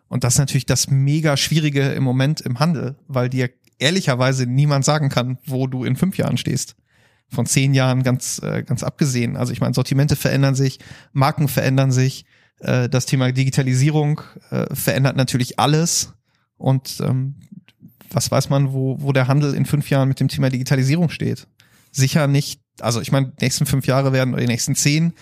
Und 0.08 0.24
das 0.24 0.36
ist 0.36 0.40
natürlich 0.40 0.66
das 0.66 0.90
mega 0.90 1.36
Schwierige 1.38 1.92
im 1.92 2.04
Moment 2.04 2.42
im 2.42 2.60
Handel, 2.60 2.96
weil 3.08 3.30
dir 3.30 3.50
ehrlicherweise 3.80 4.46
niemand 4.46 4.86
sagen 4.86 5.10
kann, 5.10 5.38
wo 5.46 5.68
du 5.68 5.84
in 5.84 5.96
fünf 5.96 6.18
Jahren 6.18 6.38
stehst. 6.38 6.76
Von 7.30 7.46
zehn 7.46 7.74
Jahren 7.74 8.04
ganz, 8.04 8.40
äh, 8.42 8.64
ganz 8.64 8.84
abgesehen. 8.84 9.36
Also 9.36 9.52
ich 9.52 9.60
meine, 9.60 9.74
Sortimente 9.74 10.16
verändern 10.16 10.56
sich, 10.56 10.80
Marken 11.12 11.50
verändern 11.50 11.92
sich, 11.92 12.26
äh, 12.60 12.88
das 12.88 13.06
Thema 13.06 13.32
Digitalisierung 13.32 14.22
äh, 14.50 14.74
verändert 14.74 15.18
natürlich 15.18 15.60
alles. 15.60 16.14
Und 16.58 17.02
ähm, 17.02 17.36
was 18.12 18.32
weiß 18.32 18.50
man, 18.50 18.74
wo, 18.74 19.02
wo 19.02 19.12
der 19.12 19.28
Handel 19.28 19.54
in 19.54 19.66
fünf 19.66 19.90
Jahren 19.90 20.08
mit 20.08 20.20
dem 20.20 20.28
Thema 20.28 20.50
Digitalisierung 20.50 21.10
steht? 21.10 21.48
Sicher 21.92 22.28
nicht, 22.28 22.62
also 22.80 23.02
ich 23.02 23.12
meine, 23.12 23.28
die 23.40 23.46
nächsten 23.46 23.66
fünf 23.66 23.88
Jahre 23.88 24.14
werden 24.14 24.34
oder 24.34 24.42
die 24.42 24.48
nächsten 24.48 24.76
zehn. 24.76 25.14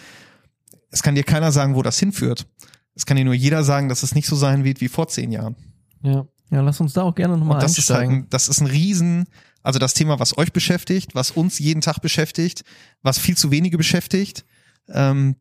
Es 0.92 1.04
kann 1.04 1.16
dir 1.16 1.24
keiner 1.24 1.52
sagen, 1.52 1.76
wo 1.76 1.82
das 1.82 2.00
hinführt. 2.00 2.48
Es 2.96 3.06
kann 3.06 3.18
dir 3.18 3.26
nur 3.26 3.34
jeder 3.34 3.64
sagen, 3.64 3.90
dass 3.90 4.04
es 4.04 4.16
nicht 4.16 4.28
so 4.28 4.36
sein 4.36 4.64
wird 4.64 4.82
wie 4.82 4.88
vor 4.88 5.08
zehn 5.08 5.32
Jahren. 5.32 5.56
Ja. 6.02 6.26
Ja, 6.52 6.62
lass 6.62 6.80
uns 6.80 6.94
da 6.94 7.02
auch 7.02 7.16
gerne 7.16 7.38
nochmal 7.38 7.60
das 7.60 7.78
ist, 7.78 7.90
halt 7.90 8.02
einsteigen. 8.02 8.24
ein, 8.26 8.30
das 8.30 8.48
ist 8.50 8.62
ein 8.62 8.68
Riesen, 8.68 9.26
also 9.64 9.80
das 9.80 9.94
Thema, 9.94 10.20
was 10.20 10.38
euch 10.38 10.54
beschäftigt, 10.54 11.16
was 11.16 11.32
uns 11.32 11.58
jeden 11.58 11.82
Tag 11.82 12.00
beschäftigt, 12.02 12.64
was 13.02 13.18
viel 13.18 13.36
zu 13.36 13.50
wenige 13.52 13.78
beschäftigt. 13.78 14.46
Ähm, 14.90 15.38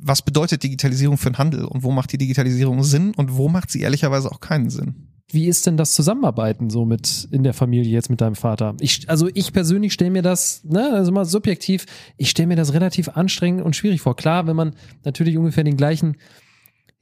was 0.00 0.22
bedeutet 0.22 0.62
Digitalisierung 0.62 1.16
für 1.16 1.30
den 1.30 1.38
Handel 1.38 1.64
und 1.64 1.82
wo 1.82 1.90
macht 1.90 2.12
die 2.12 2.18
Digitalisierung 2.18 2.82
Sinn 2.82 3.14
und 3.14 3.36
wo 3.36 3.48
macht 3.48 3.70
sie 3.70 3.80
ehrlicherweise 3.80 4.30
auch 4.30 4.40
keinen 4.40 4.70
Sinn? 4.70 5.07
Wie 5.30 5.46
ist 5.46 5.66
denn 5.66 5.76
das 5.76 5.92
Zusammenarbeiten 5.92 6.70
so 6.70 6.86
mit 6.86 7.28
in 7.30 7.42
der 7.42 7.52
Familie 7.52 7.92
jetzt 7.92 8.08
mit 8.08 8.20
deinem 8.20 8.34
Vater? 8.34 8.74
Ich, 8.80 9.10
also 9.10 9.28
ich 9.34 9.52
persönlich 9.52 9.92
stelle 9.92 10.10
mir 10.10 10.22
das, 10.22 10.64
ne, 10.64 10.90
also 10.94 11.12
mal 11.12 11.26
subjektiv, 11.26 11.84
ich 12.16 12.30
stelle 12.30 12.46
mir 12.48 12.56
das 12.56 12.72
relativ 12.72 13.10
anstrengend 13.10 13.62
und 13.62 13.76
schwierig 13.76 14.00
vor. 14.00 14.16
Klar, 14.16 14.46
wenn 14.46 14.56
man 14.56 14.74
natürlich 15.04 15.36
ungefähr 15.36 15.64
den 15.64 15.76
gleichen, 15.76 16.16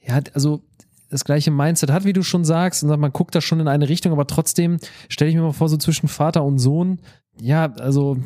ja, 0.04 0.20
also 0.34 0.62
das 1.08 1.24
gleiche 1.24 1.52
Mindset 1.52 1.92
hat, 1.92 2.04
wie 2.04 2.12
du 2.12 2.24
schon 2.24 2.44
sagst, 2.44 2.82
und 2.82 2.98
man 2.98 3.12
guckt 3.12 3.34
da 3.36 3.40
schon 3.40 3.60
in 3.60 3.68
eine 3.68 3.88
Richtung, 3.88 4.10
aber 4.10 4.26
trotzdem 4.26 4.78
stelle 5.08 5.30
ich 5.30 5.36
mir 5.36 5.42
mal 5.42 5.52
vor, 5.52 5.68
so 5.68 5.76
zwischen 5.76 6.08
Vater 6.08 6.42
und 6.42 6.58
Sohn, 6.58 6.98
ja, 7.40 7.72
also 7.74 8.16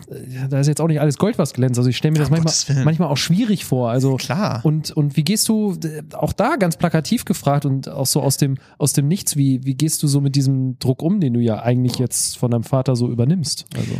da 0.49 0.61
ist 0.61 0.69
jetzt 0.69 0.81
auch 0.81 0.87
nicht 0.87 1.01
alles 1.01 1.19
Gold, 1.19 1.37
was 1.37 1.53
glänzt. 1.53 1.79
Also 1.79 1.91
ich 1.91 1.97
stelle 1.97 2.13
mir 2.13 2.19
das 2.21 2.31
manchmal, 2.31 2.85
manchmal 2.85 3.09
auch 3.09 3.17
schwierig 3.17 3.65
vor. 3.65 3.91
Also 3.91 4.17
Klar. 4.17 4.61
und, 4.65 4.93
und 4.93 5.17
wie 5.17 5.25
gehst 5.25 5.49
du, 5.49 5.77
auch 6.13 6.33
da 6.33 6.57
ganz 6.57 6.77
plakativ 6.77 7.25
gefragt 7.25 7.65
und 7.65 7.89
auch 7.89 8.07
so 8.07 8.23
aus 8.23 8.37
dem, 8.37 8.59
aus 8.79 8.93
dem 8.93 9.09
Nichts, 9.09 9.37
wie, 9.37 9.65
wie 9.65 9.75
gehst 9.75 10.03
du 10.03 10.07
so 10.07 10.21
mit 10.21 10.37
diesem 10.37 10.79
Druck 10.79 11.03
um, 11.03 11.21
den 11.21 11.35
du 11.35 11.41
ja 11.41 11.61
eigentlich 11.61 11.99
jetzt 11.99 12.39
von 12.39 12.51
deinem 12.51 12.63
Vater 12.63 12.95
so 12.95 13.09
übernimmst? 13.11 13.67
Also, 13.77 13.93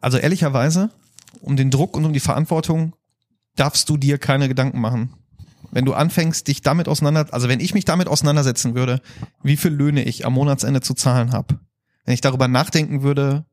Also 0.00 0.18
ehrlicherweise, 0.18 0.90
um 1.40 1.56
den 1.56 1.70
Druck 1.70 1.96
und 1.96 2.04
um 2.04 2.12
die 2.12 2.20
Verantwortung 2.20 2.94
darfst 3.56 3.88
du 3.88 3.98
dir 3.98 4.16
keine 4.16 4.48
Gedanken 4.48 4.80
machen. 4.80 5.14
Wenn 5.70 5.84
du 5.84 5.92
anfängst, 5.94 6.48
dich 6.48 6.62
damit 6.62 6.88
auseinander, 6.88 7.26
also 7.32 7.48
wenn 7.48 7.60
ich 7.60 7.74
mich 7.74 7.84
damit 7.84 8.08
auseinandersetzen 8.08 8.74
würde, 8.74 9.00
wie 9.42 9.56
viel 9.56 9.72
Löhne 9.72 10.04
ich 10.04 10.24
am 10.26 10.34
Monatsende 10.34 10.80
zu 10.80 10.94
zahlen 10.94 11.32
habe, 11.32 11.58
wenn 12.04 12.14
ich 12.14 12.20
darüber 12.20 12.48
nachdenken 12.48 13.02
würde, 13.02 13.44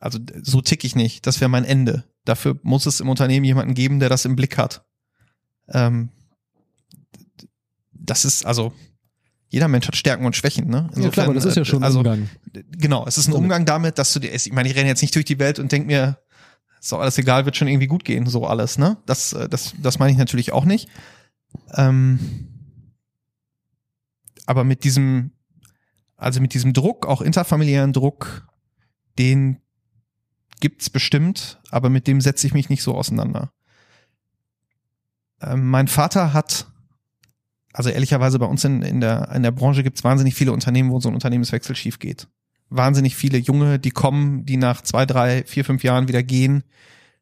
also 0.00 0.18
so 0.42 0.60
tick 0.60 0.84
ich 0.84 0.94
nicht, 0.94 1.26
das 1.26 1.40
wäre 1.40 1.48
mein 1.48 1.64
Ende. 1.64 2.04
Dafür 2.24 2.58
muss 2.62 2.86
es 2.86 3.00
im 3.00 3.08
Unternehmen 3.08 3.44
jemanden 3.44 3.74
geben, 3.74 4.00
der 4.00 4.08
das 4.08 4.24
im 4.24 4.36
Blick 4.36 4.58
hat. 4.58 4.84
Ähm, 5.68 6.10
das 7.92 8.24
ist 8.24 8.44
also 8.44 8.72
jeder 9.48 9.68
Mensch 9.68 9.86
hat 9.86 9.96
Stärken 9.96 10.26
und 10.26 10.34
Schwächen, 10.34 10.68
ne? 10.68 10.90
ja 10.96 11.08
klar, 11.08 11.26
aber 11.26 11.34
das 11.34 11.44
ist 11.44 11.56
ja 11.56 11.64
schon 11.64 11.80
ein 11.80 11.84
also, 11.84 12.00
Umgang. 12.00 12.28
Genau, 12.72 13.06
es 13.06 13.16
ist 13.16 13.28
ein 13.28 13.32
Umgang 13.32 13.64
damit, 13.64 13.98
dass 13.98 14.12
du 14.12 14.18
dir, 14.18 14.34
ich 14.34 14.52
meine, 14.52 14.68
ich 14.68 14.74
renne 14.74 14.88
jetzt 14.88 15.02
nicht 15.02 15.14
durch 15.14 15.24
die 15.24 15.38
Welt 15.38 15.58
und 15.58 15.70
denk 15.70 15.86
mir, 15.86 16.18
ist 16.80 16.92
doch 16.92 17.00
alles 17.00 17.16
egal, 17.16 17.44
wird 17.44 17.56
schon 17.56 17.68
irgendwie 17.68 17.86
gut 17.86 18.04
gehen, 18.04 18.26
so 18.26 18.46
alles, 18.46 18.76
ne? 18.76 18.96
Das, 19.06 19.32
äh, 19.32 19.48
das, 19.48 19.74
das 19.80 19.98
meine 19.98 20.12
ich 20.12 20.18
natürlich 20.18 20.52
auch 20.52 20.64
nicht. 20.64 20.88
Ähm, 21.74 22.18
aber 24.46 24.64
mit 24.64 24.84
diesem, 24.84 25.30
also 26.16 26.40
mit 26.40 26.54
diesem 26.54 26.72
Druck, 26.72 27.06
auch 27.06 27.20
interfamiliären 27.20 27.92
Druck, 27.92 28.46
den 29.18 29.60
gibt's 30.60 30.90
bestimmt, 30.90 31.60
aber 31.70 31.90
mit 31.90 32.06
dem 32.06 32.20
setze 32.20 32.46
ich 32.46 32.54
mich 32.54 32.68
nicht 32.68 32.82
so 32.82 32.94
auseinander. 32.94 33.52
Ähm, 35.42 35.68
mein 35.68 35.88
Vater 35.88 36.32
hat, 36.32 36.66
also 37.72 37.90
ehrlicherweise 37.90 38.38
bei 38.38 38.46
uns 38.46 38.64
in, 38.64 38.82
in, 38.82 39.00
der, 39.00 39.30
in 39.32 39.42
der 39.42 39.50
Branche 39.50 39.82
gibt's 39.82 40.04
wahnsinnig 40.04 40.34
viele 40.34 40.52
Unternehmen, 40.52 40.90
wo 40.90 41.00
so 41.00 41.08
ein 41.08 41.14
Unternehmenswechsel 41.14 41.76
schief 41.76 41.98
geht. 41.98 42.28
Wahnsinnig 42.68 43.14
viele 43.14 43.38
Junge, 43.38 43.78
die 43.78 43.90
kommen, 43.90 44.44
die 44.46 44.56
nach 44.56 44.80
zwei, 44.80 45.04
drei, 45.04 45.44
vier, 45.44 45.64
fünf 45.64 45.84
Jahren 45.84 46.08
wieder 46.08 46.22
gehen, 46.22 46.64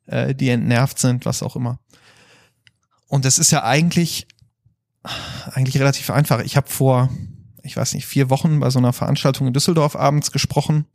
äh, 0.07 0.35
die 0.35 0.49
entnervt 0.49 0.99
sind, 0.99 1.27
was 1.27 1.43
auch 1.43 1.57
immer. 1.57 1.81
Und 3.09 3.25
das 3.25 3.39
ist 3.39 3.51
ja 3.51 3.65
eigentlich, 3.65 4.27
eigentlich 5.47 5.79
relativ 5.79 6.11
einfach. 6.11 6.41
Ich 6.41 6.57
habe 6.57 6.69
vor, 6.69 7.11
ich 7.65 7.77
weiß 7.77 7.95
nicht, 7.95 8.07
vier 8.07 8.31
Wochen 8.31 8.61
bei 8.61 8.71
so 8.71 8.79
einer 8.79 8.93
Veranstaltung 8.93 9.47
in 9.47 9.53
Düsseldorf 9.53 9.97
abends 9.97 10.31
gesprochen 10.31 10.87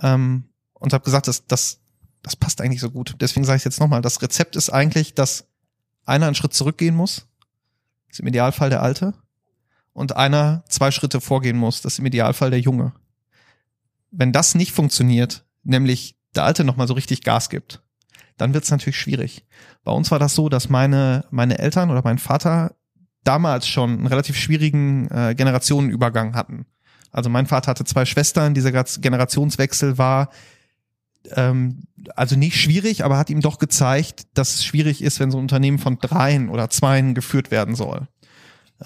ähm, 0.00 0.44
und 0.72 0.92
habe 0.92 1.04
gesagt, 1.04 1.28
das, 1.28 1.46
das, 1.46 1.80
das 2.22 2.34
passt 2.34 2.60
eigentlich 2.60 2.80
so 2.80 2.90
gut. 2.90 3.14
Deswegen 3.20 3.44
sage 3.44 3.58
ich 3.58 3.64
jetzt 3.64 3.78
nochmal, 3.78 4.00
das 4.00 4.22
Rezept 4.22 4.56
ist 4.56 4.70
eigentlich, 4.70 5.14
dass 5.14 5.46
einer 6.06 6.26
einen 6.26 6.34
Schritt 6.34 6.54
zurückgehen 6.54 6.96
muss, 6.96 7.26
das 8.08 8.14
ist 8.14 8.20
im 8.20 8.26
Idealfall 8.26 8.70
der 8.70 8.82
Alte, 8.82 9.14
und 9.92 10.16
einer 10.16 10.64
zwei 10.68 10.90
Schritte 10.90 11.20
vorgehen 11.20 11.58
muss, 11.58 11.82
das 11.82 11.94
ist 11.94 11.98
im 11.98 12.06
Idealfall 12.06 12.50
der 12.50 12.60
Junge. 12.60 12.94
Wenn 14.10 14.32
das 14.32 14.54
nicht 14.54 14.72
funktioniert, 14.72 15.44
nämlich 15.62 16.16
der 16.34 16.44
Alte 16.44 16.64
nochmal 16.64 16.88
so 16.88 16.94
richtig 16.94 17.22
Gas 17.22 17.50
gibt, 17.50 17.82
dann 18.38 18.54
wird 18.54 18.64
es 18.64 18.70
natürlich 18.70 18.98
schwierig. 18.98 19.44
Bei 19.84 19.92
uns 19.92 20.10
war 20.10 20.18
das 20.18 20.34
so, 20.34 20.48
dass 20.48 20.70
meine, 20.70 21.26
meine 21.30 21.58
Eltern 21.58 21.90
oder 21.90 22.00
mein 22.02 22.18
Vater 22.18 22.74
damals 23.24 23.66
schon 23.68 23.90
einen 23.90 24.06
relativ 24.06 24.36
schwierigen 24.36 25.08
äh, 25.10 25.34
Generationenübergang 25.34 26.34
hatten. 26.34 26.66
Also 27.10 27.28
mein 27.30 27.46
Vater 27.46 27.70
hatte 27.70 27.84
zwei 27.84 28.04
Schwestern, 28.04 28.54
dieser 28.54 28.72
Generationswechsel 28.72 29.98
war 29.98 30.30
ähm, 31.30 31.84
also 32.16 32.36
nicht 32.36 32.56
schwierig, 32.56 33.04
aber 33.04 33.18
hat 33.18 33.30
ihm 33.30 33.40
doch 33.40 33.58
gezeigt, 33.58 34.26
dass 34.34 34.54
es 34.54 34.64
schwierig 34.64 35.02
ist, 35.02 35.20
wenn 35.20 35.30
so 35.30 35.38
ein 35.38 35.42
Unternehmen 35.42 35.78
von 35.78 35.98
dreien 35.98 36.48
oder 36.48 36.70
zweien 36.70 37.14
geführt 37.14 37.50
werden 37.50 37.74
soll. 37.74 38.08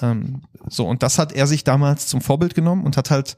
Ähm, 0.00 0.42
so, 0.68 0.86
und 0.86 1.02
das 1.02 1.18
hat 1.18 1.32
er 1.32 1.46
sich 1.46 1.64
damals 1.64 2.06
zum 2.06 2.20
Vorbild 2.20 2.54
genommen 2.54 2.84
und 2.84 2.96
hat 2.96 3.10
halt, 3.10 3.36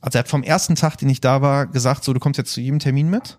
also 0.00 0.18
er 0.18 0.20
hat 0.20 0.28
vom 0.28 0.42
ersten 0.42 0.74
Tag, 0.74 0.96
den 0.96 1.10
ich 1.10 1.20
da 1.20 1.42
war, 1.42 1.66
gesagt, 1.66 2.04
so, 2.04 2.12
du 2.12 2.20
kommst 2.20 2.38
jetzt 2.38 2.52
zu 2.52 2.60
jedem 2.60 2.78
Termin 2.78 3.10
mit 3.10 3.38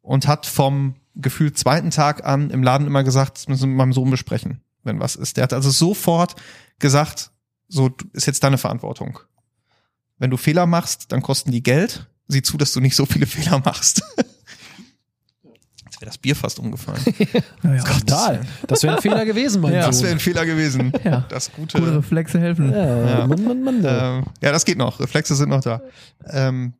und 0.00 0.26
hat 0.26 0.46
vom 0.46 0.94
gefühlt 1.14 1.58
zweiten 1.58 1.90
Tag 1.90 2.24
an 2.24 2.50
im 2.50 2.62
Laden 2.62 2.86
immer 2.86 3.04
gesagt, 3.04 3.36
das 3.36 3.48
müssen 3.48 3.62
wir 3.62 3.68
mit 3.68 3.76
meinem 3.76 3.92
Sohn 3.92 4.10
besprechen, 4.10 4.62
wenn 4.88 4.98
was 4.98 5.14
ist. 5.14 5.36
Der 5.36 5.44
hat 5.44 5.52
also 5.52 5.70
sofort 5.70 6.34
gesagt, 6.80 7.30
so 7.68 7.90
ist 8.12 8.26
jetzt 8.26 8.42
deine 8.42 8.58
Verantwortung. 8.58 9.20
Wenn 10.18 10.30
du 10.30 10.36
Fehler 10.36 10.66
machst, 10.66 11.12
dann 11.12 11.22
kosten 11.22 11.52
die 11.52 11.62
Geld. 11.62 12.08
Sieh 12.26 12.42
zu, 12.42 12.56
dass 12.56 12.72
du 12.72 12.80
nicht 12.80 12.96
so 12.96 13.06
viele 13.06 13.26
Fehler 13.28 13.60
machst. 13.64 14.02
Jetzt 15.84 16.00
wäre 16.00 16.06
das 16.10 16.18
Bier 16.18 16.36
fast 16.36 16.58
umgefallen. 16.58 17.00
Naja, 17.62 17.82
Total. 17.84 18.40
Das 18.66 18.82
wäre 18.82 18.96
ein 18.96 19.02
Fehler 19.02 19.24
gewesen, 19.24 19.60
mein 19.62 19.74
Ja. 19.74 19.86
Das 19.86 19.96
Sohn. 19.98 20.04
wäre 20.04 20.16
ein 20.16 20.20
Fehler 20.20 20.44
gewesen. 20.46 20.92
Ja. 21.04 21.20
Das 21.28 21.52
gute. 21.52 21.78
Gute 21.78 21.96
Reflexe 21.96 22.38
helfen. 22.40 22.72
ja, 22.72 23.18
Ja. 23.20 23.26
Mann, 23.26 23.44
Mann, 23.44 23.62
Mann. 23.62 23.76
Ähm, 23.84 24.24
ja, 24.42 24.52
das 24.52 24.64
geht 24.64 24.78
noch. 24.78 25.00
Reflexe 25.00 25.34
sind 25.34 25.48
noch 25.50 25.60
da. 25.60 25.80
Ähm, 26.26 26.74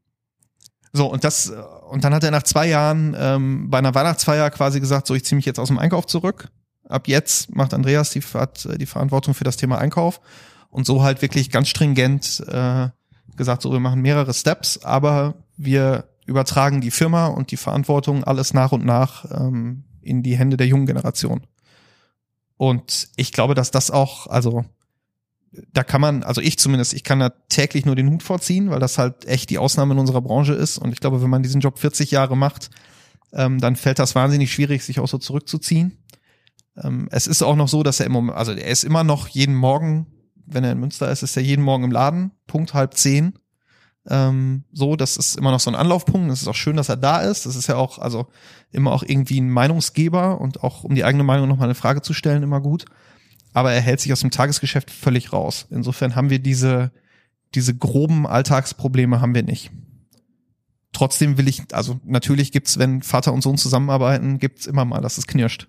so, 0.93 1.07
und 1.11 1.23
das, 1.25 1.53
und 1.91 2.03
dann 2.05 2.15
hat 2.15 2.25
er 2.25 2.31
nach 2.31 2.43
zwei 2.45 2.67
Jahren 2.69 3.15
ähm, 3.19 3.69
bei 3.71 3.79
einer 3.79 3.95
Weihnachtsfeier 3.95 4.51
quasi 4.51 4.81
gesagt, 4.81 5.07
so, 5.07 5.15
ich 5.15 5.25
ziehe 5.25 5.37
mich 5.37 5.45
jetzt 5.47 5.59
aus 5.61 5.69
dem 5.69 5.79
Einkauf 5.79 6.07
zurück. 6.07 6.49
Ab 6.89 7.07
jetzt 7.07 7.55
macht 7.55 7.75
Andreas 7.75 8.11
die, 8.11 8.21
hat 8.21 8.69
die 8.81 8.87
Verantwortung 8.87 9.35
für 9.35 9.45
das 9.45 9.57
Thema 9.57 9.79
Einkauf. 9.79 10.21
Und 10.71 10.87
so 10.87 11.03
halt 11.03 11.23
wirklich 11.23 11.51
ganz 11.51 11.69
stringent 11.69 12.45
äh, 12.49 12.89
gesagt, 13.37 13.63
so, 13.63 13.73
wir 13.73 13.81
machen 13.81 14.03
mehrere 14.03 14.35
Steps, 14.35 14.83
aber 14.85 15.35
wir 15.57 16.09
übertragen 16.27 16.81
die 16.81 16.91
Firma 16.91 17.27
und 17.27 17.51
die 17.51 17.57
Verantwortung 17.57 18.25
alles 18.25 18.53
nach 18.53 18.73
und 18.73 18.85
nach 18.85 19.25
ähm, 19.31 19.85
in 20.03 20.23
die 20.23 20.37
Hände 20.37 20.57
der 20.57 20.67
jungen 20.67 20.87
Generation. 20.87 21.47
Und 22.59 23.09
ich 23.17 23.33
glaube, 23.33 23.55
dass 23.55 23.71
das 23.71 23.91
auch, 23.91 24.27
also 24.27 24.65
da 25.73 25.83
kann 25.85 26.01
man, 26.01 26.23
also 26.23 26.41
ich 26.41 26.59
zumindest, 26.59 26.93
ich 26.93 27.05
kann 27.05 27.21
da 27.21 27.31
täglich 27.49 27.87
nur 27.87 27.97
den 27.97 28.11
Hut 28.11 28.23
vorziehen, 28.23 28.71
weil 28.71 28.81
das 28.81 28.99
halt 28.99 29.25
echt 29.27 29.49
die 29.51 29.59
Ausnahme 29.59 29.95
in 29.95 30.01
unserer 30.01 30.21
Branche 30.21 30.53
ist. 30.53 30.79
Und 30.79 30.93
ich 30.93 31.01
glaube, 31.01 31.23
wenn 31.23 31.31
man 31.31 31.43
diesen 31.43 31.61
Job 31.61 31.79
40 31.79 32.11
Jahre 32.11 32.37
macht, 32.37 32.71
ähm, 33.33 33.59
dann 33.59 33.77
fällt 33.77 33.99
das 33.99 34.15
wahnsinnig 34.15 34.53
schwierig, 34.53 34.83
sich 34.85 35.01
auch 35.01 35.09
so 35.09 35.19
zurückzuziehen. 35.19 35.99
Ähm, 36.83 37.09
es 37.11 37.27
ist 37.27 37.43
auch 37.43 37.57
noch 37.57 37.69
so, 37.69 37.83
dass 37.83 38.01
er 38.01 38.07
im 38.07 38.13
Moment, 38.13 38.37
also 38.37 38.53
er 38.53 38.69
ist 38.69 38.85
immer 38.85 39.05
noch 39.05 39.29
jeden 39.29 39.55
Morgen, 39.55 40.07
wenn 40.47 40.65
er 40.65 40.73
in 40.73 40.81
Münster 40.81 41.11
ist, 41.11 41.23
ist 41.23 41.37
er 41.37 41.43
jeden 41.43 41.65
Morgen 41.65 41.85
im 41.85 41.91
Laden, 41.91 42.33
Punkt 42.47 42.75
halb 42.75 42.95
zehn. 42.95 43.35
Ähm, 44.09 44.65
so, 44.73 44.97
das 44.97 45.17
ist 45.17 45.37
immer 45.37 45.51
noch 45.51 45.61
so 45.61 45.71
ein 45.71 45.77
Anlaufpunkt. 45.77 46.31
Es 46.33 46.43
ist 46.43 46.49
auch 46.49 46.55
schön, 46.55 46.77
dass 46.77 46.89
er 46.89 46.97
da 46.97 47.21
ist. 47.21 47.45
Das 47.45 47.57
ist 47.57 47.67
ja 47.67 47.77
auch, 47.77 47.99
also 47.99 48.29
immer 48.73 48.93
auch 48.93 49.03
irgendwie 49.03 49.41
ein 49.41 49.51
Meinungsgeber 49.51 50.41
und 50.41 50.63
auch 50.63 50.85
um 50.85 50.95
die 50.95 51.05
eigene 51.05 51.25
Meinung 51.25 51.49
nochmal 51.49 51.67
eine 51.67 51.75
Frage 51.75 52.01
zu 52.01 52.15
stellen, 52.15 52.43
immer 52.43 52.61
gut. 52.61 52.87
Aber 53.53 53.73
er 53.73 53.81
hält 53.81 54.01
sich 54.01 54.13
aus 54.13 54.21
dem 54.21 54.31
Tagesgeschäft 54.31 54.91
völlig 54.91 55.33
raus. 55.33 55.67
Insofern 55.71 56.17
haben 56.17 56.31
wir 56.31 56.39
diese, 56.39 56.93
diese 57.55 57.77
groben 57.77 58.27
Alltagsprobleme 58.27 59.21
haben 59.21 59.35
wir 59.35 59.43
nicht. 59.43 59.71
Trotzdem 60.93 61.37
will 61.37 61.49
ich, 61.49 61.63
also 61.73 62.01
natürlich 62.05 62.51
gibt's, 62.51 62.79
wenn 62.79 63.03
Vater 63.03 63.33
und 63.33 63.43
Sohn 63.43 63.59
zusammenarbeiten, 63.59 64.39
gibt's 64.39 64.67
immer 64.67 64.87
mal, 64.87 65.01
dass 65.03 65.19
es 65.19 65.27
knirscht. 65.27 65.69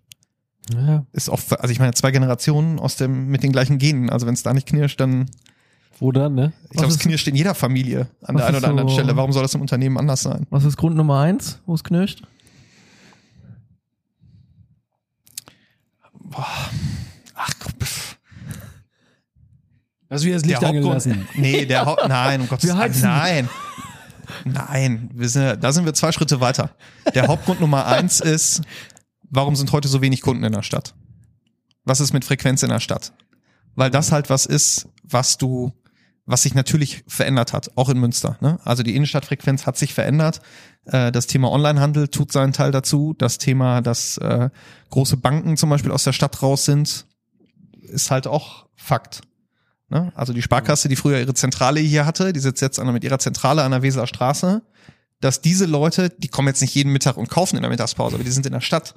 Ja. 0.74 1.05
Ist 1.14 1.30
auch, 1.30 1.39
also 1.60 1.72
ich 1.72 1.80
meine, 1.80 1.93
zwei 1.93 2.12
Generationen 2.12 2.80
aus 2.80 2.95
dem, 2.95 3.28
mit 3.28 3.41
den 3.43 3.51
gleichen 3.51 3.78
Genen. 3.80 4.10
Also 4.10 4.28
wenn 4.28 4.34
es 4.36 4.43
da 4.43 4.53
nicht 4.53 4.68
knirscht, 4.68 4.99
dann, 4.99 5.30
Wo 5.99 6.12
dann, 6.12 6.36
ne? 6.36 6.53
ich 6.66 6.78
glaube, 6.78 6.93
es 6.93 6.99
knirscht 6.99 7.28
in 7.28 7.36
jeder 7.36 7.55
Familie 7.55 8.07
an 8.24 8.38
der 8.38 8.45
einen 8.47 8.57
oder 8.57 8.68
anderen 8.70 8.89
so- 8.89 8.93
Stelle. 8.95 9.16
Warum 9.18 9.32
soll 9.32 9.41
das 9.41 9.53
im 9.55 9.62
Unternehmen 9.62 9.97
anders 9.97 10.22
sein? 10.22 10.45
Was 10.49 10.64
ist 10.66 10.78
Grund 10.78 10.95
Nummer 10.95 11.22
eins, 11.22 11.60
wo 11.66 11.74
es 11.74 11.84
knirscht? 11.84 12.24
Ach, 17.36 17.51
pff. 17.82 18.18
Du 20.10 20.22
wieder 20.22 20.34
das 20.36 20.45
Licht 20.45 20.62
der 20.62 20.68
Hauptgrund, 20.70 20.86
angelassen? 20.86 21.28
nee, 21.36 21.66
der 21.66 21.86
Haupt, 21.86 22.01
nein, 22.07 22.41
um 22.41 22.47
Gottes 22.49 22.68
Willen, 22.76 23.01
nein. 23.01 23.49
Nein, 24.45 25.10
wir 25.14 25.28
sind, 25.28 25.64
da 25.64 25.72
sind 25.72 25.86
wir 25.86 25.93
zwei 25.93 26.12
Schritte 26.12 26.39
weiter. 26.39 26.70
Der 27.16 27.28
Hauptgrund 27.28 27.60
Nummer 27.62 27.86
eins 27.88 28.20
ist, 28.20 28.62
warum 29.30 29.56
sind 29.56 29.72
heute 29.72 29.88
so 29.88 30.02
wenig 30.02 30.22
Kunden 30.22 30.44
in 30.44 30.54
der 30.54 30.64
Stadt? 30.64 30.96
Was 31.86 32.00
ist 32.00 32.14
mit 32.14 32.26
Frequenz 32.26 32.64
in 32.64 32.70
der 32.70 32.80
Stadt? 32.80 33.14
Weil 33.76 33.90
das 33.90 34.12
halt 34.12 34.30
was 34.30 34.46
ist, 34.46 34.88
was 35.04 35.38
du, 35.38 35.72
was 36.26 36.44
sich 36.44 36.54
natürlich 36.54 37.04
verändert 37.08 37.54
hat, 37.54 37.72
auch 37.76 37.90
in 37.90 38.00
Münster. 38.00 38.38
Ne? 38.42 38.60
Also 38.64 38.84
die 38.84 38.96
Innenstadtfrequenz 38.96 39.66
hat 39.66 39.78
sich 39.78 39.94
verändert. 39.94 40.42
Äh, 40.86 41.12
Das 41.12 41.28
Thema 41.28 41.52
Onlinehandel 41.52 42.08
tut 42.08 42.32
seinen 42.32 42.54
Teil 42.54 42.72
dazu. 42.72 43.16
Das 43.18 43.38
Thema, 43.38 43.82
dass 43.82 44.18
äh, 44.18 44.50
große 44.90 45.18
Banken 45.18 45.58
zum 45.58 45.70
Beispiel 45.70 45.92
aus 45.92 46.04
der 46.04 46.14
Stadt 46.14 46.42
raus 46.42 46.66
sind, 46.66 47.06
ist 47.82 48.12
halt 48.12 48.28
auch 48.28 48.68
Fakt. 48.76 49.22
Ne? 49.90 50.12
Also 50.16 50.34
die 50.34 50.42
Sparkasse, 50.42 50.88
die 50.88 50.96
früher 50.96 51.20
ihre 51.20 51.34
Zentrale 51.34 51.80
hier 51.80 52.06
hatte, 52.06 52.34
die 52.34 52.40
sitzt 52.40 52.62
jetzt 52.62 52.84
mit 52.84 53.04
ihrer 53.04 53.20
Zentrale 53.20 53.64
an 53.64 53.72
der 53.72 53.82
Weseler 53.82 54.08
Straße, 54.08 54.62
dass 55.20 55.42
diese 55.42 55.66
Leute, 55.66 56.10
die 56.10 56.28
kommen 56.28 56.48
jetzt 56.48 56.62
nicht 56.62 56.76
jeden 56.76 56.94
Mittag 56.94 57.18
und 57.18 57.30
kaufen 57.30 57.56
in 57.56 57.62
der 57.62 57.72
Mittagspause, 57.72 58.16
aber 58.16 58.24
die 58.24 58.32
sind 58.32 58.46
in 58.46 58.54
der 58.54 58.62
Stadt. 58.62 58.96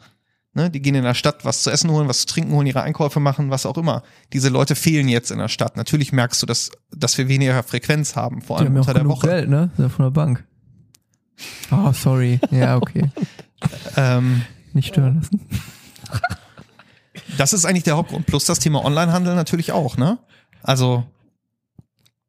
Ne? 0.54 0.68
Die 0.70 0.82
gehen 0.82 0.94
in 0.94 1.04
der 1.04 1.14
Stadt 1.14 1.44
was 1.44 1.62
zu 1.62 1.70
essen 1.70 1.90
holen, 1.90 2.08
was 2.08 2.20
zu 2.20 2.26
trinken 2.26 2.52
holen, 2.52 2.66
ihre 2.66 2.82
Einkäufe 2.82 3.20
machen, 3.20 3.50
was 3.50 3.64
auch 3.64 3.78
immer. 3.78 4.02
Diese 4.32 4.50
Leute 4.50 4.74
fehlen 4.74 5.08
jetzt 5.08 5.30
in 5.30 5.38
der 5.38 5.48
Stadt. 5.48 5.76
Natürlich 5.76 6.12
merkst 6.12 6.42
du, 6.42 6.46
dass, 6.46 6.70
dass 6.90 7.16
wir 7.16 7.28
weniger 7.28 7.62
Frequenz 7.62 8.16
haben, 8.16 8.42
vor 8.42 8.58
Die 8.58 8.64
allem 8.64 8.68
haben 8.68 8.74
ja 8.76 8.80
auch 8.82 8.88
unter 8.88 9.00
der 9.00 9.08
Woche. 9.08 9.26
Geld, 9.28 9.48
ne? 9.48 9.70
Von 9.76 10.04
der 10.04 10.10
Bank. 10.10 10.44
Oh, 11.70 11.92
sorry. 11.92 12.38
Ja, 12.50 12.76
okay. 12.76 13.10
Ähm, 13.96 14.42
Nicht 14.72 14.88
stören 14.88 15.14
lassen. 15.22 15.40
das 17.38 17.52
ist 17.52 17.64
eigentlich 17.64 17.84
der 17.84 17.96
Hauptgrund. 17.96 18.26
Plus 18.26 18.44
das 18.44 18.58
Thema 18.58 18.84
Onlinehandel 18.84 19.36
natürlich 19.36 19.70
auch, 19.70 19.96
ne? 19.96 20.18
Also, 20.64 21.04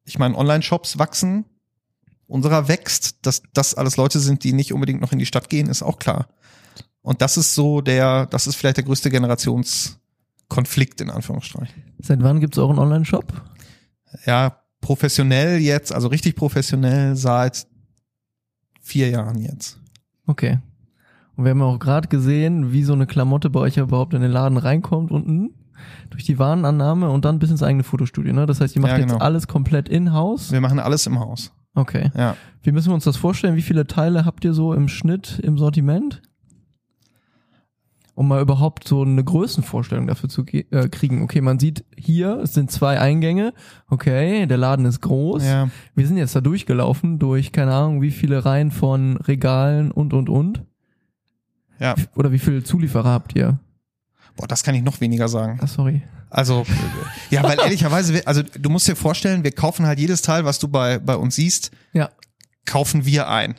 ich 0.05 0.19
meine, 0.19 0.38
Online-Shops 0.38 0.99
wachsen, 0.99 1.45
unserer 2.28 2.67
wächst, 2.67 3.26
dass 3.26 3.41
das 3.53 3.74
alles 3.74 3.97
Leute 3.97 4.19
sind, 4.19 4.43
die 4.43 4.53
nicht 4.53 4.74
unbedingt 4.74 5.01
noch 5.01 5.11
in 5.11 5.17
die 5.17 5.26
Stadt 5.26 5.49
gehen, 5.49 5.69
ist 5.69 5.82
auch 5.82 5.97
klar. 5.97 6.28
Und 7.04 7.22
das 7.22 7.38
ist 7.38 7.54
so 7.54 7.82
der, 7.82 8.26
das 8.28 8.47
ist 8.47 8.56
vielleicht 8.56 8.78
der 8.78 8.86
größte 8.86 9.10
Generationskonflikt 9.12 11.01
in 11.01 11.10
Anführungsstrichen. 11.10 11.84
Seit 11.99 12.24
wann 12.24 12.39
gibt's 12.39 12.58
auch 12.58 12.70
einen 12.70 12.80
Online-Shop? 12.80 13.26
Ja, 14.26 14.58
professionell 14.82 15.60
jetzt, 15.60 15.93
also 15.93 16.08
richtig 16.08 16.36
professionell 16.36 17.16
seit 17.16 17.68
vier 18.82 19.10
Jahren 19.10 19.38
jetzt. 19.39 19.80
Okay. 20.28 20.60
Und 21.36 21.45
wir 21.45 21.51
haben 21.51 21.60
ja 21.60 21.66
auch 21.66 21.80
gerade 21.80 22.08
gesehen, 22.08 22.72
wie 22.72 22.84
so 22.84 22.93
eine 22.93 23.08
Klamotte 23.08 23.49
bei 23.49 23.60
euch 23.60 23.76
ja 23.76 23.84
überhaupt 23.84 24.14
in 24.14 24.22
den 24.22 24.32
Laden 24.32 24.58
reinkommt 24.58 25.12
unten 25.12 25.51
durch 26.10 26.24
die 26.24 26.39
Warenannahme 26.39 27.10
und 27.10 27.26
dann 27.26 27.39
bis 27.39 27.49
ins 27.49 27.64
eigene 27.64 27.84
Fotostudio. 27.84 28.34
Ne? 28.34 28.45
Das 28.45 28.62
heißt, 28.62 28.76
ihr 28.76 28.82
macht 28.82 28.91
Ja, 28.91 28.97
genau. 28.99 29.14
jetzt 29.14 29.22
alles 29.22 29.47
komplett 29.47 29.89
in-house. 29.89 30.51
Wir 30.51 30.62
machen 30.62 30.80
alles 30.80 31.08
im 31.08 31.20
Haus. 31.20 31.51
Okay. 31.76 32.12
Ja. 32.16 32.38
Wie 32.62 32.72
müssen 32.72 32.89
wir 32.89 32.93
uns 32.93 33.04
das 33.04 33.18
vorstellen? 33.18 33.56
Wie 33.56 33.62
viele 33.64 33.88
Teile 33.88 34.26
habt 34.26 34.45
ihr 34.45 34.54
so 34.54 34.74
im 34.74 34.88
Schnitt 34.88 35.39
im 35.39 35.58
Sortiment? 35.58 36.22
Um 38.16 38.28
mal 38.28 38.41
überhaupt 38.41 38.88
so 38.88 39.01
eine 39.01 39.24
Größenvorstellung 39.24 40.05
dafür 40.05 40.30
zu 40.30 40.45
äh, 40.45 40.88
kriegen. 40.89 41.24
Okay, 41.24 41.41
man 41.41 41.57
sieht 41.57 41.84
hier, 41.97 42.38
es 42.43 42.53
sind 42.53 42.70
zwei 42.70 42.99
Eingänge. 42.99 43.53
Okay, 43.89 44.45
der 44.45 44.57
Laden 44.57 44.86
ist 44.86 45.01
groß. 45.01 45.43
Ja. 45.43 45.70
Wir 45.95 46.05
sind 46.07 46.18
jetzt 46.18 46.36
da 46.36 46.41
durchgelaufen 46.41 47.18
durch, 47.18 47.51
keine 47.51 47.74
Ahnung, 47.74 48.01
wie 48.03 48.11
viele 48.11 48.45
Reihen 48.45 48.70
von 48.70 49.18
Regalen 49.18 49.91
und, 49.91 50.14
und, 50.14 50.30
und. 50.30 50.64
Ja. 51.80 51.95
Oder 52.16 52.32
wie 52.32 52.38
viele 52.39 52.64
Zulieferer 52.64 53.09
habt 53.09 53.36
ihr? 53.36 53.59
Boah, 54.36 54.47
das 54.47 54.64
kann 54.64 54.76
ich 54.76 54.84
noch 54.84 55.01
weniger 55.01 55.28
sagen. 55.28 55.57
Ah, 55.61 55.68
sorry. 55.68 56.03
Also, 56.30 56.66
ja, 57.30 57.43
weil 57.43 57.59
ehrlicherweise, 57.64 58.26
also 58.28 58.41
du 58.43 58.70
musst 58.70 58.88
dir 58.88 58.95
vorstellen, 58.95 59.43
wir 59.43 59.51
kaufen 59.51 59.86
halt 59.86 59.99
jedes 59.99 60.22
Teil, 60.22 60.45
was 60.45 60.59
du 60.59 60.68
bei, 60.68 60.99
bei 60.99 61.16
uns 61.16 61.36
siehst, 61.36 61.72
Ja. 61.93 62.09
kaufen 62.66 63.05
wir 63.05 63.28
ein. 63.28 63.55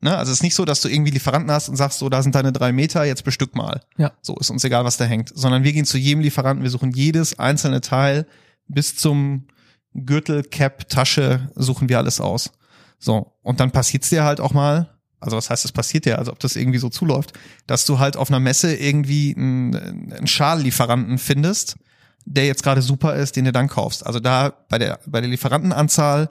Ne? 0.00 0.16
Also 0.16 0.30
es 0.30 0.38
ist 0.38 0.42
nicht 0.42 0.54
so, 0.54 0.64
dass 0.64 0.80
du 0.80 0.88
irgendwie 0.88 1.10
Lieferanten 1.10 1.50
hast 1.50 1.68
und 1.68 1.76
sagst, 1.76 1.98
so, 1.98 2.08
da 2.08 2.22
sind 2.22 2.34
deine 2.34 2.52
drei 2.52 2.72
Meter, 2.72 3.04
jetzt 3.04 3.24
bestück 3.24 3.56
mal. 3.56 3.80
Ja. 3.96 4.12
So 4.22 4.36
ist 4.36 4.50
uns 4.50 4.64
egal, 4.64 4.84
was 4.84 4.96
da 4.96 5.04
hängt. 5.04 5.32
Sondern 5.34 5.64
wir 5.64 5.72
gehen 5.72 5.84
zu 5.84 5.98
jedem 5.98 6.22
Lieferanten, 6.22 6.62
wir 6.62 6.70
suchen 6.70 6.92
jedes 6.92 7.38
einzelne 7.38 7.80
Teil 7.80 8.26
bis 8.68 8.96
zum 8.96 9.48
Gürtel, 9.94 10.42
Cap, 10.44 10.88
Tasche, 10.88 11.50
suchen 11.54 11.88
wir 11.88 11.98
alles 11.98 12.20
aus. 12.20 12.52
So, 12.98 13.32
und 13.42 13.60
dann 13.60 13.70
passiert's 13.70 14.10
dir 14.10 14.24
halt 14.24 14.40
auch 14.40 14.52
mal, 14.52 14.90
also 15.20 15.36
was 15.36 15.50
heißt, 15.50 15.64
es 15.64 15.72
passiert 15.72 16.04
dir, 16.04 16.18
also 16.18 16.32
ob 16.32 16.38
das 16.38 16.56
irgendwie 16.56 16.78
so 16.78 16.88
zuläuft, 16.88 17.32
dass 17.66 17.84
du 17.84 17.98
halt 17.98 18.16
auf 18.16 18.28
einer 18.28 18.40
Messe 18.40 18.74
irgendwie 18.74 19.34
einen, 19.36 20.12
einen 20.12 20.26
Schallieferanten 20.26 21.18
findest, 21.18 21.76
der 22.24 22.46
jetzt 22.46 22.62
gerade 22.62 22.82
super 22.82 23.14
ist, 23.16 23.36
den 23.36 23.46
du 23.46 23.52
dann 23.52 23.68
kaufst. 23.68 24.06
Also 24.06 24.20
da 24.20 24.52
bei 24.68 24.78
der, 24.78 25.00
bei 25.06 25.20
der 25.20 25.30
Lieferantenanzahl, 25.30 26.30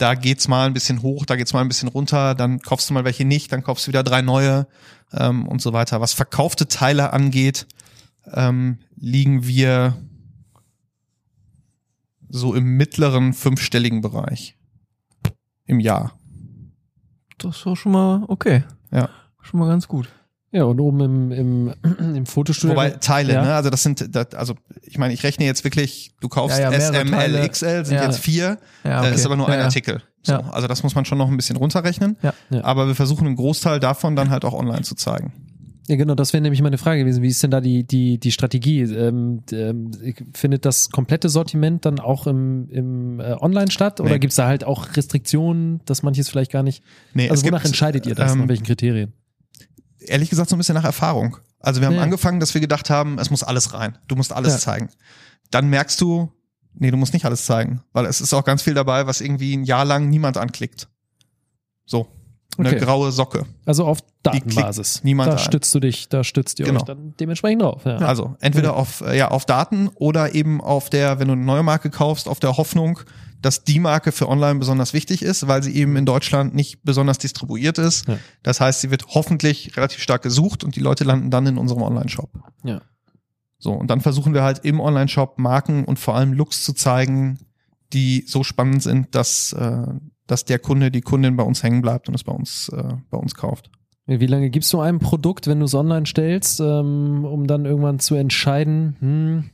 da 0.00 0.14
geht's 0.14 0.48
mal 0.48 0.66
ein 0.66 0.72
bisschen 0.72 1.02
hoch, 1.02 1.26
da 1.26 1.36
geht's 1.36 1.52
mal 1.52 1.60
ein 1.60 1.68
bisschen 1.68 1.88
runter, 1.88 2.34
dann 2.34 2.60
kaufst 2.60 2.88
du 2.88 2.94
mal 2.94 3.04
welche 3.04 3.24
nicht, 3.24 3.52
dann 3.52 3.62
kaufst 3.62 3.86
du 3.86 3.88
wieder 3.88 4.02
drei 4.02 4.22
neue 4.22 4.66
ähm, 5.12 5.46
und 5.46 5.60
so 5.60 5.72
weiter. 5.72 6.00
Was 6.00 6.12
verkaufte 6.12 6.68
Teile 6.68 7.12
angeht, 7.12 7.66
ähm, 8.32 8.78
liegen 8.96 9.46
wir 9.46 9.96
so 12.28 12.54
im 12.54 12.76
mittleren 12.76 13.34
fünfstelligen 13.34 14.00
Bereich 14.00 14.56
im 15.66 15.80
Jahr. 15.80 16.18
Das 17.38 17.62
doch 17.62 17.76
schon 17.76 17.92
mal 17.92 18.24
okay. 18.28 18.64
Ja. 18.90 19.08
Schon 19.42 19.60
mal 19.60 19.68
ganz 19.68 19.88
gut. 19.88 20.08
Ja, 20.52 20.64
und 20.64 20.80
oben 20.80 21.00
im, 21.00 21.32
im, 21.32 21.74
im 22.16 22.26
Fotostudio. 22.26 22.74
Wobei 22.74 22.90
Teile, 22.90 23.34
Ja. 23.34 23.42
ne? 23.42 23.54
Also 23.54 23.70
das 23.70 23.82
sind, 23.84 24.14
das, 24.14 24.34
also 24.34 24.54
ich 24.82 24.98
meine, 24.98 25.14
ich 25.14 25.22
rechne 25.22 25.44
jetzt 25.44 25.62
wirklich, 25.62 26.12
du 26.20 26.28
kaufst 26.28 26.58
Ja, 26.58 26.64
ja, 26.64 26.70
mehrere 26.70 26.96
S, 26.96 27.00
M, 27.00 27.06
L, 27.06 27.32
Teile. 27.32 27.48
XL, 27.48 27.84
sind 27.84 27.94
Ja. 27.96 28.04
jetzt 28.04 28.18
vier, 28.18 28.58
Ja, 28.82 29.04
äh, 29.04 29.06
okay. 29.06 29.14
ist 29.14 29.26
aber 29.26 29.36
nur 29.36 29.46
ja, 29.46 29.54
ein 29.54 29.58
ja. 29.60 29.64
Artikel. 29.66 30.02
So, 30.22 30.32
Ja. 30.32 30.40
Also 30.50 30.66
das 30.66 30.82
muss 30.82 30.94
man 30.96 31.04
schon 31.04 31.18
noch 31.18 31.28
ein 31.28 31.36
bisschen 31.36 31.56
runterrechnen. 31.56 32.16
Ja. 32.22 32.34
Ja. 32.50 32.64
Aber 32.64 32.88
wir 32.88 32.94
versuchen 32.96 33.26
einen 33.28 33.36
Großteil 33.36 33.78
davon 33.78 34.16
dann 34.16 34.30
halt 34.30 34.44
auch 34.44 34.52
online 34.54 34.82
zu 34.82 34.96
zeigen. 34.96 35.32
Ja, 35.86 35.96
genau, 35.96 36.14
das 36.14 36.32
wäre 36.32 36.40
nämlich 36.40 36.62
meine 36.62 36.78
Frage 36.78 37.00
gewesen. 37.00 37.20
Wie 37.22 37.28
ist 37.28 37.42
denn 37.42 37.50
da 37.50 37.60
die, 37.60 37.82
die, 37.84 38.18
die 38.18 38.30
Strategie? 38.30 38.82
Ähm, 38.82 39.42
ähm, 39.50 39.90
findet 40.34 40.64
das 40.64 40.90
komplette 40.90 41.28
Sortiment 41.28 41.84
dann 41.84 41.98
auch 41.98 42.28
im, 42.28 42.68
im 42.70 43.18
äh, 43.18 43.34
Online 43.40 43.70
statt? 43.72 44.00
Oder 44.00 44.10
Nee. 44.10 44.18
gibt's 44.20 44.36
da 44.36 44.46
halt 44.46 44.62
auch 44.62 44.96
Restriktionen, 44.96 45.80
dass 45.86 46.02
manches 46.04 46.28
vielleicht 46.28 46.52
gar 46.52 46.62
nicht. 46.62 46.82
Nee, 47.14 47.24
es 47.26 47.30
Also 47.32 47.46
wonach 47.46 47.58
gibt, 47.62 47.66
entscheidet 47.66 48.06
ihr 48.06 48.14
das? 48.14 48.32
ähm, 48.32 48.40
nach 48.40 48.48
welchen 48.48 48.64
Kriterien? 48.66 49.12
Ehrlich 50.00 50.30
gesagt 50.30 50.50
so 50.50 50.56
ein 50.56 50.58
bisschen 50.58 50.74
nach 50.74 50.84
Erfahrung. 50.84 51.36
Also 51.58 51.80
wir 51.80 51.88
haben 51.88 51.96
Ja. 51.96 52.02
angefangen, 52.02 52.40
dass 52.40 52.54
wir 52.54 52.60
gedacht 52.60 52.90
haben, 52.90 53.18
es 53.18 53.30
muss 53.30 53.42
alles 53.42 53.72
rein. 53.74 53.98
Du 54.08 54.16
musst 54.16 54.32
alles 54.32 54.54
Ja. 54.54 54.58
zeigen. 54.58 54.88
Dann 55.50 55.68
merkst 55.68 56.00
du, 56.00 56.30
nee, 56.74 56.90
du 56.90 56.96
musst 56.96 57.12
nicht 57.12 57.24
alles 57.24 57.44
zeigen, 57.44 57.82
weil 57.92 58.06
es 58.06 58.20
ist 58.20 58.32
auch 58.32 58.44
ganz 58.44 58.62
viel 58.62 58.74
dabei, 58.74 59.06
was 59.06 59.20
irgendwie 59.20 59.56
ein 59.56 59.64
Jahr 59.64 59.84
lang 59.84 60.08
niemand 60.08 60.36
anklickt. 60.38 60.88
So, 61.84 62.06
eine 62.56 62.68
Okay. 62.70 62.78
graue 62.78 63.12
Socke. 63.12 63.46
Also 63.66 63.84
auf 63.84 63.98
Datenbasis. 64.22 65.02
niemand 65.02 65.28
da 65.32 65.36
ein. 65.36 65.38
stützt 65.38 65.74
du 65.74 65.80
dich, 65.80 66.08
da 66.08 66.24
stützt 66.24 66.58
ihr 66.60 66.66
Genau. 66.66 66.80
euch 66.80 66.84
dann 66.86 67.14
dementsprechend 67.18 67.62
drauf. 67.62 67.82
Ja. 67.84 67.96
Also 67.98 68.36
entweder 68.40 68.76
auf 68.76 69.00
äh, 69.02 69.16
ja 69.16 69.30
auf 69.30 69.44
Daten 69.46 69.88
oder 69.96 70.34
eben 70.34 70.60
auf 70.60 70.90
der, 70.90 71.18
wenn 71.18 71.28
du 71.28 71.32
eine 71.32 71.42
neue 71.44 71.62
Marke 71.62 71.90
kaufst, 71.90 72.28
auf 72.28 72.38
der 72.40 72.56
Hoffnung, 72.56 73.00
dass 73.40 73.64
die 73.64 73.80
Marke 73.80 74.12
für 74.12 74.28
online 74.28 74.58
besonders 74.58 74.92
wichtig 74.92 75.22
ist, 75.22 75.48
weil 75.48 75.62
sie 75.62 75.74
eben 75.74 75.96
in 75.96 76.06
Deutschland 76.06 76.54
nicht 76.54 76.82
besonders 76.82 77.18
distribuiert 77.18 77.78
ist. 77.78 78.06
Ja. 78.06 78.18
Das 78.42 78.60
heißt, 78.60 78.80
sie 78.80 78.90
wird 78.90 79.06
hoffentlich 79.08 79.76
relativ 79.76 80.02
stark 80.02 80.22
gesucht 80.22 80.64
und 80.64 80.76
die 80.76 80.80
Leute 80.80 81.04
landen 81.04 81.30
dann 81.30 81.46
in 81.46 81.58
unserem 81.58 81.82
Online-Shop. 81.82 82.30
Ja. 82.64 82.82
So, 83.58 83.72
und 83.72 83.88
dann 83.88 84.00
versuchen 84.00 84.34
wir 84.34 84.42
halt 84.42 84.60
im 84.64 84.80
Online-Shop 84.80 85.38
Marken 85.38 85.84
und 85.84 85.98
vor 85.98 86.16
allem 86.16 86.32
Looks 86.32 86.64
zu 86.64 86.72
zeigen, 86.72 87.38
die 87.92 88.24
so 88.26 88.42
spannend 88.42 88.82
sind, 88.82 89.14
dass, 89.14 89.52
äh, 89.52 89.86
dass 90.26 90.44
der 90.44 90.58
Kunde, 90.58 90.90
die 90.90 91.00
Kundin 91.00 91.36
bei 91.36 91.42
uns 91.42 91.62
hängen 91.62 91.82
bleibt 91.82 92.08
und 92.08 92.14
es 92.14 92.24
bei 92.24 92.32
uns, 92.32 92.68
äh, 92.70 92.94
bei 93.10 93.18
uns 93.18 93.34
kauft. 93.34 93.70
Wie 94.06 94.26
lange 94.26 94.50
gibst 94.50 94.72
du 94.72 94.80
einem 94.80 94.98
Produkt, 94.98 95.46
wenn 95.46 95.60
du 95.60 95.66
es 95.66 95.74
online 95.74 96.06
stellst, 96.06 96.60
ähm, 96.60 97.24
um 97.24 97.46
dann 97.46 97.64
irgendwann 97.64 98.00
zu 98.00 98.16
entscheiden, 98.16 98.96
hm, 98.98 99.50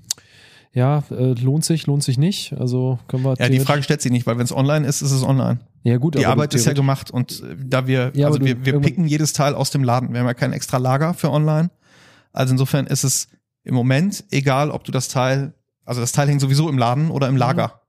ja, 0.72 1.02
äh, 1.10 1.32
lohnt 1.32 1.64
sich, 1.64 1.86
lohnt 1.86 2.02
sich 2.02 2.18
nicht? 2.18 2.52
Also 2.58 2.98
können 3.08 3.24
wir 3.24 3.34
Ja, 3.38 3.48
die 3.48 3.60
Frage 3.60 3.82
stellt 3.82 4.02
sich 4.02 4.12
nicht, 4.12 4.26
weil 4.26 4.36
wenn 4.38 4.44
es 4.44 4.52
online 4.52 4.86
ist, 4.86 5.02
ist 5.02 5.12
es 5.12 5.22
online. 5.22 5.60
ja, 5.82 5.96
gut, 5.96 6.14
Die 6.16 6.26
Arbeit 6.26 6.54
ist 6.54 6.66
ja 6.66 6.72
gemacht 6.72 7.10
und 7.10 7.42
äh, 7.42 7.56
da 7.58 7.86
wir, 7.86 8.12
Ja, 8.14 8.26
also 8.26 8.40
wir, 8.40 8.64
wir 8.64 8.80
picken 8.80 9.06
jedes 9.06 9.32
Teil 9.32 9.54
aus 9.54 9.70
dem 9.70 9.82
Laden. 9.82 10.12
Wir 10.12 10.20
haben 10.20 10.26
ja 10.26 10.34
kein 10.34 10.52
extra 10.52 10.76
Lager 10.78 11.14
für 11.14 11.30
online. 11.30 11.70
Also 12.32 12.52
insofern 12.52 12.86
ist 12.86 13.04
es 13.04 13.28
im 13.64 13.74
Moment 13.74 14.24
egal, 14.30 14.70
ob 14.70 14.84
du 14.84 14.92
das 14.92 15.08
Teil, 15.08 15.54
also 15.84 16.00
das 16.00 16.12
Teil 16.12 16.28
hängt 16.28 16.40
sowieso 16.40 16.68
im 16.68 16.78
Laden 16.78 17.10
oder 17.10 17.28
im 17.28 17.36
Lager. 17.36 17.80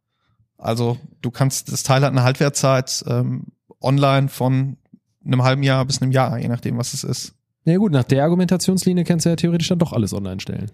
Also 0.57 0.97
du 1.21 1.30
kannst, 1.30 1.71
das 1.71 1.84
Teil 1.84 2.01
hat 2.01 2.11
eine 2.11 2.23
Halbwertzeit 2.23 3.03
ähm, 3.07 3.47
online 3.82 4.30
von 4.30 4.78
einem 5.25 5.43
halben 5.43 5.61
Jahr 5.63 5.86
bis 5.86 6.01
einem 6.01 6.11
Jahr, 6.11 6.39
je 6.39 6.47
nachdem, 6.47 6.78
was 6.78 6.93
es 6.93 7.03
ist. 7.03 7.34
Ja 7.65 7.78
gut, 7.78 7.91
nach 7.91 8.05
der 8.05 8.23
Argumentationslinie 8.23 9.03
kannst 9.03 9.25
du 9.25 9.30
ja 9.30 9.36
theoretisch 9.36 9.67
dann 9.67 9.80
doch 9.80 9.91
alles 9.91 10.13
online 10.13 10.39
stellen. 10.39 10.71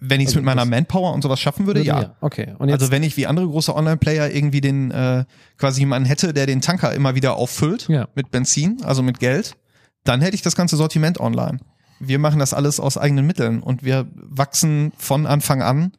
Wenn 0.00 0.20
ich 0.20 0.26
es 0.26 0.30
Also 0.30 0.38
mit 0.40 0.44
meiner 0.46 0.64
Manpower 0.64 1.12
und 1.12 1.22
sowas 1.22 1.40
schaffen 1.40 1.66
würde, 1.66 1.82
ja. 1.82 2.16
Okay. 2.20 2.54
Und 2.58 2.68
jetzt, 2.68 2.80
Also 2.80 2.92
wenn 2.92 3.02
ich 3.02 3.16
wie 3.16 3.26
andere 3.26 3.46
große 3.46 3.74
Online-Player 3.74 4.30
irgendwie 4.30 4.60
den 4.60 4.90
äh, 4.90 5.24
quasi 5.56 5.80
jemanden 5.80 6.06
hätte, 6.08 6.32
der 6.32 6.46
den 6.46 6.60
Tanker 6.60 6.92
immer 6.94 7.14
wieder 7.14 7.36
auffüllt 7.36 7.88
Ja. 7.88 8.08
mit 8.14 8.30
Benzin, 8.30 8.78
also 8.84 9.02
mit 9.02 9.18
Geld, 9.20 9.56
dann 10.04 10.20
hätte 10.20 10.34
ich 10.34 10.42
das 10.42 10.56
ganze 10.56 10.76
Sortiment 10.76 11.18
online. 11.20 11.58
Wir 12.00 12.18
machen 12.20 12.38
das 12.38 12.54
alles 12.54 12.78
aus 12.78 12.96
eigenen 12.96 13.26
Mitteln 13.26 13.60
und 13.60 13.82
wir 13.82 14.06
wachsen 14.14 14.92
von 14.98 15.26
Anfang 15.26 15.62
an. 15.62 15.92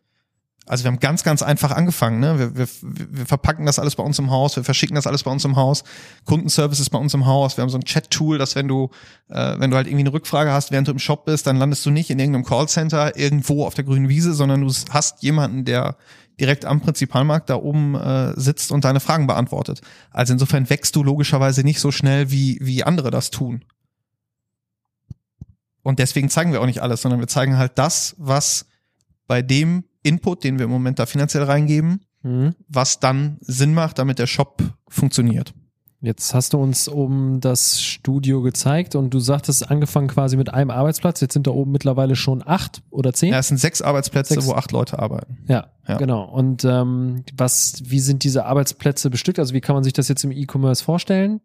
Also 0.70 0.84
wir 0.84 0.92
haben 0.92 1.00
ganz, 1.00 1.24
ganz 1.24 1.42
einfach 1.42 1.72
angefangen. 1.72 2.20
Ne? 2.20 2.38
Wir, 2.38 2.56
wir, 2.56 2.68
wir 2.82 3.26
verpacken 3.26 3.66
das 3.66 3.80
alles 3.80 3.96
bei 3.96 4.04
uns 4.04 4.20
im 4.20 4.30
Haus, 4.30 4.56
wir 4.56 4.64
verschicken 4.64 4.94
das 4.94 5.08
alles 5.08 5.24
bei 5.24 5.32
uns 5.32 5.44
im 5.44 5.56
Haus. 5.56 5.84
Kundenservice 6.26 6.80
ist 6.80 6.92
bei 6.92 7.00
uns 7.00 7.16
im 7.16 7.26
Haus. 7.26 7.58
Wir 7.58 7.64
haben 7.64 7.72
so 7.72 7.78
ein 7.80 7.84
Chat-Tool, 7.84 8.38
dass 8.38 8.56
wenn 8.56 8.68
du, 8.68 8.92
äh, 9.30 9.56
wenn 9.58 9.72
du 9.72 9.78
halt 9.78 9.88
irgendwie 9.88 10.04
eine 10.04 10.14
Rückfrage 10.14 10.52
hast, 10.52 10.70
während 10.70 10.88
du 10.88 10.92
im 10.92 11.00
Shop 11.00 11.26
bist, 11.26 11.48
dann 11.48 11.58
landest 11.58 11.84
du 11.88 11.90
nicht 11.90 12.12
in 12.12 12.20
irgendeinem 12.20 12.46
Callcenter 12.46 13.18
irgendwo 13.18 13.66
auf 13.66 13.74
der 13.74 13.84
grünen 13.84 14.10
Wiese, 14.10 14.36
sondern 14.36 14.62
du 14.62 14.72
hast 14.92 15.24
jemanden, 15.24 15.66
der 15.66 15.98
direkt 16.40 16.66
am 16.66 16.82
Prinzipalmarkt 16.82 17.50
da 17.50 17.56
oben 17.56 17.96
äh, 17.96 18.40
sitzt 18.40 18.72
und 18.72 18.86
deine 18.86 19.00
Fragen 19.00 19.26
beantwortet. 19.26 19.82
Also 20.12 20.34
insofern 20.34 20.70
wächst 20.70 20.96
du 20.96 21.04
logischerweise 21.04 21.64
nicht 21.64 21.80
so 21.80 21.90
schnell, 21.90 22.30
wie, 22.30 22.60
wie 22.62 22.84
andere 22.84 23.10
das 23.10 23.32
tun. 23.32 23.66
Und 25.82 25.98
deswegen 25.98 26.30
zeigen 26.30 26.52
wir 26.52 26.62
auch 26.62 26.68
nicht 26.68 26.84
alles, 26.84 27.02
sondern 27.02 27.20
wir 27.20 27.28
zeigen 27.28 27.58
halt 27.58 27.72
das, 27.80 28.16
was 28.20 28.68
bei 29.26 29.42
dem 29.42 29.84
Input, 30.04 30.44
den 30.44 30.58
wir 30.60 30.66
im 30.66 30.72
Moment 30.72 31.00
da 31.00 31.06
finanziell 31.06 31.44
reingeben, 31.44 32.02
Mhm. 32.24 32.54
was 32.68 33.00
dann 33.00 33.38
Sinn 33.42 33.74
macht, 33.74 33.98
damit 33.98 34.20
der 34.20 34.28
Shop 34.28 34.62
funktioniert. 34.90 35.54
Jetzt 36.02 36.34
hast 36.34 36.54
du 36.54 36.58
uns 36.58 36.88
oben 36.88 37.42
das 37.42 37.82
Studio 37.82 38.42
gezeigt 38.42 38.96
und 38.96 39.14
du 39.14 39.20
sagtest, 39.20 39.70
angefangen 39.70 40.08
quasi 40.08 40.38
mit 40.38 40.54
einem 40.54 40.70
Arbeitsplatz. 40.70 41.20
Jetzt 41.20 41.34
sind 41.34 41.46
da 41.46 41.52
oben 41.52 41.72
mittlerweile 41.72 42.16
schon 42.16 42.42
acht 42.46 42.82
oder 42.90 43.12
zehn. 43.12 43.34
Ja, 43.34 43.40
es 43.40 43.50
sind 43.50 43.58
sechs 43.58 43.82
Arbeitsplätze, 43.82 44.36
Sechs. 44.36 44.48
wo 44.48 44.54
acht 44.54 44.72
Leute 44.72 44.98
arbeiten. 45.00 45.40
Ja, 45.50 45.68
Ja. 45.88 45.98
genau. 45.98 46.24
Und 46.24 46.64
ähm, 46.64 47.24
was, 47.36 47.82
wie 47.86 48.00
sind 48.00 48.24
diese 48.24 48.46
Arbeitsplätze 48.46 49.10
bestückt? 49.10 49.40
Also 49.40 49.54
wie 49.54 49.60
kann 49.62 49.76
man 49.76 49.84
sich 49.84 49.92
das 49.94 50.08
jetzt 50.08 50.24
im 50.24 50.32
E-Commerce 50.32 50.82
vorstellen? 50.84 51.42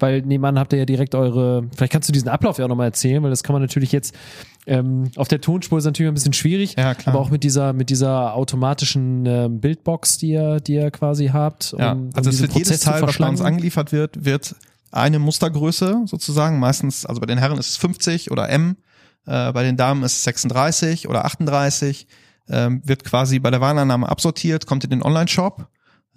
Weil 0.00 0.22
nebenan 0.22 0.58
habt 0.58 0.72
ihr 0.72 0.78
ja 0.80 0.84
direkt 0.84 1.14
eure, 1.14 1.64
vielleicht 1.74 1.92
kannst 1.92 2.08
du 2.08 2.12
diesen 2.12 2.28
Ablauf 2.28 2.58
ja 2.58 2.64
auch 2.64 2.68
nochmal 2.68 2.86
erzählen, 2.86 3.22
weil 3.22 3.30
das 3.30 3.42
kann 3.42 3.52
man 3.54 3.62
natürlich 3.62 3.90
jetzt 3.92 4.14
ähm, 4.66 5.10
auf 5.16 5.28
der 5.28 5.40
Tonspur 5.40 5.78
ist 5.78 5.84
natürlich 5.86 6.10
ein 6.10 6.14
bisschen 6.14 6.34
schwierig, 6.34 6.74
Ja, 6.76 6.94
klar. 6.94 7.14
aber 7.14 7.24
auch 7.24 7.30
mit 7.30 7.42
dieser 7.42 7.72
mit 7.72 7.88
dieser 7.90 8.34
automatischen 8.34 9.24
ähm, 9.26 9.60
Bildbox, 9.60 10.18
die 10.18 10.28
ihr, 10.30 10.60
die 10.60 10.74
ihr 10.74 10.90
quasi 10.90 11.28
habt. 11.28 11.74
Ja, 11.78 11.92
um- 11.92 11.98
um 12.08 12.10
also 12.14 12.30
es 12.30 12.36
diesen 12.36 12.42
wird 12.48 12.54
jedes 12.56 12.68
Prozess 12.68 12.80
zu 12.82 12.90
Teil, 12.90 13.02
was 13.02 13.18
bei 13.18 13.28
uns 13.28 13.40
angeliefert 13.40 13.92
wird, 13.92 14.24
wird 14.24 14.54
eine 14.90 15.18
Mustergröße 15.18 16.02
sozusagen. 16.06 16.58
Meistens, 16.60 17.04
also 17.06 17.20
bei 17.20 17.26
den 17.26 17.38
Herren 17.38 17.58
ist 17.58 17.68
es 17.70 17.76
50 17.76 18.30
oder 18.30 18.48
M, 18.50 18.76
äh, 19.26 19.52
bei 19.52 19.62
den 19.62 19.76
Damen 19.76 20.02
ist 20.02 20.12
es 20.16 20.24
36 20.24 21.08
oder 21.08 21.24
38. 21.24 22.06
Ähm, 22.50 22.80
wird 22.84 23.04
quasi 23.04 23.38
bei 23.40 23.50
der 23.50 23.60
Warenannahme 23.60 24.08
absortiert, 24.08 24.64
kommt 24.66 24.82
in 24.84 24.90
den 24.90 25.02
Online-Shop. 25.02 25.66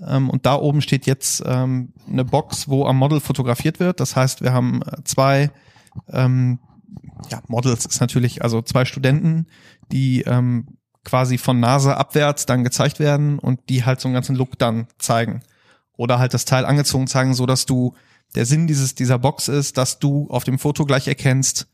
Ähm, 0.06 0.30
und 0.30 0.45
da 0.45 0.56
oben 0.56 0.82
steht 0.82 1.06
jetzt 1.06 1.43
ähm, 1.45 1.93
eine 2.10 2.26
Box, 2.26 2.68
wo 2.68 2.86
am 2.86 2.97
Model 2.97 3.20
fotografiert 3.20 3.80
wird. 3.80 3.99
Das 3.99 4.16
heißt, 4.16 4.41
wir 4.41 4.54
haben 4.54 4.82
äh, 4.84 5.04
zwei 5.04 5.52
ähm, 6.10 6.60
ja, 7.30 7.41
Models 7.47 7.86
ist 7.86 8.02
natürlich, 8.02 8.43
also 8.43 8.62
zwei 8.62 8.86
Studenten, 8.86 9.47
die 9.91 10.22
ähm, 10.22 10.78
quasi 11.04 11.38
von 11.38 11.60
Nase 11.60 11.97
abwärts 11.97 12.45
dann 12.45 12.64
gezeigt 12.64 12.99
werden 12.99 13.39
und 13.39 13.70
die 13.70 13.86
halt 13.86 13.99
so 13.99 14.08
einen 14.08 14.14
ganzen 14.14 14.36
Look 14.36 14.58
dann 14.58 14.88
zeigen. 14.97 15.41
Oder 15.97 16.20
halt 16.20 16.34
das 16.34 16.45
Teil 16.45 16.66
angezogen 16.66 17.08
zeigen, 17.08 17.34
so 17.34 17.45
dass 17.45 17.66
du, 17.66 17.95
der 18.36 18.45
Sinn 18.45 18.68
dieses, 18.68 18.95
dieser 18.95 19.20
Box 19.20 19.47
ist, 19.47 19.78
dass 19.78 19.99
du 19.99 20.28
auf 20.30 20.43
dem 20.43 20.58
Foto 20.58 20.86
gleich 20.86 21.08
erkennst, 21.08 21.68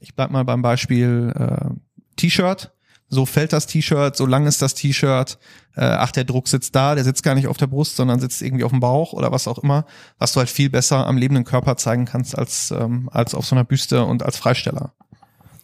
ich 0.00 0.14
bleib 0.14 0.30
mal 0.30 0.44
beim 0.44 0.62
Beispiel 0.62 1.32
äh, 1.34 1.70
T-Shirt, 2.16 2.72
so 3.08 3.24
fällt 3.26 3.52
das 3.52 3.66
T-Shirt, 3.66 4.16
so 4.16 4.26
lang 4.26 4.46
ist 4.46 4.60
das 4.60 4.74
T-Shirt, 4.74 5.38
äh, 5.76 5.80
ach, 5.80 6.12
der 6.12 6.24
Druck 6.24 6.48
sitzt 6.48 6.74
da, 6.74 6.94
der 6.94 7.04
sitzt 7.04 7.22
gar 7.22 7.34
nicht 7.34 7.46
auf 7.46 7.56
der 7.56 7.66
Brust, 7.66 7.96
sondern 7.96 8.20
sitzt 8.20 8.42
irgendwie 8.42 8.64
auf 8.64 8.70
dem 8.70 8.80
Bauch 8.80 9.12
oder 9.12 9.32
was 9.32 9.48
auch 9.48 9.58
immer, 9.58 9.86
was 10.18 10.32
du 10.32 10.40
halt 10.40 10.50
viel 10.50 10.68
besser 10.68 11.06
am 11.06 11.16
lebenden 11.16 11.44
Körper 11.44 11.76
zeigen 11.76 12.04
kannst 12.04 12.36
als, 12.36 12.70
ähm, 12.70 13.08
als 13.12 13.34
auf 13.34 13.46
so 13.46 13.54
einer 13.54 13.64
Büste 13.64 14.04
und 14.04 14.22
als 14.22 14.36
Freisteller. 14.36 14.92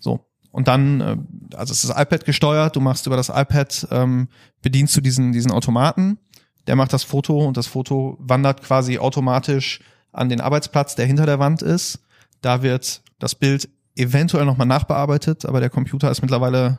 So. 0.01 0.25
Und 0.53 0.69
dann, 0.69 1.01
äh, 1.01 1.17
also 1.57 1.73
es 1.73 1.85
ist 1.85 1.91
iPad 1.91 2.25
gesteuert, 2.25 2.77
du 2.77 2.81
machst 2.81 3.07
über 3.07 3.17
das 3.17 3.29
iPad, 3.29 3.89
ähm, 3.91 4.29
bedienst 4.63 4.97
du 4.97 5.01
diesen, 5.01 5.33
diesen 5.33 5.51
Automaten, 5.51 6.19
der 6.67 6.77
macht 6.77 6.93
das 6.93 7.03
Foto 7.03 7.45
und 7.45 7.57
das 7.57 7.67
Foto 7.67 8.17
wandert 8.21 8.63
quasi 8.63 8.99
automatisch 8.99 9.81
an 10.13 10.29
den 10.29 10.41
Arbeitsplatz, 10.41 10.95
der 10.95 11.07
hinter 11.07 11.27
der 11.27 11.39
Wand 11.39 11.61
ist. 11.61 12.01
Da 12.41 12.63
wird 12.63 13.03
das 13.19 13.35
Bild 13.35 13.69
eventuell 13.97 14.45
nochmal 14.47 14.67
nachbearbeitet, 14.67 15.45
aber 15.45 15.61
der 15.61 15.71
Computer 15.71 16.11
ist 16.11 16.23
mittlerweile 16.23 16.79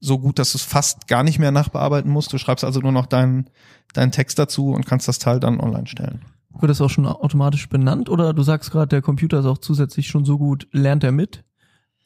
so 0.00 0.18
gut, 0.18 0.38
dass 0.38 0.52
du 0.52 0.58
es 0.58 0.64
fast 0.64 1.08
gar 1.08 1.22
nicht 1.22 1.38
mehr 1.38 1.50
nachbearbeiten 1.50 2.10
musst. 2.10 2.32
Du 2.32 2.38
schreibst 2.38 2.64
also 2.64 2.80
nur 2.80 2.92
noch 2.92 3.06
deinen, 3.06 3.48
deinen 3.94 4.12
Text 4.12 4.38
dazu 4.38 4.70
und 4.72 4.86
kannst 4.86 5.08
das 5.08 5.18
Teil 5.18 5.40
dann 5.40 5.58
online 5.60 5.86
stellen. 5.86 6.22
Wird 6.58 6.70
das 6.70 6.80
auch 6.80 6.90
schon 6.90 7.06
automatisch 7.06 7.68
benannt 7.68 8.08
oder 8.08 8.32
du 8.32 8.42
sagst 8.42 8.70
gerade, 8.70 8.88
der 8.88 9.02
Computer 9.02 9.40
ist 9.40 9.46
auch 9.46 9.58
zusätzlich 9.58 10.08
schon 10.08 10.24
so 10.24 10.38
gut, 10.38 10.68
lernt 10.72 11.04
er 11.04 11.12
mit? 11.12 11.44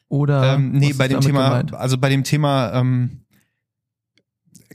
Oder 0.07 0.55
ähm, 0.55 0.71
nee, 0.73 0.91
bei 0.93 1.07
dem 1.07 1.21
Thema, 1.21 1.49
gemeint? 1.49 1.73
also 1.73 1.97
bei 1.97 2.09
dem 2.09 2.25
Thema 2.25 2.73
ähm, 2.73 3.21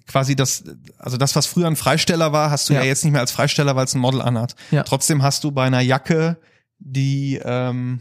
quasi 0.07 0.35
das, 0.35 0.65
also 0.99 1.17
das, 1.19 1.37
was 1.37 1.47
früher 1.47 1.67
ein 1.67 1.77
Freisteller 1.77 2.33
war, 2.33 2.51
hast 2.51 2.69
du 2.69 2.75
ja, 2.75 2.81
Ja. 2.81 2.87
jetzt 2.87 3.05
nicht 3.05 3.13
mehr 3.13 3.21
als 3.21 3.33
Freisteller, 3.33 3.77
weil 3.77 3.85
es 3.85 3.95
ein 3.95 4.01
Model 4.01 4.23
anhat. 4.23 4.55
Ja. 4.71 4.83
Trotzdem 4.83 5.23
hast 5.23 5.45
du 5.45 5.53
bei 5.53 5.65
einer 5.67 5.81
Jacke, 5.81 6.39
die 6.79 7.41
ähm, 7.45 8.01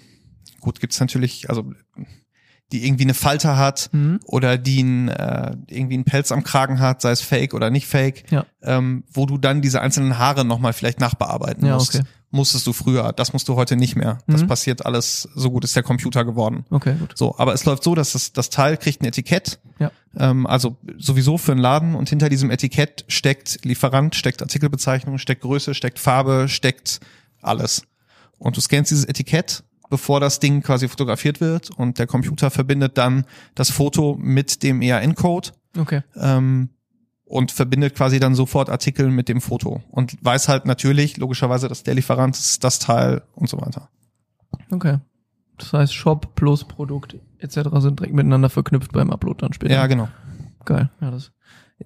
gut 0.61 0.79
gibt's 0.79 0.99
natürlich, 0.99 1.49
also 1.49 1.73
die 2.71 2.85
irgendwie 2.85 3.03
eine 3.03 3.13
Falte 3.13 3.57
hat 3.57 3.89
Mhm. 3.91 4.19
oder 4.25 4.57
die 4.57 4.81
ein, 4.81 5.09
äh, 5.09 5.55
irgendwie 5.67 5.93
einen 5.95 6.03
Pelz 6.05 6.31
am 6.31 6.43
Kragen 6.43 6.79
hat, 6.79 7.01
sei 7.01 7.11
es 7.11 7.21
fake 7.21 7.53
oder 7.53 7.69
nicht 7.69 7.85
fake, 7.87 8.31
Ja. 8.31 8.45
ähm, 8.63 9.03
wo 9.13 9.25
du 9.25 9.37
dann 9.37 9.61
diese 9.61 9.81
einzelnen 9.81 10.17
Haare 10.17 10.45
nochmal 10.45 10.73
vielleicht 10.73 10.99
nachbearbeiten 10.99 11.65
Ja, 11.65 11.75
musst. 11.75 11.95
okay. 11.95 12.05
Musstest 12.31 12.67
du 12.67 12.73
früher, 12.73 13.13
das 13.13 13.31
musst 13.31 13.47
du 13.47 13.55
heute 13.55 13.77
nicht 13.77 13.95
mehr. 13.95 14.17
Das 14.27 14.41
Mhm. 14.41 14.47
passiert 14.47 14.85
alles, 14.85 15.29
so 15.35 15.51
gut 15.51 15.63
ist 15.63 15.75
der 15.75 15.83
Computer 15.83 16.25
geworden. 16.25 16.65
Okay, 16.69 16.95
gut. 16.99 17.13
So, 17.15 17.37
aber 17.37 17.53
es 17.53 17.63
läuft 17.63 17.83
so, 17.83 17.95
dass 17.95 18.11
das, 18.11 18.33
das 18.33 18.49
Teil 18.49 18.75
kriegt 18.75 19.01
ein 19.01 19.05
Etikett, 19.05 19.59
Ja. 19.79 19.91
ähm, 20.17 20.45
also 20.45 20.75
sowieso 20.97 21.37
für 21.37 21.53
einen 21.53 21.61
Laden 21.61 21.95
und 21.95 22.09
hinter 22.09 22.27
diesem 22.27 22.49
Etikett 22.51 23.05
steckt 23.07 23.63
Lieferant, 23.63 24.15
steckt 24.15 24.41
Artikelbezeichnung, 24.41 25.17
steckt 25.17 25.43
Größe, 25.43 25.73
steckt 25.75 25.99
Farbe, 25.99 26.47
steckt 26.49 26.99
alles. 27.41 27.83
Und 28.37 28.57
du 28.57 28.61
scannst 28.61 28.91
dieses 28.91 29.05
Etikett, 29.05 29.63
bevor 29.89 30.19
das 30.19 30.39
Ding 30.39 30.61
quasi 30.61 30.87
fotografiert 30.87 31.41
wird 31.41 31.69
und 31.71 31.99
der 31.99 32.07
Computer 32.07 32.49
verbindet 32.49 32.97
dann 32.97 33.25
das 33.53 33.69
Foto 33.71 34.15
mit 34.19 34.63
dem 34.63 34.81
EAN-Code 34.81 35.49
Okay. 35.77 36.01
ähm, 36.15 36.69
und 37.25 37.51
verbindet 37.51 37.95
quasi 37.95 38.19
dann 38.19 38.35
sofort 38.35 38.69
Artikel 38.69 39.09
mit 39.09 39.29
dem 39.29 39.41
Foto 39.41 39.83
und 39.91 40.15
weiß 40.23 40.47
halt 40.47 40.65
natürlich, 40.65 41.17
logischerweise, 41.17 41.67
dass 41.67 41.83
der 41.83 41.95
Lieferant 41.95 42.35
ist, 42.35 42.63
das 42.63 42.79
Teil 42.79 43.23
und 43.33 43.49
so 43.49 43.59
weiter. 43.59 43.89
Okay. 44.71 44.99
Das 45.57 45.73
heißt, 45.73 45.93
Shop 45.93 46.35
plus 46.35 46.63
Produkt 46.65 47.15
etc. 47.39 47.69
sind 47.79 47.99
direkt 47.99 48.13
miteinander 48.13 48.49
verknüpft 48.49 48.91
beim 48.91 49.09
Upload 49.09 49.37
dann 49.41 49.53
später. 49.53 49.73
Ja, 49.73 49.87
genau. 49.87 50.07
Geil. 50.65 50.89
Ja, 50.99 51.11
das. 51.11 51.31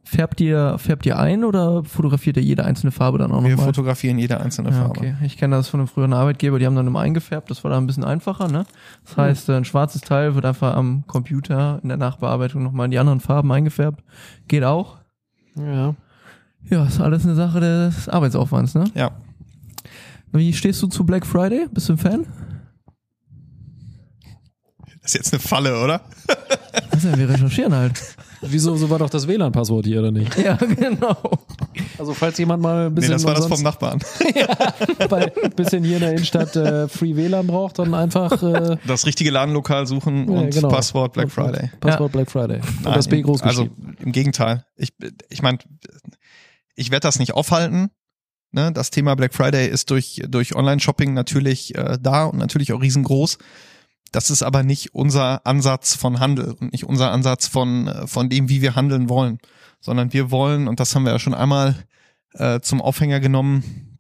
Färbt 0.04 0.40
ihr, 0.40 0.78
färbt 0.78 1.08
ihr 1.08 1.18
ein 1.18 1.44
oder 1.44 1.84
fotografiert 1.84 2.38
ihr 2.38 2.44
jede 2.44 2.64
einzelne 2.64 2.92
Farbe 2.92 3.18
dann 3.18 3.32
auch 3.32 3.42
Wir 3.44 3.50
nochmal? 3.52 3.66
fotografieren 3.66 4.20
jede 4.20 4.40
einzelne 4.40 4.70
Ja, 4.70 4.76
Farbe. 4.76 5.00
okay. 5.00 5.16
Ich 5.24 5.36
kenne 5.36 5.56
das 5.56 5.68
von 5.68 5.80
einem 5.80 5.88
früheren 5.88 6.14
Arbeitgeber, 6.14 6.60
die 6.60 6.68
haben 6.68 6.76
dann 6.76 6.86
immer 6.86 7.00
eingefärbt, 7.00 7.50
das 7.50 7.64
war 7.64 7.72
dann 7.72 7.84
ein 7.84 7.88
bisschen 7.88 8.04
einfacher, 8.04 8.48
ne? 8.50 8.66
Das 9.04 9.18
Hm. 9.18 9.24
heißt, 9.24 9.50
ein 9.50 9.66
schwarzes 9.66 10.02
Teil 10.02 10.36
wird 10.36 10.46
einfach 10.46 10.76
am 10.76 11.06
Computer 11.08 11.80
in 11.82 11.90
der 11.90 11.98
Nachbearbeitung 11.98 12.62
nochmal 12.62 12.86
in 12.86 12.92
die 12.92 13.00
anderen 13.00 13.20
Farben 13.20 13.52
eingefärbt. 13.52 14.04
Geht 14.48 14.64
auch. 14.64 14.98
Ja. 15.56 15.96
Ja, 16.70 16.86
ist 16.86 17.00
alles 17.02 17.24
eine 17.26 17.34
Sache 17.36 17.60
des 17.60 18.08
Arbeitsaufwands, 18.10 18.76
ne? 18.76 18.84
Ja. 18.94 19.10
Wie 20.32 20.54
stehst 20.54 20.84
du 20.84 20.88
zu 20.88 21.04
Black 21.04 21.26
Friday? 21.26 21.66
Bist 21.72 21.90
du 21.90 21.94
ein 21.94 21.98
Fan? 21.98 22.28
Das 25.02 25.16
ist 25.16 25.16
jetzt 25.16 25.34
eine 25.34 25.40
Falle, 25.40 25.84
oder? 25.84 26.02
Denn, 27.02 27.18
wir 27.18 27.28
recherchieren 27.30 27.74
halt. 27.74 28.00
Wieso, 28.42 28.76
so 28.76 28.90
war 28.90 29.00
doch 29.00 29.10
das 29.10 29.28
WLAN-Passwort 29.28 29.86
hier, 29.86 30.00
oder 30.00 30.12
nicht? 30.12 30.38
Ja, 30.38 30.56
genau. 30.56 31.18
Also, 31.98 32.14
falls 32.14 32.38
jemand 32.38 32.64
mal 32.64 32.88
ein 32.88 32.94
Nee, 32.94 32.96
bisschen, 32.96 33.14
das 33.14 33.24
war 33.26 33.36
das 33.36 33.48
vom 33.48 33.62
Nachbarn. 33.62 34.00
bei, 35.10 35.28
bisschen 35.56 35.84
hier 35.84 35.96
in 35.98 36.02
der 36.02 36.12
Innenstadt 36.12 36.56
äh, 36.56 36.88
Free 36.88 37.16
WLAN 37.16 37.48
braucht, 37.48 37.80
dann 37.80 37.94
einfach 37.94 38.42
äh, 38.42 38.78
Das 38.88 39.06
richtige 39.06 39.32
Ladenlokal 39.32 39.86
suchen 39.88 40.32
ja, 40.32 40.40
und 40.40 40.54
genau. 40.54 40.70
Passwort 40.70 41.14
Black 41.14 41.32
Friday. 41.32 41.70
Passwort 41.80 42.12
Black 42.12 42.32
Friday. 42.32 42.58
Und 42.60 42.84
Nein, 42.86 42.94
das 42.94 43.08
B 43.08 43.22
groß 43.22 43.42
Also 43.44 43.68
im 44.00 44.12
Gegenteil. 44.12 44.66
Ich, 44.78 44.94
ich 45.30 45.42
meine, 45.42 45.60
ich 46.76 46.92
werde 46.92 47.02
das 47.02 47.20
nicht 47.20 47.34
aufhalten. 47.34 47.92
Ne? 48.52 48.72
Das 48.72 48.90
Thema 48.90 49.16
Black 49.16 49.34
Friday 49.34 49.68
ist 49.68 49.92
durch, 49.92 50.22
durch 50.28 50.56
Online-Shopping 50.56 51.14
natürlich 51.14 51.76
äh, 51.76 51.98
da 52.02 52.26
und 52.26 52.38
natürlich 52.38 52.74
auch 52.74 52.82
riesengroß. 52.82 53.38
Das 54.12 54.30
ist 54.30 54.44
aber 54.44 54.64
nicht 54.64 54.94
unser 54.94 55.46
Ansatz 55.46 55.96
von 55.96 56.20
Handel 56.20 56.56
und 56.60 56.72
nicht 56.72 56.86
unser 56.86 57.12
Ansatz 57.12 57.48
von, 57.48 57.88
äh, 57.88 58.08
von 58.08 58.30
dem, 58.30 58.50
wie 58.50 58.62
wir 58.62 58.76
handeln 58.76 59.10
wollen, 59.10 59.40
sondern 59.80 60.14
wir 60.14 60.32
wollen, 60.32 60.68
und 60.68 60.80
das 60.80 60.96
haben 60.96 61.04
wir 61.04 61.12
ja 61.12 61.20
schon 61.20 61.34
einmal 61.34 61.76
äh, 62.34 62.60
zum 62.60 62.82
Aufhänger 62.82 63.20
genommen, 63.20 64.00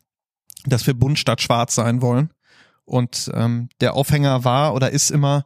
dass 0.66 0.88
wir 0.88 0.94
bunt 0.94 1.20
statt 1.20 1.42
schwarz 1.42 1.76
sein 1.76 2.02
wollen. 2.02 2.32
Und 2.86 3.30
ähm, 3.36 3.70
der 3.82 3.94
Aufhänger 3.94 4.44
war 4.44 4.74
oder 4.74 4.92
ist 4.92 5.12
immer, 5.12 5.46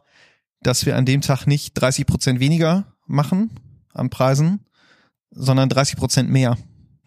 dass 0.62 0.86
wir 0.86 0.96
an 0.96 1.04
dem 1.04 1.20
Tag 1.20 1.46
nicht 1.46 1.74
30 1.74 2.06
Prozent 2.06 2.40
weniger 2.40 2.94
machen 3.06 3.50
an 3.92 4.10
Preisen, 4.10 4.66
sondern 5.30 5.68
30 5.68 5.96
Prozent 5.96 6.30
mehr. 6.30 6.56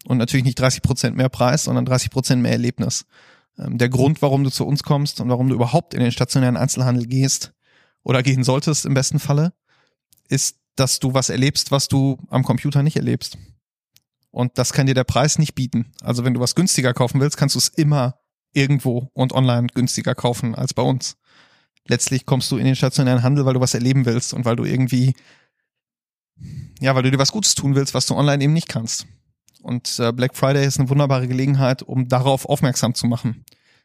Und 0.04 0.18
natürlich 0.18 0.44
nicht 0.44 0.58
30 0.58 0.82
Prozent 0.82 1.16
mehr 1.16 1.28
Preis, 1.28 1.64
sondern 1.64 1.84
30 1.84 2.10
Prozent 2.10 2.40
mehr 2.40 2.52
Erlebnis. 2.52 3.04
Ähm, 3.58 3.78
Der 3.78 3.88
Grund, 3.88 4.22
warum 4.22 4.44
du 4.44 4.50
zu 4.50 4.66
uns 4.66 4.82
kommst 4.82 5.20
und 5.20 5.28
warum 5.28 5.48
du 5.48 5.54
überhaupt 5.54 5.94
in 5.94 6.00
den 6.00 6.12
stationären 6.12 6.56
Einzelhandel 6.56 7.06
gehst 7.06 7.52
oder 8.02 8.22
gehen 8.22 8.44
solltest 8.44 8.86
im 8.86 8.94
besten 8.94 9.18
Falle, 9.18 9.52
ist, 10.28 10.58
dass 10.76 11.00
du 11.00 11.14
was 11.14 11.28
erlebst, 11.28 11.70
was 11.70 11.88
du 11.88 12.18
am 12.28 12.44
Computer 12.44 12.82
nicht 12.82 12.96
erlebst. 12.96 13.36
Und 14.30 14.58
das 14.58 14.72
kann 14.72 14.86
dir 14.86 14.94
der 14.94 15.04
Preis 15.04 15.38
nicht 15.38 15.54
bieten. 15.54 15.92
Also 16.02 16.24
wenn 16.24 16.34
du 16.34 16.40
was 16.40 16.54
günstiger 16.54 16.94
kaufen 16.94 17.20
willst, 17.20 17.36
kannst 17.36 17.54
du 17.54 17.58
es 17.58 17.68
immer 17.68 18.20
irgendwo 18.52 19.10
und 19.14 19.32
online 19.32 19.68
günstiger 19.74 20.14
kaufen 20.14 20.54
als 20.54 20.74
bei 20.74 20.82
uns. 20.82 21.16
Letztlich 21.86 22.26
kommst 22.26 22.50
du 22.50 22.58
in 22.58 22.66
den 22.66 22.76
stationären 22.76 23.22
Handel, 23.22 23.46
weil 23.46 23.54
du 23.54 23.60
was 23.60 23.74
erleben 23.74 24.04
willst 24.04 24.34
und 24.34 24.44
weil 24.44 24.56
du 24.56 24.64
irgendwie, 24.64 25.14
ja, 26.80 26.94
weil 26.94 27.02
du 27.02 27.10
dir 27.10 27.18
was 27.18 27.32
Gutes 27.32 27.54
tun 27.54 27.74
willst, 27.74 27.94
was 27.94 28.06
du 28.06 28.14
online 28.14 28.44
eben 28.44 28.52
nicht 28.52 28.68
kannst. 28.68 29.06
Und 29.62 29.98
äh, 29.98 30.12
Black 30.12 30.36
Friday 30.36 30.66
ist 30.66 30.78
eine 30.78 30.88
wunderbare 30.88 31.28
Gelegenheit, 31.28 31.82
um 31.82 32.08
darauf 32.08 32.46
aufmerksam 32.46 32.94
zu 32.94 33.06
machen. 33.06 33.44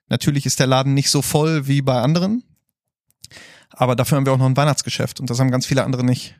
Natürlich 0.10 0.46
ist 0.46 0.60
der 0.60 0.68
Laden 0.68 0.94
nicht 0.94 1.10
so 1.10 1.22
voll 1.22 1.68
wie 1.68 1.82
bei 1.82 2.00
anderen, 2.02 2.44
aber 3.70 3.96
dafür 3.96 4.18
haben 4.18 4.26
wir 4.26 4.34
auch 4.34 4.38
noch 4.38 4.46
ein 4.46 4.58
Weihnachtsgeschäft 4.58 5.20
und 5.20 5.30
das 5.30 5.40
haben 5.40 5.52
ganz 5.52 5.66
viele 5.66 5.84
andere 5.84 6.04
nicht. 6.04 6.40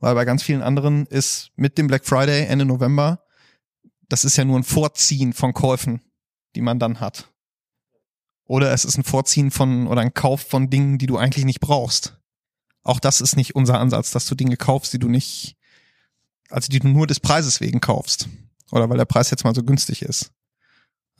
Weil 0.00 0.14
bei 0.14 0.24
ganz 0.24 0.42
vielen 0.42 0.62
anderen 0.62 1.06
ist 1.06 1.50
mit 1.56 1.78
dem 1.78 1.86
Black 1.86 2.04
Friday 2.04 2.46
Ende 2.46 2.64
November, 2.64 3.24
das 4.08 4.24
ist 4.24 4.36
ja 4.36 4.44
nur 4.44 4.58
ein 4.58 4.64
Vorziehen 4.64 5.32
von 5.32 5.54
Käufen, 5.54 6.02
die 6.54 6.60
man 6.60 6.78
dann 6.78 7.00
hat. 7.00 7.32
Oder 8.44 8.72
es 8.72 8.84
ist 8.84 8.96
ein 8.96 9.04
Vorziehen 9.04 9.50
von 9.50 9.86
oder 9.86 10.00
ein 10.00 10.14
Kauf 10.14 10.42
von 10.42 10.70
Dingen, 10.70 10.98
die 10.98 11.06
du 11.06 11.18
eigentlich 11.18 11.44
nicht 11.44 11.60
brauchst. 11.60 12.18
Auch 12.82 13.00
das 13.00 13.20
ist 13.20 13.36
nicht 13.36 13.54
unser 13.54 13.78
Ansatz, 13.78 14.10
dass 14.10 14.26
du 14.26 14.34
Dinge 14.34 14.56
kaufst, 14.56 14.92
die 14.94 14.98
du 14.98 15.08
nicht, 15.08 15.56
also 16.48 16.68
die 16.68 16.78
du 16.78 16.88
nur 16.88 17.06
des 17.06 17.20
Preises 17.20 17.60
wegen 17.60 17.80
kaufst. 17.80 18.28
Oder 18.70 18.88
weil 18.90 18.98
der 18.98 19.04
Preis 19.04 19.30
jetzt 19.30 19.44
mal 19.44 19.54
so 19.54 19.62
günstig 19.62 20.02
ist. 20.02 20.32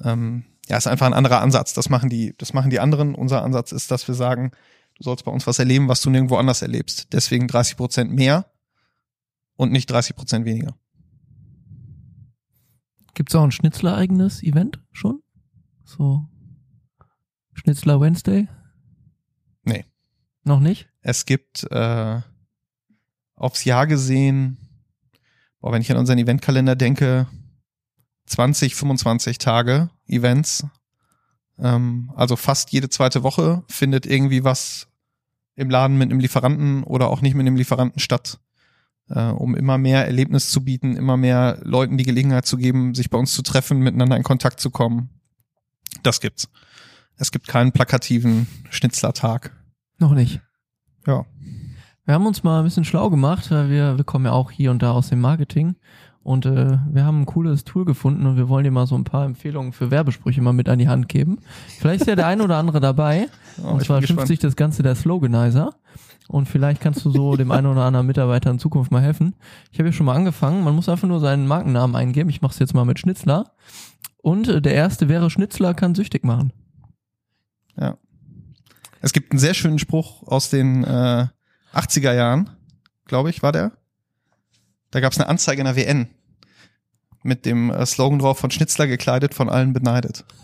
Ähm, 0.02 0.44
ja, 0.68 0.76
ist 0.76 0.86
einfach 0.86 1.06
ein 1.06 1.14
anderer 1.14 1.40
Ansatz. 1.40 1.72
Das 1.72 1.88
machen 1.88 2.10
die, 2.10 2.34
das 2.38 2.52
machen 2.52 2.70
die 2.70 2.80
anderen. 2.80 3.14
Unser 3.14 3.42
Ansatz 3.42 3.72
ist, 3.72 3.90
dass 3.90 4.06
wir 4.06 4.14
sagen, 4.14 4.52
du 4.96 5.02
sollst 5.04 5.24
bei 5.24 5.32
uns 5.32 5.46
was 5.46 5.58
erleben, 5.58 5.88
was 5.88 6.02
du 6.02 6.10
nirgendwo 6.10 6.36
anders 6.36 6.62
erlebst. 6.62 7.08
Deswegen 7.12 7.48
30 7.48 7.76
Prozent 7.76 8.12
mehr 8.12 8.46
und 9.56 9.72
nicht 9.72 9.90
30 9.90 10.14
Prozent 10.14 10.44
weniger. 10.44 10.76
Gibt's 13.14 13.34
auch 13.34 13.42
ein 13.42 13.50
Schnitzler-eigenes 13.50 14.42
Event 14.42 14.80
schon? 14.92 15.22
So 15.84 16.28
Schnitzler 17.54 18.00
Wednesday? 18.00 18.46
Nee. 19.64 19.84
Noch 20.44 20.60
nicht? 20.60 20.88
Es 21.00 21.26
gibt 21.26 21.64
äh, 21.70 22.20
aufs 23.34 23.64
Jahr 23.64 23.86
gesehen, 23.86 24.58
boah, 25.60 25.72
wenn 25.72 25.82
ich 25.82 25.90
an 25.90 25.96
unseren 25.96 26.18
Eventkalender 26.18 26.76
denke, 26.76 27.26
20, 28.28 28.74
25 28.74 29.38
Tage 29.38 29.90
Events. 30.06 30.66
Ähm, 31.58 32.10
also 32.14 32.36
fast 32.36 32.72
jede 32.72 32.88
zweite 32.88 33.22
Woche 33.22 33.62
findet 33.68 34.06
irgendwie 34.06 34.44
was 34.44 34.88
im 35.56 35.70
Laden 35.70 35.98
mit 35.98 36.10
einem 36.10 36.20
Lieferanten 36.20 36.84
oder 36.84 37.08
auch 37.08 37.20
nicht 37.20 37.34
mit 37.34 37.46
einem 37.46 37.56
Lieferanten 37.56 37.98
statt, 37.98 38.38
äh, 39.08 39.24
um 39.24 39.56
immer 39.56 39.76
mehr 39.76 40.06
Erlebnis 40.06 40.50
zu 40.50 40.64
bieten, 40.64 40.96
immer 40.96 41.16
mehr 41.16 41.58
Leuten 41.62 41.98
die 41.98 42.04
Gelegenheit 42.04 42.46
zu 42.46 42.56
geben, 42.56 42.94
sich 42.94 43.10
bei 43.10 43.18
uns 43.18 43.34
zu 43.34 43.42
treffen, 43.42 43.80
miteinander 43.80 44.16
in 44.16 44.22
Kontakt 44.22 44.60
zu 44.60 44.70
kommen. 44.70 45.10
Das 46.02 46.20
gibt's. 46.20 46.48
Es 47.16 47.32
gibt 47.32 47.48
keinen 47.48 47.72
plakativen 47.72 48.46
Schnitzlertag. 48.70 49.56
Noch 49.98 50.12
nicht. 50.12 50.40
Ja. 51.06 51.26
Wir 52.04 52.14
haben 52.14 52.26
uns 52.26 52.44
mal 52.44 52.60
ein 52.60 52.64
bisschen 52.64 52.84
schlau 52.84 53.10
gemacht, 53.10 53.50
weil 53.50 53.68
wir, 53.68 53.96
wir 53.96 54.04
kommen 54.04 54.26
ja 54.26 54.32
auch 54.32 54.50
hier 54.50 54.70
und 54.70 54.82
da 54.82 54.92
aus 54.92 55.08
dem 55.08 55.20
Marketing. 55.20 55.76
Und 56.22 56.44
äh, 56.46 56.78
wir 56.90 57.04
haben 57.04 57.22
ein 57.22 57.26
cooles 57.26 57.64
Tool 57.64 57.84
gefunden 57.84 58.26
und 58.26 58.36
wir 58.36 58.48
wollen 58.48 58.64
dir 58.64 58.70
mal 58.70 58.86
so 58.86 58.94
ein 58.96 59.04
paar 59.04 59.24
Empfehlungen 59.24 59.72
für 59.72 59.90
Werbesprüche 59.90 60.42
mal 60.42 60.52
mit 60.52 60.68
an 60.68 60.78
die 60.78 60.88
Hand 60.88 61.08
geben. 61.08 61.38
Vielleicht 61.78 62.02
ist 62.02 62.06
ja 62.06 62.16
der 62.16 62.26
ein 62.26 62.40
oder 62.40 62.56
andere 62.56 62.80
dabei. 62.80 63.28
Oh, 63.60 63.70
und 63.70 63.82
zwar 63.82 64.00
schimpft 64.00 64.28
sich 64.28 64.38
das 64.38 64.54
Ganze 64.54 64.84
der 64.84 64.94
Sloganizer. 64.94 65.74
Und 66.28 66.48
vielleicht 66.48 66.80
kannst 66.80 67.04
du 67.04 67.10
so 67.10 67.34
dem 67.36 67.50
einen 67.50 67.66
oder 67.66 67.82
anderen 67.82 68.06
Mitarbeiter 68.06 68.52
in 68.52 68.60
Zukunft 68.60 68.92
mal 68.92 69.02
helfen. 69.02 69.34
Ich 69.72 69.80
habe 69.80 69.88
ja 69.88 69.92
schon 69.92 70.06
mal 70.06 70.14
angefangen. 70.14 70.62
Man 70.62 70.76
muss 70.76 70.88
einfach 70.88 71.08
nur 71.08 71.18
seinen 71.18 71.48
Markennamen 71.48 71.96
eingeben. 71.96 72.30
Ich 72.30 72.40
mache 72.40 72.52
es 72.52 72.60
jetzt 72.60 72.72
mal 72.72 72.84
mit 72.84 73.00
Schnitzler. 73.00 73.50
Und 74.18 74.46
äh, 74.46 74.62
der 74.62 74.74
erste 74.74 75.08
wäre 75.08 75.28
Schnitzler 75.28 75.74
kann 75.74 75.96
süchtig 75.96 76.22
machen. 76.24 76.52
Ja. 77.76 77.96
Es 79.00 79.12
gibt 79.12 79.32
einen 79.32 79.40
sehr 79.40 79.54
schönen 79.54 79.80
Spruch 79.80 80.22
aus 80.24 80.50
den 80.50 80.84
äh, 80.84 81.26
80er 81.72 82.12
Jahren, 82.12 82.50
glaube 83.06 83.30
ich, 83.30 83.42
war 83.42 83.52
der. 83.52 83.72
Da 84.90 85.00
gab 85.00 85.12
es 85.12 85.18
eine 85.18 85.28
Anzeige 85.28 85.60
in 85.60 85.66
der 85.66 85.76
WN 85.76 86.08
mit 87.22 87.44
dem 87.46 87.70
äh, 87.70 87.84
Slogan 87.84 88.18
drauf 88.18 88.38
von 88.38 88.50
Schnitzler 88.50 88.86
gekleidet, 88.86 89.34
von 89.34 89.48
allen 89.48 89.72
beneidet. 89.72 90.24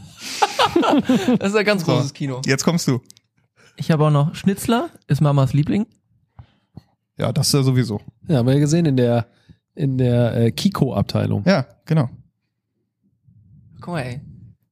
Das 1.39 1.51
ist 1.51 1.57
ein 1.57 1.65
ganz 1.65 1.85
So. 1.85 1.93
großes 1.93 2.15
Kino. 2.15 2.41
Jetzt 2.47 2.65
kommst 2.65 2.89
du. 2.89 3.01
Ich 3.77 3.91
habe 3.93 4.07
auch 4.07 4.11
noch 4.11 4.35
Schnitzler, 4.35 4.91
ist 5.07 5.21
Mamas 5.21 5.53
Liebling. 5.53 5.87
Ja, 7.17 7.33
das 7.33 7.49
ist 7.49 7.53
ja 7.55 7.63
sowieso. 7.63 8.01
Ja, 8.27 8.39
haben 8.39 8.47
wir 8.47 8.55
ja 8.55 8.61
gesehen 8.61 8.85
in 8.87 8.97
der, 8.97 9.29
in 9.77 9.99
der 9.99 10.35
äh, 10.37 10.51
Kiko-Abteilung. 10.51 11.45
Ja, 11.47 11.67
genau. 11.85 12.11
Guck 13.81 13.95
mal, 13.95 14.01
ey. 14.01 14.21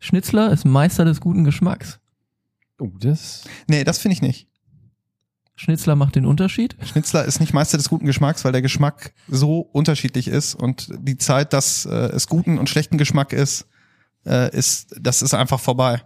Schnitzler 0.00 0.50
ist 0.50 0.64
Meister 0.64 1.04
des 1.04 1.20
guten 1.20 1.44
Geschmacks. 1.44 2.00
Oh, 2.80 2.90
das. 2.98 3.44
Nee, 3.68 3.84
das 3.84 3.98
finde 3.98 4.14
ich 4.14 4.22
nicht. 4.22 4.48
Schnitzler 5.54 5.96
macht 5.96 6.16
den 6.16 6.26
Unterschied. 6.26 6.76
Schnitzler 6.82 7.24
ist 7.24 7.40
nicht 7.40 7.52
Meister 7.52 7.76
des 7.76 7.88
guten 7.88 8.06
Geschmacks, 8.06 8.44
weil 8.44 8.52
der 8.52 8.62
Geschmack 8.62 9.12
so 9.28 9.60
unterschiedlich 9.60 10.28
ist 10.28 10.54
und 10.54 10.88
die 10.98 11.18
Zeit, 11.18 11.52
dass 11.52 11.84
äh, 11.84 11.90
es 11.90 12.26
guten 12.26 12.58
und 12.58 12.68
schlechten 12.68 12.98
Geschmack 12.98 13.32
ist, 13.32 13.66
äh, 14.24 14.54
ist, 14.56 14.96
das 15.00 15.22
ist 15.22 15.34
einfach 15.34 15.60
vorbei. 15.60 16.02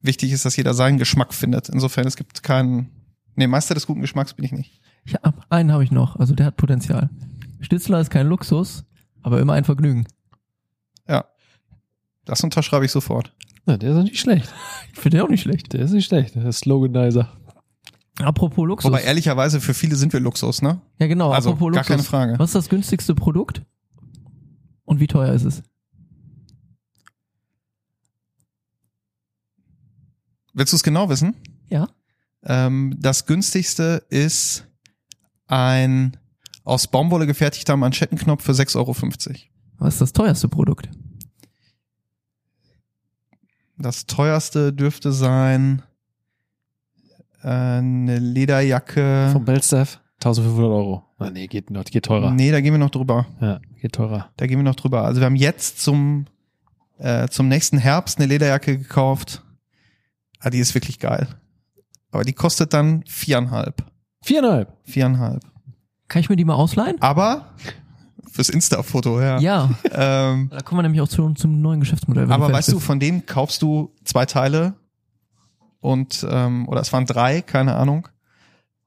Wichtig 0.00 0.32
ist, 0.32 0.44
dass 0.44 0.56
jeder 0.56 0.74
seinen 0.74 0.98
Geschmack 0.98 1.34
findet. 1.34 1.68
Insofern, 1.68 2.06
es 2.06 2.16
gibt 2.16 2.42
keinen, 2.42 2.90
nee, 3.34 3.46
Meister 3.46 3.74
des 3.74 3.86
guten 3.86 4.00
Geschmacks 4.00 4.34
bin 4.34 4.44
ich 4.44 4.52
nicht. 4.52 4.80
Ich 5.04 5.14
hab, 5.14 5.46
einen 5.50 5.72
habe 5.72 5.84
ich 5.84 5.90
noch, 5.90 6.16
also 6.16 6.34
der 6.34 6.46
hat 6.46 6.56
Potenzial. 6.56 7.10
Schnitzler 7.60 8.00
ist 8.00 8.10
kein 8.10 8.28
Luxus, 8.28 8.84
aber 9.22 9.40
immer 9.40 9.54
ein 9.54 9.64
Vergnügen. 9.64 10.06
Ja. 11.08 11.24
Das 12.24 12.42
unterschreibe 12.42 12.84
ich 12.84 12.92
sofort. 12.92 13.32
Ja, 13.66 13.76
der 13.76 13.96
ist 13.96 14.04
nicht 14.04 14.20
schlecht. 14.20 14.52
Ich 14.92 14.98
finde 14.98 15.18
den 15.18 15.26
auch 15.26 15.30
nicht 15.30 15.42
schlecht. 15.42 15.72
Der 15.72 15.80
ist 15.80 15.92
nicht 15.92 16.06
schlecht. 16.06 16.34
Der 16.34 16.44
ist 16.44 16.58
Sloganizer. 16.58 17.32
Apropos 18.20 18.66
Luxus. 18.66 18.90
Wobei 18.90 19.02
ehrlicherweise 19.02 19.60
für 19.60 19.74
viele 19.74 19.96
sind 19.96 20.12
wir 20.12 20.20
Luxus, 20.20 20.62
ne? 20.62 20.80
ja, 20.98 21.06
genau, 21.06 21.30
also 21.30 21.50
apropos 21.50 21.72
gar 21.72 21.80
Luxus. 21.80 21.88
keine 21.88 22.02
Frage. 22.02 22.38
Was 22.38 22.50
ist 22.50 22.54
das 22.54 22.68
günstigste 22.68 23.14
Produkt? 23.14 23.62
Und 24.84 25.00
wie 25.00 25.06
teuer 25.06 25.34
ist 25.34 25.44
es? 25.44 25.62
Willst 30.54 30.72
du 30.72 30.76
es 30.76 30.82
genau 30.82 31.10
wissen? 31.10 31.36
Ja. 31.68 31.88
Ähm, 32.44 32.96
das 32.98 33.26
günstigste 33.26 34.06
ist 34.08 34.66
ein 35.48 36.16
aus 36.64 36.88
Baumwolle 36.88 37.26
gefertigter 37.26 37.76
Manschettenknopf 37.76 38.42
für 38.42 38.52
6,50 38.52 38.76
Euro. 38.76 38.96
Was 39.78 39.94
ist 39.94 40.00
das 40.00 40.12
teuerste 40.12 40.48
Produkt? 40.48 40.88
Das 43.78 44.06
teuerste 44.06 44.72
dürfte 44.72 45.12
sein 45.12 45.82
eine 47.50 48.18
Lederjacke. 48.18 49.30
Vom 49.32 49.44
Bellstaff 49.44 50.00
1500 50.16 50.70
Euro. 50.70 51.04
Ah, 51.18 51.30
nee, 51.30 51.46
geht, 51.46 51.70
noch- 51.70 51.84
geht 51.84 52.04
teurer. 52.06 52.30
Nee, 52.30 52.50
da 52.50 52.60
gehen 52.60 52.72
wir 52.72 52.78
noch 52.78 52.90
drüber. 52.90 53.26
Ja. 53.40 53.60
Geht 53.80 53.92
teurer. 53.92 54.30
Da 54.36 54.46
gehen 54.46 54.58
wir 54.58 54.64
noch 54.64 54.74
drüber. 54.74 55.02
Also 55.04 55.20
wir 55.20 55.26
haben 55.26 55.36
jetzt 55.36 55.80
zum, 55.80 56.26
äh, 56.98 57.28
zum 57.28 57.48
nächsten 57.48 57.78
Herbst 57.78 58.18
eine 58.18 58.26
Lederjacke 58.26 58.78
gekauft. 58.78 59.42
Ah, 60.40 60.50
die 60.50 60.58
ist 60.58 60.74
wirklich 60.74 60.98
geil. 60.98 61.28
Aber 62.10 62.24
die 62.24 62.32
kostet 62.32 62.72
dann 62.72 63.02
viereinhalb. 63.06 63.84
Viereinhalb. 64.22 64.72
Viereinhalb. 64.84 65.42
Kann 66.08 66.20
ich 66.20 66.28
mir 66.28 66.36
die 66.36 66.44
mal 66.44 66.54
ausleihen? 66.54 66.96
Aber 67.00 67.54
fürs 68.30 68.48
Insta-Foto, 68.48 69.20
ja. 69.20 69.38
Ja. 69.38 69.70
Ähm, 69.92 70.48
Da 70.50 70.60
kommen 70.60 70.78
wir 70.78 70.82
nämlich 70.82 71.00
auch 71.00 71.08
zu, 71.08 71.30
zum 71.34 71.60
neuen 71.60 71.80
Geschäftsmodell. 71.80 72.30
aber 72.30 72.52
weißt 72.52 72.72
du, 72.72 72.78
von 72.80 73.00
denen 73.00 73.26
kaufst 73.26 73.60
du 73.62 73.92
zwei 74.04 74.24
Teile 74.26 74.74
und 75.86 76.26
ähm, 76.28 76.68
oder 76.68 76.80
es 76.80 76.92
waren 76.92 77.06
drei, 77.06 77.42
keine 77.42 77.76
Ahnung. 77.76 78.08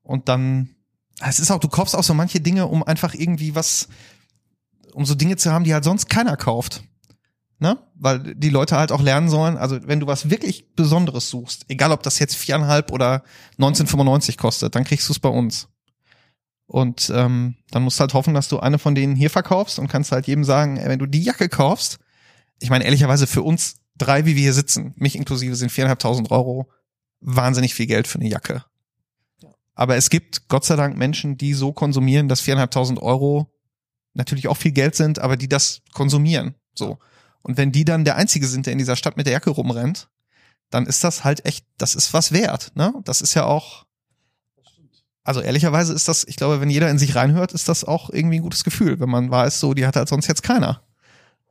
Und 0.03 0.27
dann, 0.27 0.75
es 1.25 1.39
ist 1.39 1.49
auch, 1.49 1.59
du 1.59 1.69
kaufst 1.69 1.95
auch 1.95 2.03
so 2.03 2.13
manche 2.13 2.41
Dinge, 2.41 2.67
um 2.67 2.83
einfach 2.83 3.13
irgendwie 3.13 3.55
was, 3.55 3.87
um 4.91 5.05
so 5.05 5.15
Dinge 5.15 5.37
zu 5.37 5.49
haben, 5.49 5.63
die 5.63 5.73
halt 5.73 5.85
sonst 5.85 6.09
keiner 6.09 6.35
kauft. 6.35 6.83
Ne? 7.57 7.77
Weil 7.95 8.35
die 8.35 8.49
Leute 8.49 8.75
halt 8.75 8.91
auch 8.91 9.01
lernen 9.01 9.29
sollen, 9.29 9.57
also 9.57 9.79
wenn 9.87 10.01
du 10.01 10.07
was 10.07 10.29
wirklich 10.29 10.75
Besonderes 10.75 11.29
suchst, 11.29 11.63
egal 11.69 11.93
ob 11.93 12.03
das 12.03 12.19
jetzt 12.19 12.35
viereinhalb 12.35 12.91
oder 12.91 13.23
1995 13.53 14.37
kostet, 14.37 14.75
dann 14.75 14.83
kriegst 14.83 15.07
du 15.07 15.13
es 15.13 15.19
bei 15.19 15.29
uns. 15.29 15.69
Und 16.65 17.09
ähm, 17.15 17.55
dann 17.71 17.83
musst 17.83 17.97
du 17.97 18.01
halt 18.01 18.13
hoffen, 18.13 18.33
dass 18.33 18.49
du 18.49 18.59
eine 18.59 18.77
von 18.77 18.93
denen 18.93 19.15
hier 19.15 19.29
verkaufst 19.29 19.79
und 19.79 19.87
kannst 19.87 20.11
halt 20.11 20.27
jedem 20.27 20.43
sagen, 20.43 20.75
ey, 20.75 20.89
wenn 20.89 20.99
du 20.99 21.05
die 21.05 21.23
Jacke 21.23 21.47
kaufst, 21.47 21.99
ich 22.59 22.69
meine 22.69 22.83
ehrlicherweise 22.83 23.25
für 23.25 23.41
uns 23.41 23.77
drei, 23.97 24.25
wie 24.25 24.35
wir 24.35 24.43
hier 24.43 24.53
sitzen, 24.53 24.93
mich 24.97 25.15
inklusive, 25.15 25.55
sind 25.55 25.71
viereinhalbtausend 25.71 26.29
Euro 26.31 26.69
wahnsinnig 27.21 27.73
viel 27.73 27.87
Geld 27.87 28.07
für 28.07 28.19
eine 28.19 28.29
Jacke. 28.29 28.63
Aber 29.75 29.95
es 29.95 30.09
gibt 30.09 30.49
Gott 30.49 30.65
sei 30.65 30.75
Dank 30.75 30.97
Menschen, 30.97 31.37
die 31.37 31.53
so 31.53 31.71
konsumieren, 31.71 32.27
dass 32.27 32.41
viereinhalbtausend 32.41 33.01
Euro 33.01 33.49
natürlich 34.13 34.47
auch 34.47 34.57
viel 34.57 34.73
Geld 34.73 34.95
sind, 34.95 35.19
aber 35.19 35.37
die 35.37 35.47
das 35.47 35.81
konsumieren. 35.93 36.55
So. 36.73 36.99
Und 37.41 37.57
wenn 37.57 37.71
die 37.71 37.85
dann 37.85 38.03
der 38.03 38.17
Einzige 38.17 38.47
sind, 38.47 38.65
der 38.65 38.73
in 38.73 38.79
dieser 38.79 38.95
Stadt 38.95 39.15
mit 39.15 39.25
der 39.25 39.33
Jacke 39.33 39.51
rumrennt, 39.51 40.09
dann 40.69 40.85
ist 40.85 41.03
das 41.03 41.23
halt 41.23 41.45
echt, 41.45 41.65
das 41.77 41.95
ist 41.95 42.13
was 42.13 42.31
wert. 42.31 42.71
Ne? 42.75 42.93
Das 43.05 43.21
ist 43.21 43.33
ja 43.33 43.45
auch, 43.45 43.85
also 45.23 45.41
ehrlicherweise 45.41 45.93
ist 45.93 46.07
das, 46.07 46.25
ich 46.27 46.35
glaube, 46.35 46.61
wenn 46.61 46.69
jeder 46.69 46.89
in 46.89 46.99
sich 46.99 47.15
reinhört, 47.15 47.53
ist 47.53 47.69
das 47.69 47.83
auch 47.83 48.09
irgendwie 48.09 48.39
ein 48.39 48.43
gutes 48.43 48.63
Gefühl, 48.63 48.99
wenn 48.99 49.09
man 49.09 49.31
weiß, 49.31 49.59
so, 49.59 49.73
die 49.73 49.85
hat 49.85 49.95
halt 49.95 50.09
sonst 50.09 50.27
jetzt 50.27 50.43
keiner. 50.43 50.83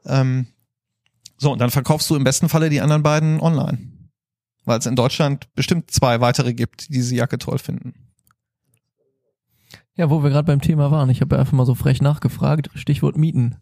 Ähm, 0.05 0.49
so, 1.37 1.53
und 1.53 1.61
dann 1.61 1.71
verkaufst 1.71 2.11
du 2.11 2.17
im 2.17 2.25
besten 2.25 2.49
Falle 2.49 2.71
die 2.71 2.81
anderen 2.81 3.03
beiden 3.03 3.41
online. 3.41 3.98
Weil 4.69 4.81
es 4.81 4.87
in 4.87 4.97
Deutschland 4.97 5.49
bestimmt 5.55 5.91
zwei 5.91 6.21
weitere 6.21 6.53
gibt, 6.53 6.91
die 6.91 6.93
diese 6.93 7.15
Jacke 7.15 7.39
toll 7.39 7.59
finden. 7.59 7.95
Ja, 9.95 10.11
wo 10.11 10.23
wir 10.23 10.29
gerade 10.29 10.45
beim 10.45 10.61
Thema 10.61 10.91
waren, 10.91 11.09
ich 11.09 11.23
habe 11.23 11.37
ja 11.37 11.41
einfach 11.41 11.55
mal 11.55 11.65
so 11.65 11.75
frech 11.75 12.03
nachgefragt, 12.03 12.69
Stichwort 12.75 13.17
Mieten. 13.17 13.57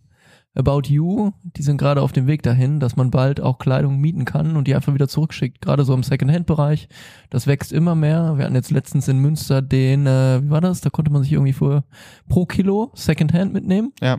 About 0.57 0.89
You, 0.89 1.31
die 1.45 1.63
sind 1.63 1.77
gerade 1.77 2.03
auf 2.03 2.11
dem 2.11 2.27
Weg 2.27 2.43
dahin, 2.43 2.81
dass 2.81 2.97
man 2.97 3.13
bald 3.13 3.41
auch 3.41 3.59
Kleidung 3.59 4.01
mieten 4.01 4.25
kann 4.25 4.57
und 4.57 4.67
die 4.67 4.75
einfach 4.75 4.95
wieder 4.95 5.07
zurückschickt. 5.07 5.61
Gerade 5.61 5.85
so 5.85 5.95
im 5.95 6.03
Secondhand-Bereich. 6.03 6.89
Das 7.31 7.47
wächst 7.47 7.73
immer 7.73 7.95
mehr. 7.95 8.37
Wir 8.37 8.45
hatten 8.45 8.55
jetzt 8.57 8.73
letztens 8.73 9.07
in 9.07 9.19
Münster 9.19 9.63
den, 9.63 10.07
äh, 10.07 10.43
wie 10.43 10.51
war 10.51 10.61
das? 10.61 10.81
Da 10.81 10.91
konnte 10.91 11.13
man 11.13 11.23
sich 11.23 11.33
irgendwie 11.33 11.53
für 11.53 11.85
pro 12.29 12.47
Kilo 12.47 12.91
Secondhand 12.95 13.53
mitnehmen. 13.53 13.93
Ja. 14.01 14.19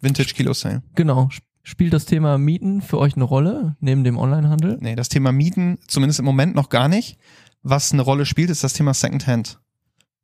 Vintage 0.00 0.34
Kilo 0.34 0.52
Sale. 0.52 0.82
Genau. 0.94 1.28
Sp- 1.62 1.80
Spielt 1.80 1.92
das 1.92 2.06
Thema 2.06 2.38
Mieten 2.38 2.82
für 2.82 2.98
euch 2.98 3.14
eine 3.16 3.24
Rolle 3.24 3.76
neben 3.80 4.04
dem 4.04 4.18
Onlinehandel? 4.18 4.78
Nee, 4.80 4.96
das 4.96 5.08
Thema 5.08 5.32
Mieten 5.32 5.78
zumindest 5.86 6.18
im 6.18 6.24
Moment 6.24 6.54
noch 6.54 6.68
gar 6.68 6.88
nicht. 6.88 7.18
Was 7.62 7.92
eine 7.92 8.02
Rolle 8.02 8.26
spielt, 8.26 8.50
ist 8.50 8.64
das 8.64 8.72
Thema 8.72 8.94
Secondhand. 8.94 9.58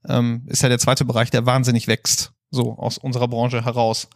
Ähm, 0.09 0.43
ist 0.47 0.62
ja 0.62 0.68
der 0.68 0.78
zweite 0.78 1.05
Bereich, 1.05 1.30
der 1.30 1.47
wahnsinnig 1.47 1.89
wächst, 1.89 2.32
so 2.51 2.78
aus 2.78 2.97
unserer 2.99 3.28
Branche 3.28 3.64
heraus. 3.64 4.09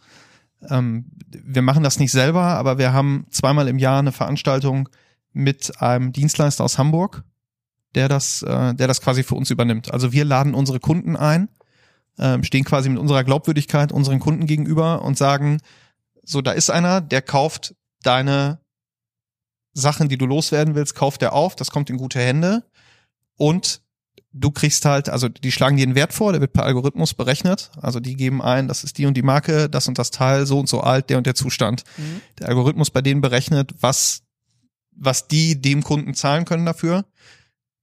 Ähm, 0.69 1.11
wir 1.27 1.61
machen 1.61 1.83
das 1.83 1.99
nicht 1.99 2.11
selber, 2.11 2.41
aber 2.41 2.77
wir 2.77 2.93
haben 2.93 3.25
zweimal 3.29 3.67
im 3.67 3.77
Jahr 3.77 3.99
eine 3.99 4.11
Veranstaltung 4.11 4.89
mit 5.33 5.79
einem 5.81 6.11
Dienstleister 6.13 6.63
aus 6.63 6.77
Hamburg, 6.77 7.23
der 7.95 8.07
das, 8.09 8.41
äh, 8.41 8.73
der 8.73 8.87
das 8.87 9.01
quasi 9.01 9.23
für 9.23 9.35
uns 9.35 9.49
übernimmt. 9.51 9.93
Also 9.93 10.11
wir 10.11 10.25
laden 10.25 10.53
unsere 10.53 10.79
Kunden 10.79 11.15
ein, 11.15 11.49
ähm, 12.19 12.43
stehen 12.43 12.63
quasi 12.65 12.89
mit 12.89 12.99
unserer 12.99 13.23
Glaubwürdigkeit 13.23 13.91
unseren 13.91 14.19
Kunden 14.19 14.45
gegenüber 14.45 15.03
und 15.03 15.17
sagen, 15.17 15.59
so, 16.31 16.41
da 16.41 16.53
ist 16.53 16.69
einer, 16.69 17.01
der 17.01 17.21
kauft 17.21 17.75
deine 18.03 18.59
Sachen, 19.73 20.07
die 20.07 20.17
du 20.17 20.25
loswerden 20.25 20.75
willst, 20.75 20.95
kauft 20.95 21.21
er 21.21 21.33
auf, 21.33 21.55
das 21.55 21.71
kommt 21.71 21.89
in 21.89 21.97
gute 21.97 22.19
Hände. 22.19 22.63
Und 23.37 23.81
du 24.31 24.51
kriegst 24.51 24.85
halt, 24.85 25.09
also 25.09 25.27
die 25.27 25.51
schlagen 25.51 25.75
dir 25.75 25.83
einen 25.83 25.95
Wert 25.95 26.13
vor, 26.13 26.31
der 26.31 26.39
wird 26.39 26.53
per 26.53 26.63
Algorithmus 26.63 27.13
berechnet, 27.13 27.71
also 27.81 27.99
die 27.99 28.15
geben 28.15 28.41
ein, 28.41 28.69
das 28.69 28.85
ist 28.85 28.97
die 28.97 29.05
und 29.05 29.15
die 29.15 29.23
Marke, 29.23 29.69
das 29.69 29.89
und 29.89 29.99
das 29.99 30.11
Teil, 30.11 30.45
so 30.45 30.57
und 30.59 30.69
so 30.69 30.79
alt, 30.81 31.09
der 31.09 31.17
und 31.17 31.27
der 31.27 31.35
Zustand. 31.35 31.83
Der 32.39 32.47
Algorithmus 32.47 32.91
bei 32.91 33.01
denen 33.01 33.19
berechnet, 33.19 33.73
was, 33.81 34.23
was 34.95 35.27
die 35.27 35.61
dem 35.61 35.83
Kunden 35.83 36.13
zahlen 36.13 36.45
können 36.45 36.65
dafür. 36.65 37.05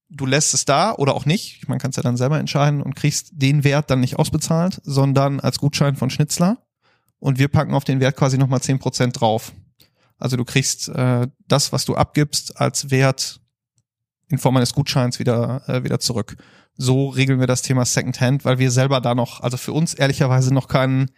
Du 0.09 0.24
lässt 0.24 0.55
es 0.55 0.64
da 0.64 0.94
oder 0.94 1.14
auch 1.14 1.26
nicht, 1.26 1.68
man 1.68 1.78
kann 1.78 1.90
es 1.90 1.96
ja 1.96 2.03
dann 2.03 2.16
selber 2.16 2.38
entscheiden 2.38 2.82
und 2.82 2.96
kriegst 2.96 3.28
den 3.32 3.62
Wert 3.62 3.90
dann 3.90 4.01
nicht 4.01 4.18
ausbezahlt, 4.18 4.80
sondern 4.84 5.38
als 5.38 5.59
Gutschein 5.59 5.96
von 5.96 6.09
Schnitzler 6.09 6.57
und 7.18 7.38
wir 7.38 7.48
packen 7.48 7.74
auf 7.74 7.84
den 7.84 8.00
Wert 8.00 8.16
quasi 8.16 8.38
nochmal 8.38 8.62
zehn 8.62 8.78
Prozent 8.78 9.20
drauf. 9.20 9.52
Also 10.18 10.36
du 10.36 10.44
kriegst 10.44 10.88
äh, 10.88 11.28
das, 11.46 11.72
was 11.72 11.84
du 11.84 11.94
abgibst, 11.94 12.60
als 12.60 12.90
Wert 12.90 13.40
in 14.28 14.38
Form 14.38 14.56
eines 14.56 14.74
Gutscheins 14.74 15.18
wieder, 15.18 15.62
äh, 15.68 15.84
wieder 15.84 16.00
zurück. 16.00 16.36
So 16.74 17.08
regeln 17.08 17.40
wir 17.40 17.46
das 17.46 17.62
Thema 17.62 17.84
Secondhand, 17.84 18.44
weil 18.44 18.58
wir 18.58 18.70
selber 18.70 19.00
da 19.00 19.14
noch, 19.14 19.40
also 19.40 19.56
für 19.56 19.72
uns 19.72 19.94
ehrlicherweise 19.94 20.52
noch 20.52 20.68
keinen 20.68 21.10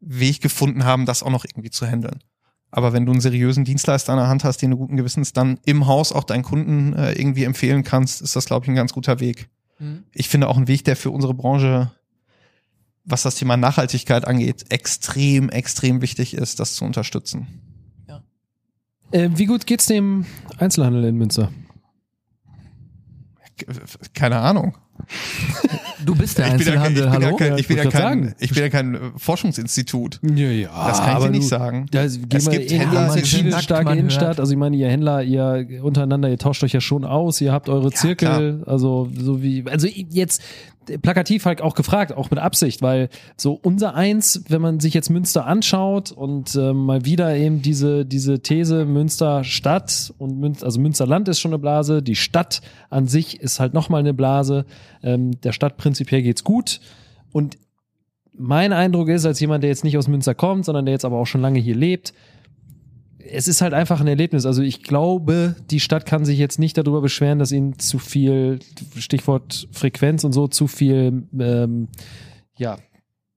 Weg 0.00 0.40
gefunden 0.40 0.84
haben, 0.84 1.06
das 1.06 1.22
auch 1.22 1.30
noch 1.30 1.44
irgendwie 1.44 1.70
zu 1.70 1.86
handeln. 1.86 2.20
Aber 2.70 2.92
wenn 2.92 3.06
du 3.06 3.12
einen 3.12 3.20
seriösen 3.20 3.64
Dienstleister 3.64 4.12
an 4.12 4.18
der 4.18 4.28
Hand 4.28 4.44
hast, 4.44 4.58
den 4.58 4.72
du 4.72 4.76
guten 4.76 4.96
Gewissens 4.96 5.32
dann 5.32 5.58
im 5.64 5.86
Haus 5.86 6.12
auch 6.12 6.24
deinen 6.24 6.42
Kunden 6.42 6.92
äh, 6.92 7.12
irgendwie 7.12 7.44
empfehlen 7.44 7.84
kannst, 7.84 8.20
ist 8.20 8.36
das, 8.36 8.46
glaube 8.46 8.64
ich, 8.64 8.68
ein 8.68 8.74
ganz 8.74 8.92
guter 8.92 9.20
Weg. 9.20 9.48
Ich 10.12 10.28
finde 10.28 10.48
auch 10.48 10.56
ein 10.56 10.68
Weg, 10.68 10.84
der 10.84 10.96
für 10.96 11.10
unsere 11.10 11.34
Branche, 11.34 11.90
was 13.06 13.22
das 13.22 13.36
Thema 13.36 13.56
Nachhaltigkeit 13.56 14.26
angeht, 14.26 14.66
extrem, 14.68 15.48
extrem 15.48 16.02
wichtig 16.02 16.34
ist, 16.34 16.60
das 16.60 16.74
zu 16.74 16.84
unterstützen. 16.84 17.46
Äh, 19.12 19.30
wie 19.34 19.46
gut 19.46 19.66
geht's 19.66 19.86
dem 19.86 20.26
Einzelhandel 20.58 21.04
in 21.04 21.16
Münster? 21.16 21.50
Keine 24.14 24.38
Ahnung. 24.38 24.76
Du 26.04 26.14
bist 26.14 26.38
der 26.38 26.56
ich 26.56 26.64
bin 26.64 26.74
ja 26.74 26.74
kein, 26.82 26.92
ich 26.96 27.02
Einzelhandel, 27.02 27.02
bin 27.02 27.20
ja 27.22 27.26
hallo? 27.26 27.36
kein, 27.36 27.58
ich 27.58 27.68
bin 27.68 27.76
Ja, 27.76 27.84
ja 27.84 27.90
kein, 27.90 28.34
ich 28.38 28.50
bin 28.52 28.62
ja 28.62 28.68
kein 28.68 28.94
äh, 28.94 28.98
Forschungsinstitut. 29.16 30.20
Ja, 30.22 30.48
ja. 30.48 30.88
Das 30.88 30.98
kann 31.00 31.18
ich 31.18 31.24
dir 31.24 31.30
nicht 31.30 31.48
sagen. 31.48 31.86
Da, 31.90 32.04
Es 32.04 32.18
geh 32.28 32.38
mal 32.40 32.58
gibt 32.58 32.70
Händler, 32.72 33.10
sind 33.10 33.26
starke 33.26 33.50
nackt, 33.50 33.84
man 33.84 33.98
Innenstadt. 33.98 34.26
hört. 34.28 34.40
Also 34.40 34.52
ich 34.52 34.58
meine, 34.58 34.76
ihr 34.76 34.88
Händler, 34.88 35.22
ihr 35.22 35.66
untereinander, 35.82 36.28
ihr 36.28 36.38
tauscht 36.38 36.64
euch 36.64 36.72
ja 36.72 36.80
schon 36.80 37.04
aus, 37.04 37.40
ihr 37.40 37.52
habt 37.52 37.68
eure 37.68 37.92
Zirkel, 37.92 38.64
also 38.66 39.08
so 39.16 39.42
wie, 39.42 39.64
also 39.68 39.86
jetzt 39.86 40.42
plakativ 41.02 41.44
halt 41.44 41.60
auch 41.60 41.74
gefragt, 41.74 42.12
auch 42.12 42.30
mit 42.30 42.38
Absicht, 42.38 42.82
weil 42.82 43.08
so 43.36 43.58
unser 43.62 43.94
Eins, 43.94 44.44
wenn 44.48 44.60
man 44.60 44.80
sich 44.80 44.94
jetzt 44.94 45.10
Münster 45.10 45.46
anschaut 45.46 46.12
und 46.12 46.54
äh, 46.54 46.72
mal 46.72 47.04
wieder 47.04 47.36
eben 47.36 47.62
diese 47.62 48.04
diese 48.04 48.40
These 48.40 48.84
Münster 48.84 49.44
Stadt 49.44 50.12
und 50.18 50.38
Münster, 50.38 50.66
also 50.66 50.80
Münsterland 50.80 51.28
ist 51.28 51.40
schon 51.40 51.52
eine 51.52 51.58
Blase, 51.58 52.02
die 52.02 52.16
Stadt 52.16 52.62
an 52.90 53.06
sich 53.06 53.40
ist 53.40 53.60
halt 53.60 53.74
nochmal 53.74 54.00
eine 54.00 54.14
Blase. 54.14 54.66
Ähm, 55.02 55.40
der 55.40 55.52
Stadt 55.52 55.76
prinzipiell 55.76 56.22
geht's 56.22 56.44
gut 56.44 56.80
und 57.32 57.58
mein 58.38 58.72
Eindruck 58.72 59.08
ist, 59.08 59.24
als 59.24 59.40
jemand, 59.40 59.62
der 59.62 59.70
jetzt 59.70 59.84
nicht 59.84 59.96
aus 59.96 60.08
Münster 60.08 60.34
kommt, 60.34 60.66
sondern 60.66 60.84
der 60.84 60.92
jetzt 60.92 61.04
aber 61.04 61.16
auch 61.16 61.26
schon 61.26 61.40
lange 61.40 61.58
hier 61.58 61.74
lebt, 61.74 62.12
es 63.30 63.48
ist 63.48 63.60
halt 63.60 63.74
einfach 63.74 64.00
ein 64.00 64.06
Erlebnis. 64.06 64.46
Also 64.46 64.62
ich 64.62 64.82
glaube, 64.82 65.56
die 65.70 65.80
Stadt 65.80 66.06
kann 66.06 66.24
sich 66.24 66.38
jetzt 66.38 66.58
nicht 66.58 66.76
darüber 66.78 67.00
beschweren, 67.00 67.38
dass 67.38 67.52
ihnen 67.52 67.78
zu 67.78 67.98
viel, 67.98 68.58
Stichwort 68.96 69.68
Frequenz 69.72 70.24
und 70.24 70.32
so, 70.32 70.48
zu 70.48 70.66
viel 70.66 71.24
ähm, 71.38 71.88
ja, 72.56 72.78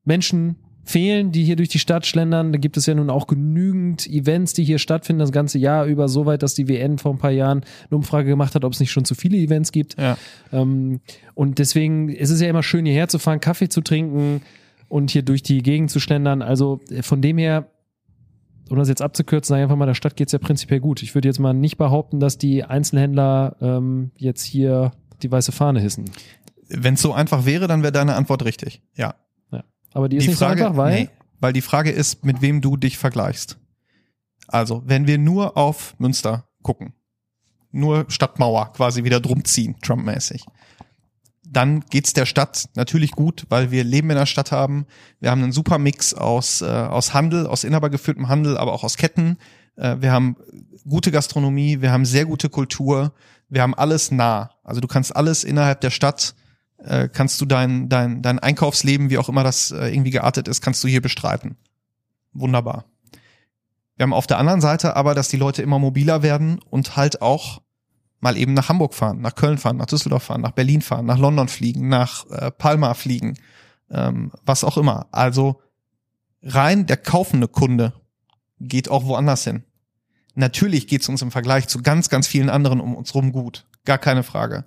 Menschen 0.06 0.58
fehlen, 0.90 1.32
die 1.32 1.44
hier 1.44 1.56
durch 1.56 1.70
die 1.70 1.80
Stadt 1.80 2.06
schlendern. 2.08 2.52
Da 2.52 2.58
gibt 2.58 2.76
es 2.76 2.88
ja 2.88 2.96
nun 2.96 3.10
auch 3.10 3.28
genügend 3.28 4.08
Events, 4.08 4.54
die 4.54 4.64
hier 4.64 4.80
stattfinden, 4.80 5.20
das 5.20 5.32
ganze 5.32 5.60
Jahr 5.60 5.86
über, 5.86 6.08
so 6.08 6.26
weit, 6.26 6.42
dass 6.42 6.56
die 6.56 6.68
WN 6.68 6.98
vor 6.98 7.14
ein 7.14 7.20
paar 7.20 7.32
Jahren 7.32 7.64
eine 7.90 7.98
Umfrage 7.98 8.28
gemacht 8.28 8.56
hat, 8.56 8.66
ob 8.66 8.74
es 8.74 8.80
nicht 8.80 8.92
schon 8.92 9.06
zu 9.06 9.14
viele 9.14 9.38
Events 9.38 9.72
gibt. 9.72 10.00
Ja. 10.00 10.18
Ähm, 10.52 11.02
und 11.36 11.60
deswegen 11.60 12.10
ist 12.10 12.32
es 12.32 12.42
ja 12.42 12.50
immer 12.50 12.64
schön, 12.64 12.86
hierher 12.86 13.08
zu 13.08 13.20
fahren, 13.20 13.40
Kaffee 13.40 13.70
zu 13.70 13.82
trinken 13.82 14.42
und 14.88 15.12
hier 15.12 15.22
durch 15.22 15.44
die 15.44 15.62
Gegend 15.62 15.92
zu 15.92 16.00
schlendern. 16.00 16.42
Also 16.42 16.80
äh, 16.90 17.04
von 17.04 17.22
dem 17.22 17.38
her, 17.38 17.70
um 18.70 18.78
das 18.78 18.90
jetzt 18.90 19.02
abzukürzen, 19.02 19.50
sage 19.54 19.62
ich 19.62 19.64
einfach 19.64 19.76
mal, 19.76 19.86
der 19.86 19.94
Stadt 19.94 20.16
geht's 20.16 20.32
ja 20.32 20.40
prinzipiell 20.40 20.80
gut. 20.80 21.02
Ich 21.04 21.16
würde 21.16 21.28
jetzt 21.28 21.40
mal 21.40 21.54
nicht 21.54 21.78
behaupten, 21.78 22.20
dass 22.20 22.38
die 22.38 22.64
Einzelhändler 22.64 23.56
ähm, 23.62 24.12
jetzt 24.16 24.44
hier 24.44 24.92
die 25.22 25.32
weiße 25.32 25.52
Fahne 25.52 25.80
hissen. 25.80 26.06
Wenn 26.68 26.94
es 26.94 27.02
so 27.02 27.14
einfach 27.14 27.46
wäre, 27.46 27.68
dann 27.68 27.82
wäre 27.82 27.92
deine 27.92 28.16
Antwort 28.16 28.46
richtig. 28.46 28.82
Ja. 28.96 29.16
Aber 29.94 30.10
die 30.10 30.18
ist 30.18 30.24
die 30.24 30.30
nicht 30.30 30.38
Frage, 30.38 30.62
so 30.62 30.66
einfach, 30.68 30.78
weil 30.78 31.02
nee, 31.02 31.10
weil 31.40 31.54
die 31.54 31.62
Frage 31.62 31.92
ist, 31.92 32.24
mit 32.26 32.42
wem 32.42 32.62
du 32.62 32.78
dich 32.78 32.98
vergleichst. 32.98 33.58
Also, 34.48 34.84
wenn 34.86 35.08
wir 35.08 35.18
nur 35.18 35.58
auf 35.58 35.96
Münster 36.00 36.48
gucken, 36.62 36.94
nur 37.72 38.06
Stadtmauer 38.08 38.74
quasi 38.74 39.04
wieder 39.04 39.20
drum 39.20 39.46
ziehen, 39.46 39.76
Trump-mäßig, 39.82 40.46
dann 41.52 41.82
geht's 41.90 42.14
der 42.14 42.26
Stadt 42.26 42.70
natürlich 42.76 43.12
gut, 43.12 43.46
weil 43.50 43.72
wir 43.72 43.84
Leben 43.84 44.10
in 44.12 44.18
der 44.18 44.28
Stadt 44.28 44.52
haben. 44.52 44.86
Wir 45.20 45.32
haben 45.32 45.42
einen 45.42 45.52
super 45.52 45.80
Mix 45.80 46.14
aus, 46.14 46.62
äh, 46.62 46.66
aus 46.66 47.14
Handel, 47.14 47.48
aus 47.48 47.64
inhabergeführtem 47.64 48.28
Handel, 48.28 48.58
aber 48.58 48.74
auch 48.74 48.84
aus 48.84 48.98
Ketten. 48.98 49.38
Äh, 49.76 49.98
wir 50.00 50.12
haben 50.12 50.36
gute 50.88 51.12
Gastronomie, 51.12 51.82
wir 51.82 51.92
haben 51.92 52.06
sehr 52.06 52.26
gute 52.26 52.50
Kultur, 52.50 53.14
wir 53.50 53.64
haben 53.64 53.74
alles 53.74 54.12
nah. 54.12 54.52
Also 54.64 54.80
du 54.80 54.88
kannst 54.88 55.16
alles 55.16 55.44
innerhalb 55.44 55.82
der 55.82 55.90
Stadt, 55.90 56.36
äh, 56.78 57.10
kannst 57.12 57.42
du 57.42 57.46
dein, 57.46 57.90
dein, 57.90 58.22
dein 58.22 58.38
Einkaufsleben, 58.38 59.10
wie 59.10 59.18
auch 59.18 59.30
immer 59.30 59.44
das 59.44 59.72
äh, 59.72 59.88
irgendwie 59.88 60.12
geartet 60.12 60.48
ist, 60.48 60.62
kannst 60.62 60.84
du 60.84 60.88
hier 60.88 61.02
bestreiten. 61.02 61.58
Wunderbar. 62.34 62.86
Wir 63.96 64.04
haben 64.04 64.14
auf 64.14 64.28
der 64.28 64.38
anderen 64.38 64.62
Seite 64.62 64.96
aber, 64.96 65.16
dass 65.16 65.30
die 65.30 65.38
Leute 65.38 65.64
immer 65.64 65.80
mobiler 65.80 66.22
werden 66.22 66.60
und 66.70 66.96
halt 66.96 67.22
auch 67.22 67.62
mal 68.20 68.38
eben 68.38 68.54
nach 68.54 68.70
Hamburg 68.70 68.94
fahren, 68.94 69.22
nach 69.22 69.36
Köln 69.36 69.58
fahren, 69.58 69.78
nach 69.78 69.86
Düsseldorf 69.86 70.24
fahren, 70.24 70.42
nach 70.42 70.52
Berlin 70.52 70.82
fahren, 70.82 71.06
nach 71.06 71.18
London 71.18 71.48
fliegen, 71.48 71.88
nach 71.90 72.30
äh, 72.30 72.52
Palma 72.52 72.94
fliegen, 72.94 73.38
ähm, 73.90 74.32
was 74.46 74.64
auch 74.64 74.78
immer. 74.78 75.08
Also 75.12 75.62
rein 76.44 76.86
der 76.86 76.98
kaufende 76.98 77.48
Kunde 77.48 77.94
geht 78.60 78.90
auch 78.90 79.06
woanders 79.06 79.44
hin. 79.44 79.64
Natürlich 80.36 80.88
geht 80.88 81.02
es 81.02 81.10
uns 81.10 81.22
im 81.22 81.32
Vergleich 81.32 81.68
zu 81.68 81.82
ganz, 81.82 82.10
ganz 82.10 82.28
vielen 82.28 82.50
anderen 82.50 82.80
um 82.80 82.96
uns 82.96 83.14
rum 83.16 83.32
gut. 83.32 83.66
Gar 83.86 83.98
keine 83.98 84.24
Frage. 84.24 84.66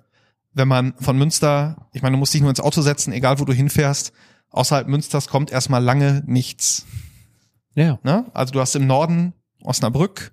Wenn 0.53 0.67
man 0.67 0.93
von 0.99 1.17
Münster, 1.17 1.87
ich 1.93 2.01
meine, 2.01 2.13
du 2.13 2.19
musst 2.19 2.33
dich 2.33 2.41
nur 2.41 2.49
ins 2.49 2.59
Auto 2.59 2.81
setzen, 2.81 3.11
egal 3.11 3.39
wo 3.39 3.45
du 3.45 3.53
hinfährst, 3.53 4.13
außerhalb 4.49 4.87
Münsters 4.87 5.27
kommt 5.27 5.51
erstmal 5.51 5.83
lange 5.83 6.21
nichts. 6.25 6.85
Ja. 7.75 7.99
Ne? 8.03 8.25
Also 8.33 8.53
du 8.53 8.59
hast 8.59 8.75
im 8.75 8.85
Norden 8.85 9.33
Osnabrück, 9.63 10.31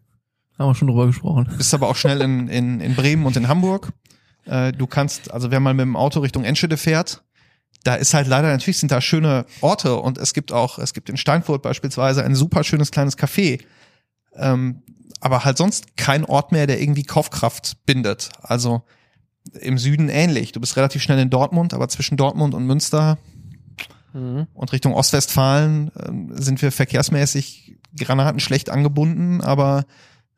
Haben 0.60 0.68
wir 0.68 0.74
schon 0.74 0.88
drüber 0.88 1.06
gesprochen. 1.06 1.48
bist 1.56 1.72
aber 1.72 1.88
auch 1.88 1.96
schnell 1.96 2.20
in, 2.20 2.46
in, 2.48 2.80
in 2.80 2.94
Bremen 2.94 3.24
und 3.24 3.34
in 3.34 3.48
Hamburg. 3.48 3.94
Äh, 4.44 4.72
du 4.72 4.86
kannst, 4.86 5.30
also 5.30 5.50
wer 5.50 5.58
mal 5.58 5.72
mit 5.72 5.84
dem 5.84 5.96
Auto 5.96 6.20
Richtung 6.20 6.44
Enschede 6.44 6.76
fährt, 6.76 7.24
da 7.82 7.94
ist 7.94 8.12
halt 8.12 8.26
leider, 8.26 8.48
natürlich 8.48 8.76
sind 8.76 8.92
da 8.92 9.00
schöne 9.00 9.46
Orte 9.62 9.96
und 9.96 10.18
es 10.18 10.34
gibt 10.34 10.52
auch, 10.52 10.78
es 10.78 10.92
gibt 10.92 11.08
in 11.08 11.16
Steinfurt 11.16 11.62
beispielsweise 11.62 12.22
ein 12.22 12.34
super 12.34 12.62
schönes 12.62 12.90
kleines 12.90 13.16
Café. 13.16 13.62
Ähm, 14.34 14.82
aber 15.22 15.46
halt 15.46 15.56
sonst 15.56 15.96
kein 15.96 16.26
Ort 16.26 16.52
mehr, 16.52 16.66
der 16.66 16.78
irgendwie 16.78 17.04
Kaufkraft 17.04 17.78
bindet. 17.86 18.28
Also 18.42 18.82
im 19.58 19.78
Süden 19.78 20.10
ähnlich. 20.10 20.52
Du 20.52 20.60
bist 20.60 20.76
relativ 20.76 21.00
schnell 21.02 21.20
in 21.20 21.30
Dortmund, 21.30 21.72
aber 21.72 21.88
zwischen 21.88 22.18
Dortmund 22.18 22.52
und 22.52 22.66
Münster 22.66 23.16
und 24.12 24.72
Richtung 24.72 24.92
Ostwestfalen 24.92 25.90
ähm, 26.06 26.32
sind 26.34 26.60
wir 26.60 26.70
verkehrsmäßig 26.70 27.78
granatenschlecht 27.96 28.68
angebunden, 28.68 29.40
aber 29.40 29.86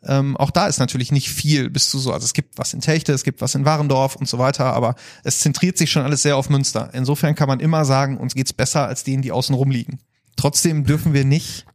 ähm, 0.05 0.37
auch 0.37 0.51
da 0.51 0.67
ist 0.67 0.79
natürlich 0.79 1.13
nicht 1.13 1.29
viel 1.29 1.71
bis 1.71 1.89
zu 1.89 1.99
so. 1.99 2.13
Also 2.13 2.25
es 2.25 2.33
gibt 2.33 2.59
was 2.59 2.75
in 2.75 2.81
Techte, 2.81 3.13
es 3.13 3.23
gibt 3.23 3.41
was 3.41 3.55
in 3.55 3.65
Warendorf 3.65 4.17
und 4.17 4.29
so 4.29 4.39
weiter, 4.39 4.73
aber 4.73 4.97
es 5.23 5.41
zentriert 5.41 5.79
sich 5.79 5.91
schon 5.91 6.03
alles 6.03 6.23
sehr 6.23 6.37
auf 6.37 6.51
Münster. 6.51 6.91
Insofern 6.93 7.35
kann 7.35 7.49
man 7.49 7.61
immer 7.61 7.85
sagen, 7.85 8.19
uns 8.19 8.35
geht's 8.35 8.53
besser 8.53 8.87
als 8.87 9.05
denen, 9.05 9.23
die 9.23 9.33
außen 9.33 9.55
rumliegen. 9.55 10.01
Trotzdem 10.37 10.85
dürfen 10.85 11.13
wir 11.13 11.25
nicht 11.25 11.67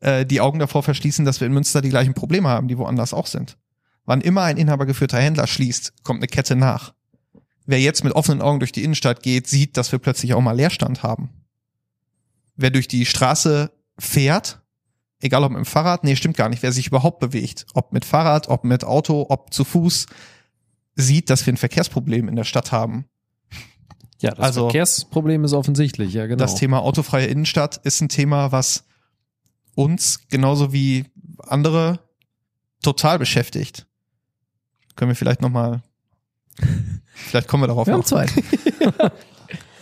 äh, 0.00 0.26
die 0.26 0.40
Augen 0.40 0.58
davor 0.58 0.82
verschließen, 0.82 1.24
dass 1.24 1.40
wir 1.40 1.46
in 1.46 1.52
Münster 1.52 1.80
die 1.80 1.90
gleichen 1.90 2.14
Probleme 2.14 2.48
haben, 2.48 2.68
die 2.68 2.78
woanders 2.78 3.14
auch 3.14 3.26
sind. 3.26 3.56
Wann 4.04 4.20
immer 4.20 4.42
ein 4.42 4.56
inhabergeführter 4.56 5.18
Händler 5.18 5.46
schließt, 5.46 6.02
kommt 6.02 6.20
eine 6.20 6.28
Kette 6.28 6.56
nach. 6.56 6.94
Wer 7.66 7.80
jetzt 7.80 8.04
mit 8.04 8.14
offenen 8.14 8.42
Augen 8.42 8.60
durch 8.60 8.72
die 8.72 8.84
Innenstadt 8.84 9.22
geht, 9.22 9.48
sieht, 9.48 9.76
dass 9.76 9.90
wir 9.90 9.98
plötzlich 9.98 10.34
auch 10.34 10.40
mal 10.40 10.56
Leerstand 10.56 11.02
haben. 11.02 11.30
Wer 12.56 12.70
durch 12.70 12.88
die 12.88 13.04
Straße 13.04 13.72
fährt, 13.98 14.62
egal 15.26 15.44
ob 15.44 15.50
mit 15.50 15.58
dem 15.58 15.64
Fahrrad, 15.66 16.04
nee, 16.04 16.16
stimmt 16.16 16.36
gar 16.36 16.48
nicht, 16.48 16.62
wer 16.62 16.72
sich 16.72 16.86
überhaupt 16.86 17.20
bewegt, 17.20 17.66
ob 17.74 17.92
mit 17.92 18.04
Fahrrad, 18.04 18.48
ob 18.48 18.64
mit 18.64 18.84
Auto, 18.84 19.26
ob 19.28 19.52
zu 19.52 19.64
Fuß, 19.64 20.06
sieht, 20.94 21.28
dass 21.30 21.44
wir 21.46 21.52
ein 21.52 21.56
Verkehrsproblem 21.58 22.28
in 22.28 22.36
der 22.36 22.44
Stadt 22.44 22.72
haben. 22.72 23.06
Ja, 24.20 24.30
das 24.30 24.40
Also- 24.46 24.62
Verkehrsproblem 24.62 25.44
ist 25.44 25.52
offensichtlich, 25.52 26.14
ja, 26.14 26.26
genau. 26.26 26.38
Das 26.38 26.54
Thema 26.54 26.80
autofreie 26.80 27.26
Innenstadt 27.26 27.76
ist 27.84 28.00
ein 28.00 28.08
Thema, 28.08 28.50
was 28.50 28.84
uns 29.74 30.26
genauso 30.28 30.72
wie 30.72 31.04
andere 31.38 32.00
total 32.82 33.18
beschäftigt. 33.18 33.86
Können 34.94 35.10
wir 35.10 35.16
vielleicht 35.16 35.42
noch 35.42 35.50
mal, 35.50 35.82
vielleicht 37.14 37.46
kommen 37.48 37.62
wir 37.62 37.66
darauf 37.68 37.86
Wir 37.86 37.92
haben 37.92 38.00
noch. 38.00 38.06
Zeit. 38.06 38.32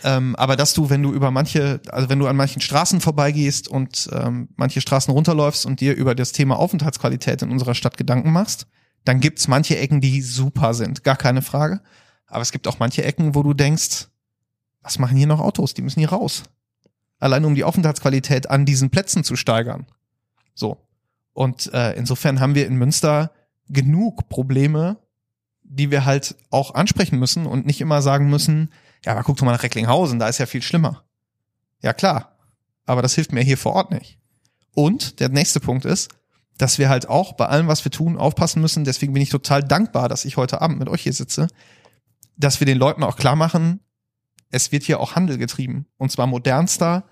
Ähm, 0.05 0.37
aber 0.37 0.55
dass 0.55 0.75
du, 0.75 0.91
wenn 0.91 1.03
du 1.03 1.15
über 1.15 1.31
manche, 1.31 1.81
also 1.89 2.11
wenn 2.11 2.19
du 2.19 2.27
an 2.27 2.37
manchen 2.37 2.61
Straßen 2.61 3.01
vorbeigehst 3.01 3.69
und 3.69 4.11
ähm, 4.13 4.51
manche 4.55 4.83
Straßen 4.83 5.11
runterläufst 5.11 5.65
und 5.65 5.81
dir 5.81 5.97
über 5.97 6.15
das 6.15 6.33
Thema 6.33 6.59
Aufenthaltsqualität 6.59 7.41
in 7.41 7.51
unserer 7.51 7.75
Stadt 7.75 7.97
Gedanken 7.97 8.31
machst, 8.31 8.67
dann 9.07 9.21
gibt's 9.21 9.49
manche 9.49 9.79
Ecken, 9.79 10.03
die 10.03 10.21
super 10.21 10.75
sind, 10.75 11.05
gar 11.05 11.17
keine 11.17 11.41
Frage. 11.41 11.81
Aber 12.27 12.43
es 12.43 12.53
gibt 12.53 12.69
auch 12.69 12.79
manche 12.79 13.03
Ecken, 13.03 13.35
wo 13.35 13.43
du 13.43 13.55
denkst, 13.55 14.09
was 14.83 14.99
machen 14.99 15.17
hier 15.17 15.27
noch 15.27 15.41
Autos? 15.41 15.73
Die 15.73 15.81
müssen 15.81 16.01
hier 16.01 16.11
raus. 16.11 16.43
Allein 17.19 17.47
um 17.47 17.55
die 17.55 17.65
Aufenthaltsqualität 17.65 18.51
an 18.51 18.67
diesen 18.67 18.91
Plätzen 18.91 19.25
zu 19.25 19.37
steigern. 19.37 19.87
So. 20.55 20.77
Und 21.33 21.73
äh, 21.73 21.95
insofern 21.95 22.41
haben 22.41 22.55
wir 22.55 22.67
in 22.67 22.77
Münster 22.77 23.31
genug 23.71 24.29
Probleme, 24.29 24.99
die 25.63 25.91
wir 25.91 26.05
halt 26.05 26.37
auch 26.51 26.75
ansprechen 26.75 27.19
müssen 27.19 27.47
und 27.47 27.65
nicht 27.65 27.81
immer 27.81 28.03
sagen 28.03 28.29
müssen, 28.29 28.69
ja, 29.05 29.13
aber 29.13 29.23
guck 29.23 29.37
doch 29.37 29.45
mal 29.45 29.53
nach 29.53 29.63
Recklinghausen, 29.63 30.19
da 30.19 30.29
ist 30.29 30.39
ja 30.39 30.47
viel 30.47 30.63
schlimmer. 30.63 31.05
Ja, 31.81 31.93
klar. 31.93 32.37
Aber 32.87 33.03
das 33.03 33.15
hilft 33.15 33.33
mir 33.33 33.43
hier 33.43 33.59
vor 33.59 33.75
Ort 33.75 33.91
nicht. 33.91 34.19
Und 34.75 35.21
der 35.21 35.29
nächste 35.29 35.61
Punkt 35.61 35.85
ist, 35.85 36.11
dass 36.59 36.79
wir 36.79 36.89
halt 36.89 37.09
auch 37.09 37.35
bei 37.35 37.47
allem, 37.47 37.69
was 37.69 37.85
wir 37.85 37.93
tun, 37.93 38.17
aufpassen 38.17 38.61
müssen. 38.61 38.85
Deswegen 38.85 39.13
bin 39.13 39.23
ich 39.23 39.31
total 39.31 39.63
dankbar, 39.63 40.09
dass 40.09 40.25
ich 40.25 40.37
heute 40.37 40.61
Abend 40.61 40.79
mit 40.79 40.89
euch 40.89 41.03
hier 41.03 41.13
sitze, 41.13 41.49
dass 42.37 42.61
wir 42.61 42.67
den 42.67 42.79
Leuten 42.79 43.03
auch 43.03 43.17
klar 43.17 43.37
machen, 43.37 43.81
es 44.51 44.71
wird 44.71 44.85
hier 44.85 45.01
auch 45.01 45.17
Handel 45.17 45.37
getrieben. 45.37 45.87
Und 45.97 46.13
zwar 46.13 46.29
modernster 46.29 47.05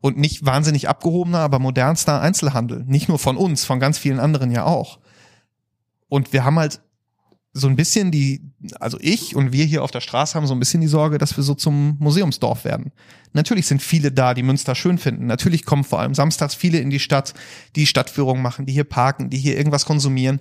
und 0.00 0.18
nicht 0.18 0.44
wahnsinnig 0.44 0.88
abgehobener, 0.88 1.38
aber 1.38 1.60
modernster 1.60 2.20
Einzelhandel. 2.20 2.84
Nicht 2.86 3.08
nur 3.08 3.20
von 3.20 3.36
uns, 3.36 3.64
von 3.64 3.78
ganz 3.78 3.98
vielen 3.98 4.18
anderen 4.18 4.50
ja 4.50 4.64
auch. 4.64 4.98
Und 6.08 6.32
wir 6.32 6.44
haben 6.44 6.58
halt 6.58 6.80
so 7.58 7.68
ein 7.68 7.76
bisschen 7.76 8.10
die, 8.10 8.40
also 8.80 8.98
ich 9.00 9.34
und 9.36 9.52
wir 9.52 9.64
hier 9.64 9.82
auf 9.82 9.90
der 9.90 10.00
Straße 10.00 10.34
haben 10.34 10.46
so 10.46 10.54
ein 10.54 10.60
bisschen 10.60 10.80
die 10.80 10.86
Sorge, 10.86 11.18
dass 11.18 11.36
wir 11.36 11.44
so 11.44 11.54
zum 11.54 11.96
Museumsdorf 11.98 12.64
werden. 12.64 12.92
Natürlich 13.32 13.66
sind 13.66 13.82
viele 13.82 14.12
da, 14.12 14.34
die 14.34 14.42
Münster 14.42 14.74
schön 14.74 14.98
finden. 14.98 15.26
Natürlich 15.26 15.64
kommen 15.64 15.84
vor 15.84 16.00
allem 16.00 16.14
samstags 16.14 16.54
viele 16.54 16.78
in 16.78 16.90
die 16.90 16.98
Stadt, 16.98 17.34
die 17.76 17.86
Stadtführung 17.86 18.40
machen, 18.40 18.66
die 18.66 18.72
hier 18.72 18.84
parken, 18.84 19.30
die 19.30 19.38
hier 19.38 19.56
irgendwas 19.56 19.84
konsumieren, 19.84 20.40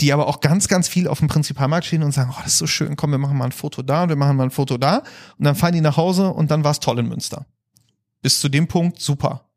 die 0.00 0.12
aber 0.12 0.26
auch 0.26 0.40
ganz, 0.40 0.68
ganz 0.68 0.88
viel 0.88 1.08
auf 1.08 1.18
dem 1.18 1.28
Prinzipalmarkt 1.28 1.86
stehen 1.86 2.02
und 2.02 2.12
sagen, 2.12 2.30
oh, 2.32 2.40
das 2.42 2.54
ist 2.54 2.58
so 2.58 2.66
schön, 2.66 2.96
komm, 2.96 3.10
wir 3.10 3.18
machen 3.18 3.36
mal 3.36 3.46
ein 3.46 3.52
Foto 3.52 3.82
da 3.82 4.04
und 4.04 4.08
wir 4.08 4.16
machen 4.16 4.36
mal 4.36 4.44
ein 4.44 4.50
Foto 4.50 4.78
da. 4.78 5.02
Und 5.38 5.44
dann 5.44 5.54
fahren 5.54 5.74
die 5.74 5.80
nach 5.80 5.96
Hause 5.96 6.28
und 6.28 6.50
dann 6.50 6.64
war 6.64 6.72
es 6.72 6.80
toll 6.80 6.98
in 6.98 7.08
Münster. 7.08 7.46
Bis 8.20 8.40
zu 8.40 8.48
dem 8.48 8.68
Punkt 8.68 9.00
super. 9.00 9.48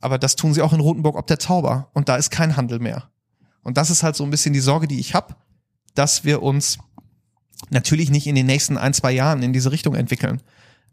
Aber 0.00 0.18
das 0.18 0.36
tun 0.36 0.52
sie 0.52 0.62
auch 0.62 0.72
in 0.72 0.80
Rothenburg 0.80 1.16
ob 1.16 1.26
der 1.26 1.38
Tauber. 1.38 1.90
Und 1.94 2.08
da 2.08 2.16
ist 2.16 2.30
kein 2.30 2.56
Handel 2.56 2.78
mehr. 2.78 3.10
Und 3.62 3.76
das 3.76 3.90
ist 3.90 4.02
halt 4.02 4.16
so 4.16 4.24
ein 4.24 4.30
bisschen 4.30 4.52
die 4.52 4.60
Sorge, 4.60 4.88
die 4.88 4.98
ich 4.98 5.14
habe, 5.14 5.36
dass 5.94 6.24
wir 6.24 6.42
uns 6.42 6.78
natürlich 7.70 8.10
nicht 8.10 8.26
in 8.26 8.34
den 8.34 8.46
nächsten 8.46 8.76
ein, 8.76 8.94
zwei 8.94 9.12
Jahren 9.12 9.42
in 9.42 9.52
diese 9.52 9.72
Richtung 9.72 9.94
entwickeln. 9.94 10.42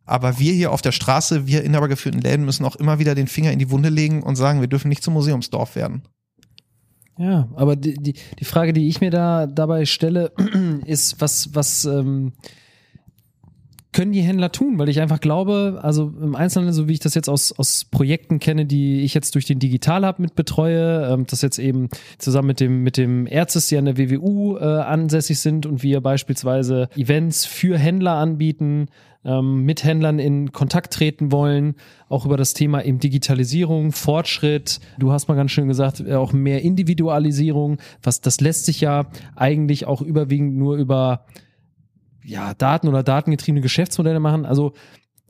Aber 0.05 0.39
wir 0.39 0.53
hier 0.53 0.71
auf 0.71 0.81
der 0.81 0.91
Straße, 0.91 1.45
wir 1.45 1.63
inhabergeführten 1.63 2.21
Läden 2.21 2.45
müssen 2.45 2.65
auch 2.65 2.75
immer 2.75 2.97
wieder 2.99 3.13
den 3.13 3.27
Finger 3.27 3.51
in 3.51 3.59
die 3.59 3.69
Wunde 3.69 3.89
legen 3.89 4.23
und 4.23 4.35
sagen, 4.35 4.59
wir 4.59 4.67
dürfen 4.67 4.89
nicht 4.89 5.03
zum 5.03 5.13
Museumsdorf 5.13 5.75
werden. 5.75 6.01
Ja, 7.17 7.49
aber 7.55 7.75
die, 7.75 7.95
die, 7.95 8.15
die 8.39 8.45
Frage, 8.45 8.73
die 8.73 8.87
ich 8.87 9.01
mir 9.01 9.11
da 9.11 9.45
dabei 9.45 9.85
stelle, 9.85 10.31
ist, 10.85 11.19
was, 11.19 11.53
was 11.53 11.85
ähm, 11.85 12.33
können 13.91 14.11
die 14.11 14.21
Händler 14.21 14.51
tun? 14.51 14.77
Weil 14.77 14.89
ich 14.89 15.01
einfach 15.01 15.19
glaube, 15.19 15.79
also 15.81 16.13
im 16.21 16.35
Einzelnen, 16.35 16.73
so 16.73 16.87
wie 16.87 16.93
ich 16.93 16.99
das 16.99 17.15
jetzt 17.15 17.29
aus, 17.29 17.51
aus 17.51 17.85
Projekten 17.85 18.39
kenne, 18.39 18.65
die 18.65 19.01
ich 19.01 19.13
jetzt 19.13 19.33
durch 19.35 19.45
den 19.45 19.59
Digital 19.59 20.05
Hub 20.07 20.19
mit 20.19 20.35
betreue, 20.35 21.11
ähm, 21.11 21.25
das 21.27 21.41
jetzt 21.41 21.59
eben 21.59 21.89
zusammen 22.17 22.47
mit 22.47 22.59
dem, 22.59 22.83
mit 22.83 22.97
dem 22.97 23.25
Ärztes, 23.25 23.67
die 23.67 23.77
an 23.77 23.85
der 23.85 23.97
WWU 23.97 24.57
äh, 24.57 24.63
ansässig 24.63 25.39
sind 25.39 25.65
und 25.65 25.81
wir 25.81 26.01
beispielsweise 26.01 26.89
Events 26.95 27.45
für 27.45 27.77
Händler 27.77 28.13
anbieten, 28.13 28.89
ähm, 29.25 29.65
mit 29.65 29.83
Händlern 29.83 30.19
in 30.19 30.51
Kontakt 30.51 30.93
treten 30.93 31.31
wollen, 31.31 31.75
auch 32.07 32.25
über 32.25 32.37
das 32.37 32.53
Thema 32.53 32.83
eben 32.85 32.99
Digitalisierung, 32.99 33.91
Fortschritt. 33.91 34.79
Du 34.97 35.11
hast 35.11 35.27
mal 35.27 35.35
ganz 35.35 35.51
schön 35.51 35.67
gesagt, 35.67 35.99
äh, 35.99 36.13
auch 36.13 36.31
mehr 36.31 36.61
Individualisierung. 36.61 37.77
Was 38.03 38.21
das 38.21 38.39
lässt 38.39 38.65
sich 38.65 38.81
ja 38.81 39.07
eigentlich 39.35 39.87
auch 39.87 40.01
überwiegend 40.01 40.55
nur 40.55 40.77
über 40.77 41.25
ja, 42.23 42.53
Daten 42.53 42.87
oder 42.87 43.03
datengetriebene 43.03 43.61
Geschäftsmodelle 43.61 44.19
machen. 44.19 44.45
Also 44.45 44.73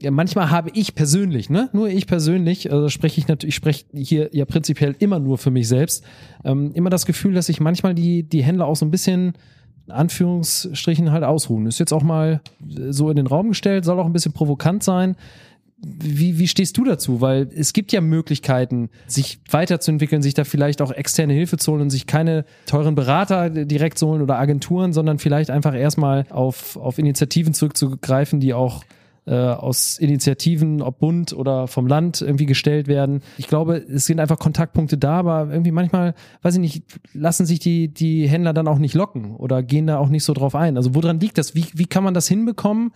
ja, 0.01 0.11
manchmal 0.11 0.49
habe 0.49 0.69
ich 0.73 0.95
persönlich, 0.95 1.49
ne, 1.49 1.69
nur 1.73 1.89
ich 1.89 2.07
persönlich, 2.07 2.71
also 2.71 2.87
spreche 2.87 3.19
ich 3.19 3.27
natürlich, 3.27 3.53
ich 3.53 3.55
spreche 3.55 3.85
hier 3.93 4.29
ja 4.31 4.45
prinzipiell 4.45 4.95
immer 4.99 5.19
nur 5.19 5.37
für 5.37 5.51
mich 5.51 5.67
selbst, 5.67 6.05
ähm, 6.45 6.71
immer 6.73 6.89
das 6.89 7.05
Gefühl, 7.05 7.33
dass 7.33 7.47
sich 7.47 7.59
manchmal 7.59 7.95
die 7.95 8.23
die 8.23 8.43
Händler 8.43 8.65
auch 8.65 8.77
so 8.77 8.85
ein 8.85 8.91
bisschen 8.91 9.33
in 9.87 9.93
Anführungsstrichen 9.93 11.11
halt 11.11 11.23
ausruhen. 11.23 11.65
Ist 11.65 11.79
jetzt 11.79 11.93
auch 11.93 12.03
mal 12.03 12.41
so 12.89 13.09
in 13.09 13.15
den 13.15 13.27
Raum 13.27 13.49
gestellt, 13.49 13.85
soll 13.85 13.99
auch 13.99 14.05
ein 14.05 14.13
bisschen 14.13 14.33
provokant 14.33 14.83
sein. 14.83 15.15
Wie, 15.81 16.39
wie 16.39 16.47
stehst 16.47 16.77
du 16.77 16.83
dazu? 16.83 17.21
Weil 17.21 17.49
es 17.55 17.73
gibt 17.73 17.91
ja 17.91 18.01
Möglichkeiten, 18.01 18.89
sich 19.07 19.39
weiterzuentwickeln, 19.49 20.21
sich 20.21 20.33
da 20.33 20.43
vielleicht 20.43 20.81
auch 20.81 20.91
externe 20.91 21.33
Hilfe 21.33 21.57
zu 21.57 21.71
holen 21.71 21.81
und 21.83 21.89
sich 21.89 22.05
keine 22.05 22.45
teuren 22.65 22.95
Berater 22.95 23.49
direkt 23.49 23.97
zu 23.97 24.07
holen 24.07 24.21
oder 24.21 24.37
Agenturen, 24.37 24.93
sondern 24.93 25.19
vielleicht 25.19 25.49
einfach 25.49 25.73
erstmal 25.73 26.25
auf, 26.29 26.75
auf 26.75 26.97
Initiativen 26.97 27.53
zurückzugreifen, 27.53 28.39
die 28.39 28.53
auch 28.53 28.83
äh, 29.25 29.35
aus 29.35 29.97
Initiativen, 29.99 30.81
ob 30.81 30.99
Bund 30.99 31.33
oder 31.33 31.67
vom 31.67 31.87
Land 31.87 32.21
irgendwie 32.21 32.45
gestellt 32.45 32.87
werden. 32.87 33.21
Ich 33.37 33.47
glaube, 33.47 33.77
es 33.77 34.05
sind 34.05 34.19
einfach 34.19 34.39
Kontaktpunkte 34.39 34.97
da, 34.97 35.19
aber 35.19 35.49
irgendwie 35.51 35.71
manchmal, 35.71 36.13
weiß 36.41 36.55
ich 36.55 36.59
nicht, 36.59 36.83
lassen 37.13 37.45
sich 37.45 37.59
die, 37.59 37.93
die 37.93 38.27
Händler 38.27 38.53
dann 38.53 38.67
auch 38.67 38.79
nicht 38.79 38.95
locken 38.95 39.35
oder 39.35 39.63
gehen 39.63 39.87
da 39.87 39.97
auch 39.97 40.09
nicht 40.09 40.23
so 40.23 40.33
drauf 40.33 40.55
ein. 40.55 40.77
Also 40.77 40.95
woran 40.95 41.19
liegt 41.19 41.37
das? 41.37 41.55
Wie, 41.55 41.67
wie 41.73 41.85
kann 41.85 42.03
man 42.03 42.13
das 42.13 42.27
hinbekommen? 42.27 42.91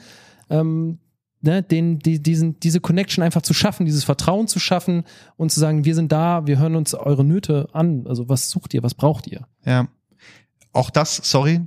Ähm, 0.50 0.98
ne, 1.44 1.62
den, 1.62 2.00
die, 2.00 2.22
diesen, 2.22 2.60
diese 2.60 2.80
Connection 2.80 3.24
einfach 3.24 3.42
zu 3.42 3.54
schaffen, 3.54 3.86
dieses 3.86 4.04
Vertrauen 4.04 4.48
zu 4.48 4.60
schaffen 4.60 5.04
und 5.36 5.52
zu 5.52 5.60
sagen, 5.60 5.86
wir 5.86 5.94
sind 5.94 6.12
da, 6.12 6.48
wir 6.48 6.58
hören 6.58 6.76
uns 6.76 6.94
eure 6.94 7.24
Nöte 7.24 7.68
an. 7.74 8.08
Also 8.08 8.30
was 8.30 8.50
sucht 8.50 8.74
ihr, 8.74 8.82
was 8.82 8.96
braucht 8.96 9.28
ihr? 9.28 9.48
Ja. 9.66 9.88
Auch 10.72 10.90
das, 10.90 11.18
sorry, 11.24 11.62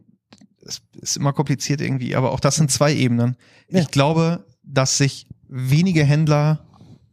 es 0.64 0.83
ist 1.01 1.16
immer 1.16 1.33
kompliziert 1.33 1.81
irgendwie, 1.81 2.16
aber 2.16 2.33
auch 2.33 2.41
das 2.41 2.57
sind 2.57 2.70
zwei 2.70 2.93
Ebenen. 2.95 3.37
Ja. 3.70 3.81
Ich 3.81 3.91
glaube, 3.91 4.45
dass 4.64 4.99
sich 4.99 5.29
wenige 5.49 6.05
Händler, 6.05 6.64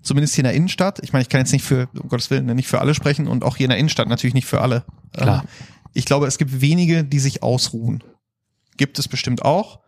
zumindest 0.02 0.34
hier 0.34 0.42
in 0.42 0.50
der 0.50 0.56
Innenstadt, 0.56 1.00
ich 1.04 1.14
meine, 1.14 1.22
ich 1.22 1.30
kann 1.30 1.42
jetzt 1.42 1.52
nicht 1.52 1.64
für, 1.64 1.88
um 2.02 2.10
Gottes 2.10 2.32
Willen, 2.32 2.46
nicht 2.56 2.68
für 2.68 2.82
alle 2.82 2.96
sprechen 2.96 3.28
und 3.28 3.44
auch 3.44 3.58
hier 3.58 3.66
in 3.66 3.70
der 3.70 3.78
Innenstadt 3.78 4.08
natürlich 4.08 4.34
nicht 4.34 4.48
für 4.48 4.62
alle. 4.62 4.84
Klar. 5.12 5.44
Ähm, 5.44 5.50
Ich 5.94 6.06
glaube, 6.06 6.26
es 6.26 6.40
gibt 6.40 6.62
wenige, 6.62 7.04
die 7.04 7.20
sich 7.20 7.44
ausruhen. 7.44 8.04
Gibt 8.78 8.98
es 8.98 9.08
bestimmt 9.08 9.44
auch. 9.44 9.82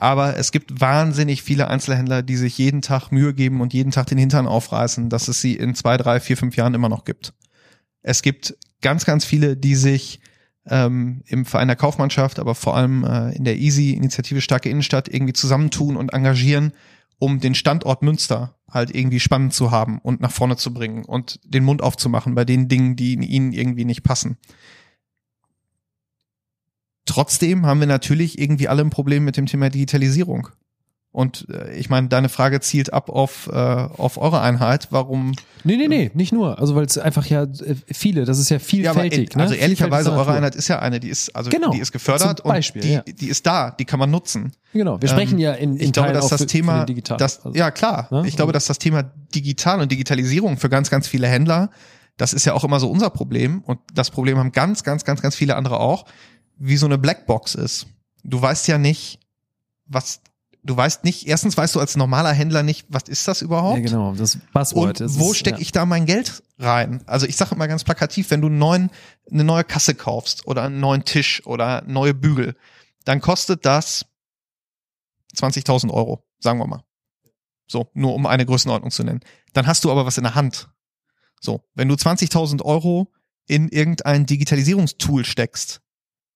Aber 0.00 0.38
es 0.38 0.50
gibt 0.50 0.80
wahnsinnig 0.80 1.42
viele 1.42 1.68
Einzelhändler, 1.68 2.22
die 2.22 2.36
sich 2.36 2.56
jeden 2.56 2.80
Tag 2.80 3.12
Mühe 3.12 3.34
geben 3.34 3.60
und 3.60 3.74
jeden 3.74 3.92
Tag 3.92 4.06
den 4.06 4.16
Hintern 4.16 4.46
aufreißen, 4.46 5.10
dass 5.10 5.28
es 5.28 5.42
sie 5.42 5.54
in 5.54 5.74
zwei, 5.74 5.98
drei, 5.98 6.20
vier, 6.20 6.38
fünf 6.38 6.56
Jahren 6.56 6.72
immer 6.72 6.88
noch 6.88 7.04
gibt. 7.04 7.34
Es 8.02 8.22
gibt 8.22 8.56
ganz, 8.80 9.04
ganz 9.04 9.26
viele, 9.26 9.58
die 9.58 9.74
sich 9.74 10.20
ähm, 10.66 11.22
im 11.26 11.44
Verein 11.44 11.68
der 11.68 11.76
Kaufmannschaft, 11.76 12.38
aber 12.38 12.54
vor 12.54 12.76
allem 12.76 13.04
äh, 13.04 13.36
in 13.36 13.44
der 13.44 13.58
Easy 13.58 13.90
Initiative 13.90 14.40
Starke 14.40 14.70
Innenstadt 14.70 15.06
irgendwie 15.06 15.34
zusammentun 15.34 15.98
und 15.98 16.14
engagieren, 16.14 16.72
um 17.18 17.38
den 17.38 17.54
Standort 17.54 18.02
Münster 18.02 18.56
halt 18.70 18.94
irgendwie 18.94 19.20
spannend 19.20 19.52
zu 19.52 19.70
haben 19.70 19.98
und 19.98 20.22
nach 20.22 20.32
vorne 20.32 20.56
zu 20.56 20.72
bringen 20.72 21.04
und 21.04 21.40
den 21.44 21.62
Mund 21.62 21.82
aufzumachen 21.82 22.34
bei 22.34 22.46
den 22.46 22.68
Dingen, 22.68 22.96
die 22.96 23.12
ihnen 23.12 23.52
irgendwie 23.52 23.84
nicht 23.84 24.02
passen. 24.02 24.38
Trotzdem 27.10 27.66
haben 27.66 27.80
wir 27.80 27.88
natürlich 27.88 28.38
irgendwie 28.38 28.68
alle 28.68 28.82
ein 28.82 28.90
Problem 28.90 29.24
mit 29.24 29.36
dem 29.36 29.46
Thema 29.46 29.68
Digitalisierung. 29.68 30.48
Und 31.12 31.48
äh, 31.50 31.74
ich 31.76 31.90
meine, 31.90 32.06
deine 32.06 32.28
Frage 32.28 32.60
zielt 32.60 32.92
ab 32.92 33.08
auf, 33.08 33.48
äh, 33.52 33.56
auf 33.56 34.16
eure 34.16 34.40
Einheit. 34.42 34.86
Warum? 34.90 35.32
Nee, 35.64 35.76
nee, 35.76 35.88
nee, 35.88 36.12
nicht 36.14 36.32
nur. 36.32 36.60
Also 36.60 36.76
weil 36.76 36.84
es 36.84 36.96
einfach 36.98 37.26
ja 37.26 37.42
äh, 37.42 37.74
viele, 37.92 38.24
das 38.24 38.38
ist 38.38 38.48
ja 38.48 38.58
Ja, 38.58 38.92
aber 38.92 39.00
vielfältig. 39.00 39.34
äh, 39.36 39.40
also 39.40 39.54
ne? 39.54 39.60
ehrlicherweise, 39.60 40.10
Vielfältig 40.10 40.28
eure. 40.28 40.36
Einheit 40.36 40.54
ist 40.54 40.68
ja 40.68 40.78
eine, 40.78 41.00
die 41.00 41.08
ist, 41.08 41.34
also 41.34 41.50
Genau. 41.50 41.72
die 41.72 41.80
ist 41.80 41.90
gefördert 41.90 42.44
Beispiel, 42.44 42.82
und 42.82 42.88
die, 42.88 42.92
ja. 42.94 43.02
die 43.02 43.26
ist 43.26 43.44
da, 43.44 43.72
die 43.72 43.86
kann 43.86 43.98
man 43.98 44.12
nutzen. 44.12 44.52
Genau, 44.72 45.02
wir 45.02 45.08
sprechen 45.08 45.34
Ähm, 45.34 45.38
ja 45.40 45.52
in, 45.54 45.70
in 45.78 45.86
ich 45.86 45.92
glaube, 45.92 46.10
Teilen 46.10 46.14
dass 46.14 46.26
auch 46.26 46.30
das 46.30 46.42
für, 46.42 46.46
Thema, 46.46 46.86
für 46.86 46.94
das, 47.16 47.44
also, 47.44 47.58
ja 47.58 47.72
klar, 47.72 48.06
Ne? 48.12 48.22
ich 48.28 48.36
glaube, 48.36 48.50
Also- 48.50 48.52
dass 48.52 48.66
das 48.66 48.78
Thema 48.78 49.02
digital 49.34 49.80
und 49.80 49.90
Digitalisierung 49.90 50.58
für 50.58 50.68
ganz, 50.68 50.90
ganz 50.90 51.08
viele 51.08 51.26
Händler, 51.26 51.70
das 52.18 52.32
ist 52.32 52.44
ja 52.44 52.52
auch 52.54 52.62
immer 52.62 52.78
so 52.78 52.88
unser 52.88 53.10
Problem 53.10 53.62
und 53.66 53.80
das 53.92 54.12
Problem 54.12 54.38
haben 54.38 54.52
ganz, 54.52 54.84
ganz, 54.84 55.04
ganz, 55.04 55.22
ganz 55.22 55.34
viele 55.34 55.56
andere 55.56 55.80
auch, 55.80 56.04
wie 56.60 56.76
so 56.76 56.86
eine 56.86 56.98
Blackbox 56.98 57.56
ist. 57.56 57.86
Du 58.22 58.40
weißt 58.40 58.68
ja 58.68 58.78
nicht, 58.78 59.18
was, 59.86 60.20
du 60.62 60.76
weißt 60.76 61.04
nicht, 61.04 61.26
erstens 61.26 61.56
weißt 61.56 61.74
du 61.74 61.80
als 61.80 61.96
normaler 61.96 62.32
Händler 62.32 62.62
nicht, 62.62 62.86
was 62.90 63.04
ist 63.04 63.26
das 63.26 63.42
überhaupt? 63.42 63.78
ja, 63.78 63.84
genau, 63.84 64.14
das 64.14 64.38
Buzzword. 64.52 65.00
Und 65.00 65.18
wo 65.18 65.32
stecke 65.32 65.56
ja. 65.56 65.62
ich 65.62 65.72
da 65.72 65.86
mein 65.86 66.04
Geld 66.04 66.42
rein? 66.58 67.02
Also 67.06 67.26
ich 67.26 67.36
sage 67.36 67.54
immer 67.54 67.66
ganz 67.66 67.82
plakativ, 67.82 68.30
wenn 68.30 68.42
du 68.42 68.48
einen 68.48 68.58
neuen, 68.58 68.90
eine 69.30 69.42
neue 69.42 69.64
Kasse 69.64 69.94
kaufst 69.94 70.46
oder 70.46 70.62
einen 70.64 70.80
neuen 70.80 71.04
Tisch 71.04 71.44
oder 71.46 71.82
neue 71.86 72.12
Bügel, 72.12 72.54
dann 73.04 73.22
kostet 73.22 73.64
das 73.64 74.04
20.000 75.36 75.90
Euro, 75.90 76.22
sagen 76.38 76.58
wir 76.58 76.66
mal. 76.66 76.84
So, 77.66 77.88
nur 77.94 78.14
um 78.14 78.26
eine 78.26 78.44
Größenordnung 78.44 78.90
zu 78.90 79.02
nennen. 79.02 79.20
Dann 79.54 79.66
hast 79.66 79.84
du 79.84 79.90
aber 79.90 80.04
was 80.04 80.18
in 80.18 80.24
der 80.24 80.34
Hand. 80.34 80.68
So, 81.40 81.64
wenn 81.74 81.88
du 81.88 81.94
20.000 81.94 82.62
Euro 82.62 83.10
in 83.46 83.68
irgendein 83.68 84.26
Digitalisierungstool 84.26 85.24
steckst, 85.24 85.80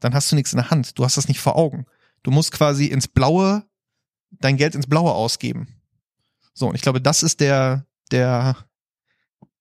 dann 0.05 0.15
hast 0.15 0.31
du 0.31 0.37
nichts 0.37 0.53
in 0.53 0.59
der 0.59 0.71
Hand. 0.71 0.99
Du 0.99 1.05
hast 1.05 1.17
das 1.17 1.29
nicht 1.29 1.41
vor 1.41 1.57
Augen. 1.57 1.87
Du 2.23 2.31
musst 2.31 2.53
quasi 2.53 2.87
ins 2.87 3.09
Blaue, 3.09 3.65
dein 4.31 4.59
Geld 4.59 4.75
ins 4.75 4.87
Blaue 4.87 5.13
ausgeben. 5.13 5.67
So, 6.53 6.69
und 6.69 6.75
ich 6.75 6.83
glaube, 6.83 7.01
das 7.01 7.23
ist 7.23 7.41
der, 7.41 7.87
der, 8.11 8.55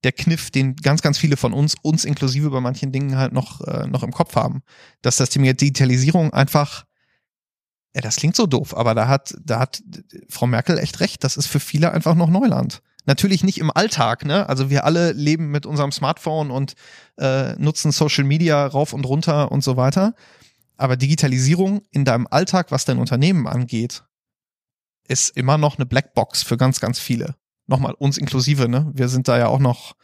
der 0.03 0.11
Kniff, 0.11 0.51
den 0.51 0.75
ganz, 0.75 1.01
ganz 1.01 1.17
viele 1.17 1.37
von 1.37 1.53
uns, 1.53 1.75
uns 1.81 2.03
inklusive 2.03 2.49
bei 2.49 2.59
manchen 2.59 2.91
Dingen 2.91 3.15
halt 3.15 3.31
noch, 3.31 3.61
äh, 3.61 3.87
noch 3.87 4.03
im 4.03 4.11
Kopf 4.11 4.35
haben. 4.35 4.63
Dass 5.01 5.15
das 5.15 5.29
Thema 5.29 5.53
Digitalisierung 5.53 6.33
einfach, 6.33 6.85
ja, 7.95 8.01
das 8.01 8.17
klingt 8.17 8.35
so 8.35 8.45
doof, 8.45 8.75
aber 8.75 8.95
da 8.95 9.07
hat, 9.07 9.33
da 9.41 9.59
hat 9.59 9.81
Frau 10.27 10.45
Merkel 10.45 10.77
echt 10.77 10.99
recht. 10.99 11.23
Das 11.23 11.37
ist 11.37 11.47
für 11.47 11.61
viele 11.61 11.93
einfach 11.93 12.15
noch 12.15 12.29
Neuland. 12.29 12.81
Natürlich 13.05 13.43
nicht 13.43 13.57
im 13.57 13.71
Alltag, 13.71 14.25
ne? 14.25 14.47
Also 14.47 14.69
wir 14.69 14.85
alle 14.85 15.11
leben 15.11 15.51
mit 15.51 15.65
unserem 15.65 15.91
Smartphone 15.91 16.51
und 16.51 16.73
äh, 17.17 17.53
nutzen 17.57 17.91
Social 17.91 18.23
Media 18.23 18.65
rauf 18.65 18.93
und 18.93 19.05
runter 19.05 19.51
und 19.51 19.63
so 19.63 19.75
weiter. 19.75 20.15
Aber 20.77 20.95
Digitalisierung 20.95 21.83
in 21.91 22.05
deinem 22.05 22.27
Alltag, 22.29 22.71
was 22.71 22.85
dein 22.85 22.99
Unternehmen 22.99 23.47
angeht, 23.47 24.03
ist 25.07 25.35
immer 25.35 25.57
noch 25.57 25.77
eine 25.77 25.85
Blackbox 25.85 26.43
für 26.43 26.57
ganz, 26.57 26.79
ganz 26.79 26.99
viele. 26.99 27.35
Nochmal, 27.67 27.93
uns 27.93 28.17
inklusive, 28.17 28.69
ne? 28.69 28.89
Wir 28.93 29.09
sind 29.09 29.27
da 29.27 29.37
ja 29.37 29.47
auch 29.47 29.59
noch, 29.59 29.95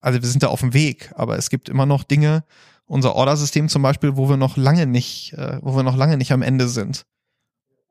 also 0.00 0.20
wir 0.20 0.28
sind 0.28 0.42
da 0.42 0.48
auf 0.48 0.60
dem 0.60 0.74
Weg, 0.74 1.12
aber 1.14 1.38
es 1.38 1.50
gibt 1.50 1.68
immer 1.68 1.86
noch 1.86 2.02
Dinge, 2.02 2.44
unser 2.86 3.14
Ordersystem 3.14 3.68
zum 3.68 3.82
Beispiel, 3.82 4.16
wo 4.16 4.28
wir 4.28 4.36
noch 4.36 4.56
lange 4.56 4.86
nicht, 4.86 5.32
äh, 5.34 5.58
wo 5.62 5.76
wir 5.76 5.82
noch 5.82 5.96
lange 5.96 6.16
nicht 6.16 6.32
am 6.32 6.42
Ende 6.42 6.68
sind. 6.68 7.04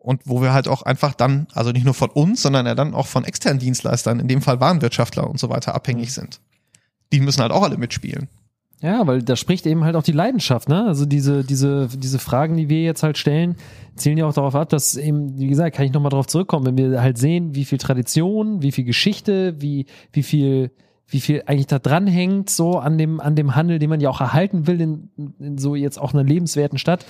Und 0.07 0.21
wo 0.23 0.41
wir 0.41 0.53
halt 0.53 0.69
auch 0.69 0.83
einfach 0.83 1.13
dann, 1.13 1.47
also 1.53 1.73
nicht 1.73 1.83
nur 1.83 1.93
von 1.93 2.09
uns, 2.09 2.41
sondern 2.41 2.65
ja 2.65 2.75
dann 2.75 2.93
auch 2.93 3.07
von 3.07 3.25
externen 3.25 3.59
Dienstleistern, 3.59 4.21
in 4.21 4.29
dem 4.29 4.41
Fall 4.41 4.61
Warenwirtschaftler 4.61 5.29
und 5.29 5.37
so 5.37 5.49
weiter, 5.49 5.75
abhängig 5.75 6.13
sind. 6.13 6.39
Die 7.11 7.19
müssen 7.19 7.41
halt 7.41 7.51
auch 7.51 7.63
alle 7.63 7.75
mitspielen. 7.75 8.29
Ja, 8.81 9.05
weil 9.05 9.21
da 9.21 9.35
spricht 9.35 9.65
eben 9.65 9.83
halt 9.83 9.97
auch 9.97 10.03
die 10.03 10.13
Leidenschaft, 10.13 10.69
ne? 10.69 10.85
Also 10.85 11.05
diese, 11.05 11.43
diese, 11.43 11.89
diese 11.93 12.19
Fragen, 12.19 12.55
die 12.55 12.69
wir 12.69 12.83
jetzt 12.83 13.03
halt 13.03 13.17
stellen, 13.17 13.57
zielen 13.97 14.17
ja 14.17 14.25
auch 14.25 14.33
darauf 14.33 14.55
ab, 14.55 14.69
dass 14.69 14.95
eben, 14.95 15.37
wie 15.39 15.47
gesagt, 15.47 15.75
kann 15.75 15.85
ich 15.85 15.91
nochmal 15.91 16.11
darauf 16.11 16.27
zurückkommen, 16.27 16.65
wenn 16.65 16.77
wir 16.77 17.01
halt 17.01 17.17
sehen, 17.17 17.53
wie 17.53 17.65
viel 17.65 17.77
Tradition, 17.77 18.61
wie 18.61 18.71
viel 18.71 18.85
Geschichte, 18.85 19.55
wie, 19.59 19.87
wie 20.13 20.23
viel, 20.23 20.71
wie 21.09 21.19
viel 21.19 21.43
eigentlich 21.47 21.67
da 21.67 21.79
dranhängt, 21.79 22.49
so 22.49 22.79
an 22.79 22.97
dem, 22.97 23.19
an 23.19 23.35
dem 23.35 23.55
Handel, 23.55 23.77
den 23.77 23.89
man 23.89 23.99
ja 23.99 24.09
auch 24.09 24.21
erhalten 24.21 24.67
will, 24.67 24.79
in, 24.79 25.09
in 25.37 25.57
so 25.57 25.75
jetzt 25.75 25.99
auch 25.99 26.13
einer 26.13 26.23
lebenswerten 26.23 26.77
Stadt. 26.77 27.05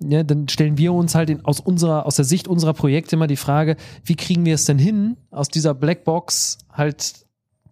Ja, 0.00 0.22
dann 0.22 0.48
stellen 0.48 0.78
wir 0.78 0.92
uns 0.92 1.14
halt 1.14 1.28
in, 1.28 1.44
aus 1.44 1.58
unserer, 1.58 2.06
aus 2.06 2.16
der 2.16 2.24
Sicht 2.24 2.46
unserer 2.46 2.72
Projekte 2.72 3.16
immer 3.16 3.26
die 3.26 3.36
Frage, 3.36 3.76
wie 4.04 4.14
kriegen 4.14 4.44
wir 4.44 4.54
es 4.54 4.64
denn 4.64 4.78
hin, 4.78 5.16
aus 5.30 5.48
dieser 5.48 5.74
Blackbox 5.74 6.58
halt 6.72 7.26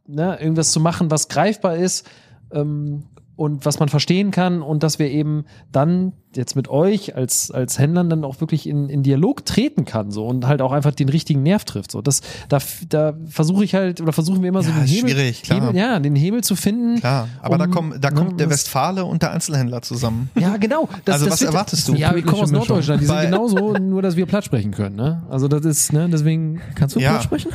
ne, 0.07 0.39
irgendwas 0.41 0.73
zu 0.73 0.81
machen, 0.81 1.11
was 1.11 1.29
greifbar 1.29 1.77
ist, 1.77 2.09
ähm, 2.51 3.05
und 3.37 3.67
was 3.67 3.79
man 3.79 3.89
verstehen 3.91 4.31
kann 4.31 4.63
und 4.63 4.83
dass 4.83 4.99
wir 4.99 5.11
eben 5.11 5.45
dann 5.71 6.13
jetzt 6.35 6.57
mit 6.57 6.69
euch 6.69 7.15
als, 7.17 7.51
als 7.51 7.79
Händlern 7.79 8.09
dann 8.11 8.25
auch 8.25 8.41
wirklich 8.41 8.67
in, 8.67 8.89
in 8.91 9.03
Dialog 9.03 9.45
treten 9.47 9.85
kann 9.87 10.11
so 10.11 10.27
und 10.27 10.47
halt 10.47 10.61
auch 10.63 10.73
einfach 10.73 10.93
den 10.95 11.09
richtigen 11.09 11.43
Nerv 11.43 11.65
trifft. 11.65 11.91
So, 11.91 12.03
das, 12.03 12.21
da, 12.49 12.59
da 12.89 13.15
versuche 13.27 13.65
ich 13.65 13.75
halt 13.75 14.01
oder 14.01 14.13
versuchen 14.13 14.43
wir 14.43 14.49
immer 14.51 14.63
so 14.63 14.71
Ja, 14.71 14.77
den 14.77 14.85
ist 14.85 14.91
Hebel, 14.91 15.11
schwierig, 15.11 15.43
klar. 15.43 15.61
Hebel, 15.61 15.77
ja, 15.77 15.99
den 15.99 16.15
Hebel 16.17 16.43
zu 16.45 16.57
finden. 16.57 16.99
Klar, 17.01 17.29
aber 17.41 17.57
da 17.59 17.65
Um, 17.67 17.71
kommt, 17.71 18.05
da 18.05 18.11
ne, 18.11 18.17
kommt 18.17 18.41
der 18.41 18.47
das- 18.49 18.55
Westfale 18.59 19.05
und 19.05 19.23
der 19.23 19.33
Einzelhändler 19.33 19.81
zusammen. 19.83 20.31
Ja, 20.39 20.57
genau. 20.57 20.89
Das, 21.05 21.15
Also 21.15 21.27
das 21.27 21.33
was 21.35 21.41
wird- 21.43 21.51
erwartest 21.53 21.89
du? 21.89 21.95
Ja, 21.95 22.15
wir 22.15 22.23
kommen 22.23 22.43
aus 22.43 22.51
Mischung. 22.51 22.59
Norddeutschland. 22.69 23.01
Die 23.03 23.07
sind 23.07 23.21
genauso, 23.21 23.73
nur 23.75 24.03
dass 24.03 24.17
wir 24.17 24.27
platt 24.27 24.45
sprechen 24.45 24.73
können. 24.73 24.97
Ne? 24.97 25.23
Also 25.31 25.49
das 25.49 25.65
ist, 25.65 25.93
ne, 25.93 26.09
deswegen 26.11 26.61
Kannst 26.75 26.97
du 26.97 27.01
Ja. 27.01 27.13
Platt 27.13 27.25
sprechen? 27.25 27.51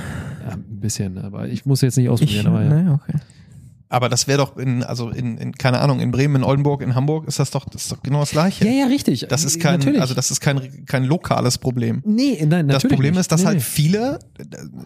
ja, 0.47 0.53
ein 0.53 0.79
bisschen, 0.79 1.17
aber 1.19 1.47
ich 1.47 1.65
muss 1.65 1.81
jetzt 1.81 1.97
nicht 1.97 2.05
Ich, 2.05 2.11
ausprobieren. 2.11 2.47
aber 2.47 2.63
ja. 2.63 2.69
naja, 2.69 2.93
okay. 3.03 3.17
Aber 3.91 4.07
das 4.07 4.25
wäre 4.25 4.37
doch 4.37 4.55
in, 4.55 4.83
also 4.83 5.09
in, 5.09 5.37
in, 5.37 5.51
keine 5.51 5.79
Ahnung, 5.81 5.99
in 5.99 6.11
Bremen, 6.11 6.37
in 6.37 6.43
Oldenburg, 6.45 6.81
in 6.81 6.95
Hamburg 6.95 7.27
ist 7.27 7.39
das 7.39 7.51
doch, 7.51 7.65
das 7.65 7.83
ist 7.83 7.91
doch 7.91 8.01
genau 8.01 8.21
das 8.21 8.31
Gleiche. 8.31 8.63
ja, 8.65 8.71
ja, 8.71 8.85
richtig. 8.85 9.25
Das 9.27 9.43
ist 9.43 9.59
kein, 9.59 9.79
Natürlich. 9.79 9.99
also 9.99 10.13
das 10.13 10.31
ist 10.31 10.39
kein, 10.39 10.85
kein 10.85 11.03
lokales 11.03 11.57
Problem. 11.57 12.01
nee, 12.05 12.37
nein, 12.39 12.67
natürlich 12.67 12.83
Das 12.83 12.89
Problem 12.89 13.11
nicht. 13.15 13.19
ist, 13.19 13.31
dass 13.33 13.41
nee, 13.41 13.47
halt 13.47 13.57
nee. 13.57 13.63
viele, 13.63 14.19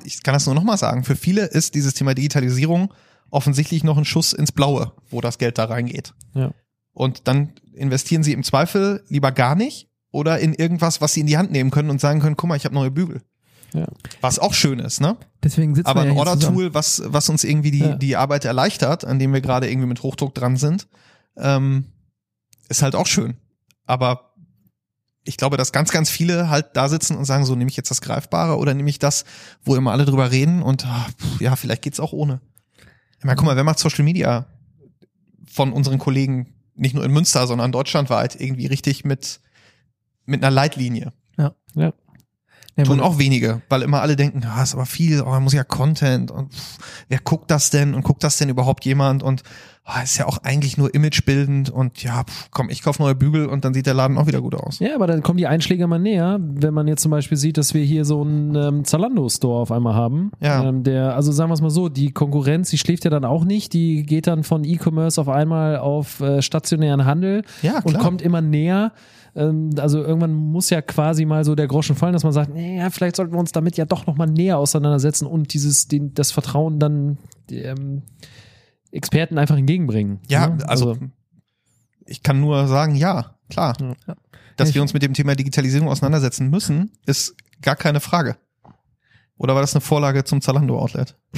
ich 0.03 0.23
kann 0.23 0.33
das 0.33 0.47
nur 0.47 0.55
nochmal 0.55 0.77
sagen, 0.79 1.03
für 1.03 1.15
viele 1.15 1.45
ist 1.45 1.75
dieses 1.75 1.93
Thema 1.93 2.15
Digitalisierung 2.15 2.91
offensichtlich 3.29 3.83
noch 3.83 3.99
ein 3.99 4.05
Schuss 4.05 4.33
ins 4.33 4.51
Blaue, 4.51 4.91
wo 5.11 5.21
das 5.21 5.37
Geld 5.37 5.59
da 5.59 5.65
reingeht. 5.65 6.15
Ja. 6.33 6.49
Und 6.91 7.27
dann 7.27 7.51
investieren 7.73 8.23
sie 8.23 8.33
im 8.33 8.41
Zweifel 8.41 9.03
lieber 9.07 9.31
gar 9.31 9.53
nicht 9.55 9.87
oder 10.09 10.39
in 10.39 10.55
irgendwas, 10.55 10.99
was 10.99 11.13
sie 11.13 11.19
in 11.19 11.27
die 11.27 11.37
Hand 11.37 11.51
nehmen 11.51 11.69
können 11.69 11.91
und 11.91 12.01
sagen 12.01 12.21
können, 12.21 12.37
guck 12.37 12.47
mal, 12.49 12.55
ich 12.55 12.65
habe 12.65 12.73
neue 12.73 12.89
Bügel. 12.89 13.21
Ja. 13.73 13.87
Was 14.21 14.39
auch 14.39 14.53
schön 14.53 14.79
ist, 14.79 15.01
ne? 15.01 15.17
Deswegen 15.43 15.75
sitzen 15.75 15.87
Aber 15.87 16.03
wir 16.03 16.11
ein 16.11 16.17
ja 16.17 16.23
zusammen. 16.23 16.55
Order-Tool, 16.57 16.73
was, 16.73 17.01
was 17.05 17.29
uns 17.29 17.43
irgendwie 17.43 17.71
die, 17.71 17.79
Ja. 17.79 17.95
die 17.95 18.15
Arbeit 18.15 18.45
erleichtert, 18.45 19.03
an 19.05 19.19
dem 19.19 19.33
wir 19.33 19.41
gerade 19.41 19.69
irgendwie 19.69 19.87
mit 19.87 20.01
Hochdruck 20.03 20.33
dran 20.33 20.57
sind, 20.57 20.87
ähm, 21.37 21.85
ist 22.69 22.81
halt 22.81 22.95
auch 22.95 23.07
schön. 23.07 23.35
Aber 23.85 24.33
ich 25.23 25.37
glaube, 25.37 25.57
dass 25.57 25.71
ganz, 25.71 25.91
ganz 25.91 26.09
viele 26.09 26.49
halt 26.49 26.67
da 26.73 26.87
sitzen 26.87 27.17
und 27.17 27.25
sagen, 27.25 27.45
so 27.45 27.55
nehme 27.55 27.69
ich 27.69 27.75
jetzt 27.77 27.91
das 27.91 28.01
Greifbare 28.01 28.57
oder 28.57 28.73
nehme 28.73 28.89
ich 28.89 28.99
das, 28.99 29.25
wo 29.63 29.75
immer 29.75 29.91
alle 29.91 30.05
drüber 30.05 30.31
reden 30.31 30.61
und 30.61 30.83
pff, 30.83 31.41
ja, 31.41 31.55
vielleicht 31.55 31.81
geht's 31.81 31.99
auch 31.99 32.13
ohne. 32.13 32.41
Ich 33.17 33.23
meine, 33.25 33.35
guck 33.35 33.45
mal, 33.45 33.55
wer 33.55 33.63
macht 33.63 33.79
Social 33.79 34.03
Media 34.03 34.45
von 35.51 35.73
unseren 35.73 35.97
Kollegen, 35.99 36.53
nicht 36.75 36.93
nur 36.95 37.03
in 37.03 37.11
Münster, 37.11 37.47
sondern 37.47 37.71
deutschlandweit, 37.71 38.39
irgendwie 38.39 38.67
richtig 38.67 39.03
mit, 39.05 39.39
mit 40.25 40.43
einer 40.43 40.51
Leitlinie? 40.51 41.11
Ja. 41.37 41.55
Ja, 41.73 41.93
Tun 42.83 42.99
wo- 42.99 43.03
auch 43.03 43.17
wenige, 43.17 43.61
weil 43.69 43.83
immer 43.83 44.01
alle 44.01 44.15
denken, 44.17 44.41
ja, 44.41 44.61
ist 44.61 44.73
aber 44.73 44.85
viel, 44.85 45.21
oh, 45.21 45.39
muss 45.39 45.53
ja 45.53 45.63
Content 45.63 46.29
und 46.29 46.53
pff, 46.53 46.77
wer 47.07 47.19
guckt 47.19 47.49
das 47.49 47.69
denn 47.69 47.93
und 47.95 48.03
guckt 48.03 48.23
das 48.23 48.37
denn 48.37 48.49
überhaupt 48.49 48.83
jemand? 48.83 49.23
Und 49.23 49.43
ah, 49.85 50.01
ist 50.01 50.17
ja 50.17 50.25
auch 50.25 50.39
eigentlich 50.39 50.77
nur 50.77 50.93
imagebildend 50.93 51.69
und 51.69 52.01
ja, 52.03 52.23
pff, 52.23 52.49
komm, 52.49 52.69
ich 52.69 52.81
kauf 52.81 52.97
neue 52.97 53.13
Bügel 53.13 53.45
und 53.45 53.63
dann 53.63 53.73
sieht 53.73 53.85
der 53.85 53.93
Laden 53.93 54.17
auch 54.17 54.25
wieder 54.25 54.41
gut 54.41 54.55
aus. 54.55 54.79
Ja, 54.79 54.95
aber 54.95 55.05
dann 55.05 55.21
kommen 55.21 55.37
die 55.37 55.45
Einschläge 55.45 55.85
mal 55.85 55.99
näher, 55.99 56.39
wenn 56.41 56.73
man 56.73 56.87
jetzt 56.87 57.03
zum 57.03 57.11
Beispiel 57.11 57.37
sieht, 57.37 57.57
dass 57.57 57.73
wir 57.75 57.83
hier 57.83 58.03
so 58.03 58.21
einen 58.21 58.55
ähm, 58.55 58.83
Zalando-Store 58.83 59.61
auf 59.61 59.71
einmal 59.71 59.93
haben. 59.93 60.31
Ja. 60.41 60.63
Ähm, 60.63 60.83
der, 60.83 61.15
also 61.15 61.31
sagen 61.31 61.51
wir 61.51 61.53
es 61.53 61.61
mal 61.61 61.69
so, 61.69 61.87
die 61.87 62.11
Konkurrenz, 62.11 62.71
die 62.71 62.79
schläft 62.79 63.05
ja 63.05 63.11
dann 63.11 63.25
auch 63.25 63.45
nicht, 63.45 63.73
die 63.73 64.03
geht 64.03 64.25
dann 64.25 64.43
von 64.43 64.63
E-Commerce 64.63 65.21
auf 65.21 65.29
einmal 65.29 65.77
auf 65.77 66.19
äh, 66.19 66.41
stationären 66.41 67.05
Handel 67.05 67.43
Ja, 67.61 67.79
und 67.83 67.99
kommt 67.99 68.23
immer 68.23 68.41
näher. 68.41 68.91
Ähm, 69.35 69.69
also 69.77 70.01
irgendwann 70.01 70.33
muss 70.33 70.71
ja 70.71 70.81
quasi 70.81 71.25
mal 71.25 71.45
so 71.45 71.53
der 71.53 71.67
Groschen 71.67 71.95
fallen, 71.95 72.13
dass 72.13 72.23
man 72.23 72.33
sagt, 72.33 72.51
nee, 72.53 72.79
ja, 72.79 72.89
vielleicht 72.89 73.17
sollten 73.17 73.33
wir 73.33 73.39
uns 73.39 73.51
damit 73.51 73.77
ja 73.77 73.85
doch 73.85 74.07
noch 74.07 74.17
mal 74.17 74.25
näher 74.25 74.57
auseinandersetzen 74.57 75.27
und 75.27 75.53
dieses, 75.53 75.87
den, 75.87 76.15
das 76.15 76.31
Vertrauen 76.31 76.79
dann 76.79 77.17
ähm, 77.51 78.01
Experten 78.95 79.37
einfach 79.37 79.57
entgegenbringen. 79.57 80.19
Ja, 80.27 80.47
Ne? 80.47 80.67
also, 80.67 80.97
ich 82.05 82.23
kann 82.23 82.39
nur 82.39 82.67
sagen, 82.67 82.95
ja, 82.95 83.35
klar. 83.49 83.75
Ja. 84.07 84.15
Dass 84.57 84.69
Ich- 84.69 84.75
wir 84.75 84.81
uns 84.81 84.93
mit 84.93 85.03
dem 85.03 85.13
Thema 85.13 85.35
Digitalisierung 85.35 85.87
auseinandersetzen 85.89 86.49
müssen, 86.49 86.91
ist 87.05 87.35
gar 87.61 87.75
keine 87.75 87.99
Frage. 87.99 88.37
Oder 89.37 89.53
war 89.53 89.61
das 89.61 89.73
eine 89.75 89.81
Vorlage 89.81 90.23
zum 90.23 90.39
Zalando-Outlet? 90.41 91.15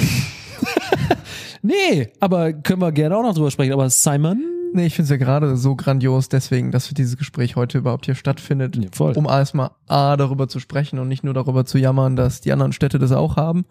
Nee, 1.63 2.11
aber 2.19 2.53
können 2.53 2.81
wir 2.81 2.91
gerne 2.91 3.17
auch 3.17 3.23
noch 3.23 3.33
drüber 3.33 3.51
sprechen. 3.51 3.73
Aber 3.73 3.89
Simon, 3.89 4.41
Nee, 4.73 4.85
ich 4.85 4.93
finde 4.95 5.05
es 5.05 5.09
ja 5.09 5.17
gerade 5.17 5.55
so 5.55 5.75
grandios, 5.77 6.27
deswegen, 6.27 6.71
dass 6.71 6.89
dieses 6.89 7.17
Gespräch 7.17 7.55
heute 7.55 7.77
überhaupt 7.77 8.05
hier 8.05 8.15
stattfindet. 8.15 8.75
Ja, 8.75 8.89
voll. 8.91 9.13
Um 9.13 9.25
erstmal 9.25 9.71
A, 9.87 10.17
darüber 10.17 10.49
zu 10.49 10.59
sprechen 10.59 10.99
und 10.99 11.07
nicht 11.07 11.23
nur 11.23 11.33
darüber 11.33 11.65
zu 11.65 11.77
jammern, 11.77 12.15
dass 12.17 12.41
die 12.41 12.51
anderen 12.51 12.73
Städte 12.73 12.99
das 12.99 13.11
auch 13.13 13.37
haben, 13.37 13.65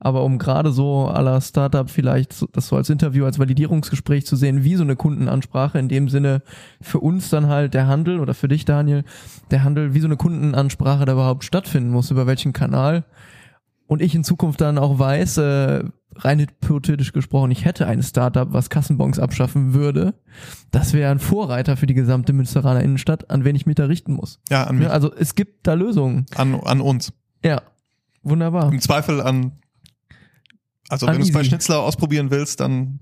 aber 0.00 0.24
um 0.24 0.38
gerade 0.38 0.72
so 0.72 1.06
aller 1.06 1.40
Startup 1.42 1.88
vielleicht 1.88 2.46
das 2.52 2.68
so 2.68 2.76
als 2.76 2.88
Interview, 2.88 3.26
als 3.26 3.38
Validierungsgespräch 3.38 4.24
zu 4.24 4.34
sehen, 4.34 4.64
wie 4.64 4.74
so 4.74 4.82
eine 4.82 4.96
Kundenansprache, 4.96 5.78
in 5.78 5.88
dem 5.88 6.08
Sinne 6.08 6.42
für 6.80 7.00
uns 7.00 7.28
dann 7.28 7.48
halt 7.48 7.74
der 7.74 7.86
Handel 7.86 8.18
oder 8.18 8.32
für 8.32 8.48
dich, 8.48 8.64
Daniel, 8.64 9.04
der 9.50 9.62
Handel, 9.62 9.94
wie 9.94 10.00
so 10.00 10.08
eine 10.08 10.16
Kundenansprache 10.16 11.04
da 11.04 11.12
überhaupt 11.12 11.44
stattfinden 11.44 11.90
muss, 11.90 12.10
über 12.10 12.26
welchen 12.26 12.54
Kanal. 12.54 13.04
Und 13.86 14.00
ich 14.00 14.14
in 14.14 14.24
Zukunft 14.24 14.60
dann 14.62 14.78
auch 14.78 14.98
weiß, 14.98 15.36
äh, 15.38 15.84
rein 16.16 16.38
hypothetisch 16.38 17.12
gesprochen, 17.12 17.50
ich 17.50 17.66
hätte 17.66 17.86
ein 17.86 18.02
Startup, 18.02 18.50
was 18.52 18.70
Kassenbons 18.70 19.18
abschaffen 19.18 19.74
würde, 19.74 20.14
das 20.70 20.94
wäre 20.94 21.10
ein 21.10 21.18
Vorreiter 21.18 21.76
für 21.76 21.86
die 21.86 21.94
gesamte 21.94 22.32
Münsteraner 22.32 22.82
Innenstadt, 22.82 23.30
an 23.30 23.44
wen 23.44 23.54
ich 23.54 23.66
mich 23.66 23.76
da 23.76 23.84
richten 23.84 24.14
muss. 24.14 24.40
Ja, 24.48 24.64
an 24.64 24.76
mich. 24.76 24.86
Ja, 24.86 24.92
also 24.92 25.12
es 25.12 25.34
gibt 25.34 25.66
da 25.66 25.74
Lösungen. 25.74 26.24
an, 26.36 26.54
an 26.54 26.80
uns. 26.80 27.12
Ja, 27.44 27.62
wunderbar. 28.22 28.72
Im 28.72 28.80
Zweifel 28.80 29.20
an, 29.20 29.52
also 30.88 31.06
wenn 31.06 31.16
du 31.18 31.22
es 31.22 31.32
bei. 31.32 31.44
Schnitzler 31.44 31.80
ausprobieren 31.80 32.30
willst, 32.30 32.60
dann 32.60 33.00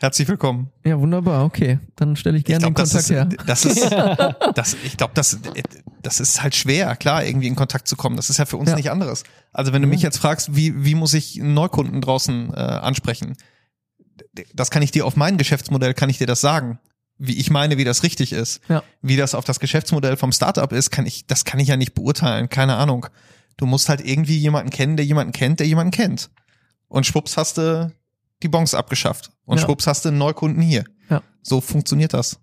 herzlich 0.00 0.28
willkommen. 0.28 0.70
Ja, 0.84 0.98
wunderbar, 0.98 1.44
okay. 1.44 1.78
Dann 1.96 2.16
stelle 2.16 2.36
ich 2.36 2.42
Ich 2.42 2.46
gerne 2.46 2.60
glaube, 2.72 2.74
den 2.74 2.82
das 2.82 3.06
Kontakt 3.06 3.34
ist, 3.34 3.38
her. 3.38 3.44
das 3.46 3.64
ist, 3.64 3.90
das, 4.54 4.76
ich 4.84 4.96
glaube, 4.96 5.12
das, 5.14 5.38
das 6.02 6.20
ist 6.20 6.42
halt 6.42 6.54
schwer, 6.54 6.96
klar, 6.96 7.24
irgendwie 7.24 7.46
in 7.46 7.56
Kontakt 7.56 7.88
zu 7.88 7.96
kommen. 7.96 8.16
Das 8.16 8.30
ist 8.30 8.38
ja 8.38 8.46
für 8.46 8.56
uns 8.56 8.70
Ja. 8.70 8.76
nicht 8.76 8.90
anderes. 8.90 9.24
Also 9.52 9.72
wenn 9.72 9.82
du 9.82 9.88
mich 9.88 10.02
jetzt 10.02 10.18
fragst, 10.18 10.54
wie, 10.56 10.84
wie 10.84 10.94
muss 10.94 11.14
ich 11.14 11.40
einen 11.40 11.54
Neukunden 11.54 12.00
draußen 12.00 12.52
äh, 12.52 12.56
ansprechen? 12.56 13.36
Das 14.54 14.70
kann 14.70 14.82
ich 14.82 14.90
dir 14.90 15.06
auf 15.06 15.16
mein 15.16 15.36
Geschäftsmodell, 15.38 15.94
kann 15.94 16.08
ich 16.10 16.18
dir 16.18 16.26
das 16.26 16.40
sagen. 16.40 16.78
Wie 17.18 17.38
ich 17.38 17.50
meine, 17.50 17.78
wie 17.78 17.84
das 17.84 18.02
richtig 18.02 18.32
ist. 18.32 18.60
Ja. 18.68 18.82
Wie 19.00 19.16
das 19.16 19.34
auf 19.34 19.44
das 19.46 19.58
Geschäftsmodell 19.60 20.18
vom 20.18 20.32
Startup 20.32 20.70
ist, 20.72 20.90
kann 20.90 21.06
ich, 21.06 21.26
das 21.26 21.44
kann 21.46 21.58
ich 21.60 21.68
ja 21.68 21.76
nicht 21.78 21.94
beurteilen. 21.94 22.50
Keine 22.50 22.76
Ahnung. 22.76 23.06
Du 23.56 23.64
musst 23.64 23.88
halt 23.88 24.06
irgendwie 24.06 24.36
jemanden 24.36 24.68
kennen, 24.70 24.98
der 24.98 25.06
jemanden 25.06 25.32
kennt, 25.32 25.60
der 25.60 25.66
jemanden 25.66 25.92
kennt. 25.92 26.28
Und 26.96 27.04
schwupps 27.04 27.36
hast 27.36 27.58
du 27.58 27.92
die 28.42 28.48
Bons 28.48 28.74
abgeschafft. 28.74 29.30
Und 29.44 29.58
Ja. 29.58 29.64
schwupps 29.66 29.86
hast 29.86 30.04
du 30.04 30.08
einen 30.08 30.18
Neukunden 30.18 30.62
hier. 30.62 30.84
Ja. 31.10 31.22
So 31.42 31.60
funktioniert 31.60 32.14
das. 32.14 32.40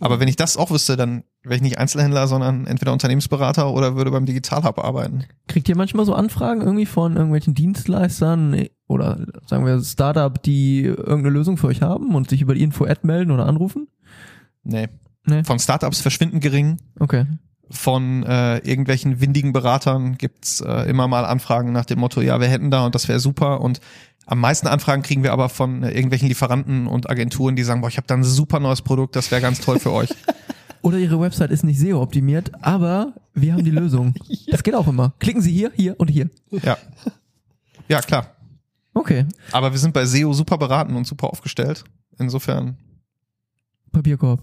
Aber 0.00 0.20
wenn 0.20 0.28
ich 0.28 0.36
das 0.36 0.56
auch 0.56 0.70
wüsste, 0.70 0.96
dann 0.96 1.22
wäre 1.42 1.56
ich 1.56 1.62
nicht 1.62 1.78
Einzelhändler, 1.78 2.26
sondern 2.28 2.66
entweder 2.66 2.92
Unternehmensberater 2.92 3.70
oder 3.70 3.94
würde 3.96 4.10
beim 4.10 4.24
Digital 4.26 4.64
Hub 4.64 4.78
arbeiten. 4.78 5.24
Kriegt 5.48 5.68
ihr 5.68 5.76
manchmal 5.76 6.06
so 6.06 6.14
Anfragen 6.14 6.62
irgendwie 6.62 6.86
von 6.86 7.14
irgendwelchen 7.14 7.54
Dienstleistern 7.54 8.66
oder 8.88 9.26
sagen 9.46 9.64
wir 9.66 9.82
Startup, 9.82 10.42
die 10.42 10.82
irgendeine 10.84 11.30
Lösung 11.30 11.56
für 11.58 11.66
euch 11.68 11.82
haben 11.82 12.14
und 12.14 12.28
sich 12.30 12.40
über 12.40 12.54
die 12.54 12.62
Info-Ad 12.62 13.00
melden 13.06 13.30
oder 13.30 13.46
anrufen? 13.46 13.88
Nee. 14.64 14.88
Nee. 15.26 15.44
Von 15.44 15.58
Startups 15.58 16.00
verschwindend 16.00 16.42
gering. 16.42 16.78
Okay. 17.00 17.26
Von 17.70 18.22
äh, 18.22 18.58
irgendwelchen 18.58 19.20
windigen 19.20 19.52
Beratern 19.52 20.16
gibt's 20.16 20.60
äh, 20.60 20.88
immer 20.88 21.08
mal 21.08 21.24
Anfragen 21.24 21.72
nach 21.72 21.84
dem 21.84 21.98
Motto, 21.98 22.20
ja, 22.20 22.40
wir 22.40 22.48
hätten 22.48 22.70
da 22.70 22.86
und 22.86 22.94
das 22.94 23.08
wäre 23.08 23.18
super. 23.18 23.60
Und 23.60 23.80
am 24.26 24.40
meisten 24.40 24.68
Anfragen 24.68 25.02
kriegen 25.02 25.22
wir 25.22 25.32
aber 25.32 25.48
von 25.48 25.82
äh, 25.82 25.90
irgendwelchen 25.90 26.28
Lieferanten 26.28 26.86
und 26.86 27.10
Agenturen, 27.10 27.56
die 27.56 27.64
sagen, 27.64 27.80
boah, 27.80 27.88
ich 27.88 27.96
habe 27.96 28.06
da 28.06 28.14
ein 28.14 28.24
super 28.24 28.60
neues 28.60 28.82
Produkt, 28.82 29.16
das 29.16 29.30
wäre 29.30 29.40
ganz 29.40 29.60
toll 29.60 29.78
für 29.80 29.92
euch. 29.92 30.10
Oder 30.82 30.98
ihre 30.98 31.20
Website 31.20 31.50
ist 31.50 31.64
nicht 31.64 31.80
SEO-optimiert, 31.80 32.52
aber 32.62 33.14
wir 33.34 33.54
haben 33.54 33.64
die 33.64 33.70
Lösung. 33.72 34.14
Das 34.48 34.62
geht 34.62 34.74
auch 34.74 34.86
immer. 34.86 35.14
Klicken 35.18 35.42
Sie 35.42 35.50
hier, 35.50 35.72
hier 35.74 35.98
und 35.98 36.08
hier. 36.08 36.30
Ja. 36.50 36.78
Ja, 37.88 38.00
klar. 38.00 38.36
Okay. 38.94 39.26
Aber 39.52 39.72
wir 39.72 39.78
sind 39.78 39.92
bei 39.92 40.06
SEO 40.06 40.32
super 40.32 40.58
beraten 40.58 40.94
und 40.94 41.06
super 41.06 41.28
aufgestellt. 41.30 41.84
Insofern, 42.18 42.76
Papierkorb. 43.96 44.42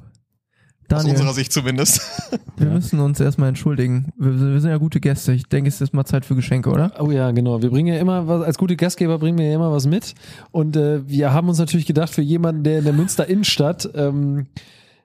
Aus 0.93 1.01
Daniel, 1.01 1.17
unserer 1.17 1.33
Sicht 1.33 1.51
zumindest. 1.51 2.01
wir 2.57 2.67
müssen 2.67 2.99
uns 2.99 3.19
erstmal 3.19 3.49
entschuldigen. 3.49 4.11
Wir, 4.17 4.53
wir 4.53 4.61
sind 4.61 4.69
ja 4.69 4.77
gute 4.77 4.99
Gäste. 4.99 5.33
Ich 5.33 5.45
denke, 5.47 5.67
es 5.67 5.81
ist 5.81 5.93
mal 5.93 6.05
Zeit 6.05 6.25
für 6.25 6.35
Geschenke, 6.35 6.69
oder? 6.69 6.91
Oh 6.99 7.11
ja, 7.11 7.31
genau. 7.31 7.61
Wir 7.61 7.69
bringen 7.69 7.93
ja 7.93 7.99
immer 7.99 8.27
was, 8.27 8.43
als 8.43 8.57
gute 8.57 8.75
Gastgeber 8.75 9.19
bringen 9.19 9.37
wir 9.37 9.47
ja 9.47 9.55
immer 9.55 9.71
was 9.71 9.85
mit. 9.87 10.13
Und 10.51 10.75
äh, 10.75 11.07
wir 11.07 11.33
haben 11.33 11.49
uns 11.49 11.59
natürlich 11.59 11.85
gedacht, 11.85 12.09
für 12.09 12.21
jemanden, 12.21 12.63
der 12.63 12.79
in 12.79 12.83
der 12.85 12.93
Münster 12.93 13.27
Innenstadt 13.27 13.89
ähm, 13.95 14.47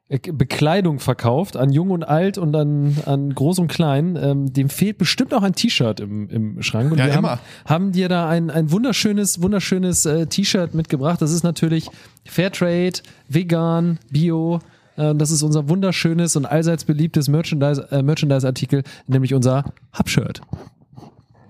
äh, 0.08 0.18
Bekleidung 0.32 1.00
verkauft, 1.00 1.56
an 1.56 1.70
Jung 1.70 1.90
und 1.90 2.02
Alt 2.02 2.38
und 2.38 2.56
an, 2.56 2.96
an 3.04 3.34
Groß 3.34 3.58
und 3.58 3.68
Klein, 3.68 4.18
ähm, 4.20 4.52
dem 4.52 4.70
fehlt 4.70 4.96
bestimmt 4.96 5.34
auch 5.34 5.42
ein 5.42 5.54
T-Shirt 5.54 6.00
im, 6.00 6.30
im 6.30 6.62
Schrank. 6.62 6.92
Und 6.92 6.98
Ja, 6.98 7.06
wir 7.06 7.14
immer. 7.14 7.30
Haben, 7.30 7.40
haben 7.66 7.92
dir 7.92 8.08
da 8.08 8.26
ein, 8.26 8.50
ein 8.50 8.70
wunderschönes, 8.70 9.42
wunderschönes 9.42 10.06
äh, 10.06 10.26
T-Shirt 10.26 10.74
mitgebracht. 10.74 11.20
Das 11.20 11.30
ist 11.30 11.42
natürlich 11.42 11.90
Fairtrade, 12.24 13.00
vegan, 13.28 13.98
bio. 14.10 14.60
Äh, 14.98 15.14
Das 15.14 15.30
ist 15.30 15.42
unser 15.42 15.68
wunderschönes 15.68 16.36
und 16.36 16.44
allseits 16.44 16.84
beliebtes 16.84 17.28
Merchandise, 17.28 17.88
äh, 17.90 18.02
Merchandise-Artikel, 18.02 18.82
nämlich 19.06 19.32
unser 19.32 19.64
Hub-Shirt. 19.98 20.40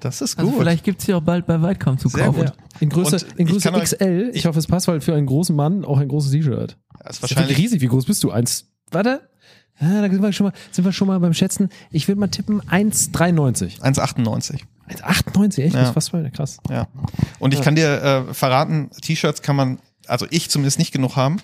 Das 0.00 0.20
ist 0.20 0.38
Also 0.38 0.50
gut. 0.52 0.60
vielleicht 0.60 0.84
gibt's 0.84 1.06
sie 1.06 1.14
auch 1.14 1.22
bald 1.22 1.46
bei 1.46 1.60
Weitkampf 1.60 2.02
zu 2.02 2.08
Sehr 2.08 2.26
kaufen. 2.26 2.44
gut. 2.44 2.52
In 2.80 2.88
Größe, 2.88 3.16
Und 3.16 3.38
in 3.38 3.46
ich 3.48 3.52
Größe 3.54 3.72
euch- 3.74 3.82
XL. 3.82 4.30
Ich 4.32 4.46
hoffe, 4.46 4.58
es 4.60 4.68
passt, 4.68 4.86
weil 4.86 5.00
für 5.00 5.14
einen 5.14 5.26
großen 5.26 5.56
Mann 5.56 5.84
auch 5.84 5.98
ein 5.98 6.06
großes 6.06 6.30
T-Shirt. 6.30 6.76
Das 6.76 6.76
ist 6.76 7.04
Das 7.04 7.16
ist 7.16 7.22
wahrscheinlich 7.36 7.58
riesig. 7.58 7.80
Wie 7.80 7.88
groß 7.88 8.04
bist 8.06 8.22
du? 8.22 8.30
Eins. 8.30 8.66
Warte. 8.92 9.22
Ja, 9.80 10.02
da 10.02 10.10
sind 10.10 10.22
wir 10.22 10.32
schon 10.32 10.46
mal, 10.46 10.52
sind 10.70 10.84
wir 10.84 10.92
schon 10.92 11.08
mal 11.08 11.18
beim 11.20 11.34
Schätzen. 11.34 11.68
Ich 11.90 12.06
würde 12.08 12.20
mal 12.20 12.28
tippen 12.28 12.60
1,93. 12.62 13.80
1,98. 13.80 14.60
1,98, 14.88 15.62
echt? 15.64 15.74
Ja. 15.74 15.80
Das 15.80 15.88
ist 15.90 15.94
fast 15.94 16.10
voll 16.10 16.30
krass. 16.30 16.58
Ja. 16.70 16.86
Und 17.38 17.52
ich 17.54 17.60
kann 17.60 17.74
dir 17.76 18.26
äh, 18.28 18.34
verraten, 18.34 18.90
T-Shirts 19.02 19.42
kann 19.42 19.56
man, 19.56 19.78
also 20.06 20.26
ich 20.30 20.48
zumindest 20.50 20.78
nicht 20.78 20.92
genug 20.92 21.16
haben. 21.16 21.38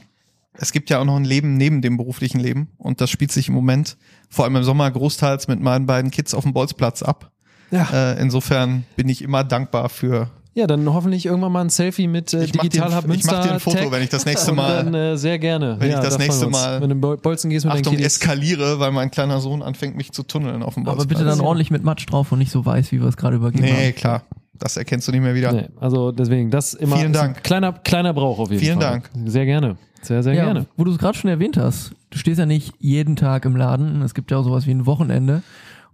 Es 0.56 0.72
gibt 0.72 0.88
ja 0.90 1.00
auch 1.00 1.04
noch 1.04 1.16
ein 1.16 1.24
Leben 1.24 1.56
neben 1.56 1.82
dem 1.82 1.96
beruflichen 1.96 2.38
Leben 2.40 2.68
und 2.78 3.00
das 3.00 3.10
spielt 3.10 3.32
sich 3.32 3.48
im 3.48 3.54
Moment, 3.54 3.96
vor 4.30 4.44
allem 4.44 4.56
im 4.56 4.64
Sommer, 4.64 4.90
großteils 4.90 5.48
mit 5.48 5.60
meinen 5.60 5.86
beiden 5.86 6.10
Kids 6.10 6.32
auf 6.34 6.44
dem 6.44 6.52
Bolzplatz 6.52 7.02
ab. 7.02 7.30
Ja. 7.70 7.88
Äh, 7.92 8.20
insofern 8.20 8.84
bin 8.96 9.08
ich 9.08 9.22
immer 9.22 9.42
dankbar 9.42 9.88
für. 9.88 10.30
Ja, 10.56 10.68
dann 10.68 10.88
hoffentlich 10.92 11.26
irgendwann 11.26 11.50
mal 11.50 11.62
ein 11.62 11.70
Selfie 11.70 12.06
mit 12.06 12.32
äh, 12.32 12.44
Ich 12.44 12.52
Digital 12.52 12.88
ein- 12.90 12.94
Hub 12.96 13.02
ich 13.02 13.08
Münster. 13.08 13.32
mach 13.38 13.42
dir 13.44 13.52
ein 13.54 13.58
Foto, 13.58 13.76
Tag. 13.78 13.90
wenn 13.90 14.02
ich 14.04 14.10
das 14.10 14.24
nächste 14.24 14.52
Und 14.52 14.58
Mal- 14.58 14.84
Dann, 14.84 14.94
äh, 14.94 15.16
sehr 15.16 15.40
gerne. 15.40 15.74
Wenn 15.80 15.88
ich 15.88 15.94
ja, 15.94 16.00
das 16.00 16.10
da 16.16 16.18
freuen 16.24 16.28
nächste. 16.28 16.46
Mal- 16.50 16.80
Wenn 16.80 17.00
du 17.00 17.16
Bolzen 17.16 17.50
gehst 17.50 17.64
mit 17.66 17.74
Achtung, 17.74 17.98
eskaliere, 17.98 18.78
weil 18.78 18.92
mein 18.92 19.10
kleiner 19.10 19.40
Sohn 19.40 19.62
anfängt, 19.64 19.96
mich 19.96 20.12
zu 20.12 20.22
tunneln 20.22 20.62
auf 20.62 20.74
dem 20.74 20.84
Aber 20.84 20.94
Bolzplatz. 20.98 21.18
bitte 21.18 21.28
dann 21.28 21.40
ordentlich 21.40 21.72
mit 21.72 21.82
Matsch 21.82 22.06
drauf 22.08 22.30
und 22.30 22.38
nicht 22.38 22.52
so 22.52 22.64
weiß, 22.64 22.92
wie 22.92 23.00
wir 23.00 23.08
es 23.08 23.16
gerade 23.16 23.34
übergeben 23.34 23.64
Nee, 23.64 23.86
haben. 23.88 23.94
klar. 23.96 24.22
Das 24.58 24.76
erkennst 24.76 25.08
du 25.08 25.12
nicht 25.12 25.20
mehr 25.22 25.34
wieder. 25.34 25.52
Nee, 25.52 25.68
also 25.80 26.12
deswegen, 26.12 26.50
das 26.50 26.74
immer 26.74 26.96
Vielen 26.96 27.12
Dank. 27.12 27.42
Kleiner, 27.42 27.72
kleiner 27.72 28.14
Brauch 28.14 28.38
auf 28.38 28.50
jeden 28.50 28.62
Vielen 28.62 28.80
Fall. 28.80 29.00
Dank. 29.02 29.10
Sehr 29.26 29.46
gerne. 29.46 29.76
Sehr, 30.02 30.22
sehr 30.22 30.34
Ja, 30.34 30.44
gerne. 30.44 30.66
wo 30.76 30.84
du 30.84 30.92
es 30.92 30.98
gerade 30.98 31.18
schon 31.18 31.30
erwähnt 31.30 31.56
hast, 31.56 31.92
du 32.10 32.18
stehst 32.18 32.38
ja 32.38 32.46
nicht 32.46 32.72
jeden 32.78 33.16
Tag 33.16 33.44
im 33.46 33.56
Laden. 33.56 34.02
Es 34.02 34.14
gibt 34.14 34.30
ja 34.30 34.38
auch 34.38 34.44
sowas 34.44 34.66
wie 34.66 34.70
ein 34.70 34.86
Wochenende. 34.86 35.42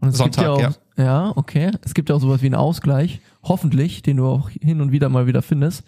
Und 0.00 0.08
es 0.08 0.16
Sonntag, 0.18 0.56
gibt 0.56 0.60
ja 0.62 0.70
auch, 0.70 0.78
ja. 0.98 1.32
okay. 1.36 1.70
Es 1.82 1.94
gibt 1.94 2.08
ja 2.08 2.16
auch 2.16 2.20
sowas 2.20 2.42
wie 2.42 2.46
einen 2.46 2.54
Ausgleich, 2.54 3.20
hoffentlich, 3.42 4.02
den 4.02 4.16
du 4.16 4.26
auch 4.26 4.50
hin 4.50 4.80
und 4.80 4.92
wieder 4.92 5.08
mal 5.08 5.26
wieder 5.26 5.42
findest. 5.42 5.84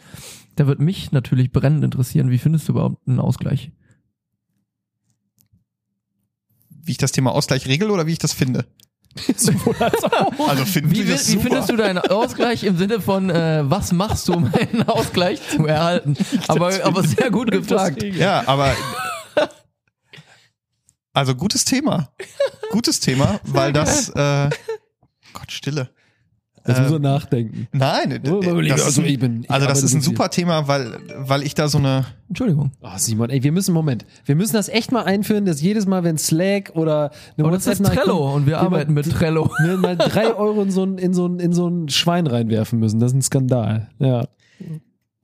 Da 0.57 0.66
wird 0.66 0.81
mich 0.81 1.12
natürlich 1.12 1.51
brennend 1.51 1.82
interessieren, 1.85 2.31
wie 2.31 2.39
findest 2.39 2.69
du 2.69 2.73
überhaupt 2.73 3.07
einen 3.09 3.20
Ausgleich? 3.20 3.70
wie 6.85 6.93
ich 6.93 6.99
das 6.99 7.12
Thema 7.12 7.32
Ausgleich 7.32 7.66
regel 7.66 7.90
oder 7.90 8.07
wie 8.07 8.12
ich 8.12 8.19
das 8.19 8.32
finde? 8.32 8.66
Sowohl 9.37 9.77
als 9.79 10.03
auch. 10.05 10.49
Also 10.49 10.65
finden 10.65 10.91
Wie, 10.91 10.97
Sie 10.97 11.09
wie, 11.09 11.13
das 11.13 11.29
wie 11.29 11.33
super? 11.33 11.43
findest 11.45 11.71
du 11.71 11.77
deinen 11.77 11.99
Ausgleich 11.99 12.65
im 12.65 12.77
Sinne 12.79 13.01
von, 13.01 13.31
äh, 13.31 13.63
was 13.65 13.93
machst 13.93 14.29
du, 14.29 14.35
um 14.35 14.53
einen 14.53 14.89
Ausgleich 14.89 15.41
zu 15.49 15.67
erhalten? 15.67 16.17
Aber, 16.49 16.73
aber 16.85 17.03
sehr 17.03 17.31
gut 17.31 17.51
gefragt. 17.51 18.03
Ja, 18.03 18.43
aber 18.47 18.75
also 21.13 21.35
gutes 21.35 21.65
Thema. 21.65 22.13
Gutes 22.71 23.01
Thema, 23.01 23.41
weil 23.45 23.73
das 23.73 24.09
äh, 24.11 24.51
Gott, 25.33 25.51
Stille. 25.51 25.91
Jetzt 26.67 26.81
muss 26.81 26.91
Äh, 26.91 26.95
er 26.95 26.99
nachdenken. 27.01 27.69
Nein, 27.73 28.21
das 28.23 28.33
ist, 28.33 28.85
also 28.85 29.03
ich 29.03 29.19
bin- 29.19 29.43
ich 29.43 29.51
also 29.51 29.67
das 29.67 29.83
ist 29.83 29.95
ein 29.95 30.01
super 30.01 30.31
Thema, 30.31 30.69
weil 30.69 30.97
weil 31.19 31.43
ich 31.43 31.55
da 31.55 31.67
so 31.69 31.79
eine 31.79 32.07
Entschuldigung. 32.29 32.71
Oh, 32.81 32.89
Simon, 32.97 33.31
ey, 33.31 33.43
wir 33.43 33.51
müssen, 33.53 33.75
Moment, 33.75 34.05
wir 34.25 34.37
müssen 34.37 34.53
das 34.55 34.69
echt 34.69 34.93
mal 34.93 35.03
einführen, 35.05 35.45
dass 35.45 35.61
jedes 35.61 35.87
Mal, 35.87 36.05
wenn 36.05 36.19
Slack 36.19 36.71
oder 36.75 37.11
eine 37.37 37.47
Und 37.47 37.53
das 37.53 37.67
ist 37.67 37.85
Trello 37.85 38.19
kommt, 38.19 38.35
und 38.37 38.47
wir 38.47 38.59
arbeiten 38.61 38.95
mit 38.95 39.11
Trello. 39.11 39.51
Wir 39.65 39.77
mal 39.77 39.97
drei 39.97 40.33
Euro 40.35 40.63
in 40.63 40.71
so 40.71 40.85
ein, 40.85 40.99
in 40.99 41.13
so 41.15 41.27
ein, 41.27 41.41
in 41.41 41.53
so 41.53 41.69
ein 41.69 41.89
Schwein 41.89 42.27
reinwerfen 42.29 42.79
müssen. 42.79 43.01
Das 43.01 43.11
ist 43.13 43.17
ein 43.19 43.23
Skandal. 43.23 43.91
Ja. 43.99 44.27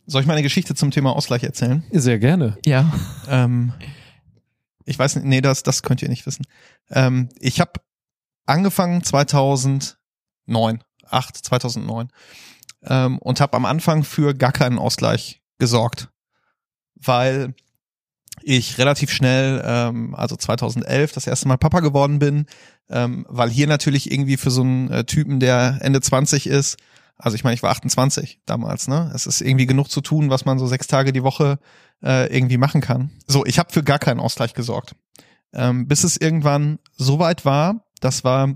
soll 0.06 0.20
ich 0.22 0.26
mal 0.26 0.32
eine 0.34 0.42
Geschichte 0.42 0.74
zum 0.74 0.90
Thema 0.90 1.14
Ausgleich 1.14 1.44
erzählen? 1.44 1.84
Sehr 1.92 2.18
gerne. 2.18 2.58
Ja. 2.66 2.92
Ähm, 3.28 3.72
ich 4.84 4.98
weiß 4.98 5.16
nicht, 5.16 5.24
nee, 5.26 5.40
das, 5.40 5.62
das 5.62 5.82
könnt 5.82 6.02
ihr 6.02 6.08
nicht 6.08 6.26
wissen. 6.26 6.44
Ähm, 6.90 7.28
ich 7.38 7.60
habe 7.60 7.72
angefangen 8.46 9.02
2009, 9.04 10.82
8, 11.10 11.36
2009 11.36 12.08
ähm, 12.84 13.18
und 13.18 13.40
habe 13.40 13.56
am 13.56 13.64
Anfang 13.64 14.04
für 14.04 14.34
gar 14.34 14.52
keinen 14.52 14.78
Ausgleich 14.78 15.42
gesorgt, 15.58 16.08
weil 16.94 17.54
ich 18.42 18.78
relativ 18.78 19.10
schnell, 19.10 19.62
ähm, 19.64 20.14
also 20.14 20.36
2011, 20.36 21.12
das 21.12 21.26
erste 21.26 21.48
Mal 21.48 21.58
Papa 21.58 21.80
geworden 21.80 22.18
bin, 22.18 22.46
ähm, 22.88 23.26
weil 23.28 23.50
hier 23.50 23.66
natürlich 23.66 24.10
irgendwie 24.10 24.36
für 24.36 24.50
so 24.50 24.62
einen 24.62 24.90
äh, 24.90 25.04
Typen, 25.04 25.40
der 25.40 25.78
Ende 25.80 26.00
20 26.00 26.46
ist, 26.46 26.76
also 27.18 27.34
ich 27.34 27.42
meine, 27.42 27.54
ich 27.54 27.62
war 27.62 27.70
28 27.70 28.40
damals, 28.46 28.86
ne? 28.86 29.10
Es 29.12 29.26
ist 29.26 29.40
irgendwie 29.40 29.66
genug 29.66 29.90
zu 29.90 30.00
tun, 30.00 30.30
was 30.30 30.44
man 30.44 30.58
so 30.58 30.68
sechs 30.68 30.86
Tage 30.86 31.12
die 31.12 31.24
Woche 31.24 31.58
äh, 32.02 32.32
irgendwie 32.34 32.58
machen 32.58 32.80
kann. 32.80 33.10
So, 33.26 33.44
ich 33.44 33.58
habe 33.58 33.72
für 33.72 33.82
gar 33.82 33.98
keinen 33.98 34.20
Ausgleich 34.20 34.54
gesorgt. 34.54 34.94
Ähm, 35.52 35.88
bis 35.88 36.04
es 36.04 36.16
irgendwann 36.16 36.78
so 36.96 37.18
weit 37.18 37.44
war, 37.44 37.84
das 38.00 38.22
war 38.22 38.54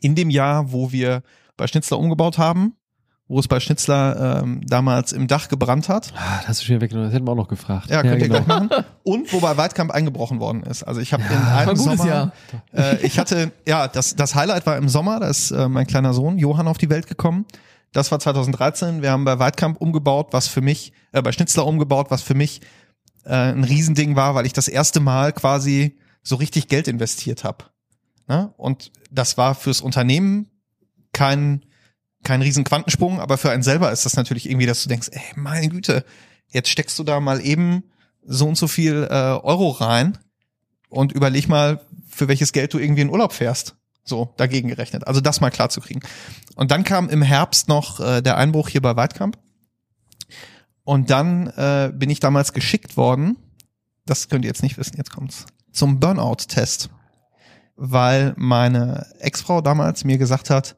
in 0.00 0.16
dem 0.16 0.30
Jahr, 0.30 0.72
wo 0.72 0.90
wir 0.90 1.22
bei 1.56 1.66
Schnitzler 1.66 1.98
umgebaut 1.98 2.38
haben, 2.38 2.74
wo 3.28 3.40
es 3.40 3.48
bei 3.48 3.58
Schnitzler 3.58 4.42
ähm, 4.42 4.60
damals 4.66 5.12
im 5.12 5.26
Dach 5.26 5.48
gebrannt 5.48 5.88
hat. 5.88 6.12
Ah, 6.16 6.42
das 6.46 6.58
du 6.60 6.64
schon 6.64 6.80
weggenommen. 6.80 7.08
Das 7.08 7.14
hätten 7.14 7.26
wir 7.26 7.32
auch 7.32 7.36
noch 7.36 7.48
gefragt. 7.48 7.90
Ja, 7.90 8.02
könnt 8.02 8.22
ihr 8.22 8.28
genau. 8.28 8.42
gleich 8.42 8.46
machen. 8.46 8.84
Und 9.02 9.32
wo 9.32 9.40
bei 9.40 9.56
Weitkamp 9.56 9.90
eingebrochen 9.90 10.38
worden 10.38 10.62
ist. 10.62 10.84
Also 10.84 11.00
ich 11.00 11.12
habe 11.12 11.24
in 11.24 11.30
War 11.30 11.58
einem 11.58 11.76
Sommer, 11.76 12.06
Jahr. 12.06 12.32
äh, 12.72 13.04
ich 13.04 13.18
hatte, 13.18 13.50
ja, 13.66 13.88
das, 13.88 14.14
das 14.14 14.34
Highlight 14.34 14.66
war 14.66 14.76
im 14.76 14.88
Sommer, 14.88 15.18
da 15.20 15.28
ist 15.28 15.50
äh, 15.50 15.68
mein 15.68 15.86
kleiner 15.86 16.14
Sohn 16.14 16.38
Johann 16.38 16.68
auf 16.68 16.78
die 16.78 16.90
Welt 16.90 17.08
gekommen. 17.08 17.46
Das 17.92 18.12
war 18.12 18.20
2013. 18.20 19.02
Wir 19.02 19.10
haben 19.10 19.24
bei 19.24 19.38
Weitkamp 19.38 19.80
umgebaut, 19.80 20.28
was 20.30 20.46
für 20.46 20.60
mich, 20.60 20.92
äh, 21.12 21.22
bei 21.22 21.32
Schnitzler 21.32 21.66
umgebaut, 21.66 22.06
was 22.10 22.22
für 22.22 22.34
mich 22.34 22.60
äh, 23.24 23.34
ein 23.34 23.64
Riesending 23.64 24.14
war, 24.14 24.34
weil 24.34 24.46
ich 24.46 24.52
das 24.52 24.68
erste 24.68 25.00
Mal 25.00 25.32
quasi 25.32 25.98
so 26.22 26.36
richtig 26.36 26.68
Geld 26.68 26.88
investiert 26.88 27.42
habe. 27.42 27.64
Ne? 28.28 28.52
Und 28.56 28.92
das 29.10 29.36
war 29.38 29.54
fürs 29.54 29.80
Unternehmen 29.80 30.50
kein, 31.16 31.64
kein 32.24 32.42
riesen 32.42 32.62
Quantensprung, 32.62 33.20
aber 33.20 33.38
für 33.38 33.50
einen 33.50 33.62
selber 33.62 33.90
ist 33.90 34.04
das 34.04 34.16
natürlich 34.16 34.48
irgendwie, 34.48 34.66
dass 34.66 34.82
du 34.82 34.90
denkst, 34.90 35.08
ey, 35.12 35.22
meine 35.34 35.68
Güte, 35.68 36.04
jetzt 36.48 36.68
steckst 36.68 36.98
du 36.98 37.04
da 37.04 37.20
mal 37.20 37.40
eben 37.40 37.84
so 38.22 38.46
und 38.46 38.58
so 38.58 38.68
viel 38.68 39.08
äh, 39.10 39.14
Euro 39.14 39.70
rein 39.70 40.18
und 40.90 41.12
überleg 41.12 41.48
mal, 41.48 41.80
für 42.06 42.28
welches 42.28 42.52
Geld 42.52 42.74
du 42.74 42.78
irgendwie 42.78 43.00
in 43.00 43.10
Urlaub 43.10 43.32
fährst. 43.32 43.76
So, 44.04 44.34
dagegen 44.36 44.68
gerechnet. 44.68 45.06
Also 45.06 45.20
das 45.20 45.40
mal 45.40 45.50
klar 45.50 45.68
zu 45.68 45.80
kriegen. 45.80 46.00
Und 46.54 46.70
dann 46.70 46.84
kam 46.84 47.08
im 47.08 47.22
Herbst 47.22 47.68
noch 47.68 47.98
äh, 47.98 48.20
der 48.20 48.36
Einbruch 48.36 48.68
hier 48.68 48.80
bei 48.82 48.94
Weidkamp. 48.94 49.36
Und 50.84 51.10
dann 51.10 51.48
äh, 51.48 51.90
bin 51.92 52.10
ich 52.10 52.20
damals 52.20 52.52
geschickt 52.52 52.96
worden, 52.96 53.36
das 54.04 54.28
könnt 54.28 54.44
ihr 54.44 54.50
jetzt 54.50 54.62
nicht 54.62 54.78
wissen, 54.78 54.96
jetzt 54.96 55.10
kommt's, 55.10 55.46
zum 55.72 55.98
Burnout-Test. 55.98 56.90
Weil 57.74 58.34
meine 58.36 59.06
Ex-Frau 59.18 59.60
damals 59.60 60.04
mir 60.04 60.18
gesagt 60.18 60.50
hat, 60.50 60.76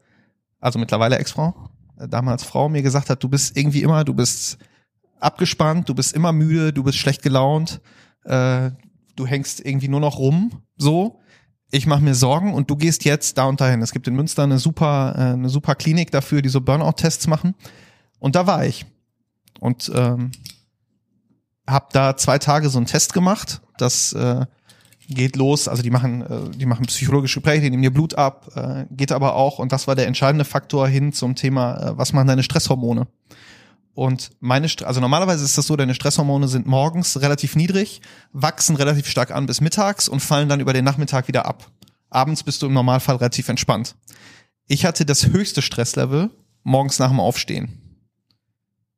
also 0.60 0.78
mittlerweile 0.78 1.18
Ex-Frau, 1.18 1.70
äh, 1.98 2.08
damals 2.08 2.44
Frau, 2.44 2.68
mir 2.68 2.82
gesagt 2.82 3.10
hat, 3.10 3.22
du 3.22 3.28
bist 3.28 3.56
irgendwie 3.56 3.82
immer, 3.82 4.04
du 4.04 4.14
bist 4.14 4.58
abgespannt, 5.20 5.88
du 5.88 5.94
bist 5.94 6.14
immer 6.14 6.32
müde, 6.32 6.72
du 6.72 6.82
bist 6.82 6.98
schlecht 6.98 7.22
gelaunt, 7.22 7.80
äh, 8.24 8.70
du 9.16 9.26
hängst 9.26 9.64
irgendwie 9.64 9.88
nur 9.88 10.00
noch 10.00 10.18
rum, 10.18 10.62
so. 10.76 11.20
Ich 11.70 11.86
mache 11.86 12.00
mir 12.00 12.14
Sorgen 12.14 12.54
und 12.54 12.70
du 12.70 12.76
gehst 12.76 13.04
jetzt 13.04 13.36
da 13.36 13.44
und 13.44 13.60
dahin. 13.60 13.82
Es 13.82 13.92
gibt 13.92 14.08
in 14.08 14.16
Münster 14.16 14.42
eine 14.42 14.58
super, 14.58 15.14
äh, 15.16 15.20
eine 15.32 15.50
super 15.50 15.74
Klinik 15.74 16.10
dafür, 16.10 16.40
die 16.40 16.48
so 16.48 16.62
Burnout-Tests 16.62 17.26
machen. 17.26 17.54
Und 18.18 18.36
da 18.36 18.46
war 18.46 18.64
ich 18.64 18.86
und 19.60 19.92
ähm, 19.94 20.30
habe 21.68 21.86
da 21.92 22.16
zwei 22.16 22.38
Tage 22.38 22.70
so 22.70 22.78
einen 22.78 22.86
Test 22.86 23.12
gemacht. 23.12 23.60
Das 23.76 24.14
äh, 24.14 24.46
geht 25.08 25.36
los, 25.36 25.68
also 25.68 25.82
die 25.82 25.90
machen, 25.90 26.22
äh, 26.22 26.50
die 26.56 26.66
machen 26.66 26.86
psychologische 26.86 27.40
Gespräche, 27.40 27.62
die 27.62 27.70
nehmen 27.70 27.82
dir 27.82 27.92
Blut 27.92 28.14
ab, 28.14 28.50
äh, 28.54 28.84
geht 28.90 29.10
aber 29.10 29.34
auch, 29.34 29.58
und 29.58 29.72
das 29.72 29.86
war 29.86 29.96
der 29.96 30.06
entscheidende 30.06 30.44
Faktor 30.44 30.86
hin 30.86 31.12
zum 31.12 31.34
Thema, 31.34 31.78
äh, 31.78 31.98
was 31.98 32.12
machen 32.12 32.28
deine 32.28 32.42
Stresshormone? 32.42 33.06
Und 33.94 34.30
meine, 34.38 34.68
St 34.68 34.84
also 34.84 35.00
normalerweise 35.00 35.44
ist 35.44 35.58
das 35.58 35.66
so, 35.66 35.74
deine 35.74 35.94
Stresshormone 35.94 36.46
sind 36.46 36.66
morgens 36.66 37.20
relativ 37.20 37.56
niedrig, 37.56 38.00
wachsen 38.32 38.76
relativ 38.76 39.08
stark 39.08 39.32
an 39.32 39.46
bis 39.46 39.60
mittags 39.60 40.08
und 40.08 40.20
fallen 40.20 40.48
dann 40.48 40.60
über 40.60 40.72
den 40.72 40.84
Nachmittag 40.84 41.26
wieder 41.26 41.46
ab. 41.46 41.70
Abends 42.10 42.44
bist 42.44 42.62
du 42.62 42.66
im 42.66 42.74
Normalfall 42.74 43.16
relativ 43.16 43.48
entspannt. 43.48 43.96
Ich 44.68 44.84
hatte 44.84 45.04
das 45.04 45.26
höchste 45.26 45.62
Stresslevel 45.62 46.30
morgens 46.62 46.98
nach 46.98 47.08
dem 47.08 47.18
Aufstehen 47.18 47.88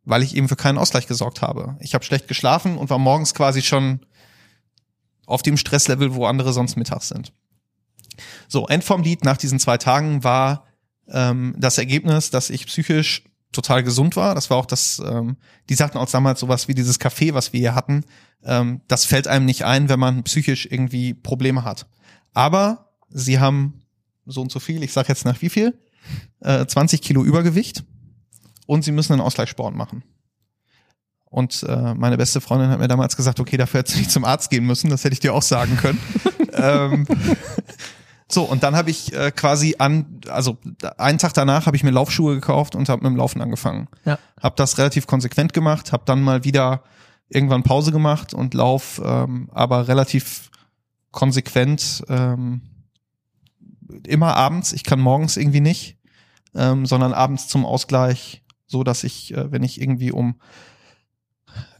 weil 0.04 0.22
ich 0.22 0.36
eben 0.36 0.48
für 0.48 0.56
keinen 0.56 0.78
Ausgleich 0.78 1.06
gesorgt 1.06 1.42
habe. 1.42 1.76
Ich 1.80 1.94
habe 1.94 2.04
schlecht 2.04 2.28
geschlafen 2.28 2.76
und 2.76 2.90
war 2.90 2.98
morgens 2.98 3.34
quasi 3.34 3.62
schon 3.62 4.00
auf 5.30 5.42
dem 5.42 5.56
Stresslevel, 5.56 6.14
wo 6.14 6.26
andere 6.26 6.52
sonst 6.52 6.76
mittags 6.76 7.08
sind. 7.08 7.32
So, 8.48 8.66
End 8.66 8.84
vom 8.84 9.02
Lied 9.02 9.24
nach 9.24 9.36
diesen 9.36 9.58
zwei 9.58 9.78
Tagen 9.78 10.24
war 10.24 10.66
ähm, 11.08 11.54
das 11.58 11.78
Ergebnis, 11.78 12.30
dass 12.30 12.50
ich 12.50 12.66
psychisch 12.66 13.24
total 13.52 13.82
gesund 13.82 14.16
war. 14.16 14.34
Das 14.34 14.50
war 14.50 14.56
auch 14.56 14.66
das, 14.66 15.00
ähm, 15.04 15.36
die 15.68 15.74
sagten 15.74 15.98
auch 15.98 16.10
damals 16.10 16.40
sowas 16.40 16.68
wie 16.68 16.74
dieses 16.74 17.00
Café, 17.00 17.34
was 17.34 17.52
wir 17.52 17.60
hier 17.60 17.74
hatten. 17.74 18.04
Ähm, 18.44 18.82
das 18.88 19.04
fällt 19.04 19.26
einem 19.26 19.44
nicht 19.44 19.64
ein, 19.64 19.88
wenn 19.88 20.00
man 20.00 20.22
psychisch 20.24 20.66
irgendwie 20.66 21.14
Probleme 21.14 21.64
hat. 21.64 21.86
Aber 22.32 22.92
sie 23.08 23.40
haben 23.40 23.82
so 24.26 24.40
und 24.40 24.52
so 24.52 24.60
viel, 24.60 24.82
ich 24.82 24.92
sag 24.92 25.08
jetzt 25.08 25.24
nach 25.24 25.40
wie 25.42 25.48
viel, 25.48 25.78
äh, 26.40 26.64
20 26.64 27.02
Kilo 27.02 27.24
Übergewicht 27.24 27.84
und 28.66 28.84
sie 28.84 28.92
müssen 28.92 29.14
einen 29.14 29.22
Ausgleichssport 29.22 29.74
machen. 29.74 30.04
Und 31.30 31.62
äh, 31.62 31.94
meine 31.94 32.16
beste 32.16 32.40
Freundin 32.40 32.70
hat 32.70 32.80
mir 32.80 32.88
damals 32.88 33.16
gesagt, 33.16 33.38
okay, 33.38 33.56
dafür 33.56 33.80
hättest 33.80 33.96
du 33.96 34.00
nicht 34.00 34.10
zum 34.10 34.24
Arzt 34.24 34.50
gehen 34.50 34.66
müssen, 34.66 34.90
das 34.90 35.04
hätte 35.04 35.12
ich 35.14 35.20
dir 35.20 35.32
auch 35.32 35.42
sagen 35.42 35.76
können. 35.76 36.00
ähm, 36.52 37.06
so, 38.28 38.42
und 38.42 38.64
dann 38.64 38.74
habe 38.74 38.90
ich 38.90 39.12
äh, 39.12 39.30
quasi 39.30 39.76
an, 39.78 40.20
also 40.28 40.58
einen 40.98 41.18
Tag 41.18 41.32
danach 41.34 41.66
habe 41.66 41.76
ich 41.76 41.84
mir 41.84 41.90
Laufschuhe 41.90 42.34
gekauft 42.34 42.74
und 42.74 42.88
habe 42.88 43.02
mit 43.02 43.12
dem 43.12 43.16
Laufen 43.16 43.40
angefangen. 43.42 43.88
Ja. 44.04 44.18
Habe 44.40 44.56
das 44.56 44.76
relativ 44.78 45.06
konsequent 45.06 45.52
gemacht, 45.52 45.92
habe 45.92 46.02
dann 46.04 46.20
mal 46.20 46.42
wieder 46.42 46.82
irgendwann 47.28 47.62
Pause 47.62 47.92
gemacht 47.92 48.34
und 48.34 48.54
lauf 48.54 49.00
ähm, 49.04 49.48
aber 49.52 49.86
relativ 49.86 50.50
konsequent 51.12 52.02
ähm, 52.08 52.62
immer 54.04 54.36
abends. 54.36 54.72
Ich 54.72 54.82
kann 54.82 55.00
morgens 55.00 55.36
irgendwie 55.36 55.60
nicht, 55.60 55.96
ähm, 56.56 56.86
sondern 56.86 57.12
abends 57.12 57.46
zum 57.46 57.64
Ausgleich, 57.64 58.42
so 58.66 58.82
dass 58.82 59.04
ich, 59.04 59.32
äh, 59.34 59.50
wenn 59.52 59.62
ich 59.62 59.80
irgendwie 59.80 60.10
um 60.10 60.40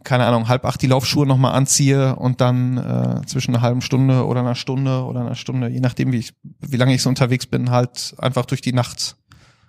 keine 0.05 0.25
Ahnung, 0.27 0.49
halb 0.49 0.65
acht 0.65 0.81
die 0.83 0.87
Laufschuhe 0.87 1.27
nochmal 1.27 1.55
anziehe 1.55 2.17
und 2.17 2.41
dann 2.41 2.79
äh, 2.79 3.27
zwischen 3.27 3.55
einer 3.55 3.63
halben 3.63 3.83
Stunde 3.83 4.27
oder 4.27 4.41
einer 4.41 4.55
Stunde 4.55 5.05
oder 5.05 5.21
einer 5.21 5.35
Stunde, 5.35 5.69
je 5.69 5.81
nachdem, 5.81 6.13
wie 6.13 6.19
ich, 6.19 6.33
wie 6.61 6.77
lange 6.77 6.95
ich 6.95 7.03
so 7.03 7.09
unterwegs 7.09 7.47
bin, 7.47 7.71
halt 7.71 8.15
einfach 8.19 8.47
durch 8.47 8.61
die 8.61 8.73
Nacht 8.73 9.17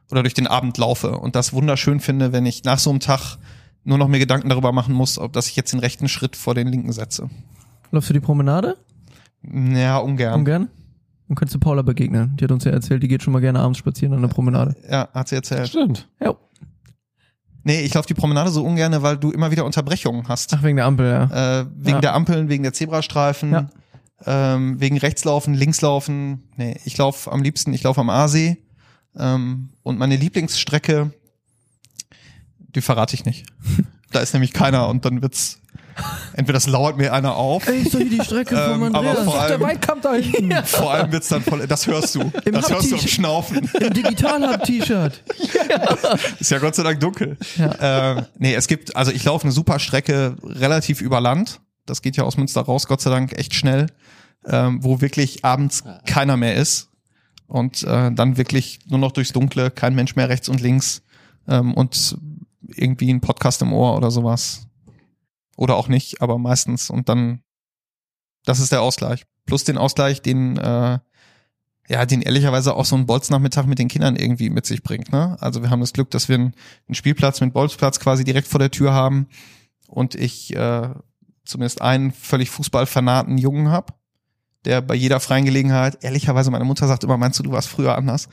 oder 0.09 0.23
durch 0.23 0.33
den 0.33 0.47
Abend 0.47 0.77
laufe 0.77 1.17
und 1.17 1.35
das 1.35 1.53
wunderschön 1.53 1.99
finde, 1.99 2.31
wenn 2.31 2.45
ich 2.45 2.63
nach 2.63 2.79
so 2.79 2.89
einem 2.89 2.99
Tag 2.99 3.37
nur 3.83 3.97
noch 3.97 4.07
mir 4.07 4.19
Gedanken 4.19 4.49
darüber 4.49 4.71
machen 4.71 4.93
muss, 4.93 5.17
ob 5.17 5.33
dass 5.33 5.47
ich 5.47 5.55
jetzt 5.55 5.73
den 5.73 5.79
rechten 5.79 6.07
Schritt 6.07 6.35
vor 6.35 6.53
den 6.55 6.67
linken 6.67 6.91
setze. 6.91 7.29
Läufst 7.91 8.09
du 8.09 8.13
die 8.13 8.19
Promenade? 8.19 8.77
Ja, 9.43 9.97
ungern. 9.97 10.39
Ungern? 10.39 10.69
Dann 11.27 11.35
könntest 11.35 11.55
du 11.55 11.59
Paula 11.59 11.81
begegnen. 11.81 12.35
Die 12.37 12.43
hat 12.43 12.51
uns 12.51 12.63
ja 12.63 12.71
erzählt, 12.71 13.01
die 13.03 13.07
geht 13.07 13.23
schon 13.23 13.33
mal 13.33 13.39
gerne 13.39 13.59
abends 13.59 13.79
spazieren 13.79 14.13
an 14.13 14.21
der 14.21 14.27
Promenade. 14.27 14.75
Ja, 14.89 15.09
hat 15.13 15.29
sie 15.29 15.35
erzählt. 15.35 15.69
Stimmt. 15.69 16.09
Ja. 16.21 16.35
Nee, 17.63 17.81
ich 17.81 17.93
laufe 17.93 18.07
die 18.07 18.13
Promenade 18.13 18.49
so 18.49 18.63
ungern, 18.65 19.01
weil 19.03 19.17
du 19.17 19.31
immer 19.31 19.51
wieder 19.51 19.65
Unterbrechungen 19.65 20.27
hast. 20.27 20.53
Ach, 20.53 20.63
wegen 20.63 20.77
der 20.77 20.85
Ampel, 20.85 21.07
ja. 21.31 21.59
Äh, 21.61 21.65
wegen 21.75 21.97
Ja. 21.97 22.01
der 22.01 22.13
Ampeln, 22.15 22.49
wegen 22.49 22.63
der 22.63 22.73
Zebrastreifen, 22.73 23.51
Ja. 23.51 23.69
ähm, 24.25 24.79
wegen 24.79 24.97
Rechtslaufen, 24.97 25.53
Linkslaufen. 25.53 26.43
Nee, 26.55 26.77
ich 26.85 26.97
laufe 26.97 27.31
am 27.31 27.41
liebsten, 27.43 27.73
ich 27.73 27.83
laufe 27.83 28.01
am 28.01 28.09
Aasee. 28.09 28.57
Ähm, 29.15 29.69
und 29.83 29.99
meine 29.99 30.15
Lieblingsstrecke, 30.15 31.11
die 32.57 32.81
verrate 32.81 33.13
ich 33.15 33.25
nicht. 33.25 33.45
da 34.11 34.19
ist 34.19 34.33
nämlich 34.33 34.53
keiner 34.53 34.87
und 34.87 35.05
dann 35.05 35.21
wird's 35.21 35.60
Entweder 36.33 36.53
das 36.53 36.67
lauert 36.67 36.97
mir 36.97 37.13
einer 37.13 37.35
auf, 37.35 37.67
Ey, 37.67 37.81
ist 37.81 37.93
doch 37.93 37.99
hier 37.99 38.09
die 38.09 38.23
Strecke 38.23 38.55
Ähm, 38.55 38.71
vom 38.79 38.83
aber 38.95 39.09
Andreas. 39.09 39.25
vor 39.25 39.39
allem- 39.39 39.59
Der 39.59 39.67
Weitkamp 39.67 40.01
da 40.01 40.13
hinten. 40.13 40.51
vor 40.65 40.91
allem 40.93 41.11
wird's 41.11 41.27
dann 41.27 41.41
voll, 41.41 41.65
das 41.67 41.87
hörst 41.87 42.15
du. 42.15 42.31
Im 42.45 42.53
das 42.53 42.69
hörst 42.69 42.83
du 42.83 42.87
im 42.87 42.91
Hub-T-Shirt. 42.93 43.09
Schnaufen. 43.09 43.69
Im 43.79 43.93
Digital-Hub-T-Shirt. 43.93 45.23
Ist 46.39 46.51
ja 46.51 46.59
Gott 46.59 46.75
sei 46.75 46.83
Dank 46.83 46.99
dunkel. 46.99 47.37
Ähm, 47.79 48.25
nee, 48.37 48.53
es 48.53 48.67
gibt, 48.67 48.95
also 48.95 49.11
ich 49.11 49.23
laufe 49.23 49.43
eine 49.43 49.51
super 49.51 49.79
Strecke 49.79 50.35
relativ 50.43 51.01
über 51.01 51.19
Land. 51.21 51.59
Das 51.85 52.01
geht 52.01 52.15
ja 52.17 52.23
aus 52.23 52.37
Münster 52.37 52.61
raus, 52.61 52.87
Gott 52.87 53.01
sei 53.01 53.09
Dank, 53.09 53.33
echt 53.37 53.53
schnell, 53.55 53.87
ähm, 54.45 54.83
wo 54.83 55.01
wirklich 55.01 55.43
abends 55.43 55.83
keiner 56.05 56.37
mehr 56.37 56.55
ist. 56.55 56.89
Und 57.47 57.83
äh, 57.83 58.11
dann 58.13 58.37
wirklich 58.37 58.79
nur 58.87 58.99
noch 58.99 59.11
durchs 59.11 59.33
Dunkle, 59.33 59.71
kein 59.71 59.93
Mensch 59.93 60.15
mehr 60.15 60.29
rechts 60.29 60.47
und 60.47 60.61
links 60.61 61.01
ähm, 61.49 61.73
und 61.73 62.17
irgendwie 62.67 63.11
ein 63.11 63.19
Podcast 63.19 63.61
im 63.61 63.73
Ohr 63.73 63.97
oder 63.97 64.09
sowas. 64.11 64.67
Oder 65.61 65.75
auch 65.75 65.87
nicht, 65.87 66.23
aber 66.23 66.39
meistens. 66.39 66.89
Und 66.89 67.07
dann, 67.07 67.43
das 68.45 68.59
ist 68.59 68.71
der 68.71 68.81
Ausgleich. 68.81 69.27
Plus 69.45 69.63
den 69.63 69.77
Ausgleich, 69.77 70.23
den 70.23 70.57
äh, 70.57 70.97
ja, 71.87 72.05
den 72.07 72.23
ehrlicherweise 72.23 72.75
auch 72.75 72.85
so 72.85 72.95
ein 72.95 73.05
Bolznachmittag 73.05 73.67
mit 73.67 73.77
den 73.77 73.87
Kindern 73.87 74.15
irgendwie 74.15 74.49
mit 74.49 74.65
sich 74.65 74.81
bringt. 74.81 75.11
Ne? 75.11 75.37
Also 75.39 75.61
wir 75.61 75.69
haben 75.69 75.81
das 75.81 75.93
Glück, 75.93 76.09
dass 76.09 76.29
wir 76.29 76.35
einen, 76.35 76.55
Spielplatz 76.89 77.41
mit 77.41 77.53
Bolzplatz 77.53 77.99
quasi 77.99 78.23
direkt 78.23 78.47
vor 78.47 78.57
der 78.57 78.71
Tür 78.71 78.91
haben 78.91 79.27
und 79.87 80.15
ich 80.15 80.55
äh, 80.55 80.89
zumindest 81.45 81.81
einen 81.83 82.11
völlig 82.11 82.49
Fußballfanaten 82.49 83.37
Jungen 83.37 83.69
hab, 83.69 83.99
der 84.65 84.81
bei 84.81 84.95
jeder 84.95 85.19
freien 85.19 85.45
Gelegenheit, 85.45 86.03
ehrlicherweise 86.03 86.49
meine 86.49 86.65
Mutter 86.65 86.87
sagt 86.87 87.03
immer, 87.03 87.17
meinst 87.17 87.37
du, 87.37 87.43
du 87.43 87.51
warst 87.51 87.67
früher 87.67 87.95
anders, 87.95 88.29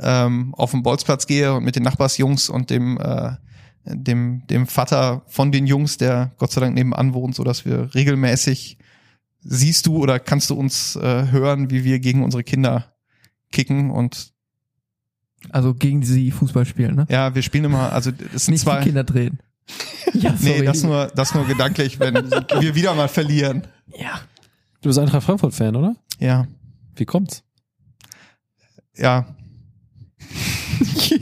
ähm, 0.00 0.52
auf 0.56 0.72
den 0.72 0.82
Bolzplatz 0.82 1.28
gehe 1.28 1.54
und 1.54 1.62
mit 1.62 1.76
den 1.76 1.84
Nachbarsjungs 1.84 2.48
und 2.48 2.70
dem 2.70 2.98
äh, 2.98 3.36
dem 3.84 4.46
dem 4.48 4.66
Vater 4.66 5.22
von 5.26 5.50
den 5.52 5.66
Jungs, 5.66 5.96
der 5.98 6.32
Gott 6.38 6.52
sei 6.52 6.60
Dank 6.60 6.74
nebenan 6.74 7.14
wohnt, 7.14 7.34
so 7.34 7.44
dass 7.44 7.64
wir 7.64 7.94
regelmäßig 7.94 8.78
siehst 9.40 9.86
du 9.86 9.96
oder 9.96 10.20
kannst 10.20 10.50
du 10.50 10.54
uns 10.54 10.94
äh, 10.96 11.30
hören, 11.30 11.70
wie 11.70 11.82
wir 11.84 11.98
gegen 11.98 12.22
unsere 12.22 12.44
Kinder 12.44 12.92
kicken 13.50 13.90
und 13.90 14.32
Also 15.50 15.74
gegen 15.74 16.02
sie 16.04 16.30
Fußball 16.30 16.64
spielen, 16.64 16.94
ne? 16.94 17.06
ja, 17.10 17.34
wir 17.34 17.42
spielen 17.42 17.64
immer, 17.64 17.92
also 17.92 18.10
es 18.34 18.44
sind 18.44 18.52
Nicht 18.52 18.62
die 18.62 18.70
zwei. 18.70 18.82
Kinder 18.82 19.04
drehen. 19.04 19.38
Ja, 20.14 20.34
Nee, 20.40 20.62
das 20.62 20.82
nur, 20.82 21.06
das 21.14 21.34
nur 21.34 21.46
gedanklich, 21.46 21.98
wenn 21.98 22.14
wir 22.14 22.74
wieder 22.74 22.94
mal 22.94 23.08
verlieren. 23.08 23.66
Ja. 23.96 24.20
Du 24.82 24.88
bist 24.88 24.98
Eintracht 24.98 25.22
Frankfurt-Fan, 25.24 25.74
oder? 25.74 25.96
Ja, 26.18 26.46
Wie 26.96 27.04
kommt's? 27.06 27.42
ja. 28.94 29.26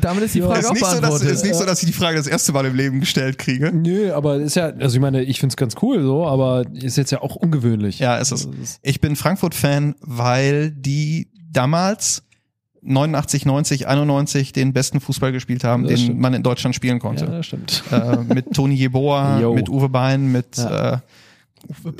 Damit 0.00 0.24
ist 0.24 0.34
die 0.34 0.40
Ja, 0.40 0.46
Frage 0.46 0.60
ist 0.60 0.66
auch 0.66 0.72
nicht, 0.74 0.86
so, 0.86 1.00
dass, 1.00 1.22
ist 1.22 1.44
nicht 1.44 1.54
so, 1.54 1.64
dass 1.64 1.82
ich 1.82 1.86
die 1.86 1.92
Frage 1.92 2.16
das 2.18 2.26
erste 2.26 2.52
Mal 2.52 2.66
im 2.66 2.74
Leben 2.74 3.00
gestellt 3.00 3.38
kriege. 3.38 3.72
Nö, 3.72 4.12
aber 4.12 4.36
ist 4.36 4.56
ja, 4.56 4.66
also 4.66 4.96
ich 4.96 5.00
meine, 5.00 5.22
ich 5.22 5.40
find's 5.40 5.56
ganz 5.56 5.74
cool 5.82 6.02
so, 6.02 6.26
aber 6.26 6.64
ist 6.74 6.96
jetzt 6.96 7.10
ja 7.12 7.22
auch 7.22 7.36
ungewöhnlich. 7.36 7.98
Ja, 7.98 8.16
ist 8.18 8.32
es. 8.32 8.46
Also, 8.46 8.58
das- 8.60 8.78
Ich 8.82 9.00
bin 9.00 9.16
Frankfurt-Fan, 9.16 9.94
weil 10.00 10.70
die 10.70 11.28
damals 11.50 12.22
89, 12.82 13.46
90, 13.46 13.88
91 13.88 14.52
den 14.52 14.72
besten 14.72 15.00
Fußball 15.00 15.32
gespielt 15.32 15.64
haben, 15.64 15.82
Das 15.84 15.90
den 15.92 15.98
stimmt. 15.98 16.20
man 16.20 16.34
in 16.34 16.42
Deutschland 16.42 16.74
spielen 16.76 16.96
Ja, 16.96 17.00
konnte. 17.00 17.26
das 17.26 17.46
stimmt. 17.46 17.82
äh, 17.90 18.18
mit 18.32 18.52
Toni 18.52 18.74
Jeboa, 18.76 19.38
mit 19.54 19.68
Uwe 19.68 19.88
Bein, 19.88 20.30
mit 20.30 20.56
Ja. 20.56 20.94
äh, 20.94 20.98
so. 21.82 21.90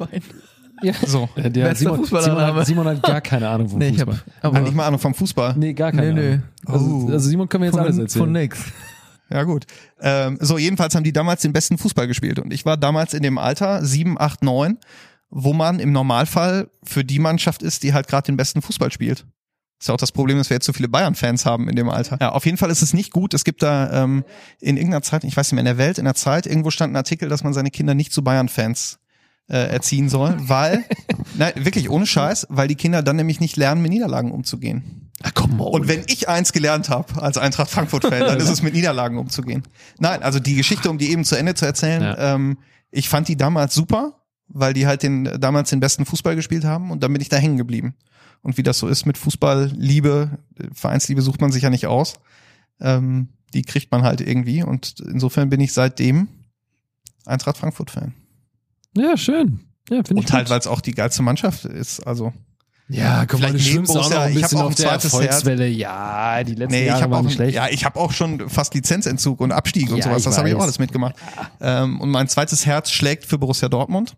Ja, 0.83 0.93
der 0.93 1.49
Bester 1.49 1.75
Simon, 1.77 1.97
Fußballername. 2.01 2.37
Simon, 2.37 2.57
hat, 2.57 2.67
Simon 2.67 2.87
hat 2.89 3.03
gar 3.03 3.21
keine 3.21 3.49
Ahnung 3.49 3.69
vom 3.69 3.79
Nee, 3.79 3.89
ich 3.89 4.01
hab, 4.01 4.09
Fußball. 4.11 4.35
aber, 4.43 4.57
Hat 4.57 4.65
nicht 4.65 4.75
mal 4.75 4.87
Ahnung 4.87 5.01
vom 5.01 5.15
Fußball. 5.15 5.55
Nee, 5.57 5.73
gar 5.73 5.91
keine 5.93 6.13
Nee, 6.13 6.21
nee. 6.21 6.29
Ahnung. 6.33 6.43
Also, 6.67 7.07
Oh. 7.09 7.13
also 7.13 7.29
Simon 7.29 7.49
können 7.49 7.63
wir 7.63 7.69
jetzt 7.71 7.79
alles 7.79 7.95
von, 7.97 8.03
erzählen. 8.05 8.23
von 8.25 8.33
nix. 8.33 8.59
Ja, 9.31 9.43
gut. 9.43 9.67
Ähm, 10.01 10.39
so, 10.41 10.59
jedenfalls 10.59 10.95
haben 10.95 11.03
die 11.05 11.13
damals 11.13 11.43
den 11.43 11.53
besten 11.53 11.79
Fußball 11.79 12.07
gespielt. 12.07 12.39
Und 12.39 12.53
ich 12.53 12.65
war 12.65 12.77
damals 12.77 13.13
in 13.15 13.23
dem 13.23 13.39
Alter, 13.39 13.85
7, 13.85 14.21
8, 14.21 14.43
9, 14.45 14.79
wo 15.31 15.53
man 15.53 15.81
im 15.81 15.91
Normalfall 15.93 16.69
für 16.85 17.05
die 17.05 17.19
Mannschaft 17.19 17.63
ist, 17.63 17.83
die 17.83 17.93
halt 17.93 18.07
gerade 18.07 18.27
den 18.27 18.37
besten 18.37 18.63
Fußball 18.63 18.93
spielt. 18.93 19.27
Ist 19.81 19.89
ja 19.89 19.95
auch 19.95 19.99
das 19.99 20.13
Problem, 20.13 20.39
dass 20.39 20.49
wir 20.49 20.55
jetzt 20.55 20.65
so 20.67 20.73
viele 20.73 20.89
Bayern-Fans 20.89 21.45
haben 21.45 21.69
in 21.69 21.75
dem 21.77 21.89
Alter. 21.91 22.19
Ja, 22.21 22.33
auf 22.33 22.47
jeden 22.47 22.57
Fall 22.57 22.71
ist 22.71 22.83
es 22.83 22.95
nicht 22.95 23.11
gut. 23.13 23.35
Es 23.35 23.45
gibt 23.45 23.63
da 23.63 24.05
ähm, 24.05 24.25
in 24.61 24.77
irgendeiner 24.77 25.03
Zeit, 25.03 25.25
ich 25.25 25.37
weiß 25.37 25.49
nicht 25.49 25.55
mehr, 25.55 25.71
in 25.71 25.77
der 25.77 25.85
Welt, 25.85 25.99
in 25.99 26.05
der 26.05 26.15
Zeit, 26.15 26.47
irgendwo 26.47 26.71
stand 26.71 26.93
ein 26.93 26.97
Artikel, 26.97 27.29
dass 27.29 27.43
man 27.43 27.53
seine 27.53 27.71
Kinder 27.71 27.95
nicht 27.95 28.13
zu 28.13 28.23
Bayern-Fans 28.23 29.01
äh, 29.49 29.57
erziehen 29.69 30.09
soll, 30.09 30.37
weil, 30.41 30.85
nein, 31.37 31.53
wirklich 31.57 31.89
ohne 31.91 32.07
Scheiß, 32.07 32.47
weil 32.51 32.69
die 32.69 32.75
Kinder 32.75 33.03
dann 33.03 33.17
nämlich 33.17 33.41
nicht 33.41 33.57
lernen, 33.57 33.83
mit 33.83 33.93
Niederlagen 33.93 34.33
umzugehen. 34.33 35.11
Ah, 35.23 35.31
komm 35.33 35.57
mal. 35.57 35.65
Und 35.65 35.89
wenn 35.89 36.03
ich 36.09 36.29
eins 36.29 36.53
gelernt 36.53 36.91
habe 36.91 37.23
als 37.23 37.39
Eintracht 37.39 37.71
Frankfurt-Fan, 37.71 38.21
dann 38.21 38.39
ist 38.39 38.51
es 38.51 38.63
mit 38.63 38.75
Niederlagen 38.75 39.17
umzugehen. 39.19 39.63
Nein, 39.99 40.23
also 40.23 40.41
die 40.41 40.55
Geschichte, 40.57 40.91
um 40.91 40.99
die 40.99 41.11
eben 41.11 41.25
zu 41.25 41.37
Ende 41.37 41.55
zu 41.55 41.65
erzählen, 41.65 42.03
Ja. 42.03 42.35
ähm, 42.35 42.59
ich 42.91 43.09
fand 43.09 43.29
die 43.29 43.37
damals 43.37 43.75
super, 43.75 44.21
weil 44.49 44.75
die 44.75 44.87
halt 44.87 45.03
den 45.03 45.25
damals 45.41 45.71
den 45.71 45.81
besten 45.81 46.05
Fußball 46.05 46.37
gespielt 46.37 46.65
haben 46.65 46.91
und 46.91 47.03
dann 47.03 47.13
bin 47.13 47.23
ich 47.23 47.29
da 47.29 47.37
hängen 47.37 47.57
geblieben. 47.57 47.95
Und 48.43 48.59
wie 48.59 48.63
das 48.63 48.79
so 48.79 48.89
ist 48.89 49.07
mit 49.07 49.17
Fußballliebe, 49.19 50.39
Vereinsliebe 50.73 51.23
sucht 51.23 51.41
man 51.41 51.51
sich 51.51 51.63
ja 51.63 51.71
nicht 51.71 51.87
aus. 51.87 52.15
Ähm, 52.81 53.31
die 53.55 53.63
kriegt 53.63 53.91
man 53.91 54.03
halt 54.03 54.21
irgendwie 54.21 54.63
und 54.63 55.01
insofern 55.01 55.49
bin 55.49 55.61
ich 55.61 55.73
seitdem 55.73 56.29
Eintracht 57.25 57.57
Frankfurt-Fan. 57.57 58.13
Ja, 58.97 59.17
schön. 59.17 59.61
Ja, 59.91 60.03
finde 60.03 60.23
ich 60.23 60.29
Und 60.29 60.33
halt, 60.33 60.51
weil 60.51 60.59
es 60.59 60.67
auch 60.67 60.81
die 60.81 60.93
geilste 60.93 61.23
Mannschaft 61.23 61.65
ist. 61.65 62.05
Also 62.07 62.33
Ja, 62.89 63.25
guck 63.27 63.41
mal, 63.41 63.47
du 63.49 63.53
neben 63.55 63.65
schwimmst 63.65 63.97
auch 63.97 64.11
noch 64.11 64.19
ein 64.19 64.33
ich 64.33 64.41
bisschen 64.43 64.59
auch 64.59 64.65
auf 64.65 64.71
ein 64.71 64.77
der 64.77 64.87
zweites 64.89 65.13
Herz. 65.13 65.23
Erfolgswelle. 65.23 65.69
Ja, 65.69 66.43
die 66.45 66.55
letzten 66.55 66.73
Nee, 66.73 66.83
ich 66.83 66.87
Jahre 66.89 67.03
waren 67.03 67.13
auch, 67.13 67.23
nicht 67.25 67.35
schlecht. 67.35 67.55
ja, 67.55 67.69
ich 67.69 67.85
habe 67.85 67.99
auch 68.01 68.13
schon 68.13 68.49
fast 68.49 68.75
Lizenzentzug 68.75 69.41
und 69.41 69.53
Abstieg 69.53 69.91
und 69.91 69.99
Ja, 69.99 70.05
sowas. 70.05 70.19
ich 70.19 70.25
Das 70.25 70.39
habe 70.39 70.49
ich 70.49 70.55
auch 70.57 70.63
alles 70.63 70.79
mitgemacht. 70.79 71.15
Ähm, 71.61 72.01
und 72.01 72.11
mein 72.11 72.27
zweites 72.29 72.67
Herz 72.67 72.91
schlägt 72.91 73.25
für 73.27 73.39
Borussia 73.39 73.69
Dortmund. 73.69 74.17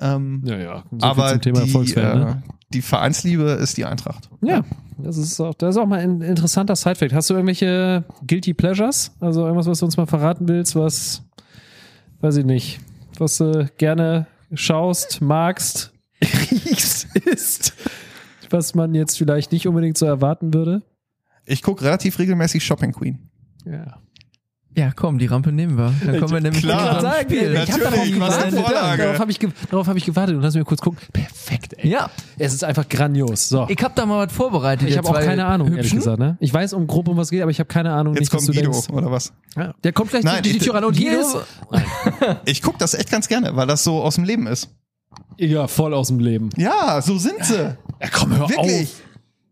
Ähm, 0.00 0.42
ja, 0.44 0.56
ja. 0.58 0.84
So 0.90 1.06
aber 1.06 1.36
die, 1.38 1.50
ne? 1.52 2.40
äh, 2.44 2.50
die 2.72 2.82
Vereinsliebe 2.82 3.42
ist 3.50 3.76
die 3.76 3.84
Eintracht. 3.84 4.28
Ja, 4.42 4.62
das 4.96 5.16
ist 5.16 5.40
auch, 5.40 5.54
das 5.54 5.74
ist 5.74 5.80
auch 5.82 5.86
mal 5.86 5.98
ein 5.98 6.20
interessanter 6.22 6.76
Sidefact. 6.76 7.12
Hast 7.12 7.30
du 7.30 7.34
irgendwelche 7.34 8.04
Guilty 8.26 8.54
Pleasures? 8.54 9.10
Also 9.20 9.42
irgendwas, 9.44 9.66
was 9.66 9.80
du 9.80 9.86
uns 9.86 9.96
mal 9.96 10.06
verraten 10.06 10.46
willst, 10.48 10.76
was, 10.76 11.22
weiß 12.20 12.36
ich 12.36 12.44
nicht, 12.44 12.78
was 13.20 13.38
du 13.38 13.68
gerne 13.78 14.26
schaust, 14.52 15.20
magst, 15.20 15.92
riechst, 16.22 17.16
isst, 17.16 17.74
was 18.50 18.74
man 18.74 18.94
jetzt 18.94 19.18
vielleicht 19.18 19.52
nicht 19.52 19.66
unbedingt 19.66 19.98
so 19.98 20.06
erwarten 20.06 20.54
würde? 20.54 20.82
Ich 21.44 21.62
gucke 21.62 21.84
relativ 21.84 22.18
regelmäßig 22.18 22.64
Shopping 22.64 22.92
Queen. 22.92 23.30
Ja. 23.64 24.00
Ja, 24.76 24.92
komm, 24.94 25.18
die 25.18 25.26
Rampe 25.26 25.50
nehmen 25.50 25.76
wir. 25.76 25.92
Dann 26.04 26.20
kommen 26.20 26.32
wir 26.32 26.40
nämlich 26.40 26.62
Klar. 26.62 27.00
zum 27.00 27.10
Spiel. 27.22 27.52
Ich 27.64 27.72
hab 27.72 27.80
darauf 27.80 28.04
gewartet. 28.10 28.54
Darauf 28.54 29.18
habe 29.18 29.30
ich, 29.32 29.40
ge 29.40 29.50
darauf 29.70 29.88
hab 29.88 29.96
ich 29.96 30.04
gewartet 30.04 30.36
und 30.36 30.44
hast 30.44 30.54
mir 30.54 30.64
kurz 30.64 30.80
gucken. 30.80 31.00
Perfekt, 31.12 31.74
ey. 31.78 31.88
Ja, 31.90 32.10
Es 32.38 32.54
ist 32.54 32.62
einfach 32.62 32.88
grandios. 32.88 33.48
So. 33.48 33.66
ich 33.68 33.82
hab 33.82 33.96
da 33.96 34.06
mal 34.06 34.24
was 34.26 34.32
vorbereitet. 34.32 34.88
Ich 34.88 34.96
habe 34.96 35.08
auch 35.08 35.14
keine 35.18 35.46
Ahnung, 35.46 35.68
ehrlich 35.68 35.84
Hübschen. 35.86 35.98
gesagt. 35.98 36.18
Ne? 36.20 36.36
Ich 36.38 36.54
weiß 36.54 36.74
um 36.74 36.86
grob 36.86 37.08
um 37.08 37.16
was 37.16 37.30
geht, 37.30 37.42
aber 37.42 37.50
ich 37.50 37.58
habe 37.58 37.66
keine 37.68 37.92
Ahnung. 37.92 38.14
Jetzt 38.14 38.20
nicht, 38.20 38.32
was 38.34 38.44
kommt 38.46 38.48
du 38.56 38.60
Guido, 38.60 38.70
denkst. 38.72 38.90
oder 38.90 39.10
was? 39.10 39.32
Ja. 39.56 39.74
Der 39.82 39.92
kommt 39.92 40.10
gleich 40.10 40.22
Nein, 40.22 40.42
durch 40.44 40.52
die 40.52 40.58
ich- 40.58 40.62
Tür 40.64 40.74
rein 40.74 40.84
und 40.84 40.94
hier 40.96 41.16
Guido, 41.16 41.40
ist. 41.40 42.36
Ich 42.44 42.62
gucke 42.62 42.78
das 42.78 42.94
echt 42.94 43.10
ganz 43.10 43.26
gerne, 43.26 43.56
weil 43.56 43.66
das 43.66 43.82
so 43.82 44.00
aus 44.02 44.14
dem 44.14 44.24
Leben 44.24 44.46
ist. 44.46 44.68
Ja, 45.38 45.66
voll 45.66 45.92
aus 45.94 46.08
dem 46.08 46.20
Leben. 46.20 46.50
Ja, 46.56 47.00
so 47.02 47.18
sind 47.18 47.44
sie. 47.44 47.54
Ja, 48.00 48.08
komm, 48.12 48.36
hör 48.36 48.48
Wirklich. 48.48 48.82
auf. 48.90 49.02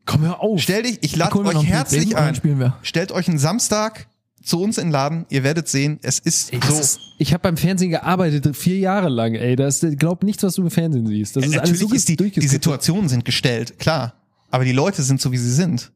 Komm, 0.05 0.23
hör 0.23 0.41
auf. 0.41 0.61
Stell 0.61 0.83
dich, 0.85 0.99
ich 1.03 1.17
lade 1.17 1.37
euch 1.37 1.65
herzlich 1.67 2.17
ein. 2.17 2.35
spielen 2.37 2.61
wir. 2.61 2.77
Stellt 2.83 3.11
euch 3.11 3.29
einen 3.29 3.39
Samstag 3.39 4.07
zu 4.47 4.61
uns 4.61 4.79
in 4.79 4.87
den 4.87 4.93
Laden. 4.93 5.27
Ihr 5.29 5.43
werdet 5.43 5.69
sehen, 5.69 5.99
es 6.03 6.19
ist 6.19 6.53
Ey, 6.53 6.61
so. 6.67 6.79
ist, 6.79 7.01
ich 7.19 7.33
habe 7.33 7.43
beim 7.43 7.57
Fernsehen 7.57 7.91
gearbeitet, 7.91 8.57
vier 8.57 8.79
Jahre 8.79 9.09
lang, 9.09 9.35
ey. 9.35 9.57
Das 9.57 9.83
ist, 9.83 9.99
glaub 9.99 10.23
nichts, 10.23 10.43
was 10.43 10.55
du 10.55 10.63
im 10.63 10.71
Fernsehen 10.71 11.07
siehst. 11.07 11.37
Das 11.37 11.45
ist 11.45 11.51
alles 11.59 11.71
Natürlich 11.71 11.89
so 11.91 11.95
ist 11.95 12.09
die, 12.09 12.17
die. 12.17 12.47
Situationen 12.47 13.09
sind 13.09 13.25
gestellt, 13.25 13.79
klar. 13.79 14.15
Aber 14.51 14.65
die 14.65 14.73
Leute 14.73 15.03
sind 15.03 15.21
so, 15.21 15.33
wie 15.33 15.37
sie 15.37 15.53
sind. 15.53 15.93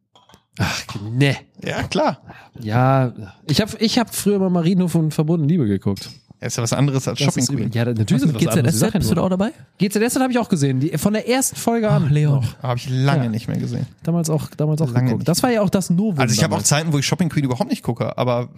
Ach, 0.58 0.84
ne. 1.12 1.36
Ja, 1.64 1.84
klar. 1.84 2.22
Ja, 2.60 3.14
ich 3.46 3.60
habe 3.60 3.72
ich 3.78 3.98
hab 3.98 4.14
früher 4.14 4.38
mal 4.38 4.50
Marienhof 4.50 4.94
und 4.96 5.14
Verbotene 5.14 5.46
Liebe 5.46 5.66
geguckt. 5.66 6.10
Ist 6.42 6.56
ja 6.56 6.62
was 6.62 6.72
anderes 6.72 7.06
als 7.06 7.18
Das 7.18 7.26
Shopping. 7.34 7.46
Queen. 7.56 7.70
Ja, 7.72 7.84
natürlich 7.84 8.12
Was 8.12 8.22
ist 8.22 8.48
anderes. 8.48 8.74
Ich 8.74 8.80
GZSZ, 8.80 8.82
ja 8.94 8.98
bist 8.98 9.10
du 9.10 9.14
da 9.14 9.20
auch 9.22 9.28
dabei? 9.28 9.52
GZSZ 9.78 10.20
habe 10.20 10.32
ich 10.32 10.38
auch 10.38 10.48
gesehen. 10.48 10.80
Die, 10.80 10.96
von 10.96 11.12
der 11.12 11.28
ersten 11.28 11.56
Folge 11.56 11.90
an. 11.90 12.04
Ach, 12.06 12.10
Leon. 12.10 12.46
Habe 12.62 12.78
ich 12.78 12.88
lange 12.88 13.24
Ja. 13.24 13.30
nicht 13.30 13.46
mehr 13.46 13.58
gesehen. 13.58 13.86
Damals 14.04 14.30
auch, 14.30 14.48
damals 14.56 14.80
auch 14.80 14.86
Lange 14.86 15.04
geguckt. 15.08 15.18
nicht. 15.20 15.28
Das 15.28 15.42
war 15.42 15.50
ja 15.50 15.60
auch 15.60 15.68
das 15.68 15.90
Novum. 15.90 16.18
Also 16.18 16.34
ich 16.34 16.42
habe 16.42 16.56
auch. 16.56 16.62
Zeiten, 16.62 16.94
wo 16.94 16.98
ich 16.98 17.06
Shopping 17.06 17.28
Queen 17.28 17.44
überhaupt 17.44 17.68
nicht 17.68 17.82
gucke, 17.82 18.16
aber 18.16 18.48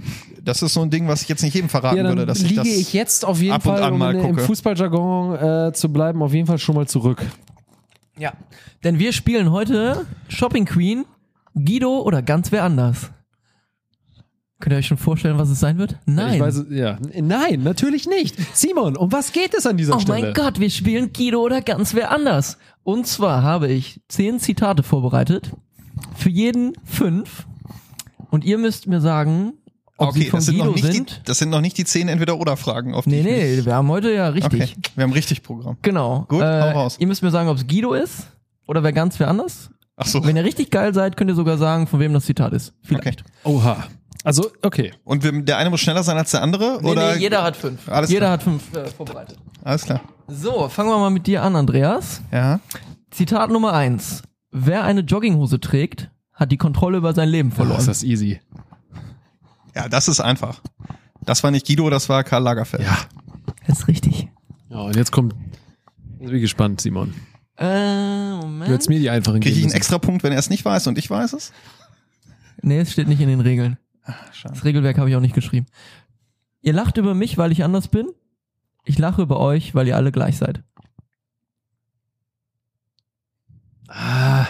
das 0.45 0.63
ist 0.63 0.75
so 0.75 0.83
ein 0.83 0.91
Ding, 0.91 1.09
was 1.09 1.23
ich 1.23 1.29
jetzt 1.29 1.43
nicht 1.43 1.55
jedem 1.55 1.69
verraten 1.69 1.97
ja, 1.97 2.03
dann 2.05 2.13
würde, 2.13 2.27
dass 2.27 2.39
ich 2.39 2.51
liege 2.51 2.57
das 2.61 2.69
ich 2.69 2.93
jetzt 2.93 3.25
auf 3.25 3.41
jeden 3.41 3.53
ab 3.55 3.67
und 3.67 3.73
Fall, 3.73 3.83
an 3.83 3.93
um 3.95 3.99
mal 3.99 4.15
in, 4.15 4.25
im. 4.27 4.39
Fußballjargon 4.39 5.69
äh, 5.69 5.73
zu 5.73 5.93
bleiben, 5.93 6.23
auf 6.23 6.33
jeden 6.33 6.47
Fall 6.47 6.59
schon 6.59 6.77
mal 6.77 6.87
zurück. 6.87 7.21
Ja. 8.17 8.33
Denn 8.85 9.01
wir 9.01 9.13
spielen 9.13 9.51
heute 9.51 10.07
Shopping 10.29 10.67
Queen, 10.67 11.05
Guido 11.55 12.01
oder 12.03 12.23
ganz 12.23 12.53
wer 12.53 12.63
anders. 12.63 13.11
Könnt 14.63 14.75
ihr 14.75 14.79
euch 14.79 14.87
schon 14.87 14.97
vorstellen, 14.97 15.39
was 15.39 15.51
es 15.51 15.59
sein 15.59 15.77
wird? 15.77 15.97
Nein. 16.07 16.35
Ich 16.35 16.41
weiß, 16.41 16.67
ja. 16.71 16.97
Nein, 17.21 17.65
natürlich 17.65 18.07
nicht. 18.07 18.37
Simon, 18.57 18.97
um 18.97 19.11
was 19.11 19.33
geht 19.33 19.55
es 19.55 19.67
an 19.67 19.77
dieser 19.77 19.97
Oh 19.97 19.99
Stelle? 19.99 20.21
mein 20.21 20.35
Gott, 20.35 20.61
wir 20.61 20.71
spielen 20.71 21.13
Guido 21.13 21.41
oder 21.41 21.63
ganz 21.63 21.95
wer 21.95 22.13
anders. 22.13 22.59
Und 22.85 23.09
zwar 23.09 23.43
habe 23.43 23.67
ich 23.67 24.01
zehn 24.07 24.39
Zitate 24.39 24.85
vorbereitet. 24.85 25.51
Für 26.15 26.31
jeden 26.31 26.75
fünf. 26.85 27.45
Und 28.31 28.45
ihr 28.45 28.57
müsst 28.57 28.87
mir 28.87 29.01
sagen, 29.01 29.55
ob 29.97 30.13
sie 30.15 30.21
Okay, 30.21 30.31
von 30.31 30.39
das 30.39 30.47
sind, 30.47 30.55
Guido 30.59 30.67
noch 30.67 30.75
nicht 30.77 30.93
sind. 30.93 31.11
die, 31.11 31.15
das 31.25 31.39
sind 31.39 31.51
noch 31.51 31.61
nicht 31.61 31.77
die 31.77 31.85
zehn 31.85 32.07
Entweder-Oder-Fragen, 32.07 32.95
auf 32.95 33.03
die 33.05 33.11
nee, 33.11 33.19
ich 33.19 33.59
nee, 33.59 33.65
wir 33.67 33.75
haben 33.75 33.89
heute 33.89 34.13
ja 34.15 34.29
richtig. 34.29 34.63
Okay, 34.77 34.91
wir 34.95 35.03
haben 35.03 35.13
richtig 35.13 35.43
Programm. 35.43 35.77
Genau. 35.83 36.25
Gut, 36.29 36.41
äh, 36.41 36.45
hau 36.63 36.71
raus. 36.83 36.99
Ihr 37.01 37.09
müsst 37.09 37.25
mir 37.25 37.33
sagen, 37.33 37.49
ob 37.49 37.57
es 37.57 37.67
Guido 37.67 37.95
ist 37.95 38.29
oder 38.69 38.85
wer 38.85 38.93
ganz 38.93 39.19
wer 39.19 39.27
anders. 39.27 39.71
Ach 39.97 40.07
so. 40.07 40.25
Wenn 40.25 40.37
ihr 40.37 40.45
richtig 40.45 40.71
geil 40.71 40.95
seid, 40.95 41.17
könnt 41.17 41.31
ihr 41.33 41.35
sogar 41.35 41.59
sagen, 41.59 41.89
von 41.89 41.99
wem 41.99 42.13
das 42.13 42.27
Zitat 42.27 42.53
ist. 42.53 42.75
Vielleicht. 42.83 43.25
Oha. 43.43 43.89
Also, 44.25 44.51
okay. 44.63 44.93
Und 45.05 45.25
wir, 45.25 45.33
der 45.43 45.59
eine 45.59 45.71
muss 45.71 45.81
schneller 45.81 46.03
sein 46.03 46.17
als 46.17 46.31
der 46.31 46.43
andere? 46.43 46.79
Nee, 46.81 46.91
oder? 46.91 47.15
nee, 47.15 47.21
jeder 47.21 47.43
hat 47.43 47.57
fünf. 47.57 47.89
Alles 47.89 48.11
jeder 48.11 48.21
klar. 48.27 48.33
hat 48.33 48.43
fünf 48.43 48.73
äh, 48.75 48.87
vorbereitet. 48.87 49.37
Alles 49.65 49.85
klar. 49.85 50.01
So, 50.29 50.69
fangen 50.69 50.91
wir 50.91 50.99
mal 50.99 51.11
mit 51.11 51.27
dir 51.27 51.43
an, 51.43 51.57
Andreas. 51.57 52.23
Ja. 52.31 52.61
Zitat 53.11 53.51
Nummer 53.51 53.73
eins. 53.73 54.23
Wer 54.51 54.85
eine 54.85 55.01
Jogginghose 55.01 55.61
trägt, 55.61 56.11
hat 56.33 56.53
die 56.53 56.57
Kontrolle 56.57 56.99
über 56.99 57.15
sein 57.15 57.29
Leben 57.29 57.51
Oh, 57.53 57.57
verloren. 57.57 57.79
ist 57.81 57.89
das 57.89 58.03
easy. 58.05 58.41
Ja, 59.75 59.89
das 59.89 60.09
ist 60.09 60.21
einfach. 60.21 60.61
Das 61.25 61.43
war 61.43 61.51
nicht 61.51 61.67
Guido, 61.67 61.89
das 61.91 62.09
war 62.09 62.23
Karl 62.25 62.43
Lagerfeld. 62.43 62.83
Ja. 62.85 62.97
Das 63.67 63.81
ist 63.81 63.89
richtig. 63.89 64.29
Ja, 64.69 64.79
und 64.81 64.97
jetzt 64.97 65.11
kommt. 65.13 65.35
Jetzt 66.19 66.29
bin 66.29 66.37
ich 66.37 66.43
gespannt, 66.43 66.81
Simon. 66.81 67.15
Äh, 67.59 68.37
Moment. 68.37 68.69
Du 68.69 68.73
hättest 68.75 68.89
mir 68.89 68.99
die 68.99 69.11
einfachen 69.11 69.41
Kriege 69.41 69.57
ich 69.57 69.65
einen 69.65 69.73
extra 69.73 69.99
Punkt, 69.99 70.23
wenn 70.23 70.33
er 70.33 70.39
es 70.39 70.51
nicht 70.51 70.65
weiß 70.65 70.87
und 70.87 70.99
ich 70.99 71.09
weiß 71.11 71.33
es? 71.35 71.53
Nee, 72.63 72.79
es 72.81 72.93
steht 72.93 73.09
nicht 73.09 73.21
in 73.21 73.29
den 73.29 73.41
Regeln. 73.41 73.79
Schade. 74.33 74.55
Das 74.55 74.65
Regelwerk 74.65 74.99
habe 74.99 75.09
ich 75.11 75.17
auch 75.17 75.21
nicht 75.21 75.35
geschrieben. 75.35 75.67
Ihr 76.61 76.73
lacht 76.73 76.97
über 76.97 77.15
mich, 77.15 77.39
weil 77.39 77.53
ich 77.53 77.65
anders 77.65 77.89
bin. 77.89 78.09
Ich 78.85 78.99
lache 78.99 79.23
über 79.23 79.39
euch, 79.39 79.75
weil 79.75 79.87
ihr 79.89 79.97
alle 79.97 80.11
gleich 80.13 80.39
seid. 80.39 80.63
Ah. 83.89 84.47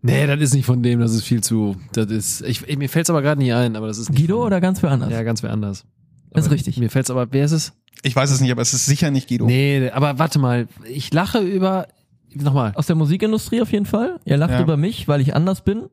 Nee, 0.00 0.26
das 0.26 0.40
ist 0.40 0.54
nicht 0.54 0.64
von 0.64 0.82
dem, 0.82 1.00
das 1.00 1.12
ist 1.12 1.24
viel 1.24 1.42
zu. 1.42 1.76
Das 1.92 2.06
ist. 2.10 2.40
Ich, 2.42 2.76
mir 2.76 2.88
fällt's 2.88 3.10
aber 3.10 3.20
gerade 3.22 3.40
nicht 3.40 3.52
ein, 3.52 3.76
aber 3.76 3.86
das 3.88 3.98
ist 3.98 4.10
nicht 4.10 4.18
Guido 4.20 4.44
oder 4.46 4.60
ganz 4.60 4.82
wer 4.82 4.90
anders? 4.90 5.10
Ja, 5.10 5.22
ganz 5.22 5.42
wer 5.42 5.50
anders. 5.52 5.84
Das 6.30 6.46
ist 6.46 6.50
richtig. 6.52 6.78
Mir 6.78 6.90
fällt's 6.90 7.10
aber. 7.10 7.26
Wer 7.32 7.44
ist 7.44 7.52
es? 7.52 7.72
Ich 8.02 8.14
weiß 8.14 8.30
es 8.30 8.40
nicht, 8.40 8.52
aber 8.52 8.62
es 8.62 8.72
ist 8.74 8.86
sicher 8.86 9.10
nicht 9.10 9.28
Guido. 9.28 9.46
Nee, 9.46 9.90
aber 9.90 10.18
warte 10.18 10.38
mal. 10.38 10.68
Ich 10.84 11.12
lache 11.12 11.40
über. 11.40 11.88
Nochmal. 12.34 12.72
Aus 12.74 12.86
der 12.86 12.94
Musikindustrie 12.96 13.60
auf 13.62 13.72
jeden 13.72 13.86
Fall. 13.86 14.20
Ihr 14.24 14.36
lacht 14.36 14.52
Ja. 14.52 14.60
über 14.62 14.76
mich, 14.76 15.08
weil 15.08 15.20
ich 15.20 15.34
anders 15.34 15.62
bin. 15.64 15.86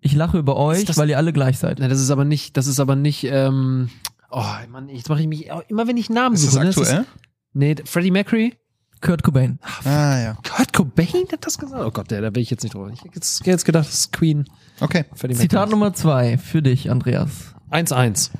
Ich 0.00 0.14
lache 0.14 0.38
über 0.38 0.56
euch, 0.56 0.84
das- 0.84 0.96
weil 0.96 1.10
ihr 1.10 1.18
alle 1.18 1.32
gleich 1.32 1.58
seid. 1.58 1.78
Nee, 1.78 1.88
das 1.88 2.00
ist 2.00 2.10
aber 2.10 2.24
nicht. 2.24 2.56
Das 2.56 2.66
ist 2.66 2.80
aber 2.80 2.96
nicht. 2.96 3.24
Ähm, 3.24 3.90
oh, 4.30 4.44
Mann, 4.70 4.88
jetzt 4.88 5.08
mache 5.08 5.20
ich 5.20 5.26
mich. 5.28 5.48
Immer 5.68 5.86
wenn 5.86 5.96
ich 5.96 6.08
Namen 6.10 6.34
Ist 6.34 6.44
das 6.46 6.52
suche. 6.52 6.62
ne, 6.64 6.68
aktuell? 6.70 7.06
nee, 7.52 7.74
Freddie 7.84 8.10
Mercury. 8.10 8.56
Kurt 9.02 9.22
Cobain. 9.22 9.58
Ah, 9.84 10.18
ja. 10.18 10.38
Kurt 10.46 10.74
Cobain 10.74 11.26
hat 11.32 11.46
das 11.46 11.56
gesagt? 11.56 11.82
Oh 11.82 11.90
Gott, 11.90 12.10
der, 12.10 12.20
da 12.20 12.28
bin 12.30 12.42
ich 12.42 12.50
jetzt 12.50 12.62
nicht 12.62 12.74
drauf. 12.74 12.88
Ich 12.92 13.00
hätte 13.02 13.14
jetzt, 13.14 13.46
jetzt 13.46 13.64
gedacht, 13.64 13.86
das 13.86 13.94
ist 13.94 14.12
Queen. 14.12 14.44
Okay. 14.80 15.06
Freddie 15.14 15.34
Zitat 15.36 15.70
Nummer 15.70 15.94
zwei 15.94 16.36
für 16.36 16.60
dich, 16.60 16.90
Andreas. 16.90 17.54
1-1. 17.70 18.30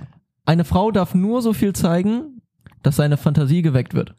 Eine 0.44 0.64
Frau 0.64 0.90
darf 0.90 1.14
nur 1.14 1.40
so 1.40 1.54
viel 1.54 1.72
zeigen, 1.72 2.42
dass 2.82 2.96
seine 2.96 3.16
Fantasie 3.16 3.62
geweckt 3.62 3.94
wird. 3.94 4.14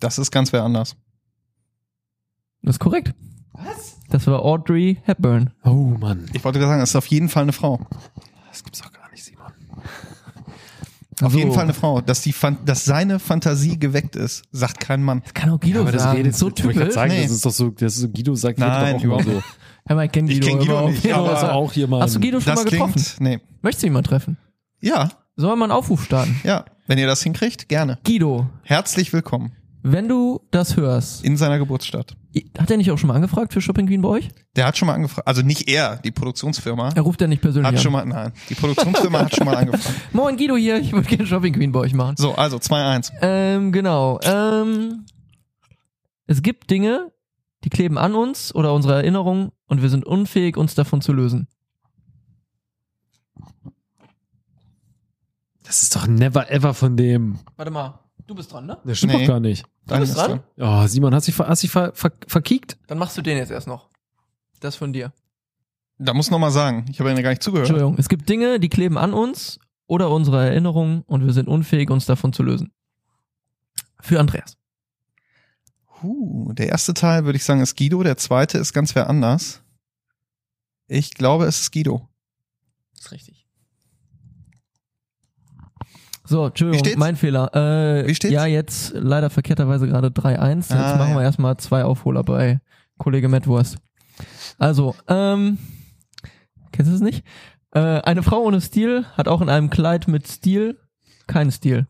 Das 0.00 0.18
ist 0.18 0.30
ganz 0.30 0.52
wer 0.52 0.62
anders. 0.62 0.96
Das 2.66 2.74
ist 2.74 2.80
korrekt. 2.80 3.14
Was? 3.52 3.96
Das 4.10 4.26
war 4.26 4.42
Audrey 4.44 4.98
Hepburn. 5.04 5.50
Oh 5.64 5.70
Mann. 5.98 6.26
Ich 6.34 6.44
wollte 6.44 6.58
gerade 6.58 6.70
sagen, 6.72 6.82
es 6.82 6.90
ist 6.90 6.96
auf 6.96 7.06
jeden 7.06 7.28
Fall 7.28 7.44
eine 7.44 7.52
Frau. 7.52 7.80
Das 8.50 8.62
gibt's 8.64 8.80
doch 8.82 8.92
gar 8.92 9.10
nicht, 9.12 9.24
Simon. 9.24 9.52
Auf 11.22 11.32
So. 11.32 11.38
jeden 11.38 11.52
Fall 11.52 11.62
eine 11.64 11.72
Frau. 11.74 12.00
Dass, 12.00 12.20
die 12.22 12.32
Fan 12.32 12.58
dass 12.64 12.84
seine 12.84 13.18
Fantasie 13.18 13.78
geweckt 13.78 14.16
ist, 14.16 14.42
sagt 14.52 14.80
kein 14.80 15.02
Mann. 15.02 15.22
Das 15.22 15.32
kann 15.32 15.50
auch 15.50 15.60
Guido 15.60 15.80
aber 15.80 15.92
das 15.92 16.02
sagen. 16.02 16.16
redet 16.18 16.34
so 16.36 16.48
ich 16.48 16.54
typisch. 16.54 16.92
sagen, 16.92 17.12
Nee. 17.12 17.22
das 17.22 17.30
ist 17.32 17.46
doch 17.46 17.52
so, 17.52 17.70
das 17.70 17.94
ist 17.94 18.00
so 18.00 18.08
Guido 18.08 18.34
sagt 18.34 18.58
Nein, 18.58 19.00
doch 19.00 19.10
auch 19.12 19.22
so. 19.22 19.42
Hör 19.86 19.96
mal, 19.96 20.04
ich 20.06 20.12
kenn 20.12 20.26
Ich 20.28 20.40
Guido. 20.40 20.46
kenn 20.48 20.58
Guido 20.58 20.88
nicht, 20.88 21.04
Ja, 21.04 21.16
aber- 21.18 21.32
ist 21.32 21.38
also, 21.44 21.52
auch 21.52 21.72
hier 21.72 21.86
mal. 21.88 22.00
Hast 22.02 22.16
du 22.16 22.20
Guido 22.20 22.40
schon 22.40 22.52
Das 22.54 22.64
mal 22.64 22.70
getroffen? 22.70 22.92
klingt. 23.02 23.20
Nee. 23.20 23.40
Möchtest 23.62 23.84
du 23.84 23.86
ihn 23.86 23.92
mal 23.92 24.02
treffen? 24.02 24.36
Ja, 24.80 25.08
Sollen 25.36 25.52
wir 25.52 25.56
mal 25.56 25.64
einen 25.66 25.72
Aufruf 25.72 26.04
starten? 26.04 26.38
ja. 26.44 26.64
Wenn 26.88 26.98
ihr 26.98 27.06
das 27.06 27.22
hinkriegt, 27.22 27.68
gerne. 27.68 27.98
Guido, 28.04 28.46
Herzlich 28.62 29.12
willkommen 29.12 29.52
wenn 29.92 30.08
du 30.08 30.40
das 30.50 30.76
hörst, 30.76 31.24
in 31.24 31.36
seiner 31.36 31.58
Geburtsstadt. 31.58 32.16
hat 32.58 32.70
er 32.70 32.76
nicht 32.76 32.90
auch 32.90 32.98
schon 32.98 33.06
mal 33.06 33.14
angefragt 33.14 33.52
für 33.52 33.60
Shopping 33.60 33.86
Queen 33.86 34.02
bei 34.02 34.08
euch? 34.08 34.28
Der 34.56 34.66
hat 34.66 34.76
schon 34.76 34.86
mal 34.86 34.94
angefragt. 34.94 35.28
Also 35.28 35.42
nicht 35.42 35.68
er, 35.68 35.96
die 35.98 36.10
Produktionsfirma. 36.10 36.90
Er 36.94 37.02
ruft 37.02 37.20
ja 37.20 37.28
nicht 37.28 37.40
persönlich 37.40 37.68
Hat 37.68 37.76
an. 37.76 37.82
schon 37.82 37.92
mal, 37.92 38.04
nein. 38.04 38.32
Die 38.48 38.56
Produktionsfirma 38.56 39.20
hat 39.20 39.36
schon 39.36 39.46
mal 39.46 39.56
angefragt. 39.56 39.94
Moin 40.12 40.36
Guido 40.36 40.56
hier, 40.56 40.78
ich 40.78 40.92
würde 40.92 41.08
gerne 41.08 41.24
Shopping 41.26 41.54
Queen 41.54 41.70
bei 41.70 41.78
euch 41.80 41.94
machen. 41.94 42.16
So, 42.18 42.34
also 42.34 42.56
2-1. 42.56 43.12
Ähm, 43.22 43.70
genau. 43.70 44.18
Ähm, 44.24 45.04
es 46.26 46.42
gibt 46.42 46.68
Dinge, 46.70 47.12
die 47.62 47.70
kleben 47.70 47.96
an 47.96 48.16
uns 48.16 48.52
oder 48.52 48.74
unsere 48.74 48.94
Erinnerung 48.94 49.52
und 49.68 49.82
wir 49.82 49.88
sind 49.88 50.04
unfähig, 50.04 50.56
uns 50.56 50.74
davon 50.74 51.00
zu 51.00 51.12
lösen. 51.12 51.46
Das 55.62 55.82
ist 55.82 55.94
doch 55.94 56.08
never 56.08 56.50
ever 56.50 56.74
von 56.74 56.96
dem. 56.96 57.38
Warte 57.56 57.70
mal, 57.70 58.00
du 58.26 58.34
bist 58.34 58.52
dran, 58.52 58.66
ne? 58.66 58.78
Das 58.84 58.98
stimmt 58.98 59.12
Nee. 59.14 59.20
doch 59.26 59.34
gar 59.34 59.40
nicht. 59.40 59.64
Dann 59.86 60.00
bist 60.00 60.12
ist 60.12 60.18
dran? 60.18 60.42
Oh, 60.58 60.86
Simon, 60.86 61.14
hast 61.14 61.26
dich, 61.26 61.34
ver, 61.34 61.48
hast 61.48 61.62
dich 61.62 61.70
ver, 61.70 61.92
ver, 61.94 62.12
verkiekt? 62.26 62.76
Dann 62.86 62.98
machst 62.98 63.16
du 63.16 63.22
den 63.22 63.36
jetzt 63.38 63.50
erst 63.50 63.66
noch. 63.68 63.88
Das 64.60 64.76
von 64.76 64.92
dir. 64.92 65.12
Da 65.98 66.12
muss 66.12 66.30
noch 66.30 66.38
mal 66.38 66.50
sagen. 66.50 66.86
Ich 66.90 67.00
habe 67.00 67.10
ja 67.10 67.20
gar 67.22 67.30
nicht 67.30 67.42
zugehört. 67.42 67.68
Entschuldigung. 67.68 67.96
Es 67.98 68.08
gibt 68.08 68.28
Dinge, 68.28 68.60
die 68.60 68.68
kleben 68.68 68.98
an 68.98 69.12
uns 69.14 69.58
oder 69.86 70.10
unsere 70.10 70.44
Erinnerung 70.46 71.02
und 71.06 71.24
wir 71.24 71.32
sind 71.32 71.48
unfähig, 71.48 71.90
uns 71.90 72.06
davon 72.06 72.32
zu 72.32 72.42
lösen. 72.42 72.72
Für 74.00 74.20
Andreas. 74.20 74.56
Huh, 76.02 76.52
der 76.52 76.68
erste 76.68 76.92
Teil 76.92 77.24
würde 77.24 77.36
ich 77.36 77.44
sagen 77.44 77.60
ist 77.60 77.76
Guido, 77.76 78.02
der 78.02 78.16
zweite 78.18 78.58
ist 78.58 78.72
ganz 78.72 78.94
wer 78.94 79.08
anders. 79.08 79.62
Ich 80.88 81.14
glaube, 81.14 81.46
es 81.46 81.60
ist 81.60 81.72
Guido. 81.72 82.08
ist 82.98 83.10
richtig. 83.12 83.45
So, 86.26 86.46
Entschuldigung, 86.46 86.84
steht's? 86.84 86.98
mein 86.98 87.16
Fehler. 87.16 87.54
Äh, 87.54 88.08
Wie 88.08 88.14
steht's? 88.14 88.32
Ja, 88.34 88.46
jetzt 88.46 88.92
leider 88.94 89.30
verkehrterweise 89.30 89.86
gerade 89.86 90.08
3-1. 90.08 90.56
Jetzt 90.56 90.72
Ah, 90.72 90.96
machen 90.96 91.10
ja. 91.10 91.16
wir 91.18 91.22
erstmal 91.22 91.56
zwei 91.58 91.84
Aufholer 91.84 92.24
bei 92.24 92.60
Kollege 92.98 93.28
Mettwurst. 93.28 93.76
Also, 94.58 94.94
ähm, 95.08 95.58
kennst 96.72 96.90
du 96.90 96.94
es 96.96 97.00
nicht? 97.00 97.24
Äh, 97.72 97.80
eine 98.00 98.22
Frau 98.22 98.40
ohne 98.42 98.60
Stil 98.60 99.04
hat 99.16 99.28
auch 99.28 99.40
in 99.40 99.48
einem 99.48 99.70
Kleid 99.70 100.08
mit 100.08 100.26
Stil 100.26 100.78
keinen 101.26 101.52
Stil. 101.52 101.86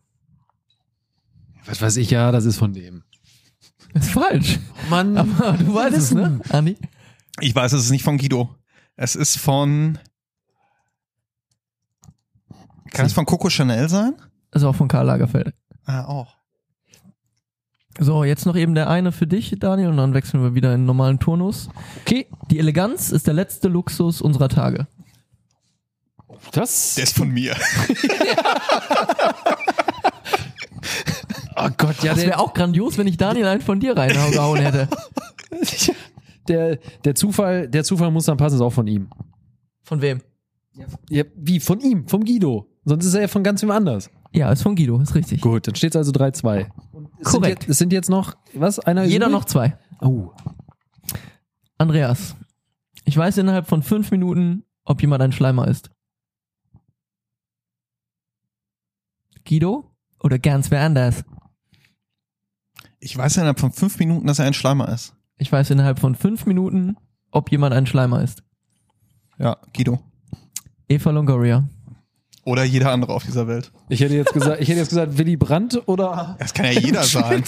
Was 1.65 1.81
weiß 1.81 1.97
ich, 1.97 2.11
ja, 2.11 2.31
das 2.31 2.45
ist 2.45 2.57
von 2.57 2.73
dem. 2.73 3.03
ist 3.93 4.09
falsch. 4.11 4.59
Mann. 4.89 5.17
Aber 5.17 5.53
du 5.57 5.73
weißt 5.73 5.97
es, 5.97 6.11
ne, 6.13 6.39
Andi? 6.49 6.77
Ich 7.39 7.53
weiß, 7.55 7.73
es 7.73 7.85
ist 7.85 7.91
nicht 7.91 8.03
von 8.03 8.17
Guido. 8.17 8.55
Es 8.95 9.15
ist 9.15 9.37
von. 9.37 9.97
Kann 12.91 13.05
es 13.05 13.13
von 13.13 13.25
Coco 13.25 13.49
Chanel 13.49 13.89
sein? 13.89 14.15
Ist 14.51 14.63
auch 14.63 14.75
von 14.75 14.87
Karl 14.87 15.05
Lagerfeld. 15.05 15.53
Ah, 15.85 16.05
auch. 16.05 16.35
So, 17.99 18.23
jetzt 18.23 18.45
noch 18.45 18.55
eben 18.55 18.75
der 18.75 18.89
eine 18.89 19.11
für 19.11 19.25
dich, 19.25 19.55
Daniel, 19.59 19.89
und 19.89 19.97
dann 19.97 20.13
wechseln 20.13 20.43
wir 20.43 20.53
wieder 20.53 20.71
in 20.73 20.81
den 20.81 20.85
normalen 20.85 21.19
Turnus. 21.19 21.69
Okay. 22.01 22.27
Die 22.51 22.59
Eleganz 22.59 23.11
ist 23.11 23.25
der 23.25 23.33
letzte 23.33 23.69
Luxus 23.69 24.21
unserer 24.21 24.49
Tage. 24.49 24.85
Das. 26.51 26.93
Der 26.95 27.05
ist 27.05 27.17
von 27.17 27.29
mir. 27.29 27.55
oh 31.55 31.69
Gott, 31.77 32.03
ja, 32.03 32.13
Das 32.13 32.23
wäre 32.23 32.37
auch 32.39 32.53
grandios, 32.53 32.97
wenn 32.99 33.07
ich 33.07 33.17
Daniel 33.17 33.47
einen 33.47 33.61
von 33.61 33.79
dir 33.79 33.97
reingehauen 33.97 34.61
hätte. 34.61 34.87
der, 36.47 36.77
der 37.03 37.15
Zufall, 37.15 37.67
der 37.67 37.83
Zufall 37.83 38.11
muss 38.11 38.25
dann 38.25 38.37
passen, 38.37 38.55
ist 38.55 38.61
auch 38.61 38.73
von 38.73 38.87
ihm. 38.87 39.09
Von 39.81 40.01
wem? 40.01 40.21
Ja, 41.09 41.23
wie? 41.35 41.59
Von 41.59 41.79
ihm, 41.79 42.07
vom 42.07 42.23
Guido. 42.23 42.69
Sonst 42.89 43.05
ist 43.05 43.13
er 43.15 43.21
ja 43.21 43.27
von 43.27 43.43
ganz 43.43 43.61
wem 43.61 43.71
anders. 43.71 44.09
Ja, 44.31 44.49
ist 44.49 44.61
von 44.61 44.75
Guido, 44.75 44.97
ist 45.01 45.13
richtig. 45.13 45.41
Gut, 45.41 45.67
dann 45.67 45.75
steht 45.75 45.91
es 45.91 45.95
also 45.97 46.11
3-2. 46.13 46.59
Es 46.59 46.67
sind 46.93 47.23
Korrekt. 47.23 47.63
jetzt- 47.63 47.69
Es 47.69 47.77
sind 47.79 47.91
jetzt 47.91 48.09
noch, 48.09 48.35
was? 48.53 48.79
Einer 48.79 49.03
ist 49.03 49.11
Jeder 49.11 49.25
übrig? 49.27 49.39
noch 49.39 49.45
zwei. 49.45 49.77
Oh. 49.99 50.31
Andreas, 51.77 52.35
ich 53.03 53.17
weiß 53.17 53.37
innerhalb 53.39 53.67
von 53.67 53.83
fünf 53.83 54.09
Minuten, 54.11 54.63
ob 54.85 55.01
jemand 55.01 55.21
ein 55.21 55.33
Schleimer 55.33 55.67
ist. 55.67 55.91
Guido 59.45 59.91
oder 60.21 60.39
ganz 60.39 60.71
wer 60.71 60.81
anders? 60.81 61.23
Ich 62.99 63.15
weiß 63.17 63.37
innerhalb 63.37 63.59
von 63.59 63.71
fünf 63.71 63.99
Minuten, 63.99 64.27
dass 64.27 64.39
er 64.39 64.45
ein 64.45 64.53
Schleimer 64.53 64.89
ist. 64.89 65.13
Ich 65.37 65.51
weiß 65.51 65.69
innerhalb 65.69 65.99
von 65.99 66.15
fünf 66.15 66.45
Minuten, 66.45 66.95
ob 67.31 67.51
jemand 67.51 67.73
ein 67.73 67.85
Schleimer 67.85 68.21
ist. 68.23 68.43
Ja, 69.37 69.57
Guido. 69.75 69.99
Eva 70.87 71.11
Longoria. 71.11 71.67
Oder 72.47 72.63
jeder 72.63 72.93
andere 72.93 73.13
auf 73.13 73.25
dieser 73.25 73.45
Welt. 73.49 73.73
Ich 73.89 73.99
hätte 73.99 74.15
jetzt 74.15 74.31
gesagt, 74.33 74.61
ich 74.61 74.69
hätte 74.69 74.79
jetzt 74.79 74.87
gesagt 74.87 75.17
Willy 75.17 75.35
Brandt 75.35 75.81
oder. 75.85 76.37
Das 76.39 76.53
kann 76.53 76.65
ja 76.67 76.71
jeder 76.79 77.03
sein. 77.03 77.43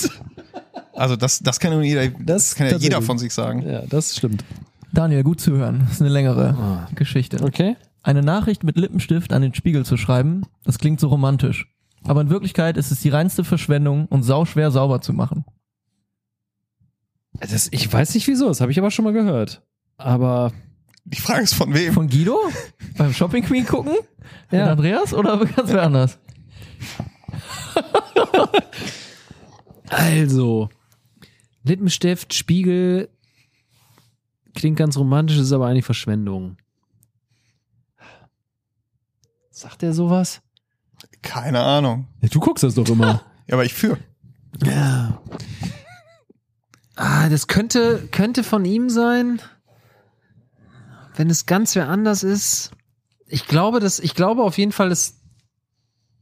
Also 0.93 1.15
das, 1.15 1.39
das 1.39 1.61
kann, 1.61 1.81
jeder, 1.81 2.09
das 2.19 2.53
kann 2.53 2.67
ja 2.67 2.76
jeder 2.76 3.01
von 3.01 3.17
sich 3.17 3.34
sagen. 3.34 3.61
Ja, 3.65 3.84
das 3.88 4.17
stimmt. 4.17 4.43
Daniel, 4.91 5.23
gut 5.23 5.39
zu 5.39 5.53
hören. 5.53 5.80
Das 5.85 5.93
ist 5.93 6.01
eine 6.01 6.09
längere 6.09 6.49
Ah. 6.49 6.89
Geschichte. 6.95 7.41
Okay. 7.41 7.77
Eine 8.03 8.23
Nachricht 8.23 8.65
mit 8.65 8.76
Lippenstift 8.76 9.31
an 9.31 9.41
den 9.41 9.53
Spiegel 9.53 9.85
zu 9.85 9.95
schreiben, 9.95 10.41
das 10.65 10.80
klingt 10.80 10.99
so 10.99 11.07
romantisch. 11.07 11.73
Aber 12.03 12.19
in 12.19 12.30
Wirklichkeit 12.30 12.76
ist 12.76 12.91
es 12.91 12.99
die 12.99 13.09
reinste 13.09 13.45
Verschwendung 13.45 14.05
und 14.07 14.23
sauschwer 14.23 14.69
sauber 14.69 14.99
zu 14.99 15.13
machen. 15.13 15.45
Das, 17.39 17.69
ich 17.71 17.91
weiß 17.91 18.15
nicht 18.15 18.27
wieso, 18.27 18.49
das 18.49 18.59
habe 18.59 18.71
ich 18.73 18.80
aber 18.80 18.91
schon 18.91 19.05
mal 19.05 19.13
gehört. 19.13 19.61
Aber 19.95 20.51
Die 21.11 21.19
Frage 21.19 21.44
ist 21.44 21.56
von 21.56 21.73
wem? 21.73 21.94
Von 21.94 22.07
Guido? 22.07 22.38
Beim 22.98 23.14
Shopping 23.14 23.44
Queen 23.44 23.65
gucken? 23.65 23.95
Ja. 24.52 24.61
Von 24.61 24.69
Andreas 24.69 25.14
oder 25.14 25.38
ganz 25.45 25.72
wer 25.72 25.84
anders? 25.84 26.19
Also, 29.90 30.69
Lippenstift, 31.64 32.34
Spiegel, 32.34 33.10
klingt 34.53 34.77
ganz 34.77 34.98
romantisch, 34.98 35.38
ist 35.38 35.52
aber 35.52 35.68
eigentlich 35.68 35.86
Verschwendung. 35.86 36.57
Sagt 39.49 39.84
er 39.84 39.94
sowas? 39.94 40.41
Keine 41.22 41.60
Ahnung. 41.61 42.07
Ja, 42.22 42.30
du 42.30 42.40
guckst 42.40 42.64
das 42.64 42.76
doch 42.76 42.88
immer. 42.88 43.23
Ja, 43.49 43.56
aber 43.56 43.65
ich 43.65 43.73
führe. 43.73 43.98
ja. 44.64 45.19
Ah, 46.95 47.30
das 47.30 47.48
könnte, 47.48 48.07
könnte 48.11 48.44
von 48.44 48.64
ihm 48.64 48.91
sein. 48.91 49.41
Wenn 51.19 51.29
es 51.29 51.45
ganz 51.45 51.75
wer 51.75 51.89
anders 51.89 52.23
ist. 52.23 52.71
Ich 53.27 53.45
glaube, 53.45 53.81
dass, 53.81 53.99
ich 53.99 54.15
glaube 54.15 54.41
auf 54.41 54.57
jeden 54.57 54.71
Fall, 54.71 54.87
dass, 54.87 55.15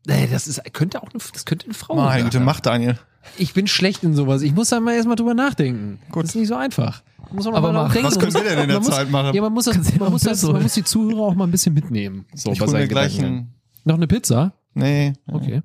nee, 0.07 0.25
das 0.25 0.47
ist, 0.47 0.59
könnte 0.73 1.03
auch 1.03 1.09
eine, 1.13 1.21
das 1.33 1.45
könnte 1.45 1.65
eine 1.65 1.75
Frau 1.75 1.93
Meine 1.95 2.09
sein. 2.09 2.23
Güte, 2.23 2.39
mach 2.39 2.61
Daniel. 2.61 2.97
Ich 3.37 3.53
bin 3.53 3.67
schlecht 3.67 4.03
in 4.03 4.15
sowas. 4.15 4.41
Ich 4.41 4.55
muss 4.55 4.69
da 4.69 4.79
mal 4.79 4.95
erstmal 4.95 5.15
drüber 5.15 5.35
nachdenken. 5.35 5.99
Gut. 6.09 6.23
Das 6.23 6.31
ist 6.31 6.35
nicht 6.37 6.47
so 6.47 6.55
einfach. 6.55 7.03
Muss 7.31 7.45
man 7.45 7.53
Aber 7.53 7.71
mal 7.73 7.83
mach. 7.83 7.93
denken. 7.93 8.07
Was 8.07 8.17
können 8.17 8.33
wir 8.33 8.43
denn 8.43 8.57
in 8.57 8.69
der 8.69 8.79
muss- 8.79 8.87
Zeit 8.89 9.11
machen? 9.11 9.35
Ja, 9.35 9.41
man 9.43 9.53
muss, 9.53 9.65
das, 9.65 9.77
man, 9.99 10.11
muss 10.11 10.23
das, 10.23 10.41
man 10.41 10.63
muss 10.63 10.73
die 10.73 10.83
Zuhörer 10.83 11.19
auch 11.21 11.35
mal 11.35 11.43
ein 11.45 11.51
bisschen 11.51 11.75
mitnehmen. 11.75 12.25
So, 12.33 12.51
Ich 12.51 12.57
bei 12.57 12.65
hole 12.65 12.71
mir 12.73 12.79
seinen 12.79 12.89
gleich 12.89 13.19
ein. 13.23 13.53
Noch 13.83 13.95
eine 13.97 14.07
Pizza? 14.07 14.53
Nee. 14.73 15.13
Okay. 15.31 15.61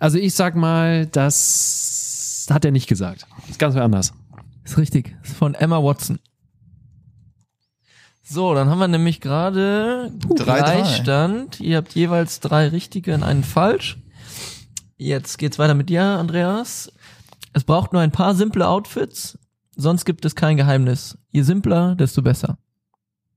Also 0.00 0.18
ich 0.18 0.34
sag 0.34 0.54
mal, 0.54 1.06
das 1.06 2.46
hat 2.50 2.66
er 2.66 2.72
nicht 2.72 2.88
gesagt. 2.88 3.26
ist 3.48 3.58
ganz 3.58 3.74
wer 3.74 3.84
anders. 3.84 4.12
Ist 4.64 4.76
richtig. 4.76 5.16
Ist 5.22 5.34
von 5.34 5.54
Emma 5.54 5.82
Watson. 5.82 6.18
So, 8.28 8.54
dann 8.54 8.68
haben 8.68 8.78
wir 8.80 8.88
nämlich 8.88 9.20
gerade 9.20 10.10
Drei, 10.18 10.60
drei. 10.60 10.80
Gleichstand. 10.80 11.60
Ihr 11.60 11.76
habt 11.76 11.94
jeweils 11.94 12.40
drei 12.40 12.66
richtige 12.68 13.14
und 13.14 13.22
einen 13.22 13.44
falsch. 13.44 13.98
Jetzt 14.96 15.38
geht's 15.38 15.60
weiter 15.60 15.74
mit 15.74 15.88
dir, 15.90 16.02
Andreas. 16.02 16.92
Es 17.52 17.62
braucht 17.62 17.92
nur 17.92 18.02
ein 18.02 18.10
paar 18.10 18.34
simple 18.34 18.66
Outfits, 18.66 19.38
sonst 19.76 20.04
gibt 20.04 20.24
es 20.24 20.34
kein 20.34 20.56
Geheimnis. 20.56 21.16
Je 21.30 21.42
simpler, 21.42 21.94
desto 21.94 22.20
besser. 22.20 22.58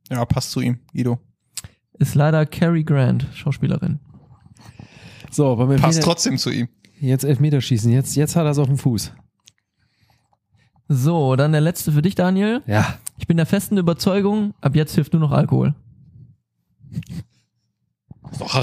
Ja, 0.10 0.26
passt 0.26 0.52
zu 0.52 0.60
ihm, 0.60 0.80
Guido. 0.91 1.20
Ist 1.99 2.16
leider 2.16 2.45
Cary 2.48 2.84
Grant, 2.84 3.28
Schauspielerin. 3.34 3.99
So, 5.30 5.56
beim 5.56 5.70
Passt 5.70 5.84
Elfmeter, 5.84 6.02
trotzdem 6.02 6.38
zu 6.40 6.49
ihm. 6.49 6.68
jetzt 6.99 7.24
Elfmeterschießen. 7.26 7.91
Jetzt, 7.91 8.16
jetzt 8.16 8.36
hat 8.36 8.45
er 8.45 8.52
es 8.52 8.57
auf 8.57 8.68
dem 8.68 8.78
Fuß. 8.80 9.14
So, 10.90 11.36
dann 11.36 11.52
der 11.52 11.61
letzte 11.61 11.91
für 11.91 12.02
dich, 12.02 12.16
Daniel. 12.16 12.61
Ja. 12.66 12.95
Ich 13.20 13.28
bin 13.28 13.38
der 13.38 13.45
festen 13.45 13.78
Überzeugung, 13.78 14.53
ab 14.60 14.76
jetzt 14.76 14.95
hilft 14.95 15.14
nur 15.14 15.20
noch 15.22 15.32
Alkohol. 15.32 15.74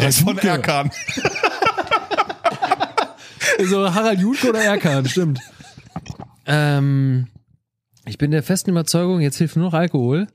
Der 0.01 0.09
ist 0.09 0.21
von 0.21 0.37
Erkan. 0.39 0.91
So 3.65 3.95
Harald 3.95 4.21
Julke 4.21 4.51
oder 4.51 4.61
Erkan, 4.63 5.07
stimmt. 5.09 5.41
Ähm, 6.45 7.29
ich 8.05 8.19
bin 8.19 8.31
der 8.31 8.43
festen 8.43 8.69
Überzeugung, 8.71 9.21
jetzt 9.23 9.39
hilft 9.39 9.57
nur 9.57 9.65
noch 9.67 9.73
Alkohol. 9.75 10.27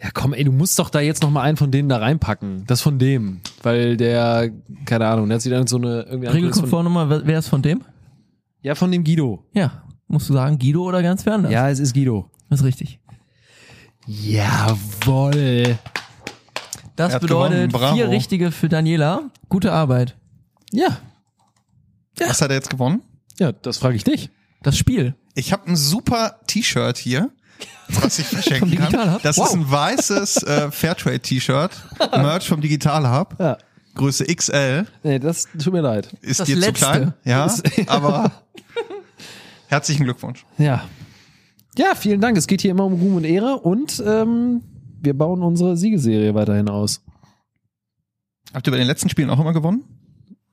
Ja, 0.00 0.10
komm, 0.14 0.34
ey, 0.34 0.44
du 0.44 0.52
musst 0.52 0.78
doch 0.78 0.88
da 0.88 1.00
jetzt 1.00 1.22
noch 1.22 1.30
mal 1.30 1.42
einen 1.42 1.56
von 1.56 1.72
denen 1.72 1.88
da 1.88 1.96
reinpacken. 1.98 2.64
Das 2.68 2.80
von 2.80 3.00
dem, 3.00 3.40
weil 3.64 3.96
der, 3.96 4.50
keine 4.84 5.08
Ahnung, 5.08 5.26
der 5.28 5.36
hat 5.36 5.42
sich 5.42 5.50
dann 5.50 5.66
so 5.66 5.78
eine 5.78 6.02
irgendwie 6.02 6.28
andere- 6.28 6.34
Regelkonform 6.34 6.84
nochmal, 6.84 7.10
wer 7.10 7.26
wer 7.26 7.38
ist 7.40 7.48
von 7.48 7.62
dem? 7.62 7.82
Ja, 8.62 8.74
von 8.76 8.92
dem 8.92 9.02
Guido. 9.02 9.44
Ja, 9.52 9.82
musst 10.08 10.28
du 10.28 10.32
sagen, 10.34 10.58
Guido 10.58 10.82
oder 10.82 11.02
ganz 11.02 11.24
wer 11.26 11.34
anders? 11.34 11.52
Ja, 11.52 11.68
es 11.70 11.78
ist 11.78 11.94
Guido. 11.94 12.30
ist 12.50 12.62
richtig. 12.64 13.00
Jawoll. 14.06 15.78
Das 16.96 17.18
bedeutet 17.18 17.76
vier 17.76 18.08
richtige 18.08 18.50
für 18.52 18.68
Daniela. 18.68 19.30
Gute 19.48 19.72
Arbeit. 19.72 20.16
Ja, 20.72 20.98
Was 22.18 22.40
hat 22.40 22.50
er 22.50 22.56
jetzt 22.56 22.70
gewonnen? 22.70 23.02
ja, 23.38 23.52
das 23.52 23.78
frage 23.78 23.96
ich 23.96 24.04
dich. 24.04 24.30
Das 24.62 24.76
Spiel. 24.78 25.14
Ich 25.34 25.52
habe 25.52 25.68
ein 25.70 25.76
super 25.76 26.40
T-Shirt 26.46 26.96
hier, 26.96 27.30
was 27.88 28.18
ich 28.18 28.26
verschenken 28.26 28.76
kann. 28.76 29.14
Hub? 29.14 29.22
Das 29.22 29.36
Wow. 29.36 29.48
ist 29.48 29.54
ein 29.54 29.70
weißes 29.70 30.42
äh, 30.44 30.70
Fairtrade-T-Shirt, 30.70 31.70
Merch 32.12 32.48
vom 32.48 32.60
Digital 32.60 33.10
Hub, 33.10 33.36
Ja. 33.38 33.58
Größe 33.94 34.24
XL. 34.26 34.86
Nee, 35.02 35.18
das 35.18 35.46
tut 35.62 35.72
mir 35.72 35.80
leid. 35.80 36.14
Ist 36.20 36.40
Das 36.40 36.46
dir 36.46 36.56
letzte. 36.56 36.74
zu 36.74 36.90
klein? 36.90 37.14
Ja, 37.24 37.54
aber 37.86 38.30
herzlichen 39.68 40.04
Glückwunsch. 40.04 40.44
Ja. 40.58 40.84
Ja, 41.78 41.94
vielen 41.94 42.20
Dank. 42.20 42.36
Es 42.38 42.46
geht 42.46 42.62
hier 42.62 42.70
immer 42.70 42.84
um 42.84 42.94
Ruhm 42.94 43.16
und 43.16 43.24
Ehre 43.24 43.56
und 43.60 44.02
ähm, 44.06 44.62
wir 45.00 45.16
bauen 45.16 45.42
unsere 45.42 45.76
Siegeserie 45.76 46.34
weiterhin 46.34 46.68
aus. 46.68 47.02
Habt 48.54 48.66
ihr 48.66 48.70
bei 48.70 48.78
den 48.78 48.86
letzten 48.86 49.08
Spielen 49.10 49.28
auch 49.30 49.38
immer 49.38 49.52
gewonnen? 49.52 49.84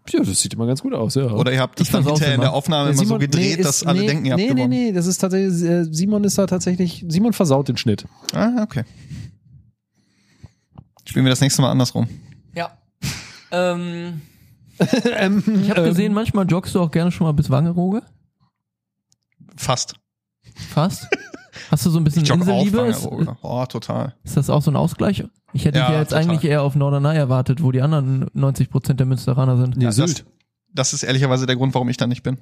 Ja, 0.10 0.20
das 0.20 0.42
sieht 0.42 0.54
immer 0.54 0.68
ganz 0.68 0.82
gut 0.82 0.94
aus, 0.94 1.16
ja. 1.16 1.32
Oder 1.32 1.54
ihr 1.54 1.62
habt 1.62 1.80
das 1.80 1.88
Ich 1.88 1.94
dann 1.94 2.04
hinterher 2.06 2.36
in 2.36 2.42
der 2.42 2.52
Aufnahme 2.54 2.90
Ja, 2.90 2.90
immer 2.90 2.98
so 3.00 3.04
Simon- 3.06 3.20
gedreht, 3.22 3.58
nee, 3.58 3.64
dass 3.64 3.78
ist- 3.84 3.88
alle 3.88 4.02
nee, 4.02 4.08
denken, 4.08 4.26
ihr 4.26 4.34
habt 4.34 4.42
nee, 4.42 4.48
gewonnen? 4.50 4.70
Nee, 4.70 4.86
nee, 4.88 4.92
das 4.92 5.08
ist 5.08 5.20
tatsächlich, 5.20 5.64
äh, 5.64 5.86
Simon 5.86 6.26
ist 6.26 6.38
da 6.38 6.46
tatsächlich, 6.46 7.06
Simon 7.08 7.32
versaut 7.32 7.70
den 7.70 7.78
Schnitt. 7.78 8.06
Ah, 8.34 8.64
okay. 8.64 8.84
Spielen 11.06 11.24
wir 11.26 11.30
das 11.30 11.40
nächste 11.42 11.62
Mal 11.62 11.72
andersrum. 11.72 12.08
Ja. 12.54 12.78
Ähm, 13.52 14.22
ähm, 15.18 15.44
ich 15.64 15.70
habe 15.70 15.84
gesehen, 15.84 16.14
manchmal 16.14 16.48
joggst 16.50 16.76
du 16.76 16.82
auch 16.82 16.92
gerne 16.92 17.12
schon 17.12 17.26
mal 17.26 17.32
bis 17.34 17.50
Wangerooge. 17.50 18.02
Fast. 19.56 19.96
Fast. 20.70 21.08
Hast 21.70 21.86
du 21.86 21.90
so 21.92 22.00
ein 22.00 22.04
bisschen 22.04 22.26
Inselliebe? 22.26 22.82
Ist. 22.88 23.08
Oh, 23.42 23.66
total. 23.68 24.16
ist 24.24 24.38
das 24.38 24.50
auch 24.50 24.62
so 24.62 24.72
ein 24.72 24.76
Ausgleich? 24.76 25.24
Ich 25.54 25.66
hätte 25.66 25.78
Ja, 25.78 25.86
dich 25.86 25.94
ja 25.94 26.00
jetzt 26.00 26.10
total. 26.10 26.24
eigentlich 26.24 26.44
eher 26.50 26.64
auf 26.64 26.76
Norderney 26.76 27.16
erwartet, 27.16 27.62
wo 27.62 27.72
die 27.72 27.82
anderen 27.82 28.28
90 28.34 28.70
Prozent 28.70 29.00
der 29.00 29.06
Münsteraner 29.08 29.58
sind. 29.58 29.78
Nee, 29.78 29.86
Ja, 29.86 29.92
Sylt. 29.92 30.20
das, 30.20 30.26
das 30.74 30.94
ist 30.94 31.04
ehrlicherweise 31.04 31.46
der 31.46 31.56
Grund, 31.56 31.74
warum 31.76 31.90
ich 31.90 31.98
da 31.98 32.08
nicht 32.08 32.24
bin. 32.24 32.38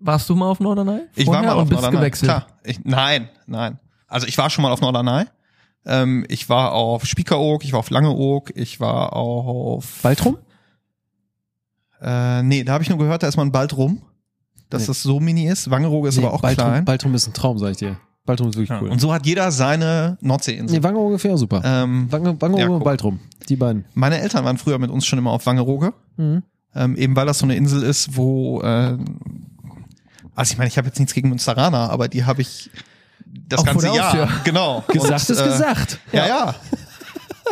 Warst 0.00 0.28
du 0.28 0.34
mal 0.34 0.50
auf 0.50 0.60
Norderney? 0.60 1.02
Ich 1.14 1.26
war 1.26 1.34
Vorher 1.34 1.50
mal 1.50 1.56
und 1.56 1.62
auf 1.62 1.68
bist 1.68 1.80
Norderney. 1.82 1.96
gewechselt. 1.98 2.30
Klar. 2.30 2.46
Ich, 2.64 2.84
nein, 2.84 3.28
nein. 3.46 3.78
Also 4.08 4.26
ich 4.26 4.36
war 4.38 4.50
schon 4.50 4.62
mal 4.62 4.72
auf 4.72 4.80
Norderney. 4.80 5.24
Ähm, 5.84 6.24
ich 6.28 6.48
war 6.48 6.72
auf 6.72 7.06
Spiekeroog, 7.06 7.64
ich 7.64 7.72
war 7.72 7.78
auf 7.80 7.90
Langeoog, 7.90 8.50
ich 8.56 8.80
war 8.80 9.12
auf 9.14 10.00
Baltrum? 10.02 10.36
Äh, 12.00 12.42
nee, 12.42 12.64
da 12.64 12.72
habe 12.72 12.82
ich 12.82 12.90
nur 12.90 12.98
gehört, 12.98 13.22
da 13.22 13.28
ist 13.28 13.36
man 13.36 13.52
bald 13.52 13.76
rum, 13.76 14.02
dass 14.70 14.82
Nee. 14.82 14.86
das 14.88 15.02
so 15.02 15.20
mini 15.20 15.46
ist. 15.48 15.70
Wangerooge 15.70 16.08
ist 16.08 16.18
aber 16.18 16.32
auch 16.32 16.40
Baltrum, 16.40 16.66
klein. 16.68 16.84
Baltrum 16.84 17.14
ist 17.14 17.26
ein 17.26 17.32
Traum, 17.34 17.58
sag 17.58 17.70
ich 17.72 17.76
dir. 17.78 17.96
Baltrum 18.24 18.48
ist 18.48 18.56
wirklich 18.56 18.70
Ja, 18.70 18.80
cool. 18.82 18.88
Und 18.90 19.00
so 19.00 19.12
hat 19.12 19.24
jeder 19.24 19.52
seine 19.52 20.18
Nordseeinsel. 20.20 20.76
nee, 20.78 20.82
Wangerooge 20.82 21.06
ungefähr 21.08 21.36
super. 21.38 21.62
Ähm, 21.64 22.08
Wange- 22.10 22.40
Wangerooge 22.40 22.62
ja, 22.62 22.68
und. 22.70 22.82
Baltrum. 22.84 23.20
Die 23.48 23.54
beiden. 23.56 23.84
meine 23.94 24.18
Eltern 24.18 24.44
waren 24.44 24.58
früher 24.58 24.78
mit 24.78 24.90
uns 24.90 25.06
schon 25.06 25.18
immer 25.18 25.30
auf 25.30 25.46
Wangerooge, 25.46 25.92
Mhm. 26.16 26.42
ähm, 26.74 26.96
eben 26.96 27.14
weil 27.14 27.26
das 27.26 27.38
so 27.38 27.46
eine 27.46 27.54
Insel 27.54 27.82
ist, 27.84 28.16
wo 28.16 28.60
äh, 28.62 28.98
also 30.34 30.52
ich 30.52 30.58
meine, 30.58 30.68
ich 30.68 30.76
habe 30.76 30.88
jetzt 30.88 30.98
nichts 30.98 31.14
gegen 31.14 31.28
Münsteraner, 31.28 31.88
aber 31.90 32.08
die 32.08 32.24
habe 32.24 32.42
ich 32.42 32.70
das 33.48 33.60
Auch 33.60 33.64
ganze 33.64 33.94
Jahr. 33.94 34.28
Genau. 34.44 34.82
Gesagt 34.88 35.30
Und, 35.30 35.36
ist 35.36 35.40
äh, 35.40 35.44
gesagt. 35.44 35.98
Ja, 36.12 36.26
ja. 36.26 36.54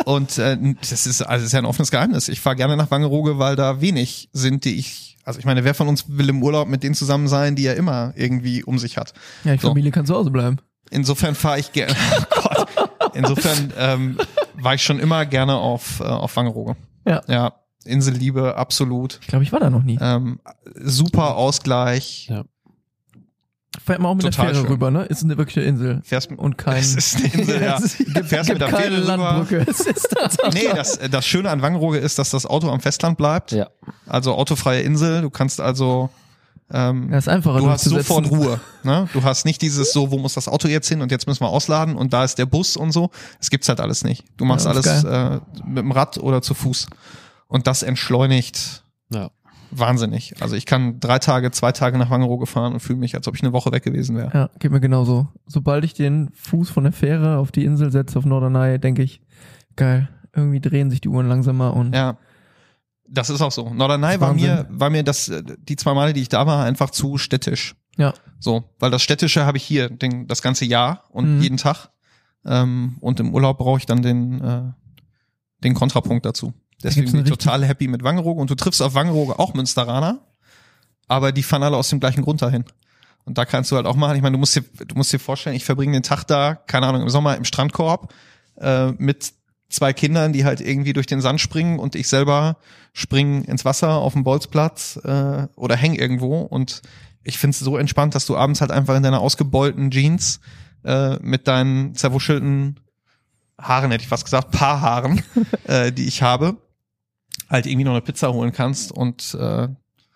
Und 0.03 0.37
äh, 0.37 0.57
das 0.81 1.05
ist 1.07 1.21
also 1.21 1.37
das 1.37 1.43
ist 1.43 1.51
ja 1.53 1.59
ein 1.59 1.65
offenes 1.65 1.89
Geheimnis. 1.91 2.27
Ich 2.27 2.41
fahre 2.41 2.55
gerne 2.55 2.75
nach 2.75 2.91
Wangerooge, 2.91 3.39
weil 3.39 3.55
da 3.55 3.79
wenig 3.81 4.29
sind, 4.33 4.65
die 4.65 4.75
ich. 4.77 5.17
Also 5.23 5.39
ich 5.39 5.45
meine, 5.45 5.63
wer 5.63 5.73
von 5.73 5.87
uns 5.87 6.05
will 6.07 6.29
im 6.29 6.43
Urlaub 6.43 6.67
mit 6.67 6.83
denen 6.83 6.93
zusammen 6.93 7.27
sein, 7.27 7.55
die 7.55 7.65
er 7.65 7.75
immer 7.77 8.13
irgendwie 8.15 8.63
um 8.63 8.77
sich 8.77 8.97
hat? 8.97 9.13
Ja, 9.43 9.53
die 9.53 9.59
So. 9.59 9.69
Familie 9.69 9.91
kann 9.91 10.05
zu 10.05 10.13
Hause 10.13 10.29
bleiben. 10.29 10.57
Insofern 10.91 11.33
fahre 11.33 11.59
ich 11.59 11.71
gerne. 11.71 11.95
Oh 12.37 12.41
Gott. 12.41 12.67
Insofern 13.15 13.73
ähm, 13.77 14.17
war 14.55 14.73
ich 14.75 14.83
schon 14.83 14.99
immer 14.99 15.25
gerne 15.25 15.55
auf 15.55 15.99
äh, 15.99 16.03
auf 16.03 16.35
Wangerooge. 16.35 16.75
Ja. 17.07 17.21
Ja. 17.27 17.53
Inselliebe, 17.85 18.55
absolut. 18.57 19.19
Ich 19.21 19.27
glaube, 19.27 19.43
ich 19.43 19.51
war 19.51 19.59
da 19.59 19.69
noch 19.69 19.83
nie. 19.83 19.97
Ähm, 20.01 20.39
super 20.75 21.35
Ausgleich. 21.35 22.31
Fährt 23.85 23.99
man 23.99 24.09
auch 24.11 24.15
mit 24.15 24.23
Total 24.23 24.45
der 24.47 24.55
Fähre 24.55 24.65
schön. 24.65 24.71
rüber, 24.73 24.89
ne? 24.91 25.03
Ist 25.03 25.23
eine 25.23 25.37
wirkliche 25.37 25.61
Insel. 25.61 26.01
Fährst 26.03 26.31
mit, 26.31 26.39
Und 26.39 26.57
kein- 26.57 26.77
Es 26.81 26.95
ist 26.95 27.15
eine 27.17 27.27
Insel, 27.33 27.61
ja. 27.61 27.77
Es 27.83 27.97
gibt, 27.97 28.09
Fährst 28.27 28.49
gibt 28.49 28.59
mit 28.59 28.61
der 28.61 28.69
keine 28.69 28.95
Fähre 28.95 29.03
rüber. 29.03 29.17
Landbrücke. 29.17 29.65
Es 29.69 29.79
ist 29.81 30.09
tatsächlich 30.09 30.63
Nee, 30.63 30.69
das, 30.75 30.99
das 31.11 31.25
Schöne 31.25 31.49
an 31.51 31.61
Wangerooge 31.61 31.97
ist, 31.99 32.17
dass 32.17 32.31
das 32.31 32.45
Auto 32.45 32.69
am 32.69 32.79
Festland 32.79 33.17
bleibt. 33.17 33.51
Ja. 33.51 33.69
Also 34.07 34.33
autofreie 34.33 34.81
Insel. 34.81 35.21
Du 35.21 35.29
kannst 35.29 35.61
also 35.61 36.09
ähm, 36.71 37.11
Ja, 37.11 37.19
ist 37.19 37.29
einfacher 37.29 37.59
du 37.59 37.69
hast 37.69 37.83
sofort 37.83 38.27
Ruhe. 38.31 38.59
Ne? 38.81 39.07
Du 39.13 39.21
hast 39.23 39.45
nicht 39.45 39.61
dieses 39.61 39.93
so, 39.93 40.09
wo 40.09 40.17
muss 40.17 40.33
das 40.33 40.47
Auto 40.47 40.67
jetzt 40.67 40.87
hin 40.89 41.01
und 41.03 41.11
jetzt 41.11 41.27
müssen 41.27 41.41
wir 41.41 41.49
ausladen 41.49 41.95
und 41.95 42.11
da 42.11 42.23
ist 42.23 42.39
der 42.39 42.47
Bus 42.47 42.75
und 42.75 42.91
so. 42.91 43.11
Das 43.37 43.51
gibt's 43.51 43.69
halt 43.69 43.79
alles 43.79 44.03
nicht. 44.03 44.23
Du 44.37 44.45
machst 44.45 44.65
Ja, 44.65 44.73
das 44.73 44.87
alles 44.87 45.03
äh, 45.03 45.39
mit 45.63 45.77
dem 45.83 45.91
Rad 45.91 46.17
oder 46.17 46.41
zu 46.41 46.55
Fuß. 46.55 46.87
Und 47.47 47.67
das 47.67 47.83
entschleunigt 47.83 48.83
Ja. 49.11 49.29
Wahnsinnig. 49.79 50.33
Also 50.41 50.55
ich 50.55 50.65
kann 50.65 50.99
drei 50.99 51.19
Tage, 51.19 51.51
zwei 51.51 51.71
Tage 51.71 51.97
nach 51.97 52.09
Wangerooge 52.09 52.45
fahren 52.45 52.73
und 52.73 52.79
fühle 52.79 52.99
mich, 52.99 53.15
als 53.15 53.27
ob 53.27 53.35
ich 53.35 53.43
eine 53.43 53.53
Woche 53.53 53.71
weg 53.71 53.83
gewesen 53.83 54.15
wäre. 54.15 54.31
Ja, 54.33 54.49
geht 54.59 54.71
mir 54.71 54.79
genauso. 54.79 55.27
Sobald 55.47 55.83
ich 55.85 55.93
den 55.93 56.29
Fuß 56.33 56.69
von 56.69 56.83
der 56.83 56.93
Fähre 56.93 57.37
auf 57.37 57.51
die 57.51 57.65
Insel 57.65 57.91
setze, 57.91 58.17
auf 58.19 58.25
Norderney, 58.25 58.79
denke 58.79 59.01
ich, 59.03 59.21
geil, 59.75 60.09
irgendwie 60.35 60.59
drehen 60.61 60.89
sich 60.89 61.01
die 61.01 61.09
Uhren 61.09 61.27
langsamer 61.27 61.73
und 61.75 61.93
Ja. 61.95 62.17
Das 63.07 63.29
ist 63.29 63.39
auch 63.41 63.51
so. 63.51 63.71
Norderney 63.71 64.19
war 64.19 64.33
mir, 64.33 64.65
war 64.71 64.89
mir 64.89 65.03
das, 65.03 65.31
die 65.59 65.75
zwei 65.75 65.93
Male, 65.93 66.13
die 66.13 66.21
ich 66.21 66.29
da 66.29 66.47
war, 66.47 66.65
einfach 66.65 66.89
zu 66.89 67.19
städtisch. 67.19 67.75
Ja. 67.97 68.13
So, 68.39 68.63
weil 68.79 68.89
das 68.89 69.03
Städtische 69.03 69.45
habe 69.45 69.57
ich 69.57 69.63
hier 69.63 69.89
den, 69.89 70.27
das 70.27 70.41
ganze 70.41 70.65
Jahr 70.65 71.03
und 71.11 71.35
Mhm. 71.37 71.41
jeden 71.41 71.57
Tag. 71.57 71.89
Ähm, 72.45 72.97
und 73.01 73.19
im 73.19 73.33
Urlaub 73.33 73.59
brauche 73.59 73.77
ich 73.77 73.85
dann 73.85 74.01
den, 74.01 74.41
äh, 74.41 74.63
den 75.63 75.75
Kontrapunkt 75.75 76.25
dazu. 76.25 76.53
Deswegen 76.83 77.11
bin 77.11 77.23
ich 77.23 77.29
total 77.29 77.65
happy 77.65 77.87
mit 77.87 78.03
Wangerooge 78.03 78.41
und 78.41 78.49
du 78.49 78.55
triffst 78.55 78.81
auf 78.81 78.93
Wangerooge 78.93 79.39
auch 79.39 79.53
Münsteraner, 79.53 80.19
aber 81.07 81.31
die 81.31 81.43
fahren 81.43 81.63
alle 81.63 81.77
aus 81.77 81.89
dem 81.89 81.99
gleichen 81.99 82.23
Grund 82.23 82.41
dahin. 82.41 82.65
Und 83.23 83.37
da 83.37 83.45
kannst 83.45 83.71
du 83.71 83.75
halt 83.75 83.87
auch 83.87 83.95
machen. 83.95 84.15
Ich 84.15 84.21
meine, 84.21 84.33
du 84.33 84.39
musst 84.39 84.55
dir, 84.55 84.61
du 84.61 84.95
musst 84.95 85.11
dir 85.11 85.19
vorstellen, 85.19 85.55
ich 85.55 85.65
verbringe 85.65 85.93
den 85.93 86.03
Tag 86.03 86.25
da, 86.25 86.53
keine 86.53 86.85
Ahnung, 86.85 87.01
im 87.01 87.09
Sommer 87.09 87.35
im 87.37 87.43
Strandkorb 87.43 88.13
äh, 88.57 88.91
mit 88.91 89.33
zwei 89.69 89.93
Kindern, 89.93 90.31
die 90.31 90.45
halt 90.45 90.61
irgendwie 90.61 90.93
durch 90.93 91.07
den 91.07 91.21
Sand 91.21 91.41
springen 91.41 91.79
und 91.79 91.95
ich 91.95 92.07
selber 92.07 92.57
spring 92.93 93.43
ins 93.43 93.65
Wasser 93.65 93.95
auf 93.95 94.13
dem 94.13 94.23
Bolzplatz 94.23 94.99
äh, 95.03 95.47
oder 95.55 95.75
häng 95.75 95.95
irgendwo 95.95 96.41
und 96.41 96.81
ich 97.23 97.39
find's 97.39 97.59
so 97.59 97.77
entspannt, 97.77 98.13
dass 98.13 98.27
du 98.27 98.37
abends 98.37 98.61
halt 98.61 98.71
einfach 98.71 98.95
in 98.95 99.03
deiner 99.03 99.19
ausgebeulten 99.19 99.89
Jeans 99.89 100.39
äh, 100.83 101.17
mit 101.21 101.47
deinen 101.47 101.95
zerwuschelten 101.95 102.79
Haaren, 103.59 103.91
hätte 103.91 104.03
ich 104.03 104.07
fast 104.07 104.25
gesagt, 104.25 104.51
Paarhaaren, 104.51 105.23
äh, 105.63 105.91
die 105.91 106.05
ich 106.05 106.21
habe, 106.21 106.57
halt 107.49 107.65
irgendwie 107.65 107.83
noch 107.85 107.91
eine 107.91 108.01
Pizza 108.01 108.31
holen 108.33 108.51
kannst 108.51 108.91
und 108.91 109.35
äh, 109.39 109.67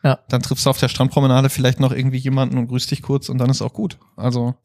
Ja. 0.04 0.20
dann 0.30 0.42
triffst 0.42 0.66
du 0.66 0.70
auf 0.70 0.80
der 0.80 0.88
Strandpromenade 0.88 1.50
vielleicht 1.50 1.80
noch 1.80 1.92
irgendwie 1.92 2.18
jemanden 2.18 2.58
und 2.58 2.68
grüßt 2.68 2.90
dich 2.92 3.02
kurz 3.02 3.30
und 3.30 3.38
dann 3.38 3.50
ist 3.50 3.62
auch 3.62 3.74
gut. 3.74 3.98
Also 4.16 4.56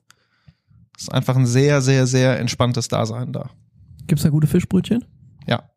es 0.96 1.02
ist 1.04 1.12
einfach 1.12 1.36
ein 1.36 1.46
sehr, 1.46 1.82
sehr, 1.82 2.06
sehr 2.06 2.38
entspanntes 2.38 2.88
Dasein 2.88 3.32
da. 3.32 3.50
Gibt's 4.06 4.22
da 4.22 4.30
gute 4.30 4.46
Fischbrötchen? 4.46 5.04
Ja. 5.46 5.70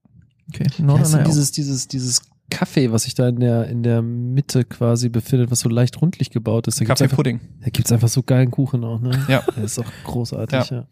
Okay. 0.49 0.68
Ja, 0.77 0.95
ist 1.01 1.14
dieses, 1.27 1.51
dieses, 1.51 1.88
dieses 1.88 2.22
Kaffee, 2.49 2.91
was 2.93 3.03
sich 3.03 3.15
da 3.15 3.27
in 3.27 3.39
der, 3.41 3.68
in 3.68 3.84
der 3.84 4.01
Mitte 4.01 4.64
quasi 4.64 5.09
befindet, 5.09 5.51
was 5.51 5.59
so 5.59 5.69
leicht 5.69 6.01
rundlich 6.01 6.30
gebaut 6.30 6.68
ist. 6.68 6.80
Da 6.80 6.85
gibt's 6.85 7.01
einfach, 7.01 7.18
Kaffeepudding. 7.18 7.41
da 7.61 7.69
gibt's 7.69 7.91
einfach 7.91 8.07
so 8.07 8.23
geilen 8.23 8.51
Kuchen 8.51 8.84
auch, 8.85 9.01
ne? 9.01 9.26
Ja. 9.27 9.41
Der 9.57 9.64
ist 9.65 9.77
auch 9.80 9.91
großartig, 10.05 10.69
ja. 10.69 10.88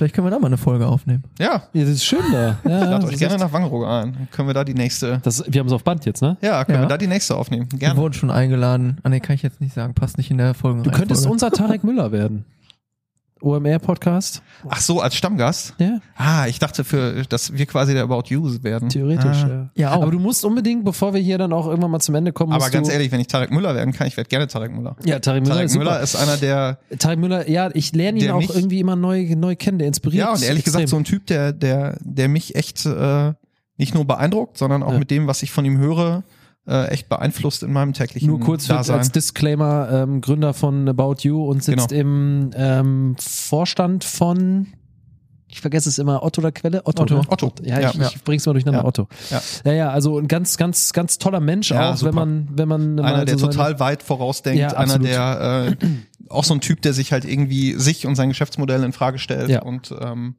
Vielleicht 0.00 0.14
können 0.14 0.26
wir 0.26 0.30
da 0.30 0.38
mal 0.38 0.46
eine 0.46 0.56
Folge 0.56 0.86
aufnehmen. 0.86 1.24
Ja, 1.38 1.64
Ja, 1.74 1.82
das 1.82 1.90
ist 1.90 2.04
schön 2.06 2.22
da. 2.32 2.56
Ja, 2.64 2.84
ladet 2.86 3.02
das 3.02 3.10
euch 3.10 3.18
gerne 3.18 3.36
nach 3.36 3.52
Wangerooge 3.52 3.86
ein. 3.86 4.14
Dann 4.14 4.28
können 4.30 4.48
wir 4.48 4.54
da 4.54 4.64
die 4.64 4.72
nächste, 4.72 5.18
Das, 5.22 5.44
wir 5.46 5.60
haben 5.60 5.66
es 5.66 5.74
auf 5.74 5.84
Band 5.84 6.06
jetzt, 6.06 6.22
ne? 6.22 6.38
ja, 6.40 6.64
können 6.64 6.76
Ja. 6.78 6.84
wir 6.84 6.88
da 6.88 6.96
die 6.96 7.06
nächste 7.06 7.36
aufnehmen. 7.36 7.68
Wir 7.70 7.80
Gerne. 7.80 8.00
wurden 8.00 8.14
schon 8.14 8.30
eingeladen. 8.30 8.96
Ah, 9.02 9.10
nee, 9.10 9.20
kann 9.20 9.34
ich 9.34 9.42
jetzt 9.42 9.60
nicht 9.60 9.74
sagen. 9.74 9.92
Passt 9.92 10.16
nicht 10.16 10.30
in 10.30 10.38
der 10.38 10.54
Folge. 10.54 10.80
Du 10.84 10.90
könntest 10.90 11.26
unser 11.26 11.50
Tarek 11.50 11.84
Müller 11.84 12.12
werden. 12.12 12.46
OMR-Podcast. 13.40 14.42
Ach 14.68 14.80
so, 14.80 15.00
als 15.00 15.14
Stammgast? 15.14 15.74
Ja, 15.78 15.98
Ah, 16.16 16.46
ich 16.46 16.58
dachte 16.58 16.84
für, 16.84 17.22
dass 17.28 17.52
wir 17.54 17.66
quasi 17.66 17.94
der 17.94 18.02
About 18.04 18.24
You 18.28 18.62
werden. 18.62 18.88
theoretisch, 18.88 19.44
Ah. 19.44 19.48
ja. 19.48 19.70
Ja, 19.74 19.90
auch. 19.94 20.02
Aber 20.02 20.10
du 20.10 20.18
musst 20.18 20.44
unbedingt, 20.44 20.84
bevor 20.84 21.14
wir 21.14 21.20
hier 21.20 21.38
dann 21.38 21.52
auch 21.52 21.66
irgendwann 21.66 21.90
mal 21.90 22.00
zum 22.00 22.14
Ende 22.14 22.32
kommen, 22.32 22.52
musst 22.52 22.62
Aber 22.64 22.70
ganz 22.72 22.88
du, 22.88 22.92
ehrlich, 22.94 23.10
wenn 23.12 23.20
ich 23.20 23.26
Tarek 23.26 23.50
Müller 23.50 23.74
werden 23.74 23.92
kann, 23.92 24.06
ich 24.06 24.16
werde 24.16 24.28
gerne 24.28 24.46
Tarek 24.46 24.72
Müller. 24.72 24.96
Ja, 25.04 25.18
Tarek 25.18 25.42
Müller 25.42 25.54
Tarek 25.54 25.66
ist 25.66 25.72
super. 25.72 25.84
Müller 25.84 26.00
ist 26.00 26.16
einer 26.16 26.36
der, 26.36 26.78
Tarek 26.98 27.18
Müller, 27.18 27.48
ja, 27.48 27.70
ich 27.74 27.92
lerne 27.94 28.18
ihn 28.18 28.30
auch 28.30 28.38
mich- 28.38 28.54
irgendwie 28.54 28.80
immer 28.80 28.96
neu, 28.96 29.26
neu 29.36 29.56
kennen, 29.56 29.78
der 29.78 29.88
inspiriert. 29.88 30.26
ja, 30.26 30.32
und 30.32 30.42
ehrlich 30.42 30.60
extrem. 30.60 30.72
gesagt 30.82 30.88
so 30.88 30.96
ein 30.96 31.04
Typ, 31.04 31.26
der, 31.26 31.52
der, 31.52 31.96
der 32.00 32.28
mich 32.28 32.54
echt 32.54 32.84
äh, 32.86 33.32
nicht 33.76 33.94
nur 33.94 34.04
beeindruckt, 34.06 34.58
sondern 34.58 34.82
auch 34.82 34.92
Ja. 34.92 34.98
mit 34.98 35.10
dem, 35.10 35.26
was 35.26 35.42
ich 35.42 35.50
von 35.50 35.64
ihm 35.64 35.78
höre, 35.78 36.22
äh, 36.66 36.86
echt 36.88 37.08
beeinflusst 37.08 37.62
in 37.62 37.72
meinem 37.72 37.92
täglichen 37.92 38.28
Nur 38.28 38.40
kurz 38.40 38.66
Dasein. 38.66 38.98
als 38.98 39.10
Disclaimer, 39.12 39.88
ähm, 39.90 40.20
Gründer 40.20 40.54
von 40.54 40.88
About 40.88 41.16
You 41.20 41.44
und 41.46 41.64
sitzt 41.64 41.88
Genau. 41.88 42.00
im 42.00 42.50
ähm, 42.54 43.16
Vorstand 43.18 44.04
von, 44.04 44.66
ich 45.48 45.60
vergesse 45.60 45.88
es 45.88 45.98
immer, 45.98 46.22
Otto 46.22 46.40
oder 46.42 46.52
Quelle? 46.52 46.82
Otto. 46.84 47.02
Otto. 47.02 47.14
Ne? 47.16 47.22
Otto. 47.28 47.52
Ja, 47.62 47.78
ich, 47.90 47.94
Ja. 47.94 48.06
ich 48.14 48.22
bring's 48.22 48.46
mal 48.46 48.52
durcheinander, 48.52 48.80
Ja. 48.82 48.86
Otto. 48.86 49.08
Ja. 49.30 49.42
ja, 49.64 49.72
ja, 49.72 49.90
also 49.90 50.18
ein 50.18 50.28
ganz, 50.28 50.56
ganz, 50.58 50.92
ganz 50.92 51.18
toller 51.18 51.40
Mensch 51.40 51.70
Ja, 51.70 51.92
auch, 51.92 51.96
super. 51.96 52.10
wenn 52.10 52.14
man, 52.14 52.48
wenn 52.52 52.68
man 52.68 53.00
einer, 53.00 53.24
der 53.24 53.34
so 53.38 53.46
seine- 53.46 53.52
total 53.56 53.80
weit 53.80 54.02
vorausdenkt, 54.02 54.60
Ja, 54.60 54.68
einer, 54.76 54.98
der 54.98 55.76
äh, 55.80 55.86
auch 56.28 56.44
so 56.44 56.54
ein 56.54 56.60
Typ, 56.60 56.82
der 56.82 56.92
sich 56.92 57.10
halt 57.12 57.24
irgendwie 57.24 57.72
sich 57.74 58.06
und 58.06 58.14
sein 58.14 58.28
Geschäftsmodell 58.28 58.84
in 58.84 58.92
Frage 58.92 59.18
stellt 59.18 59.48
Ja. 59.50 59.62
und 59.62 59.92
ähm, 60.00 60.36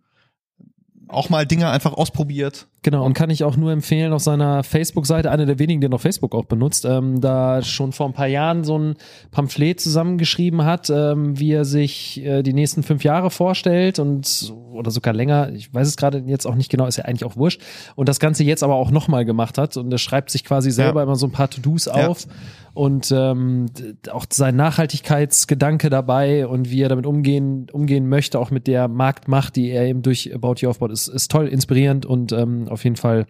auch 1.11 1.29
mal 1.29 1.45
Dinge 1.45 1.69
einfach 1.69 1.93
ausprobiert. 1.93 2.67
Genau, 2.83 3.05
und 3.05 3.13
kann 3.13 3.29
ich 3.29 3.43
auch 3.43 3.57
nur 3.57 3.71
empfehlen 3.71 4.11
auf 4.11 4.23
seiner 4.23 4.63
Facebook-Seite, 4.63 5.29
einer 5.29 5.45
der 5.45 5.59
wenigen, 5.59 5.81
der 5.81 5.89
noch 5.91 6.01
Facebook 6.01 6.33
auch 6.33 6.45
benutzt, 6.45 6.83
ähm, 6.85 7.21
da 7.21 7.61
schon 7.61 7.91
vor 7.91 8.07
ein 8.07 8.13
paar 8.13 8.25
Jahren 8.27 8.63
so 8.63 8.77
ein 8.79 8.95
Pamphlet 9.29 9.79
zusammengeschrieben 9.79 10.65
hat, 10.65 10.89
ähm, 10.89 11.37
wie 11.39 11.51
er 11.51 11.63
sich 11.63 12.23
äh, 12.25 12.41
die 12.41 12.53
nächsten 12.53 12.81
fünf 12.81 13.03
Jahre 13.03 13.29
vorstellt 13.29 13.99
und 13.99 14.51
oder 14.71 14.89
sogar 14.89 15.13
länger, 15.13 15.51
ich 15.53 15.71
weiß 15.71 15.87
es 15.87 15.95
gerade 15.97 16.23
jetzt 16.25 16.47
auch 16.47 16.55
nicht 16.55 16.71
genau, 16.71 16.87
ist 16.87 16.97
ja 16.97 17.05
eigentlich 17.05 17.25
auch 17.25 17.35
wurscht. 17.35 17.61
Und 17.95 18.09
das 18.09 18.19
Ganze 18.19 18.43
jetzt 18.43 18.63
aber 18.63 18.75
auch 18.75 18.89
nochmal 18.89 19.25
gemacht 19.25 19.59
hat 19.59 19.77
und 19.77 19.91
er 19.91 19.99
schreibt 19.99 20.31
sich 20.31 20.43
quasi 20.43 20.71
selber 20.71 21.01
Ja. 21.01 21.03
immer 21.03 21.15
so 21.17 21.27
ein 21.27 21.31
paar 21.31 21.49
To-Dos 21.51 21.85
Ja. 21.85 22.07
auf 22.07 22.25
und 22.73 23.11
ähm, 23.11 23.65
auch 24.11 24.25
sein 24.31 24.55
Nachhaltigkeitsgedanke 24.55 25.89
dabei 25.89 26.47
und 26.47 26.69
wie 26.71 26.81
er 26.81 26.89
damit 26.89 27.05
umgehen, 27.05 27.67
umgehen 27.71 28.07
möchte, 28.07 28.39
auch 28.39 28.51
mit 28.51 28.67
der 28.67 28.87
Marktmacht, 28.87 29.55
die 29.55 29.69
er 29.69 29.85
eben 29.87 30.01
durch 30.01 30.33
About 30.33 30.55
You 30.59 30.69
aufbaut, 30.69 30.91
ist, 30.91 31.07
ist 31.07 31.31
toll, 31.31 31.47
inspirierend 31.47 32.05
und 32.05 32.31
ähm, 32.31 32.67
auf 32.69 32.83
jeden 32.83 32.95
Fall 32.95 33.25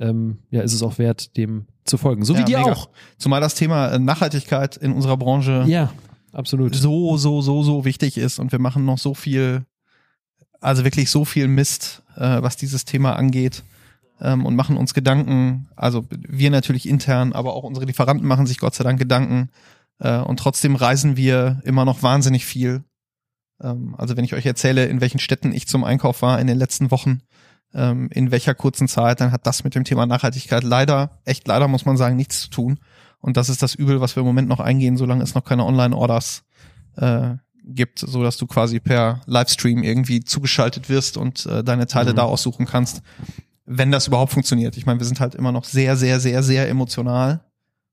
ähm, 0.00 0.38
ja, 0.50 0.62
ist 0.62 0.72
es 0.72 0.82
auch 0.82 0.98
wert, 0.98 1.36
dem 1.36 1.66
zu 1.84 1.98
folgen. 1.98 2.24
So 2.24 2.34
wie 2.34 2.40
Ja, 2.40 2.44
dir 2.46 2.58
mega. 2.58 2.72
auch. 2.72 2.88
Zumal 3.18 3.40
das 3.40 3.54
Thema 3.54 3.88
äh, 3.88 3.98
Nachhaltigkeit 3.98 4.76
in 4.76 4.92
unserer 4.92 5.16
Branche 5.16 5.64
Ja, 5.66 5.92
absolut. 6.32 6.74
so, 6.74 7.16
so, 7.16 7.40
so, 7.42 7.62
so 7.62 7.84
wichtig 7.84 8.18
ist 8.18 8.38
und 8.38 8.52
wir 8.52 8.58
machen 8.58 8.84
noch 8.84 8.98
so 8.98 9.14
viel, 9.14 9.64
also 10.60 10.84
wirklich 10.84 11.10
so 11.10 11.24
viel 11.24 11.48
Mist, 11.48 12.02
äh, 12.16 12.42
was 12.42 12.56
dieses 12.56 12.84
Thema 12.84 13.14
angeht 13.14 13.62
ähm, 14.20 14.44
und 14.46 14.56
machen 14.56 14.76
uns 14.76 14.94
Gedanken, 14.94 15.68
also 15.76 16.06
wir 16.10 16.50
natürlich 16.50 16.88
intern, 16.88 17.32
aber 17.32 17.54
auch 17.54 17.64
unsere 17.64 17.86
Lieferanten 17.86 18.26
machen 18.26 18.46
sich 18.46 18.58
Gott 18.58 18.74
sei 18.74 18.84
Dank 18.84 18.98
Gedanken 18.98 19.50
äh, 19.98 20.18
und 20.18 20.38
trotzdem 20.38 20.76
reisen 20.76 21.16
wir 21.16 21.60
immer 21.64 21.84
noch 21.84 22.02
wahnsinnig 22.02 22.44
viel. 22.44 22.84
Ähm, 23.62 23.94
also 23.98 24.16
wenn 24.16 24.24
ich 24.24 24.34
euch 24.34 24.46
erzähle, 24.46 24.86
in 24.86 25.00
welchen 25.00 25.18
Städten 25.18 25.52
ich 25.52 25.66
zum 25.66 25.84
Einkauf 25.84 26.22
war 26.22 26.40
in 26.40 26.46
den 26.46 26.58
letzten 26.58 26.90
Wochen, 26.90 27.20
ähm, 27.72 28.08
in 28.12 28.30
welcher 28.30 28.54
kurzen 28.54 28.88
Zeit, 28.88 29.20
dann 29.20 29.32
hat 29.32 29.46
das 29.46 29.64
mit 29.64 29.74
dem 29.74 29.84
Thema 29.84 30.06
Nachhaltigkeit 30.06 30.64
leider, 30.64 31.20
echt 31.24 31.46
leider 31.46 31.68
muss 31.68 31.84
man 31.86 31.96
sagen, 31.96 32.16
nichts 32.16 32.40
zu 32.40 32.50
tun. 32.50 32.80
Und 33.20 33.36
das 33.36 33.48
ist 33.48 33.62
das 33.62 33.74
Übel, 33.74 34.00
was 34.00 34.16
wir 34.16 34.22
im 34.22 34.26
Moment 34.26 34.48
noch 34.48 34.60
eingehen, 34.60 34.96
solange 34.96 35.22
es 35.22 35.34
noch 35.34 35.44
keine 35.44 35.66
Online-Orders 35.66 36.42
äh, 36.96 37.34
gibt, 37.64 37.98
so 37.98 38.22
dass 38.22 38.38
du 38.38 38.46
quasi 38.46 38.80
per 38.80 39.20
Livestream 39.26 39.82
irgendwie 39.82 40.24
zugeschaltet 40.24 40.88
wirst 40.88 41.16
und 41.16 41.46
äh, 41.46 41.62
deine 41.62 41.86
Teile 41.86 42.12
Mhm. 42.12 42.16
da 42.16 42.22
aussuchen 42.22 42.66
kannst, 42.66 43.02
wenn 43.66 43.90
das 43.90 44.06
überhaupt 44.06 44.32
funktioniert. 44.32 44.76
Ich 44.76 44.86
meine, 44.86 44.98
wir 44.98 45.06
sind 45.06 45.20
halt 45.20 45.34
immer 45.34 45.52
noch 45.52 45.64
sehr, 45.64 45.96
sehr, 45.96 46.20
sehr, 46.20 46.42
sehr 46.42 46.68
emotional 46.68 47.40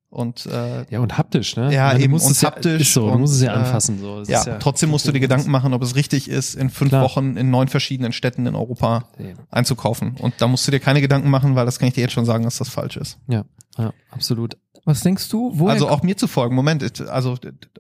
und 0.10 0.46
äh, 0.46 0.86
Ja, 0.90 1.00
und 1.00 1.18
haptisch, 1.18 1.56
ne? 1.58 1.74
Ja, 1.74 1.94
du 1.94 2.02
eben, 2.02 2.14
musst 2.14 2.26
und 2.26 2.32
es 2.32 2.42
ja, 2.42 2.52
haptisch 2.52 2.82
Ist 2.82 2.94
so, 2.94 3.08
du 3.08 3.14
und, 3.14 3.22
musst 3.22 3.36
es 3.36 3.42
ja 3.42 3.54
äh, 3.54 3.58
anfassen. 3.58 4.00
So. 4.00 4.24
Ja, 4.24 4.42
ist 4.42 4.62
trotzdem 4.62 4.90
musst 4.90 5.08
du 5.08 5.12
dir 5.12 5.20
Gedanken 5.20 5.52
machen, 5.52 5.74
ob 5.74 5.82
es 5.84 5.96
richtig 5.96 6.30
ist, 6.30 6.56
in 6.56 6.70
fünf 6.70 6.90
Klar. 6.90 7.04
Wochen 7.04 7.36
in 7.36 7.50
neun 7.50 7.68
verschiedenen 7.68 8.14
Städten 8.14 8.46
in 8.46 8.56
Europa 8.56 9.06
Ja, 9.20 9.34
einzukaufen. 9.52 10.16
Und 10.20 10.36
da 10.40 10.48
musst 10.48 10.66
du 10.68 10.72
dir 10.72 10.80
keine 10.80 11.02
Gedanken 11.02 11.30
machen, 11.30 11.56
weil 11.56 11.66
das 11.66 11.78
kann 11.78 11.90
ich 11.90 11.94
dir 11.94 12.02
jetzt 12.02 12.14
schon 12.14 12.26
sagen, 12.26 12.46
dass 12.46 12.58
das 12.58 12.70
falsch 12.70 12.98
ist. 12.98 13.20
ja, 13.28 13.44
ja 13.78 13.94
absolut. 14.12 14.58
Was 14.86 15.02
denkst 15.02 15.28
du? 15.28 15.52
Woher 15.54 15.74
also 15.74 15.90
auch 15.90 16.02
mir 16.02 16.16
zu 16.16 16.28
folgen. 16.28 16.56
Moment, 16.56 17.02
also 17.10 17.38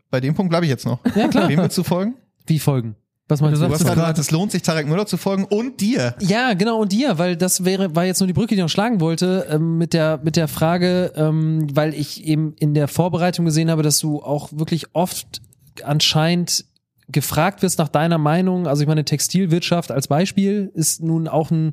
bei 0.09 0.19
dem 0.19 0.35
Punkt 0.35 0.49
bleibe 0.49 0.65
ich 0.65 0.69
jetzt 0.69 0.85
noch. 0.85 0.99
Ja, 1.15 1.29
klar. 1.29 1.47
Wem 1.47 1.59
willst 1.59 1.77
du 1.77 1.83
folgen? 1.83 2.15
Wie 2.45 2.59
folgen? 2.59 2.97
Was 3.29 3.41
meinst 3.41 3.61
Du 3.61 3.65
du? 3.65 3.73
Hast 3.73 3.81
gerade. 3.83 3.95
gesagt, 3.95 4.19
es 4.19 4.31
lohnt 4.31 4.51
sich, 4.51 4.61
Tarek 4.61 4.87
Müller 4.87 5.05
zu 5.05 5.17
folgen 5.17 5.43
und 5.43 5.81
dir. 5.81 6.15
Ja, 6.19 6.53
genau, 6.53 6.79
und 6.79 6.91
dir, 6.93 7.17
weil 7.17 7.35
das 7.35 7.65
wäre, 7.65 7.93
war 7.95 8.05
jetzt 8.05 8.19
nur 8.21 8.27
die 8.27 8.33
Brücke, 8.33 8.49
die 8.49 8.55
ich 8.55 8.61
noch 8.61 8.69
schlagen 8.69 9.01
wollte, 9.01 9.47
ähm, 9.49 9.77
mit 9.77 9.93
der, 9.93 10.19
mit 10.23 10.35
der 10.37 10.47
Frage, 10.47 11.11
ähm, 11.15 11.67
weil 11.73 11.93
ich 11.93 12.23
eben 12.25 12.53
in 12.59 12.73
der 12.73 12.87
Vorbereitung 12.87 13.43
gesehen 13.45 13.69
habe, 13.69 13.83
dass 13.83 13.99
du 13.99 14.21
auch 14.21 14.49
wirklich 14.53 14.85
oft 14.93 15.41
anscheinend 15.83 16.65
gefragt 17.09 17.61
wirst 17.61 17.79
nach 17.79 17.87
deiner 17.87 18.17
Meinung. 18.17 18.67
Also 18.67 18.81
ich 18.81 18.87
meine, 18.87 19.05
Textilwirtschaft 19.05 19.91
als 19.91 20.09
Beispiel 20.09 20.71
ist 20.73 21.01
nun 21.01 21.29
auch 21.29 21.51
ein 21.51 21.71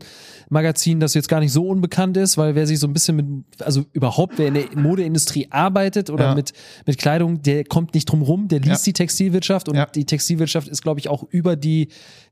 Magazin, 0.49 1.01
das 1.01 1.15
jetzt 1.15 1.29
gar 1.29 1.41
nicht 1.41 1.51
so 1.53 1.67
unbekannt 1.67 2.17
ist, 2.17 2.39
weil 2.39 2.55
wer 2.55 2.69
sich 2.69 2.79
so 2.79 2.87
ein 2.87 2.93
bisschen 2.93 3.17
mit, 3.17 3.27
also 3.61 3.85
überhaupt, 3.93 4.39
wer 4.39 4.47
in 4.47 4.55
der 4.55 4.67
Modeindustrie 4.77 5.49
arbeitet 5.51 6.09
oder 6.09 6.27
Ja. 6.27 6.35
mit, 6.37 6.53
mit 6.87 6.99
Kleidung, 6.99 7.43
der 7.43 7.65
kommt 7.65 7.95
nicht 7.95 8.07
drum 8.07 8.23
rum, 8.23 8.47
der 8.47 8.61
liest 8.61 8.87
Ja. 8.87 8.91
die 8.91 8.93
Textilwirtschaft 8.93 9.69
und 9.69 9.75
Ja. 9.75 9.87
die 9.87 10.05
Textilwirtschaft 10.05 10.69
ist, 10.69 10.83
glaube 10.83 11.01
ich, 11.01 11.09
auch 11.09 11.25
über 11.31 11.57
die, 11.57 11.89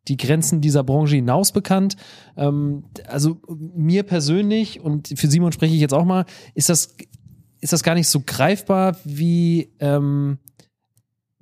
die 0.07 0.17
Grenzen 0.17 0.61
dieser 0.61 0.85
Branche 0.85 1.17
hinaus 1.17 1.51
bekannt. 1.51 1.97
Ähm, 2.37 2.85
also 3.09 3.41
mir 3.49 4.05
persönlich 4.05 4.81
und 4.81 5.09
für 5.17 5.27
Simon 5.27 5.51
spreche 5.51 5.75
ich 5.75 5.81
jetzt 5.81 5.95
auch 5.95 6.05
mal, 6.05 6.25
ist 6.55 6.69
das, 6.69 6.95
ist 7.61 7.73
das 7.73 7.83
gar 7.83 7.95
nicht 7.97 8.09
so 8.09 8.23
greifbar, 8.25 8.97
wie, 9.05 9.71
ähm, 9.81 10.39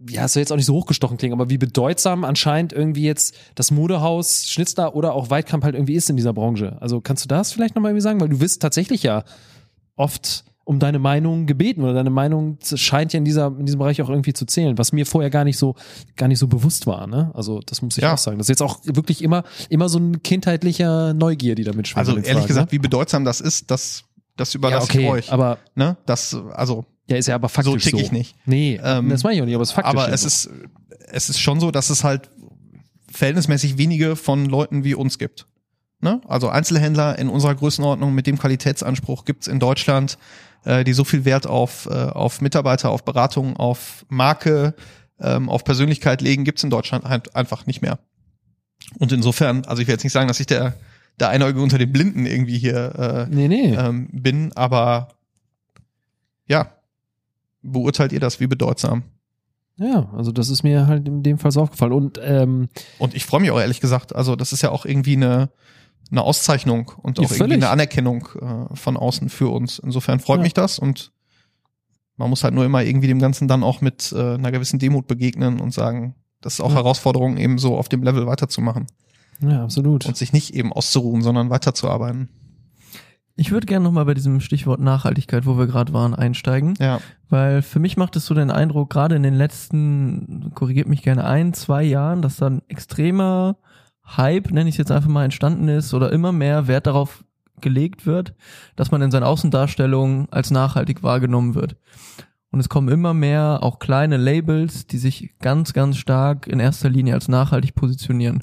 ja, 0.09 0.25
es 0.25 0.33
soll 0.33 0.41
jetzt 0.41 0.53
auch 0.53 0.57
nicht 0.57 0.67
so 0.67 0.75
hochgestochen 0.75 1.17
klingen, 1.19 1.35
aber 1.35 1.51
wie 1.51 1.59
bedeutsam 1.59 2.25
anscheinend 2.25 2.73
irgendwie 2.73 3.05
jetzt 3.05 3.35
das 3.55 3.71
Modehaus 3.71 4.47
Schnitzler 4.49 4.95
oder 4.95 5.13
auch 5.15 5.31
Weitkamp 5.31 5.65
halt 5.65 5.75
irgendwie 5.75 5.95
ist 5.95 6.09
in 6.09 6.17
dieser 6.17 6.33
Branche. 6.33 6.77
Also 6.81 7.01
kannst 7.01 7.25
du 7.25 7.29
das 7.29 7.53
vielleicht 7.53 7.75
nochmal 7.75 7.91
irgendwie 7.91 8.03
sagen? 8.03 8.21
Weil 8.21 8.31
du 8.31 8.41
wirst 8.41 8.63
tatsächlich 8.63 9.03
ja 9.03 9.25
oft 9.97 10.45
um 10.65 10.79
deine 10.79 10.99
Meinung 11.01 11.47
gebeten 11.47 11.83
oder 11.83 11.95
deine 11.95 12.11
Meinung 12.11 12.59
scheint 12.63 13.13
ja 13.13 13.19
in 13.19 13.25
dieser 13.25 13.49
in 13.49 13.67
diesem 13.67 13.79
Bereich 13.81 14.01
auch 14.03 14.09
irgendwie 14.09 14.33
zu 14.33 14.47
zählen, 14.47 14.79
was 14.79 14.93
mir 14.93 15.05
vorher 15.05 15.29
gar 15.29 15.45
nicht 15.45 15.59
so 15.59 15.75
gar 16.17 16.29
nicht 16.29 16.39
so 16.39 16.47
bewusst 16.47 16.87
war. 16.87 17.07
Ne? 17.07 17.31
Also 17.35 17.61
das 17.67 17.83
muss 17.83 17.97
ich 17.99 18.05
Ja. 18.05 18.15
auch 18.15 18.19
sagen. 18.19 18.39
Das 18.39 18.45
ist 18.45 18.51
jetzt 18.51 18.63
auch 18.63 18.79
wirklich 18.85 19.23
immer 19.23 19.43
immer 19.69 19.89
so 19.89 19.99
ein 19.99 20.23
kindheitlicher 20.23 21.13
Neugier, 21.13 21.57
die 21.57 21.65
damit 21.65 21.89
schwingt. 21.89 21.99
Also 21.99 22.13
ehrlich 22.13 22.33
Fragen, 22.33 22.47
gesagt, 22.47 22.67
ne? 22.69 22.73
wie 22.73 22.79
bedeutsam 22.79 23.25
das 23.25 23.41
ist, 23.41 23.71
das, 23.71 24.05
das 24.37 24.53
ja, 24.53 24.59
überlasse 24.59 24.85
okay, 24.85 25.03
ich 25.03 25.09
euch. 25.11 25.33
aber 25.33 25.59
ne? 25.75 25.97
Das, 26.07 26.37
also, 26.53 26.85
ja, 27.11 27.17
ist 27.17 27.27
ja 27.29 27.35
aber 27.35 27.49
faktisch 27.49 27.85
so 27.85 27.91
so. 27.91 27.97
tick 27.97 28.07
ich 28.07 28.13
nicht. 28.13 28.35
Nee, 28.47 28.81
Ähm, 28.83 29.09
das 29.11 29.23
meine 29.25 29.37
ich 29.37 29.43
auch 29.43 29.47
nicht, 29.47 29.55
aber 29.55 29.63
es 29.63 29.71
ist 29.71 29.75
faktisch. 29.75 29.91
aber 29.91 30.09
ja 30.09 30.15
es 30.15 30.23
so. 30.23 30.27
ist, 30.29 30.51
es 31.13 31.29
ist 31.29 31.41
schon 31.41 31.61
so, 31.61 31.71
dass 31.71 31.91
es 31.91 32.05
halt 32.05 32.31
verhältnismäßig 33.13 33.77
wenige 33.77 34.17
von 34.17 34.47
Leuten 34.47 34.85
wie 34.85 34.95
uns 34.95 35.19
gibt. 35.19 35.47
Ne? 36.01 36.21
Also 36.27 36.49
Einzelhändler 36.49 37.19
in 37.19 37.29
unserer 37.29 37.55
Größenordnung 37.55 38.15
mit 38.15 38.27
dem 38.27 38.39
Qualitätsanspruch 38.39 39.25
gibt's 39.25 39.49
in 39.49 39.59
Deutschland, 39.61 40.17
äh, 40.65 40.85
die 40.85 40.93
so 40.93 41.05
viel 41.05 41.25
Wert 41.25 41.47
auf, 41.47 41.87
äh, 41.87 41.93
auf 41.95 42.41
Mitarbeiter, 42.41 42.91
auf 42.91 43.05
Beratung, 43.05 43.57
auf 43.57 44.07
Marke, 44.09 44.75
ähm, 45.21 45.49
auf 45.51 45.65
Persönlichkeit 45.65 46.23
legen, 46.23 46.45
gibt's 46.45 46.65
in 46.65 46.71
Deutschland 46.71 47.05
halt 47.05 47.35
einfach 47.37 47.67
nicht 47.67 47.83
mehr. 47.83 47.99
Und 48.99 49.13
insofern, 49.13 49.65
also 49.67 49.83
ich 49.83 49.89
will 49.89 49.95
jetzt 49.95 50.05
nicht 50.05 50.13
sagen, 50.13 50.29
dass 50.29 50.41
ich 50.41 50.47
der, 50.47 50.75
der 51.19 51.29
Einäugige 51.29 51.63
unter 51.63 51.77
den 51.77 51.93
Blinden 51.93 52.25
irgendwie 52.25 52.57
hier 52.59 53.27
äh, 53.29 53.35
Nee, 53.35 53.49
nee. 53.49 53.75
ähm, 53.75 54.09
bin, 54.13 54.53
aber 54.55 55.09
ja, 56.47 56.73
beurteilt 57.63 58.13
ihr 58.13 58.21
das 58.21 58.41
wie 58.41 58.47
bedeutsam? 58.47 59.03
Ja, 59.77 60.11
also 60.15 60.31
das 60.33 60.51
ist 60.51 60.63
mir 60.63 60.87
halt 60.87 61.09
in 61.09 61.23
dem 61.23 61.39
Fall 61.39 61.53
so 61.53 61.63
aufgefallen. 61.63 61.93
Und 61.93 62.21
ähm, 62.23 62.69
Und 62.99 63.15
ich 63.15 63.25
freue 63.25 63.41
mich 63.41 63.51
auch 63.51 63.61
ehrlich 63.61 63.81
gesagt, 63.81 64.15
also 64.15 64.37
das 64.37 64.53
ist 64.53 64.63
ja 64.63 64.71
auch 64.71 64.85
irgendwie 64.85 65.17
eine, 65.17 65.51
eine 66.11 66.23
Auszeichnung 66.23 66.93
und 67.03 67.19
Ja, 67.19 67.25
auch 67.25 67.31
irgendwie 67.31 67.39
völlig. 67.39 67.55
eine 67.57 67.69
Anerkennung 67.71 68.29
äh, 68.41 68.77
von 68.77 68.97
außen 68.97 69.29
für 69.31 69.49
uns. 69.49 69.79
Insofern 69.79 70.21
freut 70.21 70.39
Ja. 70.39 70.43
mich 70.43 70.55
das 70.55 70.79
und 70.79 71.13
man 72.17 72.29
muss 72.29 72.45
halt 72.45 72.53
nur 72.53 72.67
immer 72.67 72.83
irgendwie 72.83 73.07
dem 73.07 73.21
Ganzen 73.21 73.49
dann 73.49 73.63
auch 73.63 73.81
mit 73.81 74.13
äh, 74.13 74.35
einer 74.35 74.53
gewissen 74.53 74.79
Demut 74.79 75.07
begegnen 75.07 75.61
und 75.61 75.73
sagen, 75.73 76.15
das 76.43 76.55
ist 76.55 76.61
auch 76.61 76.71
Ja. 76.71 76.77
Herausforderung, 76.77 77.39
eben 77.39 77.57
so 77.59 77.79
auf 77.79 77.89
dem 77.89 78.03
Level 78.03 78.27
weiterzumachen 78.27 78.87
ja, 79.41 79.63
absolut. 79.65 80.05
und 80.05 80.17
sich 80.19 80.35
nicht 80.35 80.55
eben 80.55 80.73
auszuruhen, 80.75 81.23
sondern 81.23 81.49
weiterzuarbeiten. 81.49 82.29
Ich 83.41 83.53
würde 83.53 83.67
gerne 83.67 83.83
nochmal 83.83 84.05
bei 84.05 84.13
diesem 84.13 84.41
Stichwort 84.41 84.81
Nachhaltigkeit, 84.81 85.47
wo 85.47 85.57
wir 85.57 85.67
gerade 85.67 85.95
waren, 85.95 86.15
einsteigen. 86.15 86.75
Ja, 86.79 87.01
Weil 87.31 87.63
für 87.63 87.79
mich 87.79 87.97
macht 87.97 88.15
es 88.17 88.27
so 88.27 88.35
den 88.35 88.51
Eindruck, 88.51 88.91
gerade 88.91 89.17
in 89.17 89.23
den 89.23 89.33
letzten, 89.33 90.53
korrigiert 90.55 90.89
mich 90.89 91.01
gerne, 91.01 91.25
ein, 91.25 91.55
zwei 91.55 91.83
Jahren, 91.83 92.21
dass 92.21 92.37
da 92.37 92.49
ein 92.49 92.61
extremer 92.69 93.57
Hype, 94.07 94.51
nenne 94.51 94.69
ich 94.69 94.75
es 94.75 94.79
jetzt 94.79 94.93
einfach 94.93 95.09
mal, 95.09 95.25
entstanden 95.25 95.69
ist 95.69 95.95
oder 95.95 96.13
immer 96.13 96.33
mehr 96.33 96.69
Wert 96.69 96.87
darauf 96.87 97.25
gelegt 97.63 98.05
wird, 98.05 98.35
dass 98.77 98.91
man 98.91 99.01
in 99.01 99.11
seinen 99.11 99.23
Außendarstellungen 99.23 100.29
als 100.31 100.51
nachhaltig 100.51 101.03
wahrgenommen 101.03 101.55
wird. 101.55 101.77
Und 102.51 102.61
es 102.61 102.69
kommen 102.69 102.89
immer 102.89 103.15
mehr 103.15 103.61
auch 103.63 103.79
kleine 103.79 104.19
Labels, 104.19 104.87
die 104.87 104.99
sich 104.99 105.39
ganz, 105.39 105.73
ganz 105.73 105.97
stark 105.97 106.47
in 106.47 106.61
erster 106.61 106.91
Linie 106.91 107.15
als 107.15 107.27
nachhaltig 107.27 107.75
positionieren. 107.75 108.43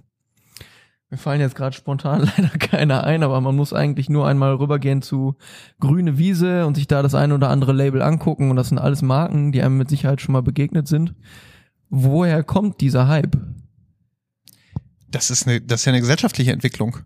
Mir 1.10 1.18
fallen 1.18 1.40
jetzt 1.40 1.56
gerade 1.56 1.76
spontan 1.76 2.30
leider 2.38 2.58
keine 2.58 3.04
ein, 3.04 3.24
aber 3.24 3.40
man 3.42 3.56
muss 3.56 3.74
eigentlich 3.74 4.10
nur 4.10 4.28
einmal 4.28 4.56
rübergehen 4.56 5.02
zu 5.02 5.36
grüne 5.80 6.18
Wiese 6.18 6.66
und 6.66 6.76
sich 6.76 6.88
da 6.88 7.02
das 7.02 7.16
ein 7.16 7.32
oder 7.32 7.50
andere 7.50 7.74
Label 7.74 8.02
angucken 8.02 8.50
und 8.50 8.58
das 8.58 8.70
sind 8.70 8.78
alles 8.78 9.02
Marken, 9.02 9.52
die 9.52 9.62
einem 9.62 9.78
mit 9.78 9.90
Sicherheit 9.90 10.22
schon 10.22 10.34
mal 10.34 10.44
begegnet 10.44 10.88
sind. 10.88 11.16
Woher 11.90 12.44
kommt 12.44 12.82
dieser 12.82 13.08
Hype? 13.08 13.38
das 15.10 15.30
ist 15.30 15.48
eine, 15.48 15.62
das 15.62 15.82
ist 15.82 15.86
ja 15.86 15.92
eine 15.92 16.02
gesellschaftliche 16.02 16.52
Entwicklung. 16.52 16.98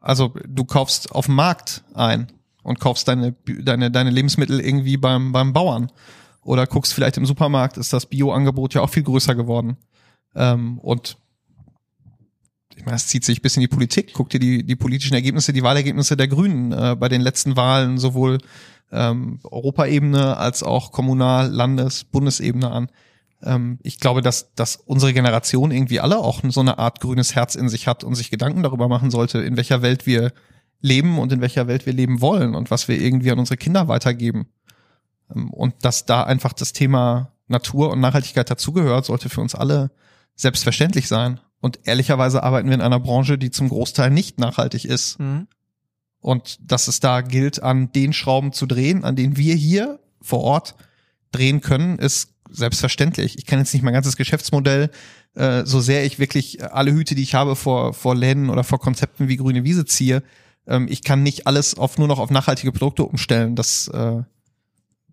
Also 0.00 0.34
du 0.46 0.64
kaufst 0.64 1.12
auf 1.12 1.26
dem 1.26 1.34
Markt 1.34 1.82
ein 1.94 2.28
und 2.62 2.80
kaufst 2.80 3.08
deine, 3.08 3.32
deine, 3.62 3.90
deine 3.90 4.10
Lebensmittel 4.10 4.60
irgendwie 4.60 4.96
beim, 4.96 5.32
beim 5.32 5.52
Bauern. 5.52 5.90
Oder 6.42 6.66
guckst 6.66 6.94
vielleicht 6.94 7.16
im 7.16 7.26
Supermarkt, 7.26 7.76
ist 7.76 7.92
das 7.92 8.06
Bio-Angebot 8.06 8.74
ja 8.74 8.80
auch 8.80 8.90
viel 8.90 9.02
größer 9.02 9.34
geworden. 9.34 9.76
Ähm, 10.34 10.78
und 10.78 11.18
ich 12.78 12.84
meine, 12.84 12.96
es 12.96 13.06
zieht 13.06 13.24
sich 13.24 13.42
bis 13.42 13.56
in 13.56 13.60
die 13.60 13.68
Politik. 13.68 14.12
Guck 14.14 14.30
dir 14.30 14.40
die, 14.40 14.64
die 14.64 14.76
politischen 14.76 15.14
Ergebnisse, 15.14 15.52
die 15.52 15.62
Wahlergebnisse 15.62 16.16
der 16.16 16.28
Grünen 16.28 16.72
äh, 16.72 16.96
bei 16.98 17.08
den 17.08 17.20
letzten 17.20 17.56
Wahlen, 17.56 17.98
sowohl 17.98 18.38
ähm, 18.90 19.40
Europaebene 19.42 20.36
als 20.36 20.62
auch 20.62 20.92
Kommunal-, 20.92 21.50
Landes-, 21.50 22.04
Bundesebene 22.04 22.70
an 22.70 22.88
ähm, 23.42 23.78
ich 23.82 24.00
glaube, 24.00 24.22
dass, 24.22 24.52
dass 24.54 24.76
unsere 24.76 25.12
Generation 25.12 25.70
irgendwie 25.70 26.00
alle 26.00 26.18
auch 26.18 26.42
so 26.48 26.60
eine 26.60 26.78
Art 26.78 27.00
grünes 27.00 27.34
Herz 27.34 27.54
in 27.54 27.68
sich 27.68 27.86
hat 27.86 28.04
und 28.04 28.14
sich 28.14 28.30
Gedanken 28.30 28.62
darüber 28.62 28.88
machen 28.88 29.10
sollte, 29.10 29.38
in 29.38 29.56
welcher 29.56 29.82
Welt 29.82 30.06
wir 30.06 30.32
leben 30.80 31.18
und 31.18 31.32
in 31.32 31.40
welcher 31.40 31.66
Welt 31.66 31.86
wir 31.86 31.92
leben 31.92 32.20
wollen 32.20 32.54
und 32.54 32.70
was 32.70 32.88
wir 32.88 33.00
irgendwie 33.00 33.30
an 33.30 33.38
unsere 33.38 33.56
Kinder 33.56 33.88
weitergeben. 33.88 34.48
Ähm, 35.34 35.50
und 35.50 35.74
dass 35.82 36.06
da 36.06 36.24
einfach 36.24 36.52
das 36.52 36.72
Thema 36.72 37.32
Natur 37.46 37.90
und 37.90 38.00
Nachhaltigkeit 38.00 38.50
dazugehört, 38.50 39.06
sollte 39.06 39.28
für 39.28 39.40
uns 39.40 39.54
alle 39.54 39.90
selbstverständlich 40.34 41.08
sein. 41.08 41.40
Und 41.60 41.80
ehrlicherweise 41.84 42.42
arbeiten 42.42 42.68
wir 42.68 42.74
in 42.74 42.80
einer 42.80 43.00
Branche, 43.00 43.38
die 43.38 43.50
zum 43.50 43.68
Großteil 43.68 44.10
nicht 44.10 44.38
nachhaltig 44.38 44.84
ist. 44.84 45.18
Und 46.20 46.58
dass 46.60 46.88
es 46.88 47.00
da 47.00 47.20
gilt, 47.20 47.62
an 47.62 47.92
den 47.92 48.12
Schrauben 48.12 48.52
zu 48.52 48.66
drehen, 48.66 49.04
an 49.04 49.16
denen 49.16 49.36
wir 49.36 49.54
hier 49.54 49.98
vor 50.20 50.40
Ort 50.40 50.74
drehen 51.32 51.60
können, 51.60 51.98
ist 51.98 52.32
selbstverständlich. 52.50 53.38
Ich 53.38 53.46
kann 53.46 53.58
jetzt 53.58 53.74
nicht 53.74 53.82
mein 53.82 53.94
ganzes 53.94 54.16
Geschäftsmodell, 54.16 54.90
äh, 55.34 55.64
so 55.64 55.80
sehr 55.80 56.04
ich 56.04 56.18
wirklich 56.18 56.64
alle 56.64 56.92
Hüte, 56.92 57.14
die 57.14 57.22
ich 57.22 57.34
habe, 57.34 57.56
vor, 57.56 57.92
vor 57.92 58.14
Läden 58.14 58.50
oder 58.50 58.64
vor 58.64 58.80
Konzepten 58.80 59.28
wie 59.28 59.36
grüne 59.36 59.64
Wiese 59.64 59.84
ziehe, 59.84 60.22
ähm, 60.68 60.86
ich 60.88 61.02
kann 61.02 61.22
nicht 61.22 61.46
alles 61.46 61.76
auf 61.76 61.98
nur 61.98 62.08
noch 62.08 62.18
auf 62.18 62.30
nachhaltige 62.30 62.72
Produkte 62.72 63.04
umstellen. 63.04 63.56
Das, 63.56 63.88
äh, 63.88 64.22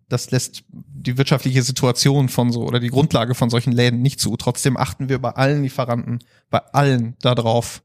das 0.10 0.32
lässt 0.32 0.64
die 0.70 1.18
wirtschaftliche 1.18 1.64
Situation 1.64 2.30
von 2.30 2.52
so 2.52 2.64
oder 2.64 2.80
die 2.80 2.90
Grundlage 2.90 3.36
von 3.36 3.50
solchen 3.50 3.72
Läden 3.72 4.02
nicht 4.02 4.20
zu. 4.20 4.38
Trotzdem 4.38 4.78
achten 4.78 5.10
wir 5.10 5.20
bei 5.20 5.32
allen 5.32 5.64
Lieferanten, 5.64 6.20
bei 6.50 6.60
allen 6.60 7.16
darauf, 7.22 7.84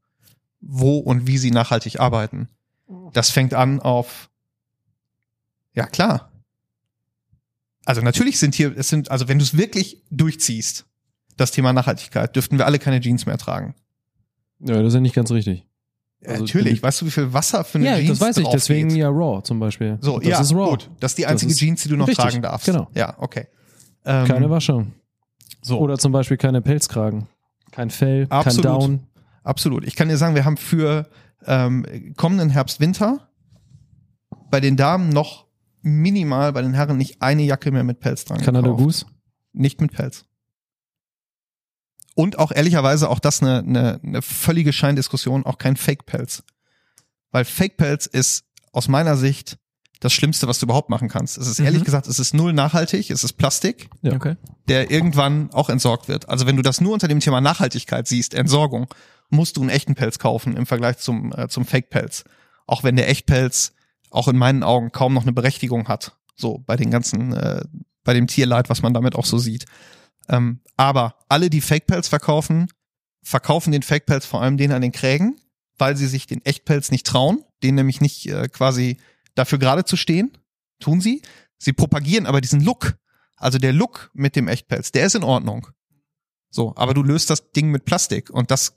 wo 0.61 0.99
und 0.99 1.27
wie 1.27 1.39
sie 1.39 1.51
nachhaltig 1.51 2.01
arbeiten. 2.01 2.49
Das 3.13 3.31
fängt 3.31 3.55
an 3.55 3.81
auf, 3.81 4.31
ja 5.75 5.87
klar. 5.87 6.33
Also 7.87 8.03
natürlich 8.03 8.39
sind 8.39 8.55
hier, 8.55 8.77
es 8.77 8.89
sind, 8.89 9.11
also 9.11 9.29
wenn 9.29 9.39
du 9.39 9.45
es 9.45 9.57
wirklich 9.57 10.03
durchziehst, 10.11 10.87
das 11.37 11.53
Thema 11.53 11.73
Nachhaltigkeit, 11.73 12.37
dürften 12.37 12.59
wir 12.59 12.67
alle 12.67 12.79
keine 12.79 13.01
Jeans 13.01 13.25
mehr 13.25 13.39
tragen. 13.39 13.75
Ja, 14.61 14.77
das 14.77 14.89
ist 14.89 14.95
ja 14.95 15.01
nicht 15.01 15.15
ganz 15.15 15.31
richtig. 15.31 15.67
Also 16.27 16.45
natürlich, 16.45 16.83
weißt 16.83 17.01
du, 17.01 17.07
wie 17.07 17.11
viel 17.11 17.33
Wasser 17.33 17.65
für 17.65 17.79
eine 17.79 17.87
Ja, 17.87 17.97
Jeans 17.97 18.19
das 18.19 18.21
weiß 18.29 18.37
ich, 18.39 18.49
deswegen 18.49 18.89
geht? 18.91 18.99
ja 18.99 19.09
Raw 19.09 19.43
zum 19.43 19.59
Beispiel. 19.59 19.97
So, 20.01 20.19
das 20.19 20.29
ja, 20.29 20.41
ist 20.41 20.53
Raw. 20.53 20.71
gut. 20.71 20.91
Das 21.01 21.13
ist 21.13 21.19
die 21.19 21.27
einzige 21.27 21.53
ist 21.53 21.59
Jeans, 21.59 21.83
die 21.83 21.89
du 21.89 21.97
noch 21.97 22.09
richtig, 22.09 22.25
tragen 22.25 22.43
darfst. 22.43 22.67
genau. 22.67 22.89
Ja, 22.95 23.15
okay. 23.19 23.47
Ähm, 24.05 24.27
Keine 24.27 24.51
Waschung. 24.51 24.93
so. 25.63 25.79
Oder 25.79 25.97
zum 25.99 26.13
Beispiel 26.13 26.37
keine 26.37 26.61
Pelzkragen. 26.63 27.27
Kein 27.71 27.89
Fell, 27.91 28.27
Absolut. 28.29 28.65
kein 28.65 28.73
Down. 28.81 29.01
Absolut. 29.45 29.87
Ich 29.87 29.97
kann 29.97 30.09
dir 30.09 30.17
sagen, 30.19 30.35
wir 30.35 30.45
haben 30.45 30.57
für 30.59 31.09
ähm, 31.47 32.15
kommenden 32.17 32.51
Herbst, 32.51 32.81
Winter 32.81 33.29
bei 34.51 34.61
den 34.61 34.77
Damen 34.77 35.09
noch 35.11 35.47
minimal, 35.83 36.53
bei 36.53 36.61
den 36.63 36.75
Herren 36.75 36.99
nicht 36.99 37.23
eine 37.23 37.43
Jacke 37.45 37.71
mehr 37.71 37.85
mit 37.85 38.01
Pelz 38.01 38.25
dran 38.27 38.41
Canada 38.41 38.67
gekauft. 38.69 38.83
Goose. 38.83 39.07
Nicht 39.53 39.81
mit 39.81 39.93
Pelz. 39.93 40.25
Und 42.15 42.39
auch 42.39 42.53
ehrlicherweise 42.53 43.09
auch 43.09 43.19
das 43.21 43.43
eine, 43.43 43.59
eine, 43.61 44.01
eine 44.05 44.23
völlige 44.23 44.73
Scheindiskussion, 44.73 45.47
auch 45.47 45.59
kein 45.59 45.77
Fake-Pelz. 45.77 46.43
Weil 47.31 47.45
Fake-Pelz 47.45 48.07
ist 48.07 48.45
aus 48.73 48.89
meiner 48.89 49.17
Sicht 49.17 49.59
das 50.01 50.13
Schlimmste, 50.13 50.49
was 50.49 50.59
du 50.59 50.67
überhaupt 50.67 50.89
machen 50.89 51.09
kannst. 51.09 51.37
Es 51.39 51.47
ist 51.47 51.61
ehrlich 51.61 51.83
Mhm. 51.83 51.85
gesagt, 51.85 52.07
es 52.07 52.19
ist 52.19 52.33
null 52.35 52.53
nachhaltig, 52.55 53.11
es 53.11 53.23
ist 53.23 53.35
Plastik, 53.35 53.91
Ja. 54.03 54.15
Okay. 54.15 54.37
der 54.69 54.91
irgendwann 54.91 55.53
auch 55.53 55.69
entsorgt 55.69 56.09
wird. 56.09 56.29
Also 56.29 56.47
wenn 56.47 56.57
du 56.57 56.63
das 56.63 56.81
nur 56.81 56.95
unter 56.95 57.07
dem 57.07 57.21
Thema 57.21 57.41
Nachhaltigkeit 57.41 58.09
siehst, 58.09 58.33
Entsorgung, 58.35 58.87
musst 59.29 59.57
du 59.57 59.61
einen 59.61 59.71
echten 59.71 59.95
Pelz 59.95 60.19
kaufen 60.19 60.57
im 60.57 60.65
Vergleich 60.67 60.99
zum, 60.99 61.33
äh, 61.37 61.49
zum 61.49 61.67
Fake-Pelz. 61.67 62.25
Auch 62.67 62.83
wenn 62.83 62.97
der 62.97 63.09
Echtpelz 63.09 63.73
auch 64.11 64.27
in 64.27 64.37
meinen 64.37 64.63
Augen 64.63 64.91
kaum 64.91 65.13
noch 65.15 65.23
eine 65.23 65.33
Berechtigung 65.33 65.87
hat. 65.87 66.17
So 66.35 66.59
bei 66.67 66.77
den 66.77 66.91
ganzen, 66.91 67.33
äh, 67.35 67.63
bei 68.03 68.15
dem 68.15 68.27
Tierleid, 68.27 68.71
was 68.71 68.83
man 68.83 68.95
damit 68.95 69.15
auch 69.15 69.27
so 69.27 69.39
sieht. 69.39 69.67
Ähm, 70.31 70.61
aber 70.77 71.17
alle, 71.29 71.51
die 71.51 71.61
Fake-Pelz 71.61 72.09
verkaufen, 72.09 72.69
verkaufen 73.23 73.73
den 73.73 73.83
Fake-Pelz 73.83 74.25
vor 74.25 74.41
allem 74.41 74.57
den 74.57 74.73
an 74.73 74.81
den 74.81 74.93
Krägen, 74.93 75.39
weil 75.77 75.97
sie 75.97 76.07
sich 76.07 76.27
den 76.27 76.45
Echtpelz 76.45 76.91
nicht 76.91 77.07
trauen, 77.07 77.45
den 77.63 77.75
nämlich 77.75 78.01
nicht 78.01 78.27
äh, 78.27 78.49
quasi 78.49 78.99
dafür 79.35 79.59
gerade 79.59 79.85
zu 79.85 79.97
stehen, 79.97 80.39
tun 80.79 81.01
sie. 81.01 81.23
Sie 81.59 81.73
propagieren 81.73 82.27
aber 82.27 82.41
diesen 82.41 82.63
Look. 82.63 82.97
Also 83.37 83.59
der 83.59 83.73
Look 83.73 84.11
mit 84.15 84.37
dem 84.37 84.49
Echtpelz, 84.49 84.93
der 84.93 85.07
ist 85.07 85.15
in 85.15 85.25
Ordnung. 85.25 85.69
So, 86.51 86.75
aber 86.77 86.95
du 86.95 87.03
löst 87.03 87.31
das 87.31 87.51
Ding 87.53 87.71
mit 87.71 87.85
Plastik 87.85 88.31
und 88.31 88.51
das 88.51 88.75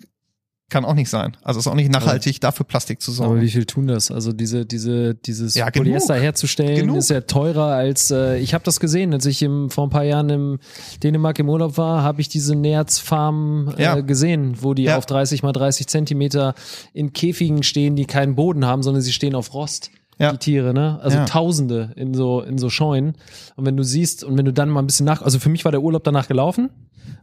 kann 0.74 0.84
auch 0.84 0.94
nicht 0.96 1.10
sein. 1.10 1.38
Also 1.42 1.60
ist 1.62 1.68
auch 1.68 1.76
nicht 1.76 1.90
nachhaltig, 1.92 2.42
dafür 2.42 2.66
Plastik 2.66 3.02
zu 3.02 3.12
sorgen. 3.14 3.32
Aber 3.34 3.42
wie 3.42 3.50
viel 3.50 3.66
tun 3.66 3.88
das? 3.88 4.12
Also 4.12 4.34
diese, 4.34 4.66
diese, 4.66 5.16
dieses 5.16 5.56
Ja, 5.56 5.70
genug. 5.70 5.86
Polyester 5.88 6.16
herzustellen 6.16 6.76
Genug. 6.76 6.98
ist 6.98 7.10
ja 7.10 7.22
teurer 7.22 7.68
als 7.68 8.12
äh, 8.12 8.38
ich 8.40 8.54
habe 8.54 8.64
das 8.66 8.82
gesehen, 8.82 9.14
als 9.14 9.26
ich 9.26 9.42
im, 9.42 9.70
vor 9.70 9.86
ein 9.88 9.90
paar 9.90 10.04
Jahren 10.04 10.30
im 10.30 10.60
Dänemark 11.04 11.40
im 11.40 11.48
Urlaub 11.48 11.78
war, 11.78 12.04
habe 12.04 12.20
ich 12.20 12.28
diese 12.28 12.56
Nerz-Farm 12.56 13.74
äh, 13.78 13.84
Ja. 13.84 14.00
gesehen, 14.02 14.58
wo 14.62 14.74
die 14.74 14.84
Ja. 14.84 14.98
auf 14.98 15.06
30 15.06 15.44
mal 15.44 15.54
30 15.54 15.88
Zentimeter 15.88 16.56
in 16.94 17.14
Käfigen 17.14 17.64
stehen, 17.64 17.96
die 17.96 18.06
keinen 18.06 18.36
Boden 18.36 18.66
haben, 18.66 18.84
sondern 18.84 19.02
sie 19.02 19.14
stehen 19.14 19.36
auf 19.36 19.54
Rost. 19.54 19.92
Ja. 20.24 20.32
die 20.32 20.38
Tiere, 20.40 20.74
ne? 20.74 21.00
Also 21.02 21.18
Ja. 21.18 21.26
Tausende 21.26 21.92
in 21.96 22.14
so 22.14 22.42
in 22.42 22.58
so 22.58 22.70
Scheunen. 22.70 23.14
Und 23.56 23.66
wenn 23.66 23.78
du 23.78 23.84
siehst 23.84 24.24
und 24.24 24.38
wenn 24.38 24.46
du 24.46 24.54
dann 24.54 24.70
mal 24.70 24.82
ein 24.82 24.88
bisschen 24.88 25.06
nach, 25.06 25.22
also 25.22 25.38
für 25.40 25.50
mich 25.50 25.64
war 25.66 25.72
der 25.72 25.82
Urlaub 25.82 26.04
danach 26.04 26.28
gelaufen. 26.28 26.70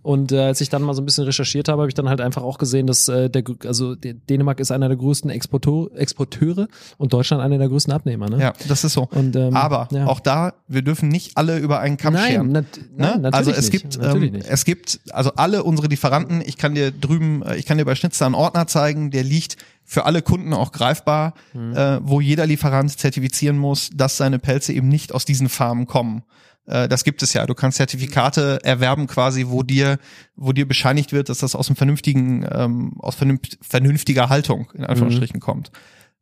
Und 0.02 0.30
äh, 0.32 0.40
als 0.40 0.60
ich 0.60 0.68
dann 0.68 0.82
mal 0.82 0.94
so 0.94 1.00
ein 1.02 1.04
bisschen 1.06 1.24
recherchiert 1.24 1.68
habe, 1.68 1.82
habe 1.82 1.88
ich 1.88 1.94
dann 1.94 2.08
halt 2.08 2.20
einfach 2.20 2.42
auch 2.42 2.58
gesehen, 2.58 2.86
dass 2.86 3.08
äh, 3.08 3.28
der, 3.30 3.42
also 3.66 3.94
Dänemark 3.94 4.60
ist 4.60 4.70
einer 4.70 4.88
der 4.88 4.96
größten 4.96 5.30
Exporteur, 5.30 5.90
Exporteure 5.94 6.68
und 6.98 7.12
Deutschland 7.12 7.42
einer 7.42 7.56
der 7.58 7.68
größten 7.68 7.92
Abnehmer. 7.92 8.28
Ne? 8.28 8.40
Ja, 8.40 8.52
das 8.68 8.84
ist 8.84 8.92
so. 8.94 9.08
Und, 9.10 9.36
ähm, 9.36 9.54
Aber 9.56 9.88
ja. 9.90 10.06
auch 10.06 10.20
da, 10.20 10.52
wir 10.68 10.82
dürfen 10.82 11.08
nicht 11.08 11.36
alle 11.36 11.58
über 11.58 11.80
einen 11.80 11.96
Kamm 11.96 12.14
nein, 12.14 12.30
scheren. 12.32 12.52
nein, 12.52 12.66
Ne? 12.96 13.18
natürlich 13.20 13.34
Also 13.34 13.50
es 13.52 13.72
nicht. 13.72 13.82
gibt, 13.82 13.98
ähm, 14.02 14.20
nicht. 14.32 14.46
es 14.48 14.64
gibt, 14.64 15.00
also 15.10 15.32
alle 15.36 15.64
unsere 15.64 15.88
Lieferanten, 15.88 16.42
ich 16.44 16.56
kann 16.58 16.74
dir 16.74 16.90
drüben, 16.92 17.42
äh, 17.42 17.56
ich 17.56 17.64
kann 17.66 17.76
dir 17.78 17.84
bei 17.86 17.94
Schnitzer 17.94 18.26
einen 18.26 18.34
Ordner 18.34 18.66
zeigen, 18.66 19.10
der 19.10 19.24
liegt 19.24 19.56
für 19.92 20.04
alle 20.06 20.22
Kunden 20.22 20.54
auch 20.54 20.70
greifbar, 20.70 21.34
Mhm. 21.52 21.74
äh, 21.76 21.98
wo 22.08 22.20
jeder 22.20 22.46
Lieferant 22.46 22.96
zertifizieren 22.96 23.58
muss, 23.58 23.90
dass 23.92 24.16
seine 24.16 24.38
Pelze 24.38 24.72
eben 24.72 24.86
nicht 24.86 25.12
aus 25.12 25.24
diesen 25.24 25.48
Farmen 25.48 25.86
kommen. 25.86 26.22
Äh, 26.66 26.86
das 26.86 27.02
gibt 27.02 27.24
es 27.24 27.32
ja. 27.32 27.44
Du 27.44 27.54
kannst 27.54 27.78
Zertifikate 27.78 28.60
erwerben 28.62 29.08
quasi, 29.08 29.46
wo 29.48 29.64
dir, 29.64 29.98
wo 30.36 30.52
dir 30.52 30.68
bescheinigt 30.68 31.12
wird, 31.12 31.28
dass 31.28 31.38
das 31.38 31.56
aus 31.56 31.66
einem 31.68 31.74
vernünftigen, 31.74 32.46
ähm, 32.52 32.92
aus 33.00 33.16
vernünft- 33.16 33.58
vernünftiger 33.62 34.28
Haltung 34.28 34.70
in 34.74 34.84
Anführungsstrichen 34.84 35.38
Mhm. 35.38 35.42
kommt. 35.42 35.72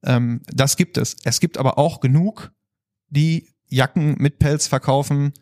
Ähm, 0.02 0.40
das 0.50 0.78
gibt 0.78 0.96
es. 0.96 1.16
Es 1.24 1.38
gibt 1.38 1.58
aber 1.58 1.76
auch 1.76 2.00
genug, 2.00 2.52
die 3.10 3.50
Jacken 3.68 4.14
mit 4.18 4.38
Pelz 4.38 4.66
verkaufen, 4.66 5.34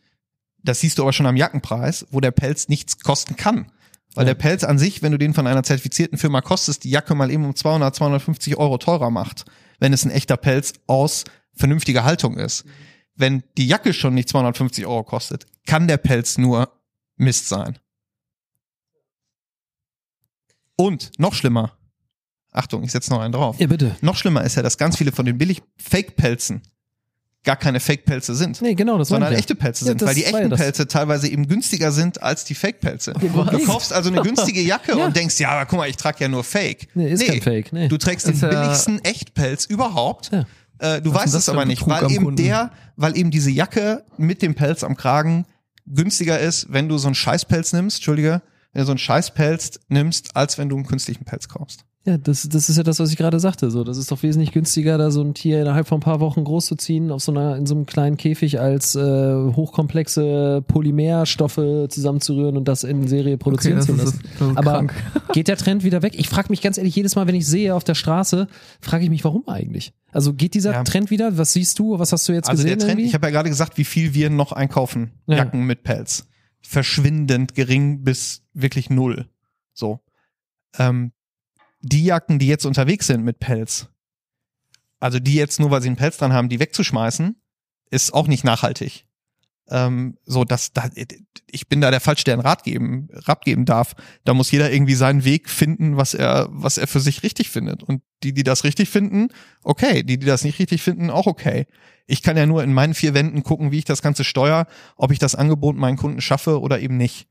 das 0.65 0.81
siehst 0.81 0.99
du 0.99 1.03
aber 1.03 1.13
schon 1.13 1.27
am 1.27 1.37
Jackenpreis, 1.37 2.07
wo 2.11 2.19
der 2.19 2.33
Pelz 2.33 2.69
nichts 2.69 2.99
kosten 2.99 3.37
kann. 3.37 3.71
Weil 4.17 4.27
Ja. 4.27 4.35
der 4.35 4.41
Pelz 4.41 4.65
an 4.65 4.79
sich, 4.79 5.03
wenn 5.03 5.13
du 5.13 5.19
den 5.19 5.35
von 5.35 5.47
einer 5.47 5.63
zertifizierten 5.63 6.19
Firma 6.19 6.41
kostest, 6.41 6.83
die 6.85 6.91
Jacke 6.91 7.15
mal 7.15 7.31
eben 7.31 7.45
um 7.45 7.55
200, 7.55 7.95
250 7.95 8.57
Euro 8.57 8.79
teurer 8.79 9.11
macht, 9.11 9.45
wenn 9.79 9.93
es 9.93 10.05
ein 10.05 10.11
echter 10.11 10.37
Pelz 10.37 10.73
aus 10.87 11.25
vernünftiger 11.55 12.03
Haltung 12.05 12.37
ist. 12.39 12.65
Wenn 13.15 13.43
die 13.57 13.67
Jacke 13.67 13.93
schon 13.95 14.15
nicht 14.15 14.29
250 14.29 14.87
Euro 14.87 15.05
kostet, 15.05 15.47
kann 15.67 15.87
der 15.89 15.97
Pelz 15.99 16.37
nur 16.39 16.73
Mist 17.17 17.49
sein. 17.49 17.79
Und 20.77 21.11
noch 21.19 21.35
schlimmer. 21.35 21.77
Achtung, 22.53 22.83
ich 22.85 22.93
setze 22.93 23.11
noch 23.11 23.21
einen 23.21 23.33
drauf. 23.33 23.59
ja, 23.59 23.67
bitte. 23.67 23.97
Noch 24.01 24.17
schlimmer 24.17 24.43
ist 24.45 24.55
ja, 24.57 24.63
dass 24.63 24.79
ganz 24.79 24.97
viele 24.97 25.13
von 25.13 25.27
den 25.27 25.39
billig 25.39 25.63
Fake-Pelzen 25.79 26.63
gar 27.47 27.57
keine 27.57 27.81
Fake-Pelze 27.81 28.35
sind 28.35 28.61
Nee, 28.61 28.75
genau, 28.75 28.99
das 28.99 29.09
sondern 29.09 29.33
echte 29.33 29.55
Pelze 29.55 29.87
Ja, 29.87 29.89
sind, 29.93 30.03
weil 30.03 30.15
die 30.15 30.21
ja 30.23 30.29
echten 30.29 30.51
das. 30.51 30.61
Pelze 30.61 30.87
teilweise 30.87 31.29
eben 31.29 31.49
günstiger 31.49 31.91
sind 31.93 32.23
als 32.23 32.45
die 32.45 32.55
Fake-Pelze. 32.55 33.15
Du 33.15 33.65
kaufst 33.65 33.95
also 33.95 34.11
eine 34.11 34.21
günstige 34.23 34.61
Jacke 34.61 34.99
Ja. 34.99 35.07
und 35.07 35.17
denkst, 35.17 35.41
ja, 35.41 35.51
aber 35.53 35.65
guck 35.65 35.79
mal, 35.79 35.89
ich 35.89 35.97
trage 35.97 36.19
ja 36.21 36.29
nur 36.29 36.45
Fake. 36.45 36.89
Nee, 36.95 37.11
ist 37.13 37.25
kein 37.27 37.41
Fake, 37.41 37.73
nee. 37.73 37.89
Du 37.89 37.97
trägst 37.97 38.27
den 38.27 38.35
Ist 38.35 38.43
ja- 38.43 38.49
billigsten 38.51 39.03
Echtpelz 39.03 39.65
überhaupt. 39.65 40.31
Ja. 40.33 40.45
Äh, 40.79 41.01
du 41.01 41.15
Was 41.15 41.23
weißt 41.27 41.35
es 41.37 41.49
aber 41.49 41.65
nicht, 41.65 41.87
weil 41.89 42.11
eben 42.13 42.25
Kunden? 42.25 42.43
der, 42.45 42.71
weil 42.97 43.17
eben 43.17 43.31
diese 43.31 43.51
Jacke 43.51 44.05
mit 44.19 44.43
dem 44.43 44.55
Pelz 44.55 44.85
am 44.85 44.95
Kragen 44.97 45.47
günstiger 45.87 46.39
ist, 46.39 46.67
wenn 46.71 46.89
du 46.89 46.99
so 46.99 47.09
einen 47.09 47.15
Scheißpelz 47.15 47.73
nimmst, 47.73 47.99
Entschuldige, 47.99 48.43
wenn 48.73 48.81
du 48.81 48.87
so 48.87 48.93
einen 48.93 48.99
Scheißpelz 48.99 49.81
nimmst, 49.89 50.37
als 50.37 50.59
wenn 50.59 50.69
du 50.69 50.77
einen 50.77 50.85
künstlichen 50.87 51.25
Pelz 51.25 51.49
kaufst. 51.49 51.85
Ja, 52.07 52.19
das, 52.19 52.49
das 52.49 52.69
ist 52.69 52.77
ja 52.77 52.85
das, 52.85 53.01
was 53.01 53.11
ich 53.11 53.17
gerade 53.17 53.41
sagte. 53.41 53.69
So, 53.71 53.83
das 53.83 53.97
ist 53.99 54.13
doch 54.13 54.23
wesentlich 54.23 54.53
günstiger, 54.53 54.97
da 54.97 55.11
so 55.11 55.23
ein 55.23 55.35
Tier 55.35 55.61
innerhalb 55.61 55.89
von 55.89 55.99
ein 55.99 56.03
paar 56.03 56.21
Wochen 56.21 56.45
großzuziehen, 56.45 57.11
auf 57.11 57.21
so 57.21 57.33
einer, 57.33 57.57
in 57.57 57.67
so 57.67 57.75
einem 57.75 57.85
kleinen 57.85 58.17
Käfig 58.17 58.61
als 58.61 58.95
äh, 58.95 59.01
hochkomplexe 59.01 60.63
Polymerstoffe 60.69 61.57
zusammenzurühren 61.89 62.57
und 62.57 62.67
das 62.69 62.85
in 62.85 63.09
Serie 63.09 63.39
produzieren 63.39 63.77
das 63.79 63.87
zu 63.87 63.93
ist- 63.95 63.99
lassen. 64.05 64.21
das 64.39 64.49
ist 64.51 64.57
Aber 64.57 64.73
krank. 64.73 64.95
geht 65.33 65.49
der 65.49 65.57
Trend 65.57 65.83
wieder 65.83 66.03
weg? 66.03 66.15
Ich 66.17 66.29
frage 66.29 66.49
mich 66.51 66.63
ganz 66.63 66.79
ehrlich, 66.79 66.95
jedes 66.95 67.17
Mal, 67.17 67.27
wenn 67.27 67.35
ich 67.35 67.45
sehe 67.47 67.75
auf 67.75 67.83
der 67.83 67.95
Straße, 67.95 68.47
frage 68.81 69.03
ich 69.05 69.11
mich, 69.11 69.25
warum 69.25 69.47
eigentlich? 69.49 69.93
Also 70.13 70.33
geht 70.33 70.55
dieser 70.55 70.73
Ja. 70.73 70.85
Trend 70.85 71.11
wieder? 71.11 71.37
Was 71.39 71.55
siehst 71.55 71.79
du? 71.81 71.99
Was 71.99 72.13
hast 72.13 72.29
du 72.29 72.33
jetzt 72.33 72.49
Also 72.49 72.63
gesehen? 72.63 72.79
der 72.79 72.87
Trend, 72.87 72.99
irgendwie? 73.01 73.09
ich 73.09 73.15
habe 73.15 73.27
ja 73.27 73.31
gerade 73.33 73.49
gesagt, 73.49 73.79
wie 73.79 73.85
viel 73.85 74.15
wir 74.15 74.31
noch 74.31 74.53
einkaufen, 74.53 75.11
Ja. 75.27 75.39
Jacken 75.39 75.65
mit 75.67 75.83
Pelz. 75.83 76.27
Verschwindend 76.63 77.55
gering 77.57 78.05
bis 78.05 78.43
wirklich 78.55 78.91
null. 78.91 79.27
So. 79.75 80.01
Ähm, 80.79 81.13
die 81.87 82.05
Jacken, 82.05 82.39
die 82.39 82.49
jetzt 82.49 82.67
unterwegs 82.67 83.07
sind 83.07 83.25
mit 83.25 83.39
Pelz, 83.39 83.89
also 85.01 85.19
die 85.19 85.35
jetzt 85.35 85.61
nur, 85.61 85.71
weil 85.71 85.83
sie 85.83 85.89
einen 85.89 85.97
Pelz 85.97 86.17
dran 86.17 86.33
haben, 86.33 86.49
die 86.49 86.61
wegzuschmeißen, 86.61 87.37
ist 87.91 88.13
auch 88.15 88.27
nicht 88.27 88.45
nachhaltig. 88.45 89.07
Ähm, 89.69 90.17
so, 90.25 90.45
dass 90.45 90.73
da, 90.73 90.89
ich 91.51 91.69
bin 91.69 91.81
da 91.81 91.91
der 91.91 92.01
Falsche, 92.01 92.25
der 92.25 92.35
einen 92.35 92.43
Rat 92.43 92.63
geben, 92.63 93.09
Rat 93.13 93.45
geben 93.45 93.65
darf. 93.65 93.95
Da 94.25 94.33
muss 94.33 94.53
jeder 94.53 94.73
irgendwie 94.73 94.95
seinen 94.95 95.25
Weg 95.25 95.51
finden, 95.51 95.97
was 95.97 96.15
er, 96.15 96.49
was 96.51 96.79
er 96.79 96.87
für 96.87 97.01
sich 97.01 97.25
richtig 97.25 97.51
findet. 97.51 97.83
Und 97.83 98.03
die, 98.23 98.33
die 98.33 98.45
das 98.45 98.63
richtig 98.63 98.89
finden, 98.89 99.29
okay. 99.65 100.05
Die, 100.05 100.19
die 100.19 100.27
das 100.27 100.45
nicht 100.45 100.61
richtig 100.61 100.83
finden, 100.83 101.11
auch 101.11 101.27
okay. 101.27 101.67
Ich 102.07 102.23
kann 102.23 102.37
ja 102.37 102.47
nur 102.47 102.63
in 102.63 102.73
meinen 102.73 102.95
vier 102.95 103.13
Wänden 103.13 103.43
gucken, 103.43 103.73
wie 103.73 103.79
ich 103.79 103.85
das 103.85 104.03
Ganze 104.03 104.23
steuere, 104.23 104.67
ob 104.97 105.11
ich 105.11 105.19
das 105.19 105.35
Angebot 105.35 105.77
meinen 105.77 105.97
Kunden 105.97 106.21
schaffe 106.21 106.61
oder 106.61 106.79
eben 106.79 106.97
nicht. 106.97 107.27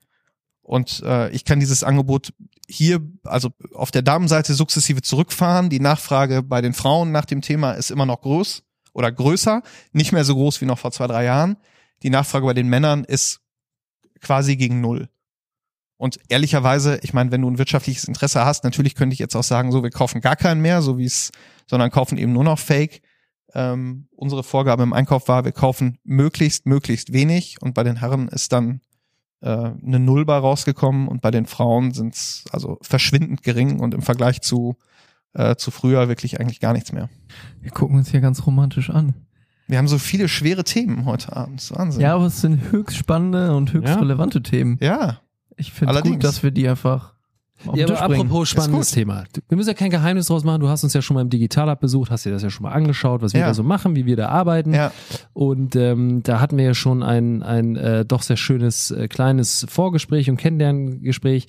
Und 0.61 1.03
äh, 1.06 1.30
ich 1.30 1.45
kann 1.45 1.60
dieses 1.60 1.84
Angebot 1.84 2.34
hier, 2.67 3.01
also 3.23 3.51
auf 3.73 3.91
der 3.91 4.01
Damenseite 4.01 4.53
sukzessive 4.53 5.01
zurückfahren. 5.01 5.69
Die 5.69 5.79
Nachfrage 5.79 6.43
bei 6.43 6.61
den 6.61 6.73
Frauen 6.73 7.11
nach 7.11 7.25
dem 7.25 7.41
Thema 7.41 7.73
ist 7.73 7.91
immer 7.91 8.05
noch 8.05 8.21
groß 8.21 8.63
oder 8.93 9.11
größer, 9.11 9.61
nicht 9.91 10.11
mehr 10.11 10.23
so 10.23 10.35
groß 10.35 10.61
wie 10.61 10.65
noch 10.65 10.79
vor 10.79 10.91
zwei, 10.91 11.07
drei 11.07 11.25
Jahren. 11.25 11.57
Die 12.03 12.09
Nachfrage 12.09 12.45
bei 12.45 12.53
den 12.53 12.67
Männern 12.67 13.03
ist 13.03 13.41
quasi 14.21 14.55
gegen 14.55 14.81
null. 14.81 15.09
Und 15.97 16.19
ehrlicherweise, 16.27 16.99
ich 17.03 17.13
meine, 17.13 17.31
wenn 17.31 17.41
du 17.41 17.49
ein 17.49 17.57
wirtschaftliches 17.57 18.05
Interesse 18.05 18.45
hast, 18.45 18.63
natürlich 18.63 18.95
könnte 18.95 19.13
ich 19.13 19.19
jetzt 19.19 19.35
auch 19.35 19.43
sagen, 19.43 19.71
so, 19.71 19.81
wir 19.81 19.91
kaufen 19.91 20.21
gar 20.21 20.35
keinen 20.35 20.61
mehr, 20.61 20.81
so 20.81 20.97
wie 20.97 21.05
es, 21.05 21.31
sondern 21.67 21.89
kaufen 21.89 22.17
eben 22.17 22.33
nur 22.33 22.43
noch 22.43 22.59
Fake. 22.59 23.01
Ähm, 23.53 24.09
unsere 24.11 24.43
Vorgabe 24.43 24.83
im 24.83 24.91
Einkauf 24.91 25.29
war, 25.29 25.45
wir 25.45 25.53
kaufen 25.53 25.97
möglichst, 26.03 26.65
möglichst 26.65 27.13
wenig 27.13 27.61
und 27.61 27.73
bei 27.73 27.83
den 27.83 27.97
Herren 27.97 28.27
ist 28.27 28.51
dann 28.51 28.81
äh, 29.45 29.72
eine 29.85 29.99
Nullbar 29.99 30.41
rausgekommen 30.41 31.07
und 31.07 31.22
bei 31.22 31.31
den 31.31 31.45
Frauen 31.45 31.93
sind 31.93 32.15
es 32.15 32.43
also 32.51 32.77
verschwindend 32.81 33.43
gering 33.43 33.80
und 33.80 33.93
im 33.93 34.01
Vergleich 34.01 34.41
zu, 34.41 34.76
äh, 35.34 35.55
zu 35.55 35.72
früher 35.72 36.07
wirklich 36.09 36.39
eigentlich 36.39 36.59
gar 36.59 36.73
nichts 36.73 36.91
mehr. 36.91 37.09
Wir 37.61 37.72
gucken 37.72 37.95
uns 37.97 38.09
hier 38.11 38.22
ganz 38.22 38.45
romantisch 38.45 38.89
an. 38.89 39.13
Wir 39.67 39.80
haben 39.80 39.88
so 39.88 39.97
viele 39.97 40.27
schwere 40.27 40.63
Themen 40.63 41.05
heute 41.05 41.35
Abend. 41.35 41.72
Wahnsinn. 41.76 42.01
Ja, 42.01 42.13
aber 42.15 42.26
es 42.27 42.41
sind 42.41 42.72
höchst 42.72 42.97
spannende 42.97 43.55
und 43.55 43.73
höchst 43.73 43.89
Ja. 43.89 43.99
relevante 43.99 44.43
Themen. 44.43 44.77
Ja. 44.80 45.22
Ich 45.57 45.72
finde 45.72 45.93
es 45.95 46.03
gut, 46.03 46.23
dass 46.23 46.43
wir 46.43 46.51
die 46.51 46.67
einfach 46.67 47.14
Ja, 47.73 47.86
aber 47.88 48.02
apropos 48.02 48.49
spannendes. 48.49 48.91
Thema. 48.91 49.23
Wir 49.48 49.57
müssen 49.57 49.69
ja 49.69 49.73
kein 49.73 49.90
Geheimnis 49.90 50.27
draus 50.27 50.44
machen. 50.44 50.60
Du 50.61 50.69
hast 50.69 50.84
uns 50.84 50.94
ja 50.94 51.02
schon 51.02 51.15
mal 51.15 51.22
im 51.22 51.30
Digitalab 51.30 51.80
besucht, 51.80 52.11
hast 52.11 52.26
dir 52.26 52.32
das 52.32 52.44
ja 52.44 52.49
schon 52.49 52.64
mal 52.64 52.72
angeschaut, 52.73 53.22
was 53.22 53.34
wir 53.34 53.40
Ja. 53.41 53.48
da 53.48 53.53
so 53.53 53.64
machen, 53.64 53.95
wie 53.95 54.06
wir 54.06 54.15
da 54.18 54.27
arbeiten. 54.30 54.73
Ja. 54.73 54.91
Und 55.34 55.76
ähm, 55.76 56.22
da 56.22 56.41
hatten 56.41 56.57
wir 56.57 56.65
ja 56.65 56.73
schon 56.73 57.02
ein, 57.02 57.41
ein 57.44 57.76
äh, 57.76 58.06
doch 58.06 58.22
sehr 58.22 58.38
schönes 58.38 58.91
äh, 58.91 59.07
kleines 59.07 59.65
Vorgespräch 59.69 60.30
und 60.30 60.38
Kennenlerngespräch. 60.38 61.48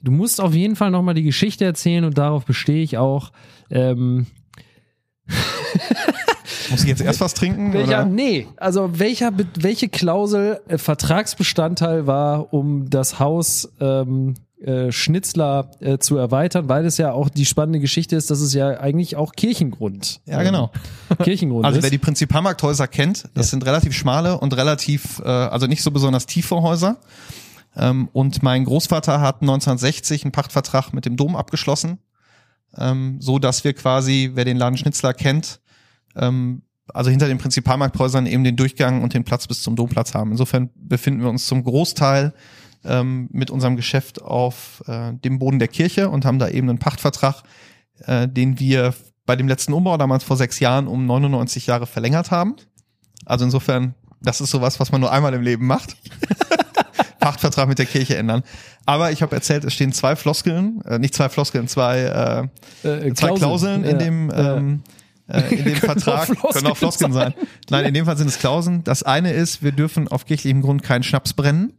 Du 0.00 0.12
musst 0.12 0.40
auf 0.40 0.54
jeden 0.54 0.76
Fall 0.76 0.90
nochmal 0.90 1.14
die 1.14 1.22
Geschichte 1.22 1.64
erzählen 1.64 2.04
und 2.04 2.16
darauf 2.16 2.44
bestehe 2.44 2.82
ich 2.82 2.96
auch. 2.98 3.30
Ähm, 3.70 4.26
Muss 6.70 6.82
ich 6.82 6.88
jetzt 6.88 7.02
erst 7.02 7.20
was 7.20 7.34
trinken? 7.34 7.72
welcher, 7.72 8.02
oder? 8.02 8.04
nee, 8.06 8.46
also 8.56 8.98
welcher, 8.98 9.32
welche 9.58 9.88
Klausel 9.88 10.60
äh, 10.68 10.78
Vertragsbestandteil 10.78 12.06
war, 12.06 12.52
um 12.52 12.88
das 12.88 13.18
Haus 13.18 13.70
ähm, 13.80 14.34
äh, 14.64 14.90
Schnitzler 14.92 15.70
äh, 15.80 15.98
zu 15.98 16.16
erweitern, 16.16 16.68
weil 16.68 16.86
es 16.86 16.96
ja 16.96 17.12
auch 17.12 17.28
die 17.28 17.44
spannende 17.44 17.80
Geschichte 17.80 18.16
ist, 18.16 18.30
dass 18.30 18.40
es 18.40 18.54
ja 18.54 18.80
eigentlich 18.80 19.16
auch 19.16 19.32
Kirchengrund. 19.32 20.20
Ja, 20.26 20.42
genau. 20.42 20.70
Ähm, 21.10 21.18
Kirchengrund 21.24 21.66
Also 21.66 21.82
wer 21.82 21.90
die 21.90 21.98
Prinzipalmarkthäuser 21.98 22.88
kennt, 22.88 23.24
das 23.34 23.46
Ja. 23.46 23.50
sind 23.50 23.66
relativ 23.66 23.92
schmale 23.92 24.38
und 24.38 24.56
relativ, 24.56 25.20
äh, 25.24 25.28
also 25.28 25.66
nicht 25.66 25.82
so 25.82 25.90
besonders 25.90 26.26
tiefe 26.26 26.62
Häuser. 26.62 26.98
Ähm, 27.76 28.08
und 28.12 28.42
mein 28.42 28.64
Großvater 28.64 29.20
hat 29.20 29.42
1960 29.42 30.24
einen 30.24 30.32
Pachtvertrag 30.32 30.92
mit 30.92 31.04
dem 31.04 31.16
Dom 31.16 31.36
abgeschlossen, 31.36 31.98
ähm, 32.78 33.16
so 33.20 33.38
dass 33.38 33.64
wir 33.64 33.72
quasi, 33.74 34.30
wer 34.34 34.44
den 34.44 34.56
Laden 34.56 34.76
Schnitzler 34.78 35.12
kennt, 35.12 35.60
ähm, 36.16 36.62
also 36.92 37.10
hinter 37.10 37.28
den 37.28 37.38
Prinzipalmarkthäusern 37.38 38.26
eben 38.26 38.44
den 38.44 38.56
Durchgang 38.56 39.02
und 39.02 39.14
den 39.14 39.24
Platz 39.24 39.46
bis 39.46 39.62
zum 39.62 39.74
Domplatz 39.74 40.14
haben. 40.14 40.30
Insofern 40.32 40.70
befinden 40.76 41.22
wir 41.22 41.30
uns 41.30 41.46
zum 41.46 41.64
Großteil 41.64 42.32
ähm, 42.84 43.28
mit 43.32 43.50
unserem 43.50 43.76
Geschäft 43.76 44.22
auf 44.22 44.82
äh, 44.86 45.12
dem 45.12 45.38
Boden 45.38 45.58
der 45.58 45.68
Kirche 45.68 46.08
und 46.08 46.24
haben 46.24 46.38
da 46.38 46.48
eben 46.48 46.68
einen 46.68 46.78
Pachtvertrag, 46.78 47.42
äh, 48.06 48.28
den 48.28 48.58
wir 48.58 48.94
bei 49.26 49.36
dem 49.36 49.48
letzten 49.48 49.72
Umbau 49.72 49.96
damals 49.96 50.24
vor 50.24 50.36
sechs 50.36 50.60
Jahren 50.60 50.86
um 50.86 51.06
99 51.06 51.66
Jahre 51.66 51.86
verlängert 51.86 52.30
haben. 52.30 52.56
Also 53.24 53.44
insofern, 53.44 53.94
das 54.20 54.40
ist 54.40 54.50
sowas, 54.50 54.80
was 54.80 54.92
man 54.92 55.00
nur 55.00 55.12
einmal 55.12 55.34
im 55.34 55.42
Leben 55.42 55.66
macht. 55.66 55.96
Pachtvertrag 57.20 57.68
mit 57.68 57.78
der 57.78 57.86
Kirche 57.86 58.16
ändern. 58.18 58.42
Aber 58.84 59.10
ich 59.10 59.22
habe 59.22 59.34
erzählt, 59.34 59.64
es 59.64 59.72
stehen 59.72 59.92
zwei 59.92 60.14
Floskeln, 60.14 60.82
äh, 60.82 60.98
nicht 60.98 61.14
zwei 61.14 61.30
Floskeln, 61.30 61.68
zwei, 61.68 62.50
äh, 62.84 63.08
äh, 63.08 63.14
zwei 63.14 63.30
Klauseln 63.30 63.82
in 63.82 63.92
Ja, 63.92 63.96
dem, 63.96 64.30
ja. 64.30 64.56
ähm, 64.56 64.82
äh, 65.28 65.54
in 65.54 65.64
dem 65.64 65.76
Vertrag. 65.76 66.26
Floskeln 66.26 66.52
Können 66.52 66.66
auch 66.66 66.76
Floskeln 66.76 67.12
sein. 67.14 67.32
Nein, 67.70 67.86
in 67.86 67.94
dem 67.94 68.04
Fall 68.04 68.18
sind 68.18 68.26
es 68.26 68.38
Klauseln. 68.38 68.84
Das 68.84 69.02
eine 69.02 69.32
ist, 69.32 69.62
wir 69.62 69.72
dürfen 69.72 70.06
auf 70.08 70.26
kirchlichem 70.26 70.60
Grund 70.60 70.82
keinen 70.82 71.02
Schnaps 71.02 71.32
brennen. 71.32 71.72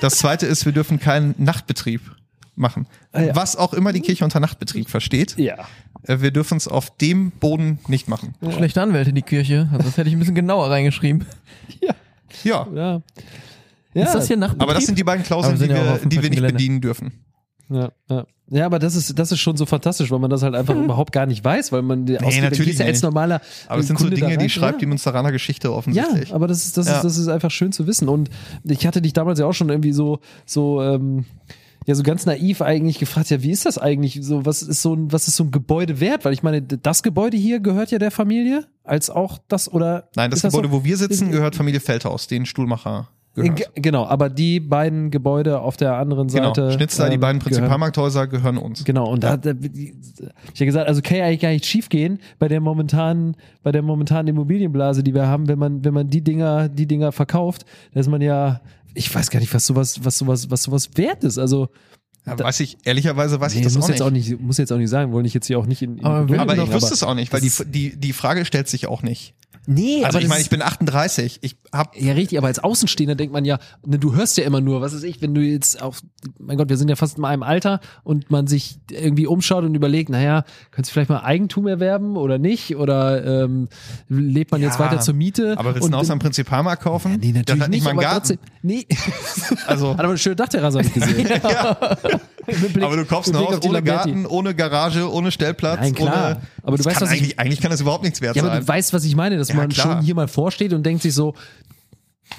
Das 0.00 0.16
zweite 0.18 0.46
ist, 0.46 0.64
wir 0.64 0.72
dürfen 0.72 0.98
keinen 1.00 1.34
Nachtbetrieb 1.38 2.00
machen. 2.56 2.86
Ah, 3.12 3.22
ja. 3.22 3.36
Was 3.36 3.56
auch 3.56 3.72
immer 3.74 3.92
die 3.92 4.00
Kirche 4.00 4.24
unter 4.24 4.40
Nachtbetrieb 4.40 4.88
versteht, 4.90 5.36
Ja. 5.38 5.56
äh, 6.04 6.20
wir 6.20 6.30
dürfen 6.30 6.56
es 6.58 6.68
auf 6.68 6.96
dem 6.98 7.30
Boden 7.30 7.78
nicht 7.88 8.08
machen. 8.08 8.34
Schlechte 8.54 8.82
Anwälte, 8.82 9.12
die 9.12 9.22
Kirche. 9.22 9.68
Also 9.72 9.84
das 9.86 9.96
hätte 9.96 10.08
ich 10.08 10.14
ein 10.16 10.18
bisschen 10.18 10.34
genauer 10.34 10.70
reingeschrieben. 10.70 11.26
Ja, 12.44 12.66
Ja. 12.74 13.02
ja. 13.94 14.02
Ist 14.04 14.14
das 14.14 14.26
hier 14.28 14.36
Nachtbetrieb? 14.36 14.62
aber 14.62 14.74
das 14.74 14.86
sind 14.86 14.96
die 14.98 15.04
beiden 15.04 15.24
Klauseln, 15.24 15.58
die 15.58 15.64
ja 15.66 16.00
wir, 16.00 16.08
die 16.08 16.16
wir 16.22 16.22
nicht 16.30 16.34
Gelände. 16.36 16.52
bedienen 16.54 16.80
dürfen. 16.80 17.12
Ja, 17.68 17.90
ja. 18.08 18.26
Ja, 18.50 18.66
aber 18.66 18.80
das 18.80 18.96
ist, 18.96 19.16
das 19.16 19.30
ist 19.30 19.38
schon 19.38 19.56
so 19.56 19.64
fantastisch, 19.64 20.10
weil 20.10 20.18
man 20.18 20.28
das 20.28 20.42
halt 20.42 20.54
einfach 20.56 20.74
überhaupt 20.74 21.12
gar 21.12 21.26
nicht 21.26 21.44
weiß, 21.44 21.70
weil 21.70 21.82
man 21.82 22.04
nee, 22.04 22.18
natürlich 22.40 22.78
ja 22.78 22.86
als 22.86 23.00
normaler 23.00 23.40
Aber 23.68 23.76
das 23.78 23.86
sind 23.86 23.98
so 23.98 24.04
Kunde 24.06 24.20
da 24.20 24.26
Dinge, 24.26 24.38
die 24.38 24.50
schreibt 24.50 24.74
ja. 24.74 24.78
die 24.80 24.86
Münsteraner 24.86 25.30
Geschichte 25.30 25.72
offensichtlich. 25.72 26.30
Ja, 26.30 26.34
aber 26.34 26.48
das 26.48 26.64
ist, 26.64 26.76
das 26.76 26.88
Ja. 26.88 26.96
ist, 26.96 27.04
das 27.04 27.16
ist 27.16 27.28
einfach 27.28 27.50
schön 27.52 27.70
zu 27.70 27.86
wissen. 27.86 28.08
Und 28.08 28.28
ich 28.64 28.86
hatte 28.86 29.00
dich 29.00 29.12
damals 29.12 29.38
ja 29.38 29.46
auch 29.46 29.52
schon 29.52 29.68
irgendwie 29.68 29.92
so, 29.92 30.18
so, 30.46 30.82
ähm, 30.82 31.26
ja, 31.86 31.94
so 31.94 32.02
ganz 32.02 32.26
naiv 32.26 32.60
eigentlich 32.60 32.98
gefragt, 32.98 33.30
ja, 33.30 33.42
wie 33.42 33.52
ist 33.52 33.66
das 33.66 33.78
eigentlich? 33.78 34.18
So, 34.22 34.44
was 34.44 34.62
ist 34.62 34.82
so 34.82 34.94
ein, 34.94 35.12
was 35.12 35.28
ist 35.28 35.36
so 35.36 35.44
ein 35.44 35.50
Gebäude 35.52 36.00
wert? 36.00 36.24
Weil 36.24 36.32
ich 36.32 36.42
meine, 36.42 36.60
das 36.60 37.02
Gebäude 37.02 37.36
hier 37.36 37.60
gehört 37.60 37.92
ja 37.92 37.98
der 37.98 38.10
Familie, 38.10 38.66
als 38.84 39.10
auch 39.10 39.38
das, 39.48 39.72
oder? 39.72 40.08
Nein, 40.16 40.30
das 40.30 40.42
Gebäude, 40.42 40.68
so? 40.68 40.74
wo 40.74 40.84
wir 40.84 40.96
sitzen, 40.96 41.30
gehört 41.30 41.54
Familie 41.54 41.80
Feldhaus, 41.80 42.26
den 42.26 42.46
Stuhlmacher 42.46 43.08
gehört. 43.34 43.70
Genau, 43.74 44.06
aber 44.06 44.28
die 44.28 44.60
beiden 44.60 45.10
Gebäude 45.10 45.60
auf 45.60 45.76
der 45.76 45.94
anderen 45.96 46.28
Genau, 46.28 46.48
Seite. 46.54 46.72
Schnitzler, 46.72 47.08
die 47.08 47.14
ähm, 47.14 47.20
beiden 47.20 47.38
gehören- 47.38 47.54
Prinzipalmarkthäuser 47.56 48.26
gehören 48.26 48.58
uns. 48.58 48.84
Genau, 48.84 49.08
und 49.10 49.22
da, 49.24 49.36
da, 49.36 49.50
ich 49.50 49.92
hab 50.20 50.56
ja 50.56 50.66
gesagt, 50.66 50.88
also 50.88 51.00
kann 51.02 51.16
ja 51.18 51.24
eigentlich 51.26 51.40
gar 51.40 51.50
nicht 51.50 51.66
schief 51.66 51.88
gehen 51.88 52.18
bei 52.38 52.48
der 52.48 52.60
momentanen, 52.60 53.36
bei 53.62 53.72
der 53.72 53.82
momentanen 53.82 54.28
Immobilienblase, 54.28 55.02
die 55.02 55.14
wir 55.14 55.26
haben, 55.26 55.48
wenn 55.48 55.58
man, 55.58 55.84
wenn 55.84 55.94
man 55.94 56.08
die 56.08 56.22
Dinger, 56.22 56.68
die 56.68 56.86
Dinger 56.86 57.12
verkauft, 57.12 57.64
da 57.94 58.00
ist 58.00 58.08
man 58.08 58.20
ja, 58.20 58.60
ich 58.94 59.14
weiß 59.14 59.30
gar 59.30 59.40
nicht, 59.40 59.54
was 59.54 59.66
sowas, 59.66 60.00
was 60.04 60.18
sowas, 60.18 60.50
was 60.50 60.62
sowas 60.64 60.90
wert 60.96 61.22
ist. 61.24 61.38
Also, 61.38 61.68
Ja, 62.26 62.38
weiß 62.38 62.60
ich, 62.60 62.76
ehrlicherweise 62.84 63.40
weiß 63.40 63.52
nee, 63.54 63.60
ich 63.60 63.64
das 63.64 63.76
muss 63.76 63.84
auch 63.84 63.88
jetzt 63.90 63.98
nicht. 64.00 64.06
auch 64.06 64.10
nicht, 64.10 64.40
muss 64.40 64.58
jetzt 64.58 64.72
auch 64.72 64.78
nicht 64.78 64.90
sagen, 64.90 65.12
wollen 65.12 65.24
ich 65.24 65.34
jetzt 65.34 65.46
hier 65.46 65.58
auch 65.58 65.66
nicht 65.66 65.80
in, 65.82 65.98
in 65.98 66.04
Aber 66.04 66.38
aber 66.40 66.56
ich 66.56 66.72
wüsste 66.72 66.92
es 66.94 67.02
auch 67.04 67.14
nicht, 67.14 67.32
weil 67.32 67.40
die, 67.40 67.52
die, 67.66 67.96
die 67.96 68.12
Frage 68.12 68.44
stellt 68.44 68.66
sich 68.68 68.86
auch 68.88 69.02
nicht. 69.02 69.34
Nee, 69.66 70.04
Also 70.04 70.16
aber 70.16 70.22
ich 70.22 70.28
meine, 70.28 70.38
das 70.40 70.44
ich 70.46 70.50
bin 70.50 70.62
38, 70.62 71.38
ich 71.42 71.56
hab 71.72 71.94
Ja, 71.96 72.14
richtig, 72.14 72.38
aber 72.38 72.46
als 72.48 72.58
Außenstehender 72.58 73.14
denkt 73.14 73.32
man 73.32 73.44
ja, 73.44 73.58
ne, 73.86 73.98
du 73.98 74.14
hörst 74.14 74.36
ja 74.38 74.44
immer 74.44 74.60
nur, 74.60 74.80
was 74.80 74.92
ist 74.94 75.04
ich, 75.04 75.20
wenn 75.22 75.34
du 75.34 75.42
jetzt 75.42 75.80
auf, 75.82 76.00
mein 76.38 76.56
Gott, 76.56 76.68
wir 76.70 76.76
sind 76.76 76.88
ja 76.88 76.96
fast 76.96 77.18
in 77.18 77.24
einem 77.24 77.42
Alter 77.42 77.80
und 78.02 78.30
man 78.30 78.46
sich 78.46 78.78
irgendwie 78.90 79.26
umschaut 79.26 79.62
und 79.64 79.74
überlegt, 79.74 80.08
naja, 80.08 80.44
könntest 80.70 80.90
du 80.90 80.94
vielleicht 80.94 81.10
mal 81.10 81.20
Eigentum 81.20 81.66
erwerben 81.66 82.16
oder 82.16 82.38
nicht? 82.38 82.76
Oder 82.76 83.44
ähm, 83.44 83.68
lebt 84.08 84.50
man 84.50 84.60
jetzt 84.62 84.78
Ja, 84.80 84.86
weiter 84.86 85.00
zur 85.00 85.14
Miete? 85.14 85.56
aber 85.58 85.74
willst 85.74 85.86
du 85.86 85.92
ein 85.92 85.96
Haus 85.96 86.10
am 86.10 86.18
Prinzipalmarkt 86.18 86.82
kaufen? 86.82 87.18
Nee, 87.20 87.32
natürlich 87.32 87.44
das 87.44 87.60
hat 87.60 87.68
nicht 87.70 87.70
nicht, 87.70 87.84
mal 87.84 87.90
aber 87.92 88.02
Garten. 88.02 88.18
trotzdem. 88.18 88.38
Nee. 88.62 88.86
Also, 89.66 89.90
Hat 89.92 90.00
aber 90.00 90.08
eine 90.10 90.18
schöne 90.18 90.36
Dachterrasse 90.36 90.78
hab 90.78 90.86
ich 90.86 90.92
gesehen. 90.94 91.28
Mit 92.46 92.72
Blick- 92.72 92.84
aber 92.84 92.96
du 92.96 93.04
kaufst 93.04 93.32
ein 93.32 93.38
Haus 93.38 93.62
ohne. 93.64 93.82
Garten, 93.82 94.26
ohne 94.26 94.54
Garage, 94.54 95.10
ohne 95.12 95.30
Stellplatz. 95.30 95.78
Nein, 95.80 95.94
klar. 95.94 96.30
Ohne, 96.36 96.40
Aber 96.62 96.76
du 96.76 96.82
Das 96.82 96.86
weißt, 96.86 97.00
was 97.02 97.12
ich- 97.12 97.18
eigentlich, 97.20 97.38
eigentlich 97.38 97.60
kann 97.60 97.70
das 97.70 97.80
überhaupt 97.80 98.02
nichts 98.02 98.20
wert 98.20 98.34
Ja, 98.36 98.42
aber 98.42 98.52
sein. 98.52 98.60
du 98.62 98.68
weißt, 98.68 98.92
was 98.92 99.04
ich 99.04 99.14
meine, 99.14 99.36
dass 99.50 99.54
Ja, 99.54 99.60
man 99.60 99.68
klar. 99.70 99.96
schon 99.96 100.04
hier 100.04 100.14
mal 100.14 100.28
vorsteht 100.28 100.72
und 100.72 100.84
denkt 100.84 101.02
sich 101.02 101.14
so, 101.14 101.34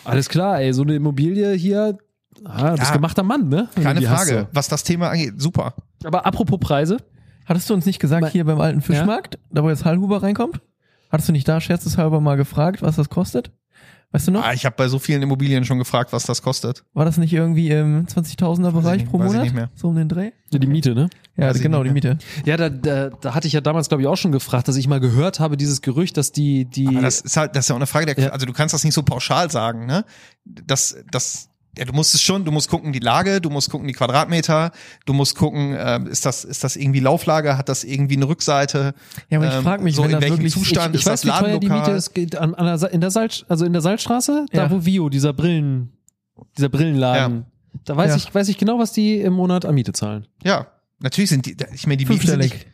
alles 0.04 0.30
klar, 0.30 0.60
ey, 0.62 0.74
so 0.74 0.84
eine 0.84 0.96
Immobilie 0.96 1.54
hier, 1.54 1.98
ah, 2.46 2.76
Ja. 2.76 2.92
gemachter 2.92 3.24
Mann, 3.24 3.50
ne? 3.50 3.68
Keine 3.76 4.02
Frage. 4.02 4.48
Was 4.54 4.68
das 4.68 4.84
Thema 4.84 5.10
angeht, 5.10 5.34
super. 5.42 5.74
Aber 6.04 6.26
apropos 6.26 6.60
Preise, 6.60 6.98
Hattest 7.46 7.70
du 7.70 7.74
uns 7.74 7.86
nicht 7.88 8.00
gesagt, 8.00 8.22
Mein- 8.22 8.32
hier 8.32 8.46
beim 8.46 8.62
alten 8.62 8.82
Fischmarkt, 8.82 9.38
da 9.52 9.64
wo 9.64 9.70
jetzt 9.70 9.84
Hallhuber 9.84 10.22
reinkommt? 10.24 10.62
Hattest 11.12 11.28
du 11.28 11.34
nicht 11.34 11.48
da 11.48 11.60
scherzeshalber 11.60 12.22
mal 12.22 12.38
gefragt, 12.38 12.82
was 12.84 12.96
das 12.96 13.10
kostet? 13.10 13.52
Weißt 14.14 14.28
du 14.28 14.32
noch? 14.32 14.44
Ah, 14.44 14.52
ich 14.54 14.66
habe 14.66 14.76
bei 14.78 14.88
so 14.90 15.00
vielen 15.00 15.22
Immobilien 15.22 15.64
schon 15.64 15.78
gefragt, 15.78 16.12
was 16.12 16.26
das 16.26 16.42
kostet. 16.42 16.84
War 16.94 17.06
das 17.06 17.18
nicht 17.18 17.32
irgendwie 17.32 17.70
im 17.70 18.06
20.000er 18.08 18.72
Bereich 18.72 19.06
pro 19.06 19.20
weiß 19.20 19.28
ich 19.28 19.32
Monat? 19.32 19.44
nicht 19.44 19.56
mehr. 19.56 19.70
So 19.74 19.88
um 19.88 19.96
den 19.96 20.10
Dreh? 20.10 20.32
Ja, 20.52 20.60
die 20.60 20.68
Miete, 20.68 20.94
ne? 20.94 21.10
Ja, 21.38 21.50
Weiß 21.50 21.62
genau, 21.62 21.82
die. 21.84 21.92
Miete. 21.92 22.18
Ja, 22.46 22.58
da, 22.58 22.70
da, 22.70 23.10
da 23.10 23.34
hatte 23.34 23.48
ich 23.48 23.54
ja 23.54 23.62
damals, 23.62 23.88
glaube 23.88 24.02
ich, 24.02 24.08
auch 24.10 24.18
schon 24.18 24.34
gefragt, 24.34 24.68
dass 24.68 24.76
ich 24.76 24.88
mal 24.90 25.00
gehört 25.00 25.40
habe, 25.40 25.56
dieses 25.56 25.82
Gerücht, 25.82 26.18
dass 26.18 26.34
die, 26.34 26.66
die. 26.66 26.88
Aber 26.90 27.02
das 27.02 27.22
ist 27.22 27.38
halt, 27.38 27.56
das 27.56 27.66
ist 27.66 27.70
ja 27.70 27.76
auch 27.76 27.80
eine 27.80 27.88
Frage 27.88 28.08
der, 28.14 28.22
Ja. 28.26 28.30
also 28.32 28.46
du 28.46 28.52
kannst 28.52 28.74
das 28.74 28.84
nicht 28.84 28.94
so 28.94 29.04
pauschal 29.04 29.50
sagen, 29.50 29.86
ne? 29.86 30.04
Das, 30.44 30.98
das, 31.10 31.48
ja, 31.78 31.86
du 31.86 31.94
musst 31.94 32.14
es 32.14 32.22
schon, 32.22 32.44
du 32.44 32.52
musst 32.52 32.70
gucken 32.70 32.92
die 32.92 33.00
Lage, 33.00 33.40
du 33.40 33.50
musst 33.50 33.70
gucken 33.70 33.88
die 33.88 33.94
Quadratmeter, 33.94 34.72
du 35.06 35.14
musst 35.14 35.36
gucken, 35.36 35.76
ähm, 35.78 36.08
ist 36.08 36.26
das, 36.26 36.44
ist 36.44 36.64
das 36.64 36.76
irgendwie 36.76 37.00
Lauflage, 37.00 37.58
hat 37.58 37.70
das 37.70 37.84
irgendwie 37.84 38.16
eine 38.18 38.28
Rückseite? 38.28 38.94
Ja, 39.30 39.38
aber 39.40 39.48
ich 39.48 39.54
Ähm, 39.56 39.64
frag 39.64 39.82
mich, 39.82 39.96
so 39.96 40.04
in 40.04 40.12
das 40.12 40.22
welchem 40.22 40.38
wirklich- 40.40 40.54
Zustand 40.54 40.96
ich, 40.96 41.02
ich 41.02 41.06
ist 41.08 41.12
weiß, 41.12 41.22
das 41.22 41.36
wie 41.36 41.44
teuer 41.46 41.60
die? 41.60 41.70
Miete 41.70 41.92
ist, 41.92 42.14
geht 42.14 42.36
an, 42.36 42.54
an 42.56 42.78
der, 42.80 42.92
in 42.92 43.00
der 43.02 43.12
Salz, 43.12 43.46
also 43.48 43.66
in 43.66 43.74
der 43.74 43.82
Salzstraße, 43.82 44.46
Ja. 44.52 44.64
da 44.68 44.72
wo 44.72 44.86
Vio, 44.86 45.10
dieser 45.10 45.32
Brillen, 45.34 45.94
dieser 46.58 46.70
Brillenladen, 46.70 47.46
da 47.86 47.96
weiß 47.96 48.10
Ja. 48.12 48.16
ich, 48.18 48.36
weiß 48.36 48.50
ich 48.50 48.58
genau, 48.58 48.78
was 48.80 48.92
die 48.92 49.20
im 49.22 49.34
Monat 49.34 49.66
an 49.66 49.74
Miete 49.76 49.94
zahlen. 49.94 50.28
Ja, 50.44 50.68
natürlich 51.00 51.30
sind 51.30 51.46
die, 51.46 51.56
ich 51.74 51.88
meine, 51.88 51.98
die 51.98 52.06
Mieten 52.06 52.28
sind 52.28 52.40
nicht, 52.40 52.68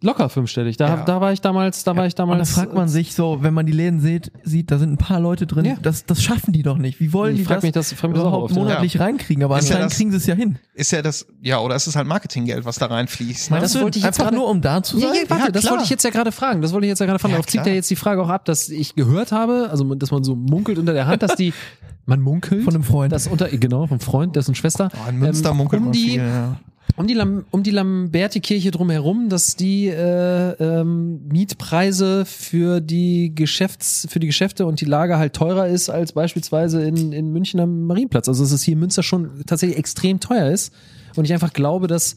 Locker 0.00 0.30
fünfstellig. 0.30 0.78
Da, 0.78 0.88
Ja. 0.88 0.96
da 1.04 1.20
war 1.20 1.32
ich 1.32 1.42
damals, 1.42 1.84
da 1.84 1.94
war 1.94 2.06
ich 2.06 2.14
Und 2.14 2.18
da 2.18 2.22
damals. 2.22 2.52
fragt 2.52 2.72
man 2.72 2.88
sich 2.88 3.14
so, 3.14 3.42
wenn 3.42 3.52
man 3.52 3.66
die 3.66 3.72
Läden 3.72 4.00
sieht, 4.00 4.32
sieht, 4.42 4.70
da 4.70 4.78
sind 4.78 4.92
ein 4.92 4.96
paar 4.96 5.20
Leute 5.20 5.46
drin, 5.46 5.66
Ja. 5.66 5.76
das, 5.82 6.06
das 6.06 6.22
schaffen 6.22 6.52
die 6.54 6.62
doch 6.62 6.78
nicht. 6.78 7.00
Wie 7.00 7.12
wollen 7.12 7.34
Ich 7.34 7.40
die 7.40 7.44
frag 7.44 7.56
das, 7.56 7.62
mich 7.64 7.72
das- 7.72 7.92
frag 7.92 8.08
mich 8.10 8.16
das 8.18 8.22
überhaupt 8.26 8.44
oft, 8.44 8.54
ja. 8.56 8.62
monatlich 8.62 8.98
reinkriegen? 8.98 9.44
Aber 9.44 9.58
Ist 9.58 9.68
ja 9.68 9.74
anscheinend 9.76 9.90
das- 9.92 9.96
kriegen 9.98 10.10
sie 10.12 10.16
es 10.16 10.26
ja 10.26 10.34
hin. 10.34 10.58
ist 10.74 10.90
ja 10.90 11.02
das, 11.02 11.26
ja, 11.42 11.58
oder 11.58 11.74
ist 11.76 11.86
es 11.86 11.96
halt 11.96 12.06
Marketinggeld, 12.06 12.64
was 12.64 12.78
da 12.78 12.86
reinfließt? 12.86 13.50
Ne? 13.50 13.60
Das 13.60 13.72
du, 13.74 13.82
wollte 13.82 13.98
ich 13.98 14.04
jetzt 14.04 14.14
einfach 14.18 14.30
gerade- 14.30 14.36
nur 14.36 14.48
um 14.48 14.62
da 14.62 14.82
zu 14.82 14.98
Ja, 14.98 15.08
sein? 15.08 15.16
ja, 15.24 15.30
warte, 15.30 15.44
Ja, 15.44 15.50
das 15.50 15.70
wollte 15.70 15.84
ich 15.84 15.90
jetzt 15.90 16.02
ja 16.04 16.10
gerade 16.10 16.32
fragen. 16.32 16.62
Das 16.62 16.72
wollte 16.72 16.86
ich 16.86 16.88
jetzt 16.90 17.00
ja 17.00 17.06
gerade 17.06 17.18
fragen. 17.18 17.32
Ja, 17.32 17.36
Darauf 17.38 17.46
zieht 17.50 17.66
ja 17.66 17.72
jetzt 17.72 17.90
die 17.90 17.96
Frage 17.96 18.22
auch 18.22 18.30
ab, 18.30 18.46
dass 18.46 18.70
ich 18.70 18.94
gehört 18.94 19.32
habe, 19.32 19.68
also 19.70 19.94
dass 19.96 20.10
man 20.10 20.24
so 20.24 20.34
munkelt 20.34 20.78
unter 20.78 20.94
der 20.94 21.06
Hand, 21.06 21.22
dass 21.22 21.34
die, 21.36 21.52
man 22.06 22.22
munkelt. 22.22 22.64
Von 22.64 22.74
einem 22.74 22.84
Freund. 22.84 23.12
Das 23.12 23.26
unter, 23.26 23.48
genau, 23.48 23.86
vom 23.86 24.00
Freund, 24.00 24.34
dessen 24.34 24.54
Schwester. 24.54 24.88
Oh, 25.04 25.10
in 25.10 25.18
Münster 25.18 25.50
ähm, 25.50 25.58
munkelt 25.58 25.80
um 25.80 25.84
man 25.88 25.92
die, 25.92 26.10
viel, 26.10 26.22
ja. 26.22 26.56
Um 26.96 27.08
die, 27.08 27.14
Lam, 27.14 27.44
um 27.50 27.62
die 27.62 27.72
Lamberti-Kirche 27.72 28.70
drumherum, 28.70 29.28
dass 29.28 29.56
die 29.56 29.88
äh, 29.88 30.50
ähm, 30.52 31.26
Mietpreise 31.26 32.24
für 32.24 32.80
die 32.80 33.34
Geschäfts, 33.34 34.06
für 34.10 34.20
die 34.20 34.28
Geschäfte 34.28 34.64
und 34.66 34.80
die 34.80 34.84
Lage 34.84 35.18
halt 35.18 35.32
teurer 35.32 35.66
ist 35.66 35.90
als 35.90 36.12
beispielsweise 36.12 36.82
in, 36.82 37.12
in 37.12 37.32
München 37.32 37.58
am 37.58 37.86
Marienplatz. 37.86 38.28
Also 38.28 38.44
dass 38.44 38.52
es 38.52 38.62
hier 38.62 38.74
in 38.74 38.80
Münster 38.80 39.02
schon 39.02 39.42
tatsächlich 39.44 39.78
extrem 39.78 40.20
teuer 40.20 40.50
ist. 40.50 40.72
Und 41.16 41.24
ich 41.24 41.32
einfach 41.32 41.52
glaube, 41.52 41.88
dass 41.88 42.16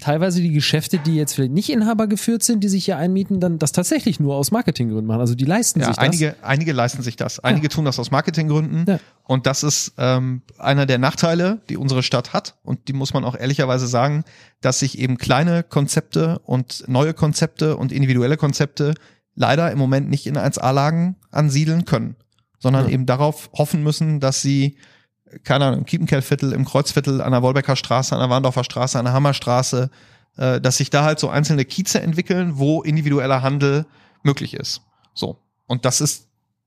teilweise 0.00 0.40
die 0.40 0.50
Geschäfte, 0.52 0.98
die 0.98 1.14
jetzt 1.14 1.34
vielleicht 1.34 1.52
nicht 1.52 1.70
Inhaber 1.70 2.06
geführt 2.06 2.42
sind, 2.42 2.64
die 2.64 2.68
sich 2.68 2.84
hier 2.86 2.96
einmieten, 2.96 3.38
dann 3.40 3.58
das 3.58 3.72
tatsächlich 3.72 4.18
nur 4.20 4.34
aus 4.36 4.50
Marketinggründen 4.50 5.06
machen. 5.06 5.20
Also 5.20 5.34
die 5.34 5.44
leisten 5.44 5.80
Ja, 5.80 5.86
sich 5.86 5.96
das. 5.96 6.04
einige, 6.04 6.36
einige 6.42 6.72
leisten 6.72 7.02
sich 7.02 7.16
das. 7.16 7.38
Einige 7.40 7.68
tun 7.68 7.84
das 7.84 7.98
aus 7.98 8.10
Marketinggründen. 8.10 8.84
Ja. 8.88 8.98
Und 9.24 9.46
das 9.46 9.62
ist 9.62 9.92
ähm, 9.98 10.42
einer 10.58 10.86
der 10.86 10.98
Nachteile, 10.98 11.60
die 11.68 11.76
unsere 11.76 12.02
Stadt 12.02 12.32
hat. 12.32 12.56
Und 12.62 12.88
die 12.88 12.92
muss 12.92 13.14
man 13.14 13.24
auch 13.24 13.36
ehrlicherweise 13.38 13.86
sagen, 13.86 14.24
dass 14.60 14.80
sich 14.80 14.98
eben 14.98 15.18
kleine 15.18 15.62
Konzepte 15.62 16.40
und 16.40 16.84
neue 16.88 17.14
Konzepte 17.14 17.76
und 17.76 17.92
individuelle 17.92 18.36
Konzepte 18.36 18.94
leider 19.36 19.70
im 19.70 19.78
Moment 19.78 20.10
nicht 20.10 20.26
in 20.26 20.36
1A-Lagen 20.36 21.16
ansiedeln 21.30 21.84
können, 21.84 22.16
sondern 22.58 22.86
Ja. 22.86 22.92
eben 22.92 23.06
darauf 23.06 23.50
hoffen 23.54 23.82
müssen, 23.82 24.20
dass 24.20 24.42
sie 24.42 24.76
keine 25.44 25.66
Ahnung, 25.66 25.80
im 25.80 25.86
Kiepenkerlviertel, 25.86 26.52
im 26.52 26.64
Kreuzviertel, 26.64 27.20
an 27.20 27.32
der 27.32 27.42
Wolbecker 27.42 27.76
Straße, 27.76 28.14
an 28.14 28.20
der 28.20 28.30
Warndorfer 28.30 28.64
Straße, 28.64 28.98
an 28.98 29.04
der 29.04 29.14
Hammerstraße, 29.14 29.90
äh, 30.36 30.60
dass 30.60 30.76
sich 30.76 30.90
da 30.90 31.04
halt 31.04 31.18
so 31.18 31.28
einzelne 31.28 31.64
Kieze 31.64 32.00
entwickeln, 32.00 32.58
wo 32.58 32.82
individueller 32.82 33.42
Handel 33.42 33.86
möglich 34.22 34.54
ist. 34.54 34.82
So. 35.14 35.38
Und 35.66 35.84
das 35.84 36.00
ist 36.00 36.26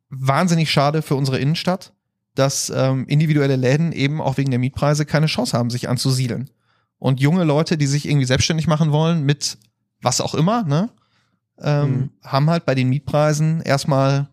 wahnsinnig 0.10 0.72
schade 0.72 1.02
für 1.02 1.15
unsere 1.15 1.40
Innenstadt, 1.40 1.94
dass 2.35 2.72
ähm, 2.76 3.06
individuelle 3.07 3.56
Läden 3.56 3.91
eben 3.91 4.22
auch 4.22 4.38
wegen 4.38 4.52
der 4.52 4.60
Mietpreise 4.60 5.06
keine 5.06 5.26
Chance 5.27 5.57
haben, 5.57 5.69
sich 5.69 5.90
anzusiedeln. 5.90 6.49
Und 6.99 7.19
junge 7.19 7.44
Leute, 7.44 7.77
die 7.77 7.88
sich 7.88 8.07
irgendwie 8.07 8.26
selbstständig 8.26 8.68
machen 8.68 8.91
wollen 8.91 9.23
mit 9.23 9.57
was 10.02 10.22
auch 10.22 10.34
immer, 10.34 10.64
ne, 10.64 10.90
ähm, 11.61 11.91
Mhm. 11.91 12.10
haben 12.23 12.49
halt 12.49 12.65
bei 12.65 12.76
den 12.76 12.90
Mietpreisen 12.90 13.61
erstmal 13.61 14.30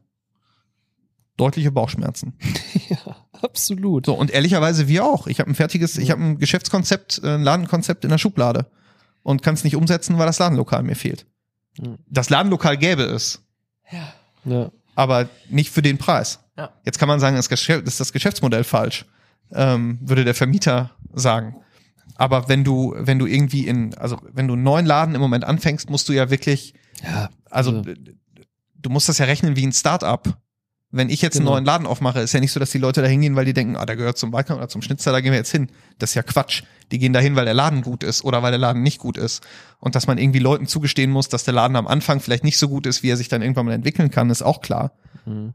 deutliche 1.40 1.72
Bauchschmerzen. 1.72 2.34
Ja, 2.90 3.16
absolut. 3.42 4.06
So, 4.06 4.14
und 4.14 4.32
ehrlicherweise 4.32 4.88
wir 4.88 5.04
auch. 5.04 5.28
Ich 5.28 5.38
habe 5.38 5.48
ein 5.48 5.54
fertiges, 5.54 5.96
ich 5.96 6.10
habe 6.10 6.20
ein 6.22 6.38
Geschäftskonzept, 6.38 7.20
äh, 7.22 7.34
ein 7.36 7.42
Ladenkonzept 7.44 8.02
in 8.04 8.10
der 8.10 8.18
Schublade 8.18 8.66
und 9.22 9.42
kann 9.42 9.54
es 9.54 9.62
nicht 9.62 9.76
umsetzen, 9.76 10.18
weil 10.18 10.26
das 10.26 10.40
Ladenlokal 10.40 10.82
mir 10.82 10.96
fehlt. 10.96 11.24
Mhm. 11.78 11.98
Das 12.08 12.30
Ladenlokal 12.30 12.76
gäbe 12.76 13.04
es, 13.04 13.42
Ja. 14.44 14.72
aber 14.96 15.28
nicht 15.48 15.70
für 15.70 15.82
den 15.82 15.98
Preis. 15.98 16.40
Ja. 16.58 16.70
Jetzt 16.84 16.98
kann 16.98 17.06
man 17.08 17.20
sagen, 17.20 17.36
ist 17.36 17.48
das 18.00 18.12
Geschäftsmodell 18.12 18.64
falsch, 18.64 19.06
ähm, 19.52 19.98
würde 20.02 20.24
der 20.24 20.34
Vermieter 20.34 20.90
sagen. 21.14 21.54
Aber 22.16 22.48
wenn 22.48 22.64
du, 22.64 22.94
wenn 22.98 23.20
du 23.20 23.26
irgendwie 23.26 23.68
in, 23.68 23.94
also 23.94 24.18
wenn 24.32 24.48
du 24.48 24.54
einen 24.54 24.64
neuen 24.64 24.84
Laden 24.86 25.14
im 25.14 25.20
Moment 25.20 25.44
anfängst, 25.44 25.88
musst 25.90 26.08
du 26.08 26.12
ja 26.12 26.28
wirklich, 26.28 26.74
Ja. 27.04 27.30
also 27.50 27.82
Ja. 27.82 27.94
du 28.74 28.90
musst 28.90 29.08
das 29.08 29.18
ja 29.18 29.26
rechnen 29.26 29.54
wie 29.54 29.64
ein 29.66 29.72
Start-up. 29.72 30.36
Wenn 30.92 31.08
ich 31.08 31.22
jetzt 31.22 31.36
einen 31.36 31.44
Genau. 31.44 31.54
neuen 31.54 31.64
Laden 31.64 31.86
aufmache, 31.86 32.20
ist 32.20 32.32
ja 32.32 32.40
nicht 32.40 32.50
so, 32.52 32.58
dass 32.58 32.70
die 32.70 32.78
Leute 32.78 33.00
da 33.00 33.06
hingehen, 33.06 33.36
weil 33.36 33.44
die 33.44 33.52
denken, 33.54 33.76
ah, 33.76 33.86
der 33.86 33.94
gehört 33.96 34.18
zum 34.18 34.32
Balkan 34.32 34.56
oder 34.56 34.68
zum 34.68 34.82
Schnitzer, 34.82 35.12
da 35.12 35.20
gehen 35.20 35.30
wir 35.30 35.38
jetzt 35.38 35.52
hin. 35.52 35.68
Das 35.98 36.10
ist 36.10 36.14
ja 36.14 36.22
Quatsch. 36.22 36.62
Die 36.90 36.98
gehen 36.98 37.12
dahin, 37.12 37.36
weil 37.36 37.44
der 37.44 37.54
Laden 37.54 37.82
gut 37.82 38.02
ist 38.02 38.24
oder 38.24 38.42
weil 38.42 38.50
der 38.50 38.58
Laden 38.58 38.82
nicht 38.82 38.98
gut 38.98 39.16
ist. 39.16 39.42
Und 39.78 39.94
dass 39.94 40.08
man 40.08 40.18
irgendwie 40.18 40.40
Leuten 40.40 40.66
zugestehen 40.66 41.10
muss, 41.12 41.28
dass 41.28 41.44
der 41.44 41.54
Laden 41.54 41.76
am 41.76 41.86
Anfang 41.86 42.18
vielleicht 42.18 42.42
nicht 42.42 42.58
so 42.58 42.68
gut 42.68 42.86
ist, 42.86 43.04
wie 43.04 43.10
er 43.10 43.16
sich 43.16 43.28
dann 43.28 43.40
irgendwann 43.42 43.66
mal 43.66 43.72
entwickeln 43.72 44.10
kann, 44.10 44.30
ist 44.30 44.42
auch 44.42 44.60
klar. 44.60 44.92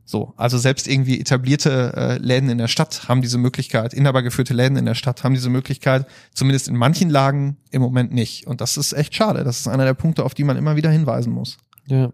So, 0.06 0.34
also 0.38 0.58
selbst 0.58 0.88
irgendwie 0.88 1.20
etablierte 1.20 1.92
äh, 1.98 2.18
Läden 2.20 2.50
in 2.50 2.60
der 2.60 2.70
Stadt 2.70 3.10
haben 3.10 3.22
diese 3.22 3.38
Möglichkeit, 3.38 3.94
inhabergeführte 3.94 4.54
Läden 4.54 4.78
in 4.78 4.86
der 4.86 4.96
Stadt 4.96 5.24
haben 5.26 5.34
diese 5.34 5.50
Möglichkeit, 5.50 6.06
zumindest 6.34 6.70
in 6.70 6.78
manchen 6.78 7.10
Lagen 7.10 7.58
im 7.72 7.82
Moment 7.82 8.14
nicht. 8.14 8.48
Und 8.48 8.62
das 8.62 8.78
ist 8.78 8.94
echt 8.94 9.16
schade. 9.16 9.44
Das 9.44 9.60
ist 9.60 9.68
einer 9.68 9.84
der 9.84 9.96
Punkte, 9.96 10.24
auf 10.24 10.34
die 10.34 10.46
man 10.46 10.56
immer 10.56 10.78
wieder 10.78 10.92
hinweisen 10.92 11.34
muss. 11.34 11.58
Ja. 11.88 12.14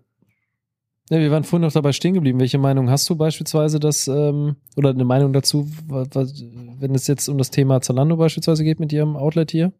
Ja, 1.11 1.19
wir 1.19 1.29
waren 1.29 1.43
vorhin 1.43 1.65
noch 1.67 1.73
dabei 1.73 1.91
stehen 1.91 2.13
geblieben. 2.13 2.39
Welche 2.39 2.57
Meinung 2.57 2.89
hast 2.89 3.09
du 3.09 3.15
beispielsweise, 3.17 3.81
dass, 3.81 4.07
ähm, 4.07 4.55
oder 4.77 4.91
eine 4.91 5.03
Meinung 5.03 5.33
dazu, 5.33 5.69
was, 5.85 6.41
wenn 6.79 6.95
es 6.95 7.05
jetzt 7.07 7.27
um 7.27 7.37
das 7.37 7.51
Thema 7.51 7.81
Zalando 7.81 8.15
beispielsweise 8.15 8.63
geht 8.63 8.79
mit 8.79 8.93
ihrem 8.93 9.17
Outlet 9.17 9.51
hier? 9.51 9.73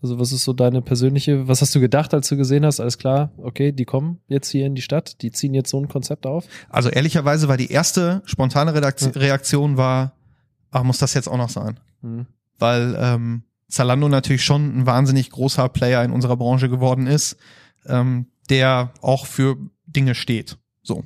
Also 0.00 0.20
was 0.20 0.30
ist 0.30 0.44
so 0.44 0.52
deine 0.52 0.80
persönliche, 0.80 1.48
was 1.48 1.60
hast 1.60 1.74
du 1.74 1.80
gedacht, 1.80 2.14
als 2.14 2.28
du 2.28 2.36
gesehen 2.36 2.64
hast, 2.64 2.78
alles 2.78 2.98
klar, 2.98 3.32
okay, 3.38 3.72
die 3.72 3.84
kommen 3.84 4.20
jetzt 4.28 4.48
hier 4.48 4.64
in 4.64 4.76
die 4.76 4.80
Stadt, 4.80 5.22
die 5.22 5.32
ziehen 5.32 5.54
jetzt 5.54 5.70
so 5.70 5.80
ein 5.80 5.88
Konzept 5.88 6.24
auf? 6.24 6.44
Also 6.68 6.88
ehrlicherweise 6.88 7.48
war 7.48 7.56
die 7.56 7.72
erste 7.72 8.22
spontane 8.24 8.72
Redakt 8.72 9.00
Ja. 9.00 9.08
Reaktion 9.08 9.76
war, 9.76 10.12
ach, 10.70 10.84
muss 10.84 10.98
das 10.98 11.14
jetzt 11.14 11.26
auch 11.26 11.36
noch 11.36 11.50
sein? 11.50 11.80
Mhm. 12.00 12.26
Weil 12.60 12.96
ähm, 12.96 13.42
Zalando 13.66 14.08
natürlich 14.08 14.44
schon 14.44 14.78
ein 14.78 14.86
wahnsinnig 14.86 15.30
großer 15.30 15.68
Player 15.68 16.04
in 16.04 16.12
unserer 16.12 16.36
Branche 16.36 16.68
geworden 16.68 17.08
ist, 17.08 17.36
ähm, 17.86 18.26
der 18.50 18.92
auch 19.02 19.26
für 19.26 19.56
Dinge 19.88 20.14
steht. 20.14 20.58
So. 20.82 21.04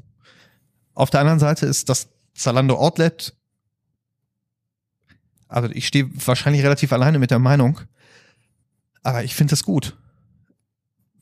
Auf 0.95 1.11
der 1.11 1.21
anderen 1.21 1.39
Seite 1.39 1.67
ist 1.67 1.89
das 1.89 2.09
Zalando 2.35 2.77
Outlet, 2.77 3.35
also 5.49 5.69
ich 5.71 5.87
stehe 5.87 6.09
wahrscheinlich 6.27 6.63
relativ 6.63 6.93
alleine 6.93 7.19
mit 7.19 7.31
der 7.31 7.39
Meinung, 7.39 7.81
aber 9.03 9.23
ich 9.23 9.35
finde 9.35 9.53
das 9.53 9.63
gut. 9.63 9.97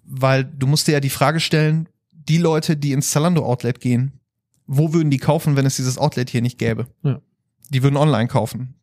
Weil 0.05 0.45
du 0.45 0.67
musst 0.67 0.87
dir 0.87 0.93
ja 0.93 1.01
die 1.01 1.11
Frage 1.11 1.41
stellen, 1.41 1.89
die 2.13 2.39
Leute, 2.39 2.77
die 2.77 2.93
ins 2.93 3.11
Zalando 3.11 3.45
Outlet 3.45 3.81
gehen, 3.81 4.13
wo 4.67 4.93
würden 4.93 5.11
die 5.11 5.19
kaufen, 5.19 5.57
wenn 5.57 5.67
es 5.67 5.77
dieses 5.77 5.99
Outlet 5.99 6.31
hier 6.31 6.43
nicht 6.43 6.59
gäbe? 6.59 6.87
Ja. 7.03 7.21
Die 7.71 7.83
würden 7.83 7.97
online 7.97 8.29
kaufen. 8.29 8.75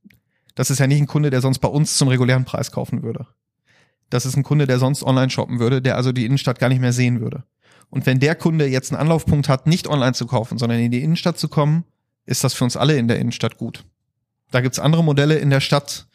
Das 0.55 0.69
ist 0.69 0.79
ja 0.79 0.87
nicht 0.87 0.99
ein 0.99 1.07
Kunde, 1.07 1.29
der 1.29 1.41
sonst 1.41 1.59
bei 1.59 1.69
uns 1.69 1.97
zum 1.97 2.09
regulären 2.09 2.43
Preis 2.43 2.71
kaufen 2.71 3.03
würde. 3.03 3.27
Das 4.09 4.25
ist 4.25 4.35
ein 4.35 4.43
Kunde, 4.43 4.67
der 4.67 4.79
sonst 4.79 5.03
online 5.03 5.29
shoppen 5.29 5.59
würde, 5.59 5.81
der 5.81 5.95
also 5.95 6.11
die 6.11 6.25
Innenstadt 6.25 6.59
gar 6.59 6.69
nicht 6.69 6.81
mehr 6.81 6.93
sehen 6.93 7.21
würde. 7.21 7.43
Und 7.89 8.05
wenn 8.05 8.19
der 8.19 8.35
Kunde 8.35 8.67
jetzt 8.67 8.91
einen 8.91 8.99
Anlaufpunkt 9.01 9.49
hat, 9.49 9.67
nicht 9.67 9.87
online 9.87 10.13
zu 10.13 10.27
kaufen, 10.27 10.57
sondern 10.57 10.79
in 10.79 10.91
die 10.91 11.01
Innenstadt 11.03 11.37
zu 11.37 11.47
kommen, 11.47 11.85
ist 12.25 12.43
das 12.43 12.53
für 12.53 12.63
uns 12.65 12.75
alle 12.75 12.97
in 12.97 13.07
der 13.07 13.19
Innenstadt 13.19 13.57
gut. 13.57 13.85
Da 14.51 14.61
gibt's 14.61 14.79
andere 14.79 15.03
Modelle 15.03 15.35
in 15.35 15.49
der 15.49 15.61
Stadt, 15.61 16.07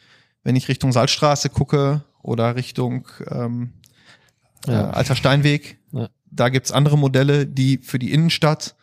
wenn 0.43 0.55
ich 0.55 0.67
Richtung 0.67 0.91
Salzstraße 0.91 1.49
gucke 1.49 2.03
oder 2.21 2.55
Richtung 2.55 3.07
ähm, 3.29 3.73
Ja. 4.67 4.89
äh, 4.89 4.93
Alter 4.93 5.15
Steinweg. 5.15 5.79
Ja. 5.91 6.09
Da 6.29 6.49
gibt's 6.49 6.71
andere 6.71 6.97
Modelle, 6.97 7.45
die 7.47 7.77
für 7.79 7.99
die 7.99 8.11
Innenstadt 8.11 8.75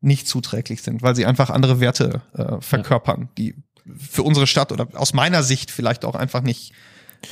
nicht 0.00 0.28
zuträglich 0.28 0.82
sind, 0.82 1.02
weil 1.02 1.16
sie 1.16 1.26
einfach 1.26 1.50
andere 1.50 1.80
Werte 1.80 2.22
äh, 2.34 2.60
verkörpern, 2.60 3.28
die 3.36 3.54
für 3.98 4.22
unsere 4.22 4.46
Stadt 4.46 4.70
oder 4.72 4.86
aus 4.94 5.12
meiner 5.14 5.42
Sicht 5.42 5.70
vielleicht 5.70 6.04
auch 6.04 6.14
einfach 6.14 6.42
nicht, 6.42 6.72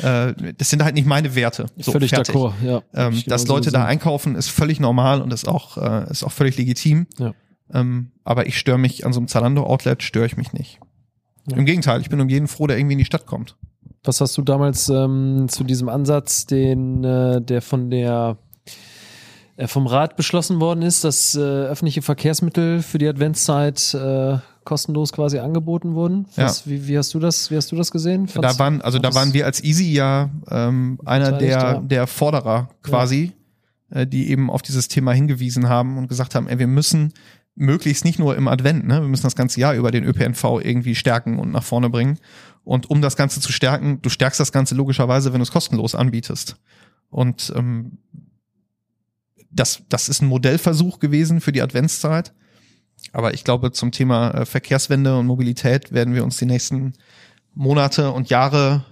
äh, 0.03 0.35
das 0.57 0.71
sind 0.71 0.83
halt 0.83 0.95
nicht 0.95 1.07
meine 1.07 1.35
Werte. 1.35 1.67
So, 1.79 1.93
Völlig 1.93 2.11
fertig. 2.11 2.35
d'accord, 2.35 2.53
ja. 2.65 2.83
Ähm, 2.95 3.23
dass 3.27 3.47
Leute 3.47 3.71
da 3.71 3.81
sehen. 3.81 3.89
einkaufen, 3.89 4.35
ist 4.35 4.49
völlig 4.49 4.81
normal 4.81 5.23
und 5.23 5.33
ist 5.33 5.49
auch, 5.49 5.77
äh, 5.79 6.11
ist 6.11 6.25
auch 6.25 6.33
völlig 6.33 6.57
legitim. 6.57 7.07
Ja. 7.19 7.35
Ähm, 7.73 8.13
aber 8.25 8.47
ich 8.47 8.59
störe 8.59 8.79
mich 8.79 9.07
an 9.07 9.13
so 9.13 9.21
einem 9.21 9.29
Zalando-Outlet, 9.29 10.03
störe 10.03 10.27
ich 10.27 10.37
mich 10.37 10.53
nicht. 10.53 10.79
Ja. 11.49 11.57
Im 11.57 11.65
Gegenteil, 11.65 12.01
ich 12.01 12.11
bin 12.11 12.21
um 12.21 12.29
jeden 12.29 12.49
froh, 12.49 12.67
der 12.67 12.79
irgendwie 12.79 12.95
in 12.95 12.99
die 12.99 13.05
Stadt 13.05 13.27
kommt. 13.27 13.57
Was 14.05 14.21
hast 14.21 14.37
du 14.37 14.43
damals 14.43 14.89
ähm, 14.89 15.47
zu 15.49 15.65
diesem 15.65 15.89
Ansatz, 15.89 16.47
den 16.47 17.03
äh, 17.03 17.41
der 17.41 17.61
von 17.61 17.91
der 17.91 18.39
äh, 19.57 19.67
vom 19.67 19.87
Rat 19.87 20.17
beschlossen 20.17 20.61
worden 20.61 20.83
ist, 20.83 21.03
dass 21.05 21.35
äh, 21.35 21.41
öffentliche 21.41 22.03
Verkehrsmittel 22.03 22.83
für 22.83 22.99
die 22.99 23.09
Adventszeit 23.09 23.95
äh, 23.95 24.39
kostenlos 24.67 25.13
quasi 25.13 25.39
angeboten 25.39 25.95
wurden? 25.95 26.27
Was, 26.37 26.69
wie, 26.69 26.87
wie 26.87 26.99
hast 26.99 27.15
du 27.15 27.19
das? 27.19 27.51
Wie 27.51 27.57
hast 27.57 27.73
du 27.73 27.77
das 27.77 27.91
gesehen? 27.91 28.27
da 28.27 28.43
Fandst- 28.43 28.59
waren, 28.59 28.83
also 28.83 28.99
da 28.99 29.15
waren 29.15 29.33
wir 29.33 29.47
als 29.47 29.65
Easy 29.65 29.93
ja 29.93 30.29
ähm, 30.51 30.99
einer 31.07 31.33
der, 31.33 31.49
ja. 31.49 31.79
der 31.79 32.07
Forderer 32.07 32.69
quasi, 32.83 33.33
äh, 33.91 34.07
die 34.07 34.31
eben 34.31 34.51
auf 34.51 34.61
dieses 34.61 34.89
Thema 34.89 35.13
hingewiesen 35.13 35.69
haben 35.69 35.97
und 35.97 36.09
gesagt 36.09 36.35
haben, 36.35 36.49
ey, 36.49 36.59
wir 36.59 36.67
müssen 36.67 37.15
möglichst 37.55 38.05
nicht 38.05 38.19
nur 38.19 38.37
im 38.37 38.49
Advent, 38.49 38.87
ne, 38.87 39.01
wir 39.01 39.09
müssen 39.09 39.23
das 39.23 39.35
ganze 39.35 39.61
Jahr 39.61 39.75
über 39.75 39.91
den 39.91 40.05
ÖPNV 40.05 40.61
irgendwie 40.63 40.95
stärken 40.95 41.39
und 41.39 41.53
nach 41.53 41.65
vorne 41.65 41.89
bringen. 41.89 42.19
Und 42.65 42.91
um 42.91 43.01
das 43.01 43.17
Ganze 43.17 43.41
zu 43.41 43.51
stärken, 43.51 44.03
du 44.03 44.11
stärkst 44.11 44.39
das 44.39 44.53
Ganze 44.53 44.75
logischerweise, 44.75 45.33
wenn 45.33 45.39
du 45.39 45.45
es 45.45 45.53
kostenlos 45.53 45.95
anbietest. 45.95 46.57
Und 47.09 47.53
ähm, 47.57 47.99
das, 49.51 49.83
das 49.89 50.09
ist 50.09 50.21
ein 50.21 50.29
Modellversuch 50.29 50.99
gewesen 50.99 51.41
für 51.41 51.53
die 51.53 51.63
Adventszeit. 51.63 52.35
Aber 53.13 53.35
ich 53.35 53.45
glaube, 53.45 53.73
zum 53.73 53.93
Thema 53.93 54.31
äh, 54.31 54.47
Verkehrswende 54.47 55.19
und 55.19 55.27
Mobilität 55.27 55.93
werden 55.93 56.15
wir 56.15 56.25
uns 56.25 56.37
die 56.37 56.47
nächsten 56.47 56.95
Monate 57.55 58.13
und 58.13 58.31
Jahre 58.31 58.85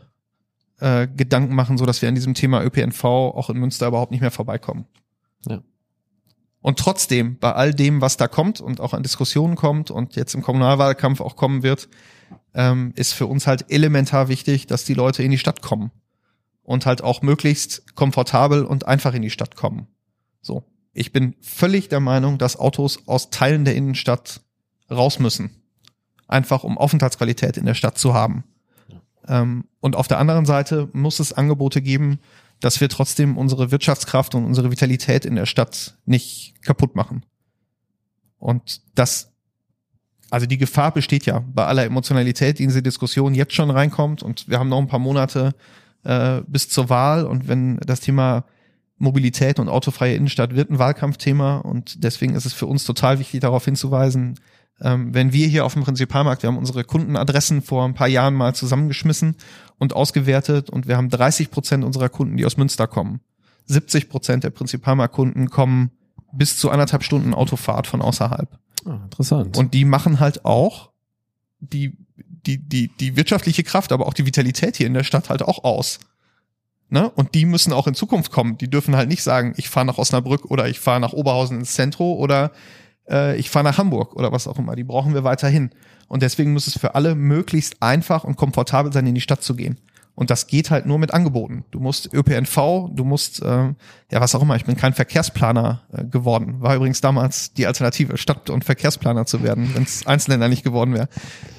äh, 0.81 1.07
Gedanken 1.07 1.55
machen, 1.55 1.79
so 1.79 1.87
dass 1.87 2.03
wir 2.03 2.09
an 2.09 2.15
diesem 2.15 2.35
Thema 2.35 2.63
ÖPNV 2.63 3.05
auch 3.05 3.51
in 3.51 3.59
Münster 3.59 3.87
überhaupt 3.87 4.11
nicht 4.11 4.21
mehr 4.21 4.31
vorbeikommen. 4.31 4.87
Ja. 5.47 5.63
Und 6.61 6.79
trotzdem, 6.79 7.39
bei 7.39 7.53
all 7.53 7.75
dem, 7.75 8.01
was 8.01 8.17
da 8.17 8.27
kommt 8.27 8.61
und 8.61 8.81
auch 8.81 8.95
an 8.95 9.03
Diskussionen 9.03 9.55
kommt 9.55 9.91
und 9.91 10.17
jetzt 10.17 10.35
im 10.35 10.43
Kommunalwahlkampf 10.43 11.21
auch 11.21 11.37
kommen 11.37 11.63
wird, 11.63 11.89
ähm, 12.55 12.93
ist 12.97 13.13
für 13.13 13.27
uns 13.27 13.47
halt 13.47 13.71
elementar 13.71 14.29
wichtig, 14.29 14.67
dass 14.67 14.85
die 14.85 14.95
Leute 14.95 15.23
in 15.23 15.31
die 15.31 15.39
Stadt 15.39 15.61
kommen 15.61 15.91
und 16.63 16.87
halt 16.87 17.03
auch 17.03 17.21
möglichst 17.21 17.95
komfortabel 17.95 18.65
und 18.65 18.87
einfach 18.87 19.13
in 19.13 19.23
die 19.23 19.31
Stadt 19.31 19.57
kommen. 19.57 19.89
So. 20.41 20.65
Ich 20.95 21.13
bin 21.13 21.35
völlig 21.41 21.89
der 21.89 22.01
Meinung, 22.01 22.39
dass 22.39 22.57
Autos 22.57 23.01
aus 23.07 23.31
Teilen 23.31 23.65
der 23.65 23.75
Innenstadt 23.75 24.41
raus 24.91 25.19
müssen. 25.19 25.51
Einfach 26.29 26.65
um 26.65 26.79
Aufenthaltsqualität 26.79 27.57
in 27.57 27.67
der 27.67 27.75
Stadt 27.75 27.99
zu 27.99 28.15
haben. 28.15 28.45
Ähm, 29.27 29.65
und 29.81 29.97
auf 29.97 30.09
der 30.09 30.19
anderen 30.19 30.47
Seite 30.47 30.89
muss 30.93 31.19
es 31.19 31.33
Angebote 31.33 31.83
geben, 31.83 32.21
dass 32.61 32.81
wir 32.81 32.89
trotzdem 32.89 33.37
unsere 33.37 33.73
Wirtschaftskraft 33.73 34.35
und 34.35 34.45
unsere 34.45 34.71
Vitalität 34.71 35.25
in 35.25 35.35
der 35.35 35.47
Stadt 35.47 35.99
nicht 36.07 36.55
kaputt 36.63 36.95
machen. 36.95 37.27
Und 38.39 38.81
das, 38.95 39.33
also 40.31 40.47
die 40.47 40.59
Gefahr 40.59 40.93
besteht 40.93 41.27
ja 41.27 41.43
bei 41.53 41.67
aller 41.67 41.85
Emotionalität, 41.85 42.59
die 42.59 42.63
in 42.63 42.69
diese 42.69 42.83
Diskussion 42.83 43.35
jetzt 43.35 43.55
schon 43.55 43.71
reinkommt. 43.71 44.23
Und 44.23 44.49
wir 44.49 44.59
haben 44.59 44.69
noch 44.69 44.79
ein 44.79 44.87
paar 44.87 45.01
Monate 45.01 45.55
äh, 46.05 46.43
bis 46.47 46.69
zur 46.69 46.89
Wahl. 46.89 47.27
Und 47.27 47.49
wenn 47.49 47.79
das 47.79 48.01
Thema 48.01 48.45
Mobilität 48.99 49.59
und 49.59 49.69
autofreie 49.69 50.15
Innenstadt 50.15 50.55
wird 50.55 50.71
ein 50.71 50.79
Wahlkampfthema. 50.79 51.59
Und 51.59 52.05
deswegen 52.05 52.35
ist 52.35 52.47
es 52.47 52.53
für 52.53 52.67
uns 52.67 52.85
total 52.85 53.19
wichtig, 53.19 53.41
darauf 53.41 53.65
hinzuweisen, 53.65 54.39
ähm, 54.81 55.15
wenn 55.15 55.33
wir 55.33 55.47
hier 55.47 55.65
auf 55.65 55.75
dem 55.75 55.85
Prinzipalmarkt, 55.85 56.43
wir 56.43 56.49
haben 56.49 56.59
unsere 56.59 56.85
Kundenadressen 56.85 57.63
vor 57.63 57.85
ein 57.85 57.95
paar 57.95 58.09
Jahren 58.09 58.35
mal 58.35 58.55
zusammengeschmissen 58.55 59.37
und 59.79 59.95
ausgewertet 59.95 60.69
und 60.69 60.89
wir 60.89 60.97
haben 60.97 61.11
30 61.11 61.51
Prozent 61.51 61.85
unserer 61.85 62.09
Kunden, 62.09 62.37
die 62.37 62.45
aus 62.45 62.57
Münster 62.57 62.87
kommen. 62.87 63.21
70 63.67 64.09
Prozent 64.09 64.45
der 64.45 64.51
Prinzipalmarktkunden 64.51 65.49
kommen 65.49 65.93
bis 66.33 66.59
zu 66.59 66.71
anderthalb 66.71 67.05
Stunden 67.05 67.35
Autofahrt 67.35 67.87
von 67.87 68.03
außerhalb. 68.03 68.59
Ah, 68.85 69.01
interessant. 69.05 69.57
Und 69.57 69.75
die 69.75 69.85
machen 69.85 70.19
halt 70.21 70.45
auch 70.45 70.91
die, 71.61 71.97
die, 72.17 72.59
die, 72.59 72.89
die 72.89 73.17
wirtschaftliche 73.17 73.63
Kraft, 73.63 73.93
aber 73.93 74.07
auch 74.07 74.13
die 74.13 74.27
Vitalität 74.27 74.77
hier 74.77 74.87
in 74.87 74.95
der 74.95 75.05
Stadt 75.05 75.31
halt 75.31 75.43
auch 75.43 75.65
aus. 75.65 76.01
Ne? 76.91 77.11
Und 77.11 77.35
die 77.35 77.47
müssen 77.47 77.73
auch 77.73 77.87
in 77.87 77.95
Zukunft 77.95 78.31
kommen. 78.31 78.59
Die 78.59 78.69
dürfen 78.69 78.97
halt 78.97 79.09
nicht 79.09 79.23
sagen, 79.23 79.55
ich 79.57 79.69
fahre 79.69 79.87
nach 79.87 79.99
Osnabrück 79.99 80.45
oder 80.47 80.69
ich 80.69 80.81
fahre 80.81 81.01
nach 81.01 81.13
Oberhausen 81.13 81.59
ins 81.59 81.75
Zentro 81.75 82.15
oder 82.15 82.53
äh, 83.09 83.37
ich 83.37 83.51
fahre 83.51 83.65
nach 83.65 83.79
Hamburg 83.79 84.15
oder 84.15 84.33
was 84.33 84.47
auch 84.47 84.59
immer. 84.59 84.77
Die 84.77 84.85
brauchen 84.85 85.15
wir 85.15 85.25
weiterhin. 85.25 85.71
Und 86.09 86.23
deswegen 86.23 86.53
muss 86.53 86.67
es 86.67 86.79
für 86.79 86.95
alle 86.95 87.15
möglichst 87.15 87.83
einfach 87.83 88.25
und 88.25 88.37
komfortabel 88.37 88.93
sein, 88.93 89.07
in 89.07 89.15
die 89.15 89.21
Stadt 89.21 89.43
zu 89.43 89.57
gehen. 89.57 89.79
Und 90.17 90.31
das 90.31 90.47
geht 90.47 90.71
halt 90.71 90.87
nur 90.87 90.99
mit 90.99 91.13
Angeboten. 91.13 91.65
Du 91.73 91.81
musst 91.81 92.13
ÖPNV, 92.15 92.91
du 92.93 93.05
musst, 93.05 93.43
äh, 93.43 93.47
ja 94.13 94.21
was 94.21 94.35
auch 94.37 94.43
immer, 94.43 94.55
ich 94.55 94.65
bin 94.65 94.77
kein 94.77 94.95
Verkehrsplaner 94.95 95.83
äh, 95.93 96.05
geworden. 96.05 96.61
War 96.61 96.77
übrigens 96.77 97.01
damals 97.01 97.53
die 97.53 97.67
Alternative, 97.67 98.17
Stadt- 98.17 98.49
und 98.49 98.65
Verkehrsplaner 98.65 99.27
zu 99.27 99.43
werden, 99.43 99.75
wenn 99.75 99.83
es 99.83 100.07
Einzelländer 100.07 100.49
nicht 100.49 100.63
geworden 100.63 100.95
wäre. 100.95 101.09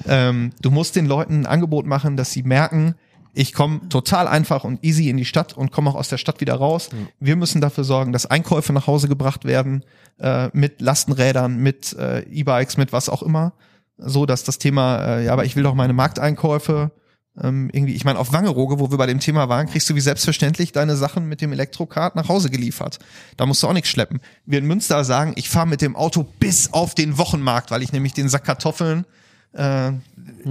Ähm, 0.08 0.52
du 0.62 0.70
musst 0.70 0.96
den 0.96 1.04
Leuten 1.04 1.40
ein 1.40 1.46
Angebot 1.46 1.84
machen, 1.84 2.16
dass 2.16 2.32
sie 2.32 2.44
merken, 2.44 2.94
ich 3.36 3.52
komme 3.52 3.88
total 3.90 4.28
einfach 4.28 4.64
und 4.64 4.82
easy 4.82 5.10
in 5.10 5.18
die 5.18 5.24
Stadt 5.24 5.52
und 5.52 5.70
komme 5.70 5.90
auch 5.90 5.94
aus 5.94 6.08
der 6.08 6.16
Stadt 6.16 6.40
wieder 6.40 6.54
raus. 6.54 6.88
Wir 7.20 7.36
müssen 7.36 7.60
dafür 7.60 7.84
sorgen, 7.84 8.12
dass 8.12 8.24
Einkäufe 8.24 8.72
nach 8.72 8.86
Hause 8.86 9.08
gebracht 9.08 9.44
werden 9.44 9.84
äh, 10.18 10.48
mit 10.54 10.80
Lastenrädern, 10.80 11.58
mit 11.58 11.92
äh, 11.98 12.20
E-Bikes, 12.20 12.78
mit 12.78 12.92
was 12.92 13.08
auch 13.08 13.22
immer, 13.22 13.52
so 13.98 14.24
dass 14.24 14.44
das 14.44 14.58
Thema, 14.58 15.04
äh, 15.04 15.24
ja, 15.26 15.32
aber 15.34 15.44
ich 15.44 15.54
will 15.54 15.62
doch 15.62 15.74
meine 15.74 15.92
Markteinkäufe 15.92 16.92
ähm, 17.42 17.68
irgendwie, 17.72 17.94
ich 17.94 18.06
meine, 18.06 18.18
auf 18.18 18.32
Wangerooge, 18.32 18.78
wo 18.78 18.90
wir 18.90 18.96
bei 18.96 19.06
dem 19.06 19.20
Thema 19.20 19.50
waren, 19.50 19.66
kriegst 19.66 19.90
du 19.90 19.94
wie 19.94 20.00
selbstverständlich 20.00 20.72
deine 20.72 20.96
Sachen 20.96 21.28
mit 21.28 21.42
dem 21.42 21.52
Elektrokart 21.52 22.16
nach 22.16 22.30
Hause 22.30 22.48
geliefert. 22.48 22.98
Da 23.36 23.44
musst 23.44 23.62
du 23.62 23.66
auch 23.66 23.74
nichts 23.74 23.90
schleppen. 23.90 24.20
Wir 24.46 24.60
in 24.60 24.66
Münster 24.66 25.04
sagen, 25.04 25.34
ich 25.36 25.50
fahre 25.50 25.66
mit 25.66 25.82
dem 25.82 25.94
Auto 25.94 26.24
bis 26.40 26.72
auf 26.72 26.94
den 26.94 27.18
Wochenmarkt, 27.18 27.70
weil 27.70 27.82
ich 27.82 27.92
nämlich 27.92 28.14
den 28.14 28.30
Sack 28.30 28.44
Kartoffeln 28.44 29.04
äh, 29.56 29.92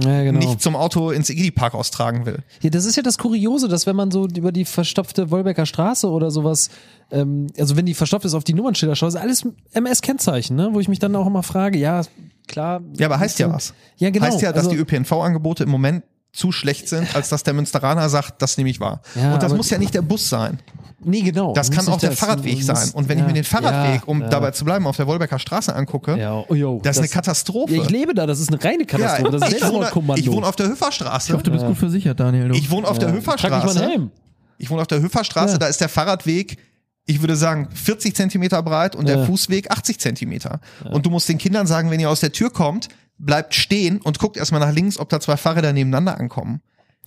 Ja, 0.00 0.22
genau. 0.22 0.38
nicht 0.38 0.60
zum 0.60 0.76
Auto 0.76 1.10
ins 1.10 1.30
Egidi-Park 1.30 1.74
austragen 1.74 2.26
will. 2.26 2.38
Ja, 2.60 2.70
das 2.70 2.84
ist 2.84 2.96
ja 2.96 3.02
das 3.02 3.18
Kuriose, 3.18 3.68
dass 3.68 3.86
wenn 3.86 3.96
man 3.96 4.10
so 4.10 4.26
über 4.26 4.52
die 4.52 4.64
verstopfte 4.64 5.30
Wolbecker 5.30 5.66
Straße 5.66 6.08
oder 6.08 6.30
sowas, 6.30 6.70
ähm, 7.10 7.46
also 7.58 7.76
wenn 7.76 7.86
die 7.86 7.94
verstopft 7.94 8.26
ist, 8.26 8.34
auf 8.34 8.44
die 8.44 8.54
Nummernschilder 8.54 8.96
schaut, 8.96 9.10
ist 9.10 9.16
alles 9.16 9.46
MS-Kennzeichen, 9.72 10.56
ne? 10.56 10.70
wo 10.72 10.80
ich 10.80 10.88
mich 10.88 10.98
dann 10.98 11.14
auch 11.16 11.26
immer 11.26 11.42
frage, 11.42 11.78
ja, 11.78 12.02
klar. 12.46 12.82
Ja, 12.98 13.06
aber 13.06 13.18
heißt 13.18 13.38
ja 13.38 13.52
was. 13.52 13.74
Ja, 13.96 14.10
genau. 14.10 14.26
Heißt 14.26 14.42
ja, 14.42 14.52
dass 14.52 14.66
also, 14.66 14.76
die 14.76 14.82
ÖPNV-Angebote 14.82 15.64
im 15.64 15.70
Moment 15.70 16.04
zu 16.32 16.52
schlecht 16.52 16.88
sind, 16.88 17.16
als 17.16 17.30
dass 17.30 17.42
der 17.42 17.54
Münsteraner 17.54 18.08
sagt, 18.08 18.42
das 18.42 18.58
nehme 18.58 18.68
ich 18.68 18.78
wahr. 18.78 19.00
Ja, 19.14 19.34
und 19.34 19.42
das 19.42 19.54
muss 19.54 19.70
ja 19.70 19.78
nicht 19.78 19.94
der 19.94 20.02
Bus 20.02 20.28
sein. 20.28 20.58
Nee, 20.98 21.20
genau. 21.20 21.52
Das 21.52 21.70
kann 21.70 21.86
auch 21.88 21.98
der 21.98 22.10
das- 22.10 22.18
Fahrradweg 22.18 22.56
muss- 22.56 22.66
sein. 22.66 22.90
Und 22.94 23.08
wenn 23.08 23.18
ich 23.18 23.22
ja, 23.22 23.28
mir 23.28 23.34
den 23.34 23.44
Fahrradweg, 23.44 24.08
um 24.08 24.22
ja, 24.22 24.28
dabei 24.28 24.50
zu 24.52 24.64
bleiben, 24.64 24.86
auf 24.86 24.96
der 24.96 25.06
Wolbecker 25.06 25.38
Straße 25.38 25.74
angucke, 25.74 26.18
ja, 26.18 26.42
oh, 26.48 26.54
yo, 26.54 26.80
das 26.82 26.96
ist 26.96 27.00
eine 27.02 27.08
Katastrophe. 27.08 27.74
Ja, 27.76 27.82
ich 27.82 27.90
lebe 27.90 28.14
da, 28.14 28.26
das 28.26 28.40
ist 28.40 28.48
eine 28.52 28.62
reine 28.64 28.86
Katastrophe. 28.86 29.38
das 29.38 29.52
ist 29.52 29.62
ich, 29.62 29.68
wohne, 29.68 29.90
ich 30.16 30.30
wohne 30.30 30.46
auf 30.46 30.56
der 30.56 30.68
Hüfferstraße. 30.68 31.28
Ich 31.28 31.32
hoffe, 31.34 31.44
du 31.44 31.50
bist 31.50 31.66
gut 31.66 31.76
versichert, 31.76 32.18
Daniel. 32.18 32.48
Du. 32.48 32.54
Ich 32.54 32.70
wohne 32.70 32.88
auf 32.88 32.98
der 32.98 33.12
Helm. 33.12 34.10
Ich 34.58 34.70
wohne 34.70 34.80
auf 34.80 34.86
der 34.86 35.02
Hüfferstraße, 35.02 35.52
Ja. 35.52 35.58
da 35.58 35.66
ist 35.66 35.80
der 35.82 35.90
Fahrradweg, 35.90 36.56
ich 37.04 37.20
würde 37.20 37.36
sagen, 37.36 37.68
40 37.74 38.16
Zentimeter 38.16 38.62
breit 38.62 38.96
und 38.96 39.06
der 39.06 39.18
Ja. 39.18 39.24
Fußweg 39.26 39.70
80 39.70 40.00
Zentimeter. 40.00 40.60
Und 40.90 41.04
du 41.04 41.10
musst 41.10 41.28
den 41.28 41.36
Kindern 41.38 41.66
sagen, 41.66 41.90
wenn 41.90 42.00
ihr 42.00 42.08
aus 42.10 42.20
der 42.20 42.32
Tür 42.32 42.50
kommt, 42.50 42.88
bleibt 43.18 43.54
stehen 43.54 44.00
und 44.00 44.18
guckt 44.18 44.36
erstmal 44.38 44.60
nach 44.60 44.72
links, 44.72 44.98
ob 44.98 45.08
da 45.10 45.20
zwei 45.20 45.36
Fahrräder 45.36 45.72
nebeneinander 45.72 46.18
ankommen. 46.18 46.62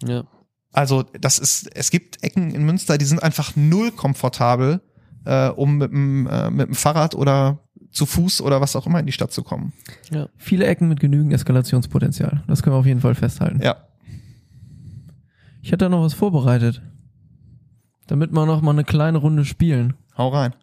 Ja. 0.08 0.24
Also 0.72 1.04
das 1.04 1.40
ist, 1.40 1.70
es 1.76 1.90
gibt 1.92 2.24
Ecken 2.24 2.52
in 2.52 2.64
Münster, 2.64 2.98
die 2.98 3.06
sind 3.06 3.22
einfach 3.24 3.56
null 3.56 3.92
komfortabel, 3.92 4.82
äh, 5.26 5.50
um 5.50 5.78
mit 5.78 5.92
dem, 5.92 6.28
äh, 6.28 6.50
mit 6.52 6.68
dem 6.68 6.76
Fahrrad 6.76 7.16
oder 7.16 7.60
zu 7.92 8.06
Fuß 8.06 8.42
oder 8.42 8.62
was 8.62 8.76
auch 8.76 8.86
immer 8.86 9.00
in 9.00 9.06
die 9.08 9.12
Stadt 9.12 9.32
zu 9.32 9.42
kommen. 9.44 9.74
Viele 10.38 10.68
Ecken 10.68 10.88
mit 10.90 11.00
genügend 11.00 11.34
Eskalationspotenzial. 11.34 12.44
Das 12.48 12.62
können 12.62 12.76
wir 12.76 12.80
auf 12.80 12.86
jeden 12.86 13.02
Fall 13.02 13.16
festhalten. 13.16 13.62
Ja. 13.64 13.78
Ich 15.62 15.72
hatte 15.72 15.86
da 15.86 15.90
noch 15.90 16.04
was 16.04 16.14
vorbereitet. 16.14 16.82
Damit 18.08 18.32
wir 18.32 18.46
noch 18.46 18.62
mal 18.62 18.72
eine 18.72 18.84
kleine 18.84 19.18
Runde 19.18 19.46
spielen. 19.46 19.96
Hau 20.18 20.30
rein. 20.30 20.54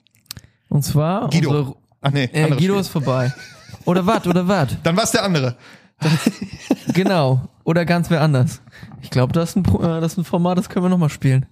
Und 0.69 0.83
zwar 0.83 1.29
Guido. 1.31 1.51
unsere 1.51 1.77
Ach 2.01 2.11
nee, 2.13 2.25
äh, 2.33 2.49
Guido 2.51 2.57
Spiel. 2.57 2.75
ist 2.77 2.89
vorbei. 2.89 3.33
Oder 3.85 4.07
wat, 4.07 4.27
oder 4.27 4.47
wat. 4.47 4.79
Dann 4.85 4.97
war's 4.97 5.13
der 5.13 5.25
andere. 5.25 5.57
Genau. 6.93 7.49
Oder 7.67 7.85
ganz 7.85 8.11
wer 8.11 8.21
anders. 8.23 8.63
Ich 9.03 9.11
glaube, 9.11 9.33
das, 9.33 9.51
ist 9.51 9.57
ein 9.57 9.65
äh, 9.65 10.01
das 10.01 10.13
ist 10.13 10.19
ein 10.19 10.25
Format, 10.25 10.57
das 10.57 10.69
können 10.69 10.85
wir 10.85 10.89
noch 10.89 10.99
mal 10.99 11.09
spielen. 11.09 11.47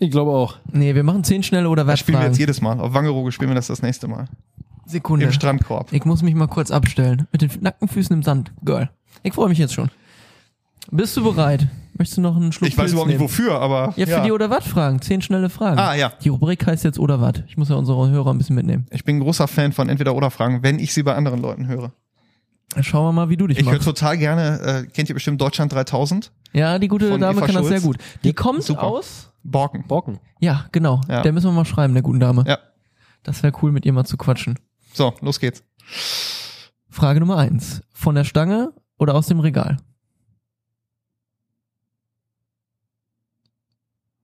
Ich 0.00 0.10
glaube 0.10 0.32
auch. 0.32 0.56
Nee, 0.72 0.96
wir 0.96 1.04
machen 1.04 1.22
zehn 1.22 1.44
schnelle 1.44 1.68
oder 1.68 1.86
wat 1.86 1.92
Das 1.92 2.00
spielen 2.00 2.18
wir 2.18 2.26
jetzt 2.26 2.38
jedes 2.38 2.60
Mal. 2.60 2.80
Auf 2.80 2.92
Wangerooge 2.92 3.30
spielen 3.30 3.50
wir 3.50 3.54
das 3.54 3.68
das 3.68 3.80
nächste 3.80 4.08
Mal. 4.08 4.26
Sekunde. 4.84 5.26
Im 5.26 5.32
Strandkorb. 5.32 5.92
Ich 5.92 6.04
muss 6.04 6.22
mich 6.22 6.34
mal 6.34 6.48
kurz 6.48 6.72
abstellen. 6.72 7.28
Mit 7.30 7.42
den 7.42 7.50
nackten 7.60 7.86
Füßen 7.86 8.14
im 8.16 8.24
Sand. 8.24 8.50
Girl. 8.64 8.90
Ich 9.22 9.32
freue 9.32 9.48
mich 9.48 9.58
jetzt 9.58 9.74
schon. 9.74 9.90
Bist 10.90 11.16
du 11.16 11.22
bereit? 11.22 11.68
Möchtest 11.96 12.18
du 12.18 12.22
noch 12.22 12.34
einen 12.34 12.50
Schluck 12.50 12.68
Ich 12.68 12.76
weiß 12.76 12.82
Pilz 12.82 12.92
überhaupt 12.92 13.08
nicht 13.08 13.18
nehmen? 13.18 13.28
wofür, 13.30 13.60
aber. 13.60 13.92
Ja, 13.96 14.06
für 14.06 14.22
die 14.22 14.32
oder 14.32 14.50
wat 14.50 14.64
Fragen. 14.64 15.00
Zehn 15.02 15.22
schnelle 15.22 15.50
Fragen. 15.50 15.78
Ah, 15.78 15.94
ja. 15.94 16.12
Die 16.22 16.30
Rubrik 16.30 16.66
heißt 16.66 16.82
jetzt 16.82 16.98
oder 16.98 17.20
wat. 17.20 17.44
Ich 17.46 17.56
muss 17.56 17.68
ja 17.68 17.76
unsere 17.76 18.08
Hörer 18.08 18.32
ein 18.32 18.38
bisschen 18.38 18.56
mitnehmen. 18.56 18.86
Ich 18.90 19.04
bin 19.04 19.16
ein 19.18 19.20
großer 19.20 19.46
Fan 19.46 19.72
von 19.72 19.88
entweder 19.88 20.16
oder 20.16 20.30
Fragen, 20.30 20.64
wenn 20.64 20.80
ich 20.80 20.92
sie 20.94 21.04
bei 21.04 21.14
anderen 21.14 21.40
Leuten 21.40 21.68
höre. 21.68 21.92
Schauen 22.82 23.06
wir 23.06 23.12
mal, 23.12 23.28
wie 23.28 23.36
du 23.36 23.46
dich 23.46 23.58
Ich 23.58 23.64
höre 23.66 23.72
machst. 23.74 23.84
total 23.86 24.16
gerne, 24.18 24.60
äh, 24.60 24.86
kennt 24.86 25.08
ihr 25.08 25.14
bestimmt 25.14 25.40
Deutschland 25.40 25.72
3000? 25.72 26.32
Ja, 26.52 26.78
die 26.78 26.88
gute 26.88 27.08
Dame 27.18 27.38
Eva 27.38 27.46
kann 27.46 27.54
das 27.54 27.66
Schulz. 27.66 27.68
sehr 27.68 27.80
gut. 27.80 27.98
Die 28.24 28.32
kommt 28.32 28.62
super. 28.62 28.84
aus. 28.84 29.32
Borken. 29.42 29.84
Bocken. 29.86 30.18
Ja, 30.40 30.66
genau. 30.72 31.00
Ja. 31.08 31.22
Der 31.22 31.32
müssen 31.32 31.46
wir 31.46 31.52
mal 31.52 31.64
schreiben, 31.64 31.94
der 31.94 32.02
guten 32.02 32.20
Dame. 32.20 32.44
Ja. 32.46 32.58
Das 33.22 33.42
wäre 33.42 33.52
cool, 33.62 33.72
mit 33.72 33.86
ihr 33.86 33.92
mal 33.92 34.04
zu 34.04 34.16
quatschen. 34.16 34.58
So, 34.92 35.14
los 35.20 35.38
geht's. 35.40 35.62
Frage 36.90 37.20
Nummer 37.20 37.36
eins. 37.38 37.82
Von 37.92 38.14
der 38.14 38.24
Stange 38.24 38.72
oder 38.98 39.14
aus 39.14 39.26
dem 39.26 39.40
Regal? 39.40 39.78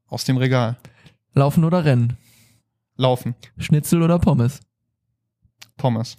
Aus 0.09 0.25
dem 0.25 0.37
Regal. 0.37 0.77
Laufen 1.35 1.65
oder 1.65 1.85
rennen? 1.85 2.17
Laufen. 2.97 3.35
Schnitzel 3.59 4.03
oder 4.03 4.19
Pommes? 4.19 4.61
Pommes. 5.77 6.19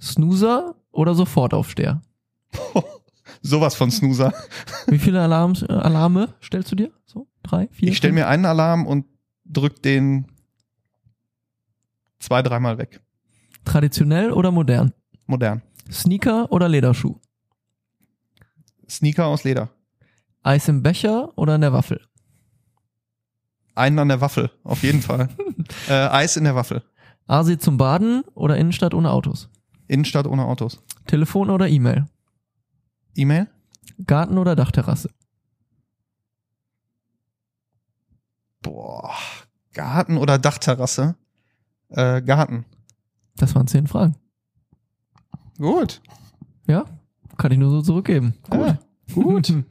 Snoozer 0.00 0.74
oder 0.92 1.14
Sofortaufsteher? 1.14 2.00
Sowas 3.42 3.74
von 3.74 3.90
Snoozer. 3.90 4.32
Wie 4.86 4.98
viele 4.98 5.20
Alarms, 5.20 5.62
äh, 5.62 5.72
Alarme 5.72 6.34
stellst 6.42 6.70
du 6.70 6.76
dir? 6.76 6.92
So? 7.06 7.26
Drei, 7.42 7.68
vier? 7.72 7.88
Ich 7.88 7.96
stelle 7.96 8.12
mir 8.12 8.28
einen 8.28 8.44
Alarm 8.44 8.86
und 8.86 9.06
drück 9.44 9.82
den 9.82 10.26
zwei, 12.20 12.42
dreimal 12.42 12.78
weg. 12.78 13.00
Traditionell 13.64 14.30
oder 14.32 14.50
modern? 14.52 14.92
Modern. 15.26 15.62
Sneaker 15.90 16.50
oder 16.52 16.68
Lederschuh? 16.68 17.16
Sneaker 18.88 19.26
aus 19.26 19.44
Leder. 19.44 19.70
Eis 20.42 20.68
im 20.68 20.82
Becher 20.82 21.36
oder 21.36 21.54
in 21.54 21.60
der 21.62 21.72
Waffel? 21.72 22.00
Einen 23.74 23.98
an 23.98 24.08
der 24.08 24.20
Waffel, 24.20 24.50
auf 24.64 24.82
jeden 24.82 25.00
Fall. 25.02 25.28
äh, 25.88 25.92
Eis 25.92 26.36
in 26.36 26.44
der 26.44 26.54
Waffel. 26.54 26.82
Asi 27.26 27.56
zum 27.58 27.76
Baden 27.76 28.22
oder 28.34 28.56
Innenstadt 28.56 28.94
ohne 28.94 29.10
Autos? 29.10 29.48
Innenstadt 29.92 30.26
ohne 30.26 30.46
Autos. 30.46 30.82
Telefon 31.06 31.50
oder 31.50 31.68
E-Mail? 31.68 32.06
E-Mail? 33.14 33.48
Garten 34.06 34.38
oder 34.38 34.56
Dachterrasse? 34.56 35.10
Boah. 38.62 39.14
Garten 39.74 40.16
oder 40.16 40.38
Dachterrasse? 40.38 41.16
Äh, 41.90 42.22
Garten. 42.22 42.64
Das 43.36 43.54
waren 43.54 43.66
zehn 43.66 43.86
Fragen. 43.86 44.16
Gut. 45.58 46.00
Ja? 46.66 46.86
Kann 47.36 47.52
ich 47.52 47.58
nur 47.58 47.70
so 47.70 47.82
zurückgeben. 47.82 48.34
Ja. 48.50 48.78
Gut. 49.14 49.52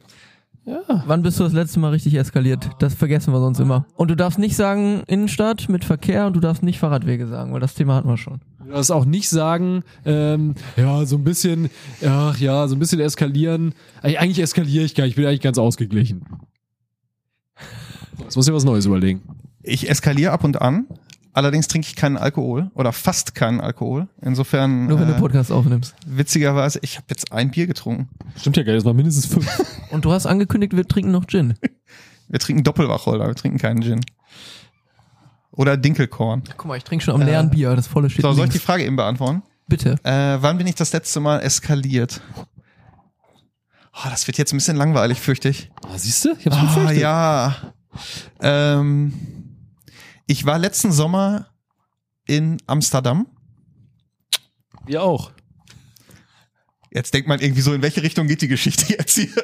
Ja. 0.66 1.04
Wann 1.08 1.24
bist 1.24 1.40
du 1.40 1.44
das 1.44 1.54
letzte 1.54 1.80
Mal 1.80 1.90
richtig 1.90 2.14
eskaliert? 2.16 2.70
Das 2.80 2.94
vergessen 2.94 3.34
wir 3.34 3.40
sonst 3.40 3.60
immer. 3.60 3.86
Und 3.96 4.12
du 4.12 4.16
darfst 4.16 4.38
nicht 4.38 4.56
sagen 4.56 5.02
Innenstadt 5.08 5.70
mit 5.70 5.84
Verkehr 5.84 6.28
und 6.28 6.34
du 6.36 6.40
darfst 6.40 6.62
nicht 6.62 6.78
Fahrradwege 6.80 7.26
sagen, 7.28 7.52
weil 7.52 7.60
das 7.60 7.74
Thema 7.74 7.96
hatten 7.96 8.08
wir 8.08 8.18
schon. 8.18 8.42
Du 8.64 8.72
darfst 8.72 8.92
auch 8.92 9.06
nicht 9.06 9.28
sagen, 9.28 9.84
ähm, 10.06 10.54
ja, 10.78 11.04
so 11.06 11.18
ein 11.18 11.24
bisschen, 11.24 11.70
ach 12.06 12.38
ja, 12.38 12.68
so 12.68 12.76
ein 12.76 12.80
bisschen 12.80 13.00
eskalieren. 13.00 13.74
Eig- 14.04 14.18
Eigentlich 14.18 14.40
eskaliere 14.40 14.86
ich 14.86 14.94
gar 14.94 15.04
nicht, 15.06 15.12
ich 15.14 15.16
bin 15.16 15.26
eigentlich 15.26 15.42
ganz 15.42 15.58
ausgeglichen. 15.58 16.26
Jetzt 18.20 18.36
muss 18.36 18.48
ich 18.48 18.54
was 18.54 18.64
Neues 18.64 18.86
überlegen. 18.86 19.22
Ich 19.64 19.90
eskaliere 19.90 20.32
ab 20.32 20.44
und 20.44 20.62
an. 20.62 20.86
Allerdings 21.34 21.68
trinke 21.68 21.88
ich 21.88 21.96
keinen 21.96 22.18
Alkohol 22.18 22.70
oder 22.74 22.92
fast 22.92 23.36
keinen 23.36 23.62
Alkohol. 23.62 24.08
Insofern 24.22 24.88
Nur 24.88 25.00
wenn 25.00 25.08
du 25.08 25.14
äh, 25.14 25.20
Podcast 25.20 25.52
aufnimmst. 25.52 25.96
witzigerweise, 26.06 26.80
ich 26.82 26.98
habe 26.98 27.06
jetzt 27.10 27.32
ein 27.32 27.52
Bier 27.52 27.68
getrunken. 27.68 28.10
Stimmt 28.38 28.58
ja 28.58 28.64
nicht, 28.64 28.76
das 28.76 28.84
war 28.86 28.94
mindestens 28.94 29.28
fünf. 29.28 29.48
Und 29.92 30.04
du 30.06 30.12
hast 30.12 30.26
angekündigt, 30.26 30.76
wir 30.76 30.88
trinken 30.88 31.12
noch 31.12 31.26
Gin. 31.28 31.56
Wir 32.28 32.40
trinken 32.40 32.64
Doppelwacholder, 32.64 33.28
wir 33.28 33.36
trinken 33.36 33.58
keinen 33.58 33.82
Gin. 33.82 34.00
Oder 35.52 35.76
Dinkelkorn. 35.76 36.44
Guck 36.56 36.66
mal, 36.66 36.78
ich 36.78 36.86
trinke 36.86 37.04
schon 37.04 37.14
am 37.14 37.22
leeren 37.28 37.50
Bier, 37.50 37.76
das 37.76 37.88
volle 37.88 38.10
steht 38.10 38.22
So, 38.22 38.32
soll 38.32 38.46
ich 38.46 38.52
die 38.52 38.58
links. 38.58 38.66
Frage 38.66 38.86
eben 38.86 38.96
beantworten? 38.96 39.44
Bitte. 39.68 39.96
Äh, 40.04 40.38
wann 40.42 40.58
bin 40.58 40.66
ich 40.66 40.76
das 40.76 40.94
letzte 40.94 41.20
Mal 41.20 41.40
eskaliert? 41.40 42.22
Oh, 43.94 44.08
das 44.10 44.28
wird 44.28 44.38
jetzt 44.38 44.54
ein 44.54 44.58
bisschen 44.58 44.78
langweilig, 44.78 45.20
fürchte 45.20 45.50
ich. 45.50 45.70
Ah, 45.84 45.98
siehst 45.98 46.24
du? 46.24 46.30
Ich 46.40 46.46
hab's 46.46 46.78
Ah, 46.78 46.92
ja. 46.94 47.56
Ähm, 48.40 49.12
ich 50.32 50.46
war 50.46 50.58
letzten 50.58 50.94
Sommer 50.94 51.48
in 52.26 52.56
Amsterdam. 52.66 53.28
Wir 54.86 55.04
auch. 55.04 55.34
Jetzt 56.90 57.14
denkt 57.14 57.28
man 57.28 57.42
irgendwie 57.42 57.60
so, 57.60 57.74
in 57.74 57.82
welche 57.82 58.02
Richtung 58.02 58.28
geht 58.28 58.42
die 58.42 58.48
Geschichte 58.48 58.94
jetzt 58.94 59.16
hier? 59.16 59.28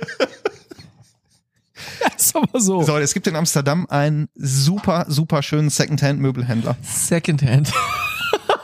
ist 2.15 2.33
aber 2.33 2.61
so. 2.61 2.83
So, 2.83 2.97
es 2.97 3.13
gibt 3.13 3.27
in 3.27 3.35
Amsterdam 3.35 3.85
einen 3.89 4.29
super, 4.33 5.05
super 5.09 5.43
schönen 5.43 5.69
Secondhand-Möbelhändler. 5.69 6.77
Secondhand. 6.81 7.73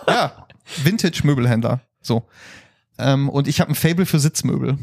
Ja, 0.08 0.48
Vintage-Möbelhändler. 0.82 1.82
So. 2.02 2.30
Ähm, 2.98 3.28
und 3.28 3.50
ich 3.50 3.60
habe 3.60 3.72
ein 3.72 3.76
Fable 3.76 4.06
für 4.06 4.20
Sitzmöbel. 4.20 4.78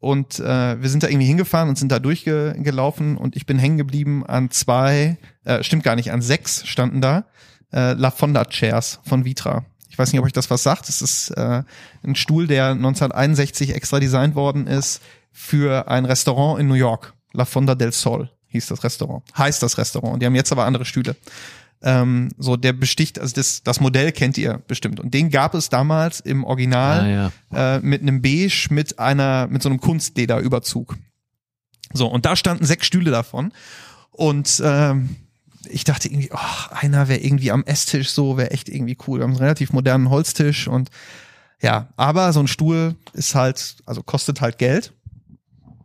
Und 0.00 0.40
äh, 0.40 0.80
wir 0.80 0.88
sind 0.88 1.02
da 1.02 1.08
irgendwie 1.08 1.26
hingefahren 1.26 1.68
und 1.68 1.76
sind 1.76 1.92
da 1.92 1.98
durchgelaufen 1.98 3.18
und 3.18 3.36
ich 3.36 3.44
bin 3.44 3.58
hängen 3.58 3.76
geblieben 3.76 4.24
an 4.24 4.50
zwei, 4.50 5.18
äh, 5.44 5.62
stimmt 5.62 5.84
gar 5.84 5.94
nicht, 5.94 6.10
an 6.10 6.22
sechs 6.22 6.66
standen 6.66 7.00
da 7.02 7.26
äh, 7.72 7.92
La 7.92 8.10
Fonda 8.10 8.44
Chairs 8.44 9.00
von 9.04 9.24
Vitra. 9.24 9.64
Ich 9.88 9.98
weiß 9.98 10.12
nicht, 10.12 10.20
ob 10.20 10.26
euch 10.26 10.32
das 10.32 10.50
was 10.50 10.62
sagt. 10.62 10.88
Es 10.88 11.02
ist 11.02 11.30
äh, 11.30 11.62
ein 12.02 12.14
Stuhl, 12.14 12.46
der 12.46 12.68
1961 12.68 13.74
extra 13.74 14.00
designt 14.00 14.34
worden 14.34 14.66
ist 14.66 15.02
für 15.32 15.88
ein 15.88 16.04
Restaurant 16.04 16.60
in 16.60 16.68
New 16.68 16.74
York. 16.74 17.12
La 17.32 17.44
Fonda 17.44 17.74
del 17.74 17.92
Sol 17.92 18.30
hieß 18.48 18.66
das 18.66 18.82
Restaurant. 18.82 19.22
Heißt 19.36 19.62
das 19.62 19.78
Restaurant. 19.78 20.20
Die 20.20 20.26
haben 20.26 20.34
jetzt 20.34 20.52
aber 20.52 20.64
andere 20.64 20.84
Stühle. 20.84 21.16
Ähm, 21.82 22.28
so, 22.36 22.56
der 22.56 22.74
besticht, 22.74 23.18
also 23.18 23.34
das, 23.34 23.62
das 23.62 23.80
Modell 23.80 24.12
kennt 24.12 24.36
ihr 24.36 24.58
bestimmt. 24.68 25.00
Und 25.00 25.14
den 25.14 25.30
gab 25.30 25.54
es 25.54 25.70
damals 25.70 26.20
im 26.20 26.44
Original 26.44 27.00
Ah, 27.00 27.30
ja. 27.52 27.76
äh, 27.76 27.80
mit 27.80 28.02
einem 28.02 28.20
Beige 28.20 28.66
mit 28.70 28.98
einer, 28.98 29.46
mit 29.46 29.62
so 29.62 29.68
einem 29.70 29.80
Kunstlederüberzug. 29.80 30.96
So, 31.92 32.06
und 32.06 32.26
da 32.26 32.36
standen 32.36 32.66
sechs 32.66 32.86
Stühle 32.86 33.10
davon. 33.10 33.52
Und 34.10 34.60
ähm, 34.64 35.16
ich 35.68 35.84
dachte 35.84 36.08
irgendwie, 36.08 36.30
oh, 36.32 36.74
einer 36.74 37.08
wäre 37.08 37.20
irgendwie 37.20 37.50
am 37.50 37.64
Esstisch 37.64 38.10
so, 38.10 38.36
wäre 38.36 38.50
echt 38.50 38.68
irgendwie 38.68 38.96
cool. 39.06 39.20
Wir 39.20 39.24
haben 39.24 39.30
einen 39.32 39.40
relativ 39.40 39.72
modernen 39.72 40.10
Holztisch 40.10 40.68
und 40.68 40.90
ja, 41.62 41.88
aber 41.96 42.32
so 42.32 42.40
ein 42.40 42.46
Stuhl 42.46 42.94
ist 43.12 43.34
halt, 43.34 43.76
also 43.86 44.02
kostet 44.02 44.40
halt 44.40 44.56
Geld. 44.58 44.92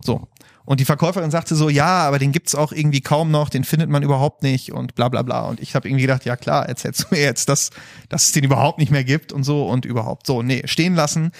So. 0.01 0.27
Und 0.65 0.79
die 0.79 0.85
Verkäuferin 0.85 1.29
sagte 1.29 1.55
so, 1.55 1.69
ja, 1.69 2.07
aber 2.07 2.17
den 2.17 2.31
gibt's 2.31 2.55
auch 2.55 2.71
irgendwie 2.71 3.01
kaum 3.01 3.29
noch, 3.29 3.49
den 3.49 3.63
findet 3.63 3.89
man 3.89 4.01
überhaupt 4.01 4.41
nicht 4.41 4.71
und 4.71 4.95
bla 4.95 5.09
bla 5.09 5.21
bla. 5.21 5.41
Und 5.41 5.59
ich 5.59 5.75
habe 5.75 5.87
irgendwie 5.87 6.01
gedacht, 6.01 6.25
ja 6.25 6.35
klar, 6.35 6.67
erzählst 6.67 7.03
du 7.03 7.07
mir 7.11 7.21
jetzt, 7.21 7.49
dass, 7.49 7.69
dass 8.09 8.25
es 8.25 8.31
den 8.31 8.43
überhaupt 8.43 8.79
nicht 8.79 8.91
mehr 8.91 9.03
gibt 9.03 9.31
und 9.31 9.43
so 9.43 9.67
und 9.67 9.85
überhaupt. 9.85 10.25
So, 10.25 10.41
nee, 10.41 10.63
stehen 10.65 10.95
lassen. 10.95 11.31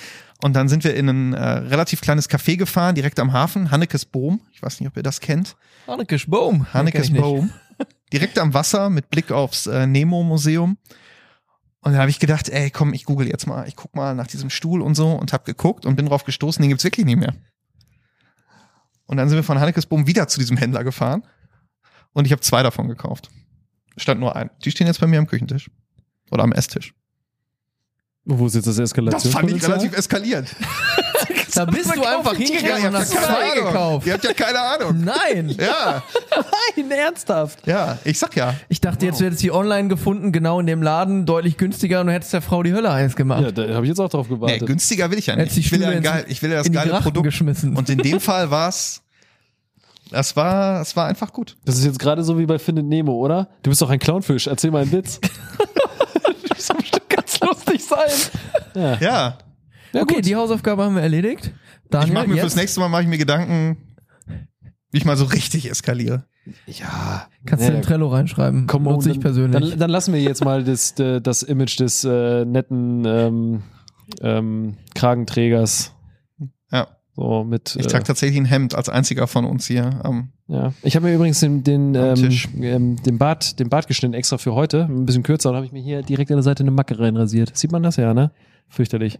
Und 0.44 0.54
dann 0.56 0.70
sind 0.70 0.84
wir 0.84 0.96
in 0.96 1.10
ein 1.10 1.34
äh, 1.34 1.44
relativ 1.44 2.02
kleines 2.02 2.30
Café 2.30 2.56
gefahren, 2.56 2.94
direkt 2.94 3.20
am 3.20 3.34
Hafen, 3.34 3.72
Hannekes 3.72 4.06
Boom. 4.06 4.42
Ich 4.52 4.62
weiß 4.62 4.80
nicht, 4.80 4.90
ob 4.90 4.98
ihr 4.98 5.04
das 5.04 5.22
kennt. 5.22 5.56
Hannekes 5.88 6.26
Boom. 6.28 6.72
Hannekes 6.74 7.12
Boom. 7.12 7.52
Direkt 8.14 8.38
am 8.38 8.54
Wasser 8.54 8.90
mit 8.90 9.10
Blick 9.10 9.32
aufs 9.32 9.66
äh, 9.66 9.88
Nemo-Museum. 9.88 10.78
Und 11.82 11.94
da 11.94 12.00
habe 12.00 12.10
ich 12.10 12.20
gedacht, 12.20 12.50
ey, 12.50 12.70
komm, 12.70 12.94
ich 12.94 13.06
google 13.06 13.28
jetzt 13.28 13.48
mal. 13.48 13.68
Ich 13.68 13.76
guck 13.76 13.96
mal 13.96 14.16
nach 14.16 14.28
diesem 14.28 14.50
Stuhl 14.50 14.82
und 14.82 14.96
so 14.96 15.12
und 15.12 15.34
habe 15.34 15.44
geguckt 15.44 15.86
und 15.86 15.96
bin 15.96 16.06
drauf 16.06 16.24
gestoßen, 16.24 16.62
den 16.62 16.70
gibt's 16.70 16.84
wirklich 16.84 17.06
nicht 17.06 17.18
mehr. 17.18 17.34
Und 19.06 19.18
dann 19.18 19.30
sind 19.30 19.38
wir 19.38 19.44
von 19.44 19.60
Hannekes 19.60 19.86
Boom 19.86 20.08
wieder 20.08 20.28
zu 20.28 20.40
diesem 20.40 20.58
Händler 20.58 20.84
gefahren 20.84 21.24
und 22.14 22.26
ich 22.26 22.32
habe 22.32 22.42
zwei 22.42 22.64
davon 22.64 22.88
gekauft. 22.88 23.30
Stand 23.98 24.20
nur 24.20 24.36
ein. 24.36 24.50
Die 24.64 24.72
stehen 24.72 24.88
jetzt 24.88 25.00
bei 25.00 25.08
mir 25.08 25.20
am 25.20 25.28
Küchentisch. 25.28 25.70
Oder 26.32 26.44
am 26.44 26.52
Esstisch. 26.52 26.94
Wo 28.26 28.48
ist 28.48 28.56
jetzt 28.56 28.68
das 28.68 28.76
Das 28.78 29.28
fand 29.28 29.52
ich 29.52 29.64
relativ 29.64 29.96
eskaliert. 29.98 30.48
Da 31.56 31.64
bist 31.64 31.96
du 31.96 32.04
einfach 32.04 32.36
hingegangen 32.36 32.88
und 32.88 32.96
hast 32.98 33.12
zwei 33.12 33.56
gekauft. 33.56 34.06
Ihr 34.06 34.14
habt 34.14 34.26
ja 34.26 34.34
keine 34.34 34.60
Ahnung. 34.60 35.06
Nein. 35.06 35.56
Ja, 35.58 36.04
Nein, 36.76 36.92
ernsthaft. 36.92 37.66
ja, 37.66 37.98
ich 38.04 38.20
sag 38.20 38.36
ja. 38.36 38.56
Ich 38.68 38.82
dachte, 38.82 39.06
jetzt 39.06 39.22
hättest 39.22 39.42
du 39.42 39.46
die 39.46 39.52
online 39.54 39.88
gefunden, 39.88 40.34
genau 40.34 40.60
in 40.60 40.66
dem 40.68 40.84
Laden, 40.84 41.26
deutlich 41.26 41.56
günstiger 41.56 42.02
und 42.02 42.08
du 42.08 42.14
hättest 42.14 42.34
der 42.34 42.42
Frau 42.42 42.62
die 42.62 42.74
Hölle 42.74 42.92
eins 42.92 43.16
gemacht. 43.16 43.42
Ja, 43.42 43.52
da 43.52 43.74
habe 43.74 43.86
ich 43.86 43.90
jetzt 43.90 44.00
auch 44.00 44.10
drauf 44.10 44.28
Nee, 44.30 44.36
gewartet. 44.36 44.68
günstiger 44.68 45.10
will 45.12 45.18
ich 45.18 45.28
ja 45.28 45.36
nicht. 45.38 45.44
Hättest 45.46 45.58
Ich 45.60 45.72
will 45.72 45.82
ja, 45.82 45.98
geil, 46.00 46.26
ich 46.28 46.42
will 46.42 46.50
ja 46.52 46.58
das 46.58 46.68
in 46.68 46.74
die 46.74 46.78
geile 46.78 46.90
Grachten 46.90 47.04
Produkt. 47.04 47.24
geschmissen. 47.26 47.78
Und 47.78 47.90
in 47.90 48.00
dem 48.00 48.20
Fall 48.20 48.52
war's, 48.52 49.02
das 50.12 50.36
war, 50.36 50.82
es 50.82 50.94
war 50.98 51.08
einfach 51.08 51.32
gut. 51.32 51.56
das 51.64 51.78
ist 51.78 51.86
jetzt 51.86 52.00
gerade 52.00 52.24
so 52.26 52.38
wie 52.38 52.46
bei 52.46 52.60
Findet 52.60 52.86
Nemo, 52.86 53.14
oder? 53.14 53.48
Du 53.64 53.70
bist 53.70 53.82
doch 53.82 53.90
ein 53.90 54.00
Clownfisch. 54.00 54.48
Erzähl 54.48 54.72
mal 54.72 54.82
einen 54.82 54.92
Witz. 54.92 55.22
das 56.50 56.68
soll 56.68 56.78
bestimmt 56.78 57.05
lustig 57.42 57.84
sein. 57.84 58.10
Ja. 58.76 58.98
Ja. 59.00 59.38
Ja, 59.94 60.02
okay, 60.02 60.16
gut. 60.16 60.26
die 60.26 60.36
Hausaufgabe 60.36 60.84
haben 60.84 60.96
wir 60.96 61.02
erledigt. 61.04 61.52
Daniel, 61.90 62.08
Ich 62.10 62.14
mache 62.14 62.28
mir 62.28 62.36
jetzt 62.36 62.42
fürs 62.42 62.56
nächste 62.56 62.80
Mal 62.82 62.90
mache 62.90 63.04
ich 63.04 63.08
mir 63.08 63.18
Gedanken, 63.18 63.78
wie 64.92 64.98
ich 64.98 65.06
mal 65.06 65.16
so 65.18 65.26
richtig 65.26 65.70
eskaliere. 65.70 66.26
ja. 66.68 67.28
kannst 67.46 67.64
Ja, 67.64 67.72
du 67.72 67.78
in 67.78 67.82
Trello 67.82 68.10
reinschreiben. 68.10 68.68
Komm, 68.68 68.84
Nutze 68.84 69.10
ich 69.10 69.16
dann, 69.16 69.22
persönlich. 69.24 69.70
Dann, 69.72 69.80
dann 69.80 69.90
lassen 69.90 70.14
wir 70.14 70.22
jetzt 70.22 70.44
mal 70.44 70.64
das, 70.64 71.00
äh, 71.00 71.22
das 71.22 71.44
Image 71.44 71.80
des 71.80 72.04
äh, 72.04 72.44
netten 72.46 73.06
ähm, 73.06 73.64
ähm, 74.22 74.78
Kragenträgers 74.96 75.94
Ja. 76.72 76.88
So 77.16 77.44
mit. 77.44 77.76
Ich 77.80 77.86
äh, 77.86 77.90
trage 77.90 78.04
tatsächlich 78.04 78.40
ein 78.40 78.46
Hemd 78.46 78.76
als 78.76 78.90
einziger 78.90 79.28
von 79.28 79.46
uns 79.46 79.68
hier. 79.68 80.00
am 80.04 80.30
ja. 80.48 80.74
Ich 80.84 80.96
habe 80.96 81.08
mir 81.08 81.16
übrigens 81.16 81.40
den, 81.40 81.64
den, 81.64 81.96
ähm, 81.96 82.30
ähm, 82.62 83.04
den, 83.04 83.18
Bart, 83.18 83.60
den 83.60 83.70
Bart 83.70 83.88
geschnitten 83.88 84.14
extra 84.14 84.38
für 84.38 84.54
heute, 84.54 84.84
ein 84.84 85.06
bisschen 85.06 85.24
kürzer, 85.24 85.50
und 85.50 85.56
habe 85.56 85.66
ich 85.66 85.72
mir 85.72 85.82
hier 85.82 86.04
direkt 86.04 86.30
an 86.30 86.38
der 86.38 86.44
Seite 86.44 86.62
eine 86.64 86.72
Macke 86.72 87.00
reinrasiert. 87.00 87.58
Sieht 87.58 87.72
man 87.72 87.82
das 87.82 87.96
ja, 87.96 88.14
ne? 88.14 88.32
Fürchterlich. 88.68 89.20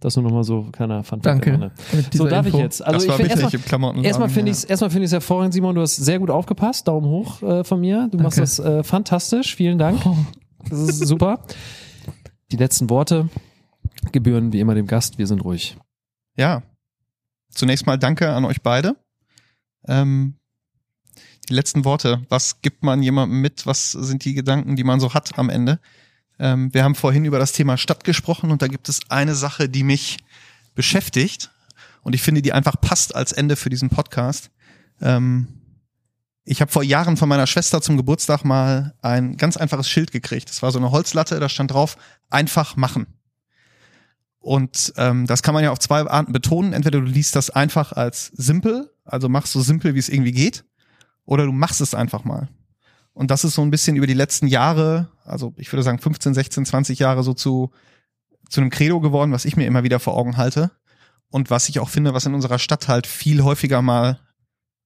Das 0.00 0.16
nur 0.16 0.24
nochmal 0.24 0.44
so, 0.44 0.66
keiner 0.72 1.04
fand 1.04 1.26
Danke. 1.26 1.58
Ne? 1.58 1.72
So 2.12 2.26
darf 2.26 2.46
ich 2.46 2.54
Info. 2.54 2.64
jetzt. 2.64 2.84
Also 2.84 3.06
das 3.06 3.08
war 3.08 3.26
ich 3.26 3.32
finde 3.32 3.42
erstmal. 3.42 4.04
Erstmal 4.04 4.28
finde 4.30 4.50
ich 4.50 4.56
es 4.56 4.64
erstmal 4.64 4.90
finde 4.90 5.04
ich 5.04 5.08
es 5.08 5.12
hervorragend, 5.12 5.52
Simon. 5.52 5.74
Du 5.74 5.82
hast 5.82 5.96
sehr 5.96 6.18
gut 6.18 6.30
aufgepasst. 6.30 6.88
Daumen 6.88 7.06
hoch 7.06 7.42
äh, 7.42 7.64
von 7.64 7.80
mir. 7.80 8.08
Du 8.10 8.16
machst 8.16 8.38
Danke. 8.38 8.50
das 8.50 8.58
äh, 8.58 8.82
fantastisch. 8.82 9.54
Vielen 9.54 9.78
Dank. 9.78 10.00
Das 10.68 10.78
ist 10.78 11.06
super. 11.06 11.40
Die 12.50 12.56
letzten 12.56 12.90
Worte 12.90 13.28
gebühren 14.12 14.52
wie 14.52 14.60
immer 14.60 14.74
dem 14.74 14.86
Gast. 14.86 15.18
Wir 15.18 15.26
sind 15.26 15.44
ruhig. 15.44 15.76
Ja. 16.36 16.62
Zunächst 17.50 17.86
mal 17.86 17.98
danke 17.98 18.30
an 18.30 18.44
euch 18.44 18.62
beide. 18.62 18.96
Ähm, 19.86 20.34
die 21.48 21.54
letzten 21.54 21.84
Worte. 21.84 22.24
Was 22.28 22.62
gibt 22.62 22.82
man 22.82 23.02
jemandem 23.02 23.40
mit? 23.40 23.66
Was 23.66 23.92
sind 23.92 24.24
die 24.24 24.34
Gedanken, 24.34 24.76
die 24.76 24.84
man 24.84 25.00
so 25.00 25.14
hat 25.14 25.38
am 25.38 25.50
Ende? 25.50 25.80
Ähm, 26.38 26.72
wir 26.72 26.84
haben 26.84 26.94
vorhin 26.94 27.24
über 27.24 27.38
das 27.38 27.52
Thema 27.52 27.76
Stadt 27.76 28.04
gesprochen 28.04 28.50
und 28.50 28.62
da 28.62 28.68
gibt 28.68 28.88
es 28.88 29.00
eine 29.10 29.34
Sache, 29.34 29.68
die 29.68 29.82
mich 29.82 30.18
beschäftigt 30.74 31.50
und 32.02 32.14
ich 32.14 32.22
finde, 32.22 32.42
die 32.42 32.52
einfach 32.52 32.80
passt 32.80 33.14
als 33.14 33.32
Ende 33.32 33.56
für 33.56 33.68
diesen 33.68 33.90
Podcast. 33.90 34.50
Ähm, 35.00 35.48
ich 36.44 36.60
habe 36.60 36.72
vor 36.72 36.82
Jahren 36.82 37.16
von 37.16 37.28
meiner 37.28 37.46
Schwester 37.46 37.82
zum 37.82 37.96
Geburtstag 37.96 38.44
mal 38.44 38.94
ein 39.02 39.36
ganz 39.36 39.56
einfaches 39.56 39.88
Schild 39.88 40.10
gekriegt. 40.10 40.48
Das 40.48 40.62
war 40.62 40.72
so 40.72 40.78
eine 40.78 40.90
Holzlatte, 40.90 41.38
da 41.38 41.48
stand 41.48 41.72
drauf, 41.72 41.96
einfach 42.30 42.76
machen. 42.76 43.06
Und 44.40 44.94
ähm, 44.96 45.26
das 45.26 45.42
kann 45.42 45.54
man 45.54 45.62
ja 45.62 45.70
auf 45.70 45.78
zwei 45.78 46.00
Arten 46.02 46.32
betonen. 46.32 46.72
Entweder 46.72 47.00
du 47.00 47.06
liest 47.06 47.36
das 47.36 47.50
einfach 47.50 47.92
als 47.92 48.28
simpel, 48.28 48.90
also 49.04 49.28
machst 49.28 49.52
so 49.52 49.60
simpel, 49.60 49.94
wie 49.94 49.98
es 49.98 50.08
irgendwie 50.08 50.32
geht, 50.32 50.64
oder 51.24 51.44
du 51.44 51.52
machst 51.52 51.80
es 51.80 51.94
einfach 51.94 52.24
mal. 52.24 52.48
Und 53.12 53.30
das 53.30 53.44
ist 53.44 53.54
so 53.54 53.62
ein 53.62 53.70
bisschen 53.70 53.96
über 53.96 54.06
die 54.06 54.14
letzten 54.14 54.46
Jahre, 54.46 55.10
also 55.24 55.52
ich 55.56 55.70
würde 55.70 55.82
sagen 55.82 55.98
15, 55.98 56.32
16, 56.32 56.64
20 56.64 56.98
Jahre 56.98 57.22
so 57.22 57.34
zu, 57.34 57.70
zu 58.48 58.60
einem 58.60 58.70
Credo 58.70 59.00
geworden, 59.00 59.32
was 59.32 59.44
ich 59.44 59.56
mir 59.56 59.66
immer 59.66 59.82
wieder 59.84 60.00
vor 60.00 60.16
Augen 60.16 60.36
halte. 60.36 60.70
Und 61.28 61.50
was 61.50 61.68
ich 61.68 61.78
auch 61.78 61.88
finde, 61.88 62.14
was 62.14 62.26
in 62.26 62.34
unserer 62.34 62.58
Stadt 62.58 62.88
halt 62.88 63.06
viel 63.06 63.42
häufiger 63.42 63.82
mal 63.82 64.18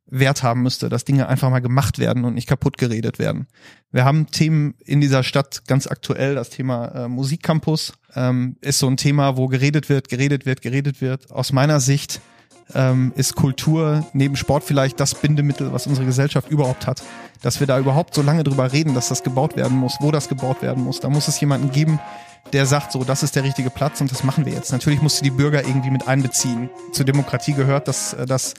Wert 0.07 0.43
haben 0.43 0.63
müsste, 0.63 0.89
dass 0.91 1.05
Dinge 1.05 1.29
einfach 1.29 1.49
mal 1.49 1.61
gemacht 1.61 1.99
werden 1.99 2.25
und 2.25 2.35
nicht 2.35 2.49
kaputt 2.49 2.77
geredet 2.77 3.19
werden. 3.19 3.47
Wir 3.91 4.05
haben 4.05 4.27
Themen 4.27 4.75
in 4.85 5.01
dieser 5.01 5.23
Stadt 5.23 5.63
ganz 5.67 5.87
aktuell. 5.87 6.35
Das 6.35 6.51
Thema 6.51 6.89
äh, 6.89 7.09
Musikcampus 7.09 7.95
ähm, 8.17 8.57
ist 8.61 8.79
so 8.79 8.87
ein 8.87 8.97
Thema, 8.97 9.37
wo 9.37 9.49
geredet 9.49 9.89
wird, 9.89 10.09
geredet 10.09 10.47
wird, 10.47 10.63
geredet 10.63 11.01
wird. 11.01 11.31
Aus 11.31 11.53
meiner 11.53 11.81
Sicht 11.81 12.21
ähm, 12.75 13.13
ist 13.17 13.35
Kultur 13.35 14.07
neben 14.13 14.37
Sport 14.37 14.65
vielleicht 14.65 15.01
das 15.01 15.15
Bindemittel, 15.15 15.73
was 15.73 15.87
unsere 15.87 16.07
Gesellschaft 16.07 16.49
überhaupt 16.51 16.87
hat. 16.87 17.03
Dass 17.43 17.61
wir 17.61 17.67
da 17.67 17.79
überhaupt 17.79 18.15
so 18.15 18.23
lange 18.23 18.45
drüber 18.45 18.73
reden, 18.73 18.95
dass 18.95 19.09
das 19.09 19.23
gebaut 19.23 19.57
werden 19.57 19.77
muss, 19.77 19.97
wo 20.01 20.11
das 20.11 20.29
gebaut 20.29 20.63
werden 20.63 20.83
muss. 20.85 21.01
Da 21.01 21.11
muss 21.11 21.29
es 21.29 21.41
jemanden 21.41 21.71
geben, 21.71 22.01
der 22.53 22.67
sagt, 22.67 22.93
so, 22.93 23.05
das 23.05 23.23
ist 23.23 23.37
der 23.37 23.43
richtige 23.43 23.71
Platz 23.71 24.01
und 24.01 24.11
das 24.11 24.23
machen 24.23 24.45
wir 24.47 24.53
jetzt. 24.53 24.71
Natürlich 24.71 25.03
musst 25.03 25.21
du 25.21 25.25
die 25.25 25.31
Bürger 25.31 25.63
irgendwie 25.63 25.91
mit 25.91 26.07
einbeziehen. 26.07 26.69
Zur 26.93 27.05
Demokratie 27.05 27.55
gehört, 27.55 27.89
dass, 27.89 28.15
äh, 28.15 28.27
dass 28.27 28.55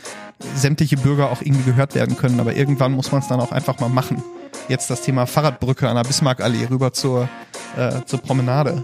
sämtliche 0.56 0.98
Bürger 0.98 1.32
auch 1.32 1.41
irgendwie 1.41 1.64
gehört 1.64 1.95
werden 1.95 2.18
können, 2.18 2.40
aber 2.40 2.56
irgendwann 2.56 2.91
muss 2.91 3.11
man 3.11 3.22
es 3.22 3.27
dann 3.27 3.40
auch 3.40 3.52
einfach 3.52 3.80
mal 3.80 3.90
machen. 3.90 4.23
Jetzt 4.68 4.90
das 4.90 5.02
Thema 5.02 5.26
Fahrradbrücke 5.26 5.88
an 5.88 5.95
der 5.95 6.03
Bismarckallee 6.03 6.65
rüber 6.69 6.94
zur, 6.94 7.30
äh, 7.77 8.03
zur 8.06 8.19
Promenade. 8.19 8.84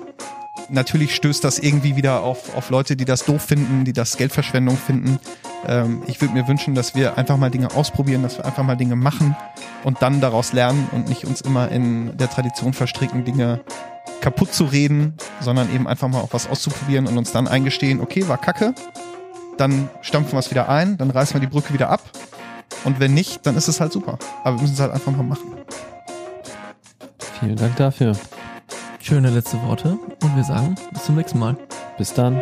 Natürlich 0.70 1.16
stößt 1.16 1.44
das 1.44 1.60
irgendwie 1.60 1.96
wieder 1.96 2.24
auf, 2.24 2.56
auf 2.56 2.70
Leute, 2.70 2.96
die 2.96 3.06
das 3.06 3.26
doof 3.26 3.42
finden, 3.42 3.86
die 3.86 3.94
das 3.94 4.18
Geldverschwendung 4.18 4.78
finden. 4.78 5.20
Ähm, 5.66 6.04
ich 6.08 6.22
würde 6.22 6.34
mir 6.34 6.48
wünschen, 6.48 6.76
dass 6.76 6.96
wir 6.96 7.18
einfach 7.18 7.38
mal 7.38 7.50
Dinge 7.50 7.72
ausprobieren, 7.74 8.24
dass 8.24 8.38
wir 8.38 8.46
einfach 8.46 8.64
mal 8.64 8.76
Dinge 8.76 8.96
machen 8.96 9.36
und 9.84 10.02
dann 10.02 10.22
daraus 10.22 10.54
lernen 10.54 10.88
und 10.92 11.10
nicht 11.10 11.26
uns 11.26 11.42
immer 11.42 11.70
in 11.70 12.16
der 12.18 12.30
Tradition 12.30 12.74
verstricken, 12.74 13.26
Dinge 13.26 13.62
kaputt 14.22 14.54
zu 14.54 14.66
reden, 14.66 15.16
sondern 15.40 15.74
eben 15.74 15.88
einfach 15.88 16.08
mal 16.08 16.20
auch 16.20 16.34
was 16.34 16.48
auszuprobieren 16.48 17.08
und 17.08 17.18
uns 17.18 17.32
dann 17.32 17.48
eingestehen, 17.48 18.00
okay, 18.00 18.28
war 18.28 18.38
kacke, 18.38 18.74
dann 19.58 19.90
stampfen 20.02 20.34
wir 20.34 20.40
es 20.40 20.52
wieder 20.52 20.70
ein, 20.70 20.98
dann 20.98 21.10
reißen 21.10 21.34
wir 21.34 21.42
die 21.42 21.48
Brücke 21.48 21.74
wieder 21.74 21.90
ab 21.90 22.02
und 22.84 23.00
wenn 23.00 23.14
nicht, 23.14 23.46
dann 23.46 23.56
ist 23.56 23.68
es 23.68 23.80
halt 23.80 23.92
super. 23.92 24.18
Aber 24.44 24.58
wir 24.58 24.62
müssen 24.62 24.74
es 24.74 24.80
halt 24.80 24.92
einfach 24.92 25.12
mal 25.12 25.24
machen. 25.24 25.54
Vielen 27.40 27.56
Dank 27.56 27.76
dafür. 27.76 28.16
Schöne 29.12 29.30
letzte 29.30 29.62
Worte 29.64 30.00
und 30.24 30.36
wir 30.38 30.44
sagen 30.46 30.74
bis 30.94 31.04
zum 31.04 31.18
nächsten 31.18 31.38
Mal. 31.38 31.58
Bis 31.98 32.14
dann. 32.14 32.42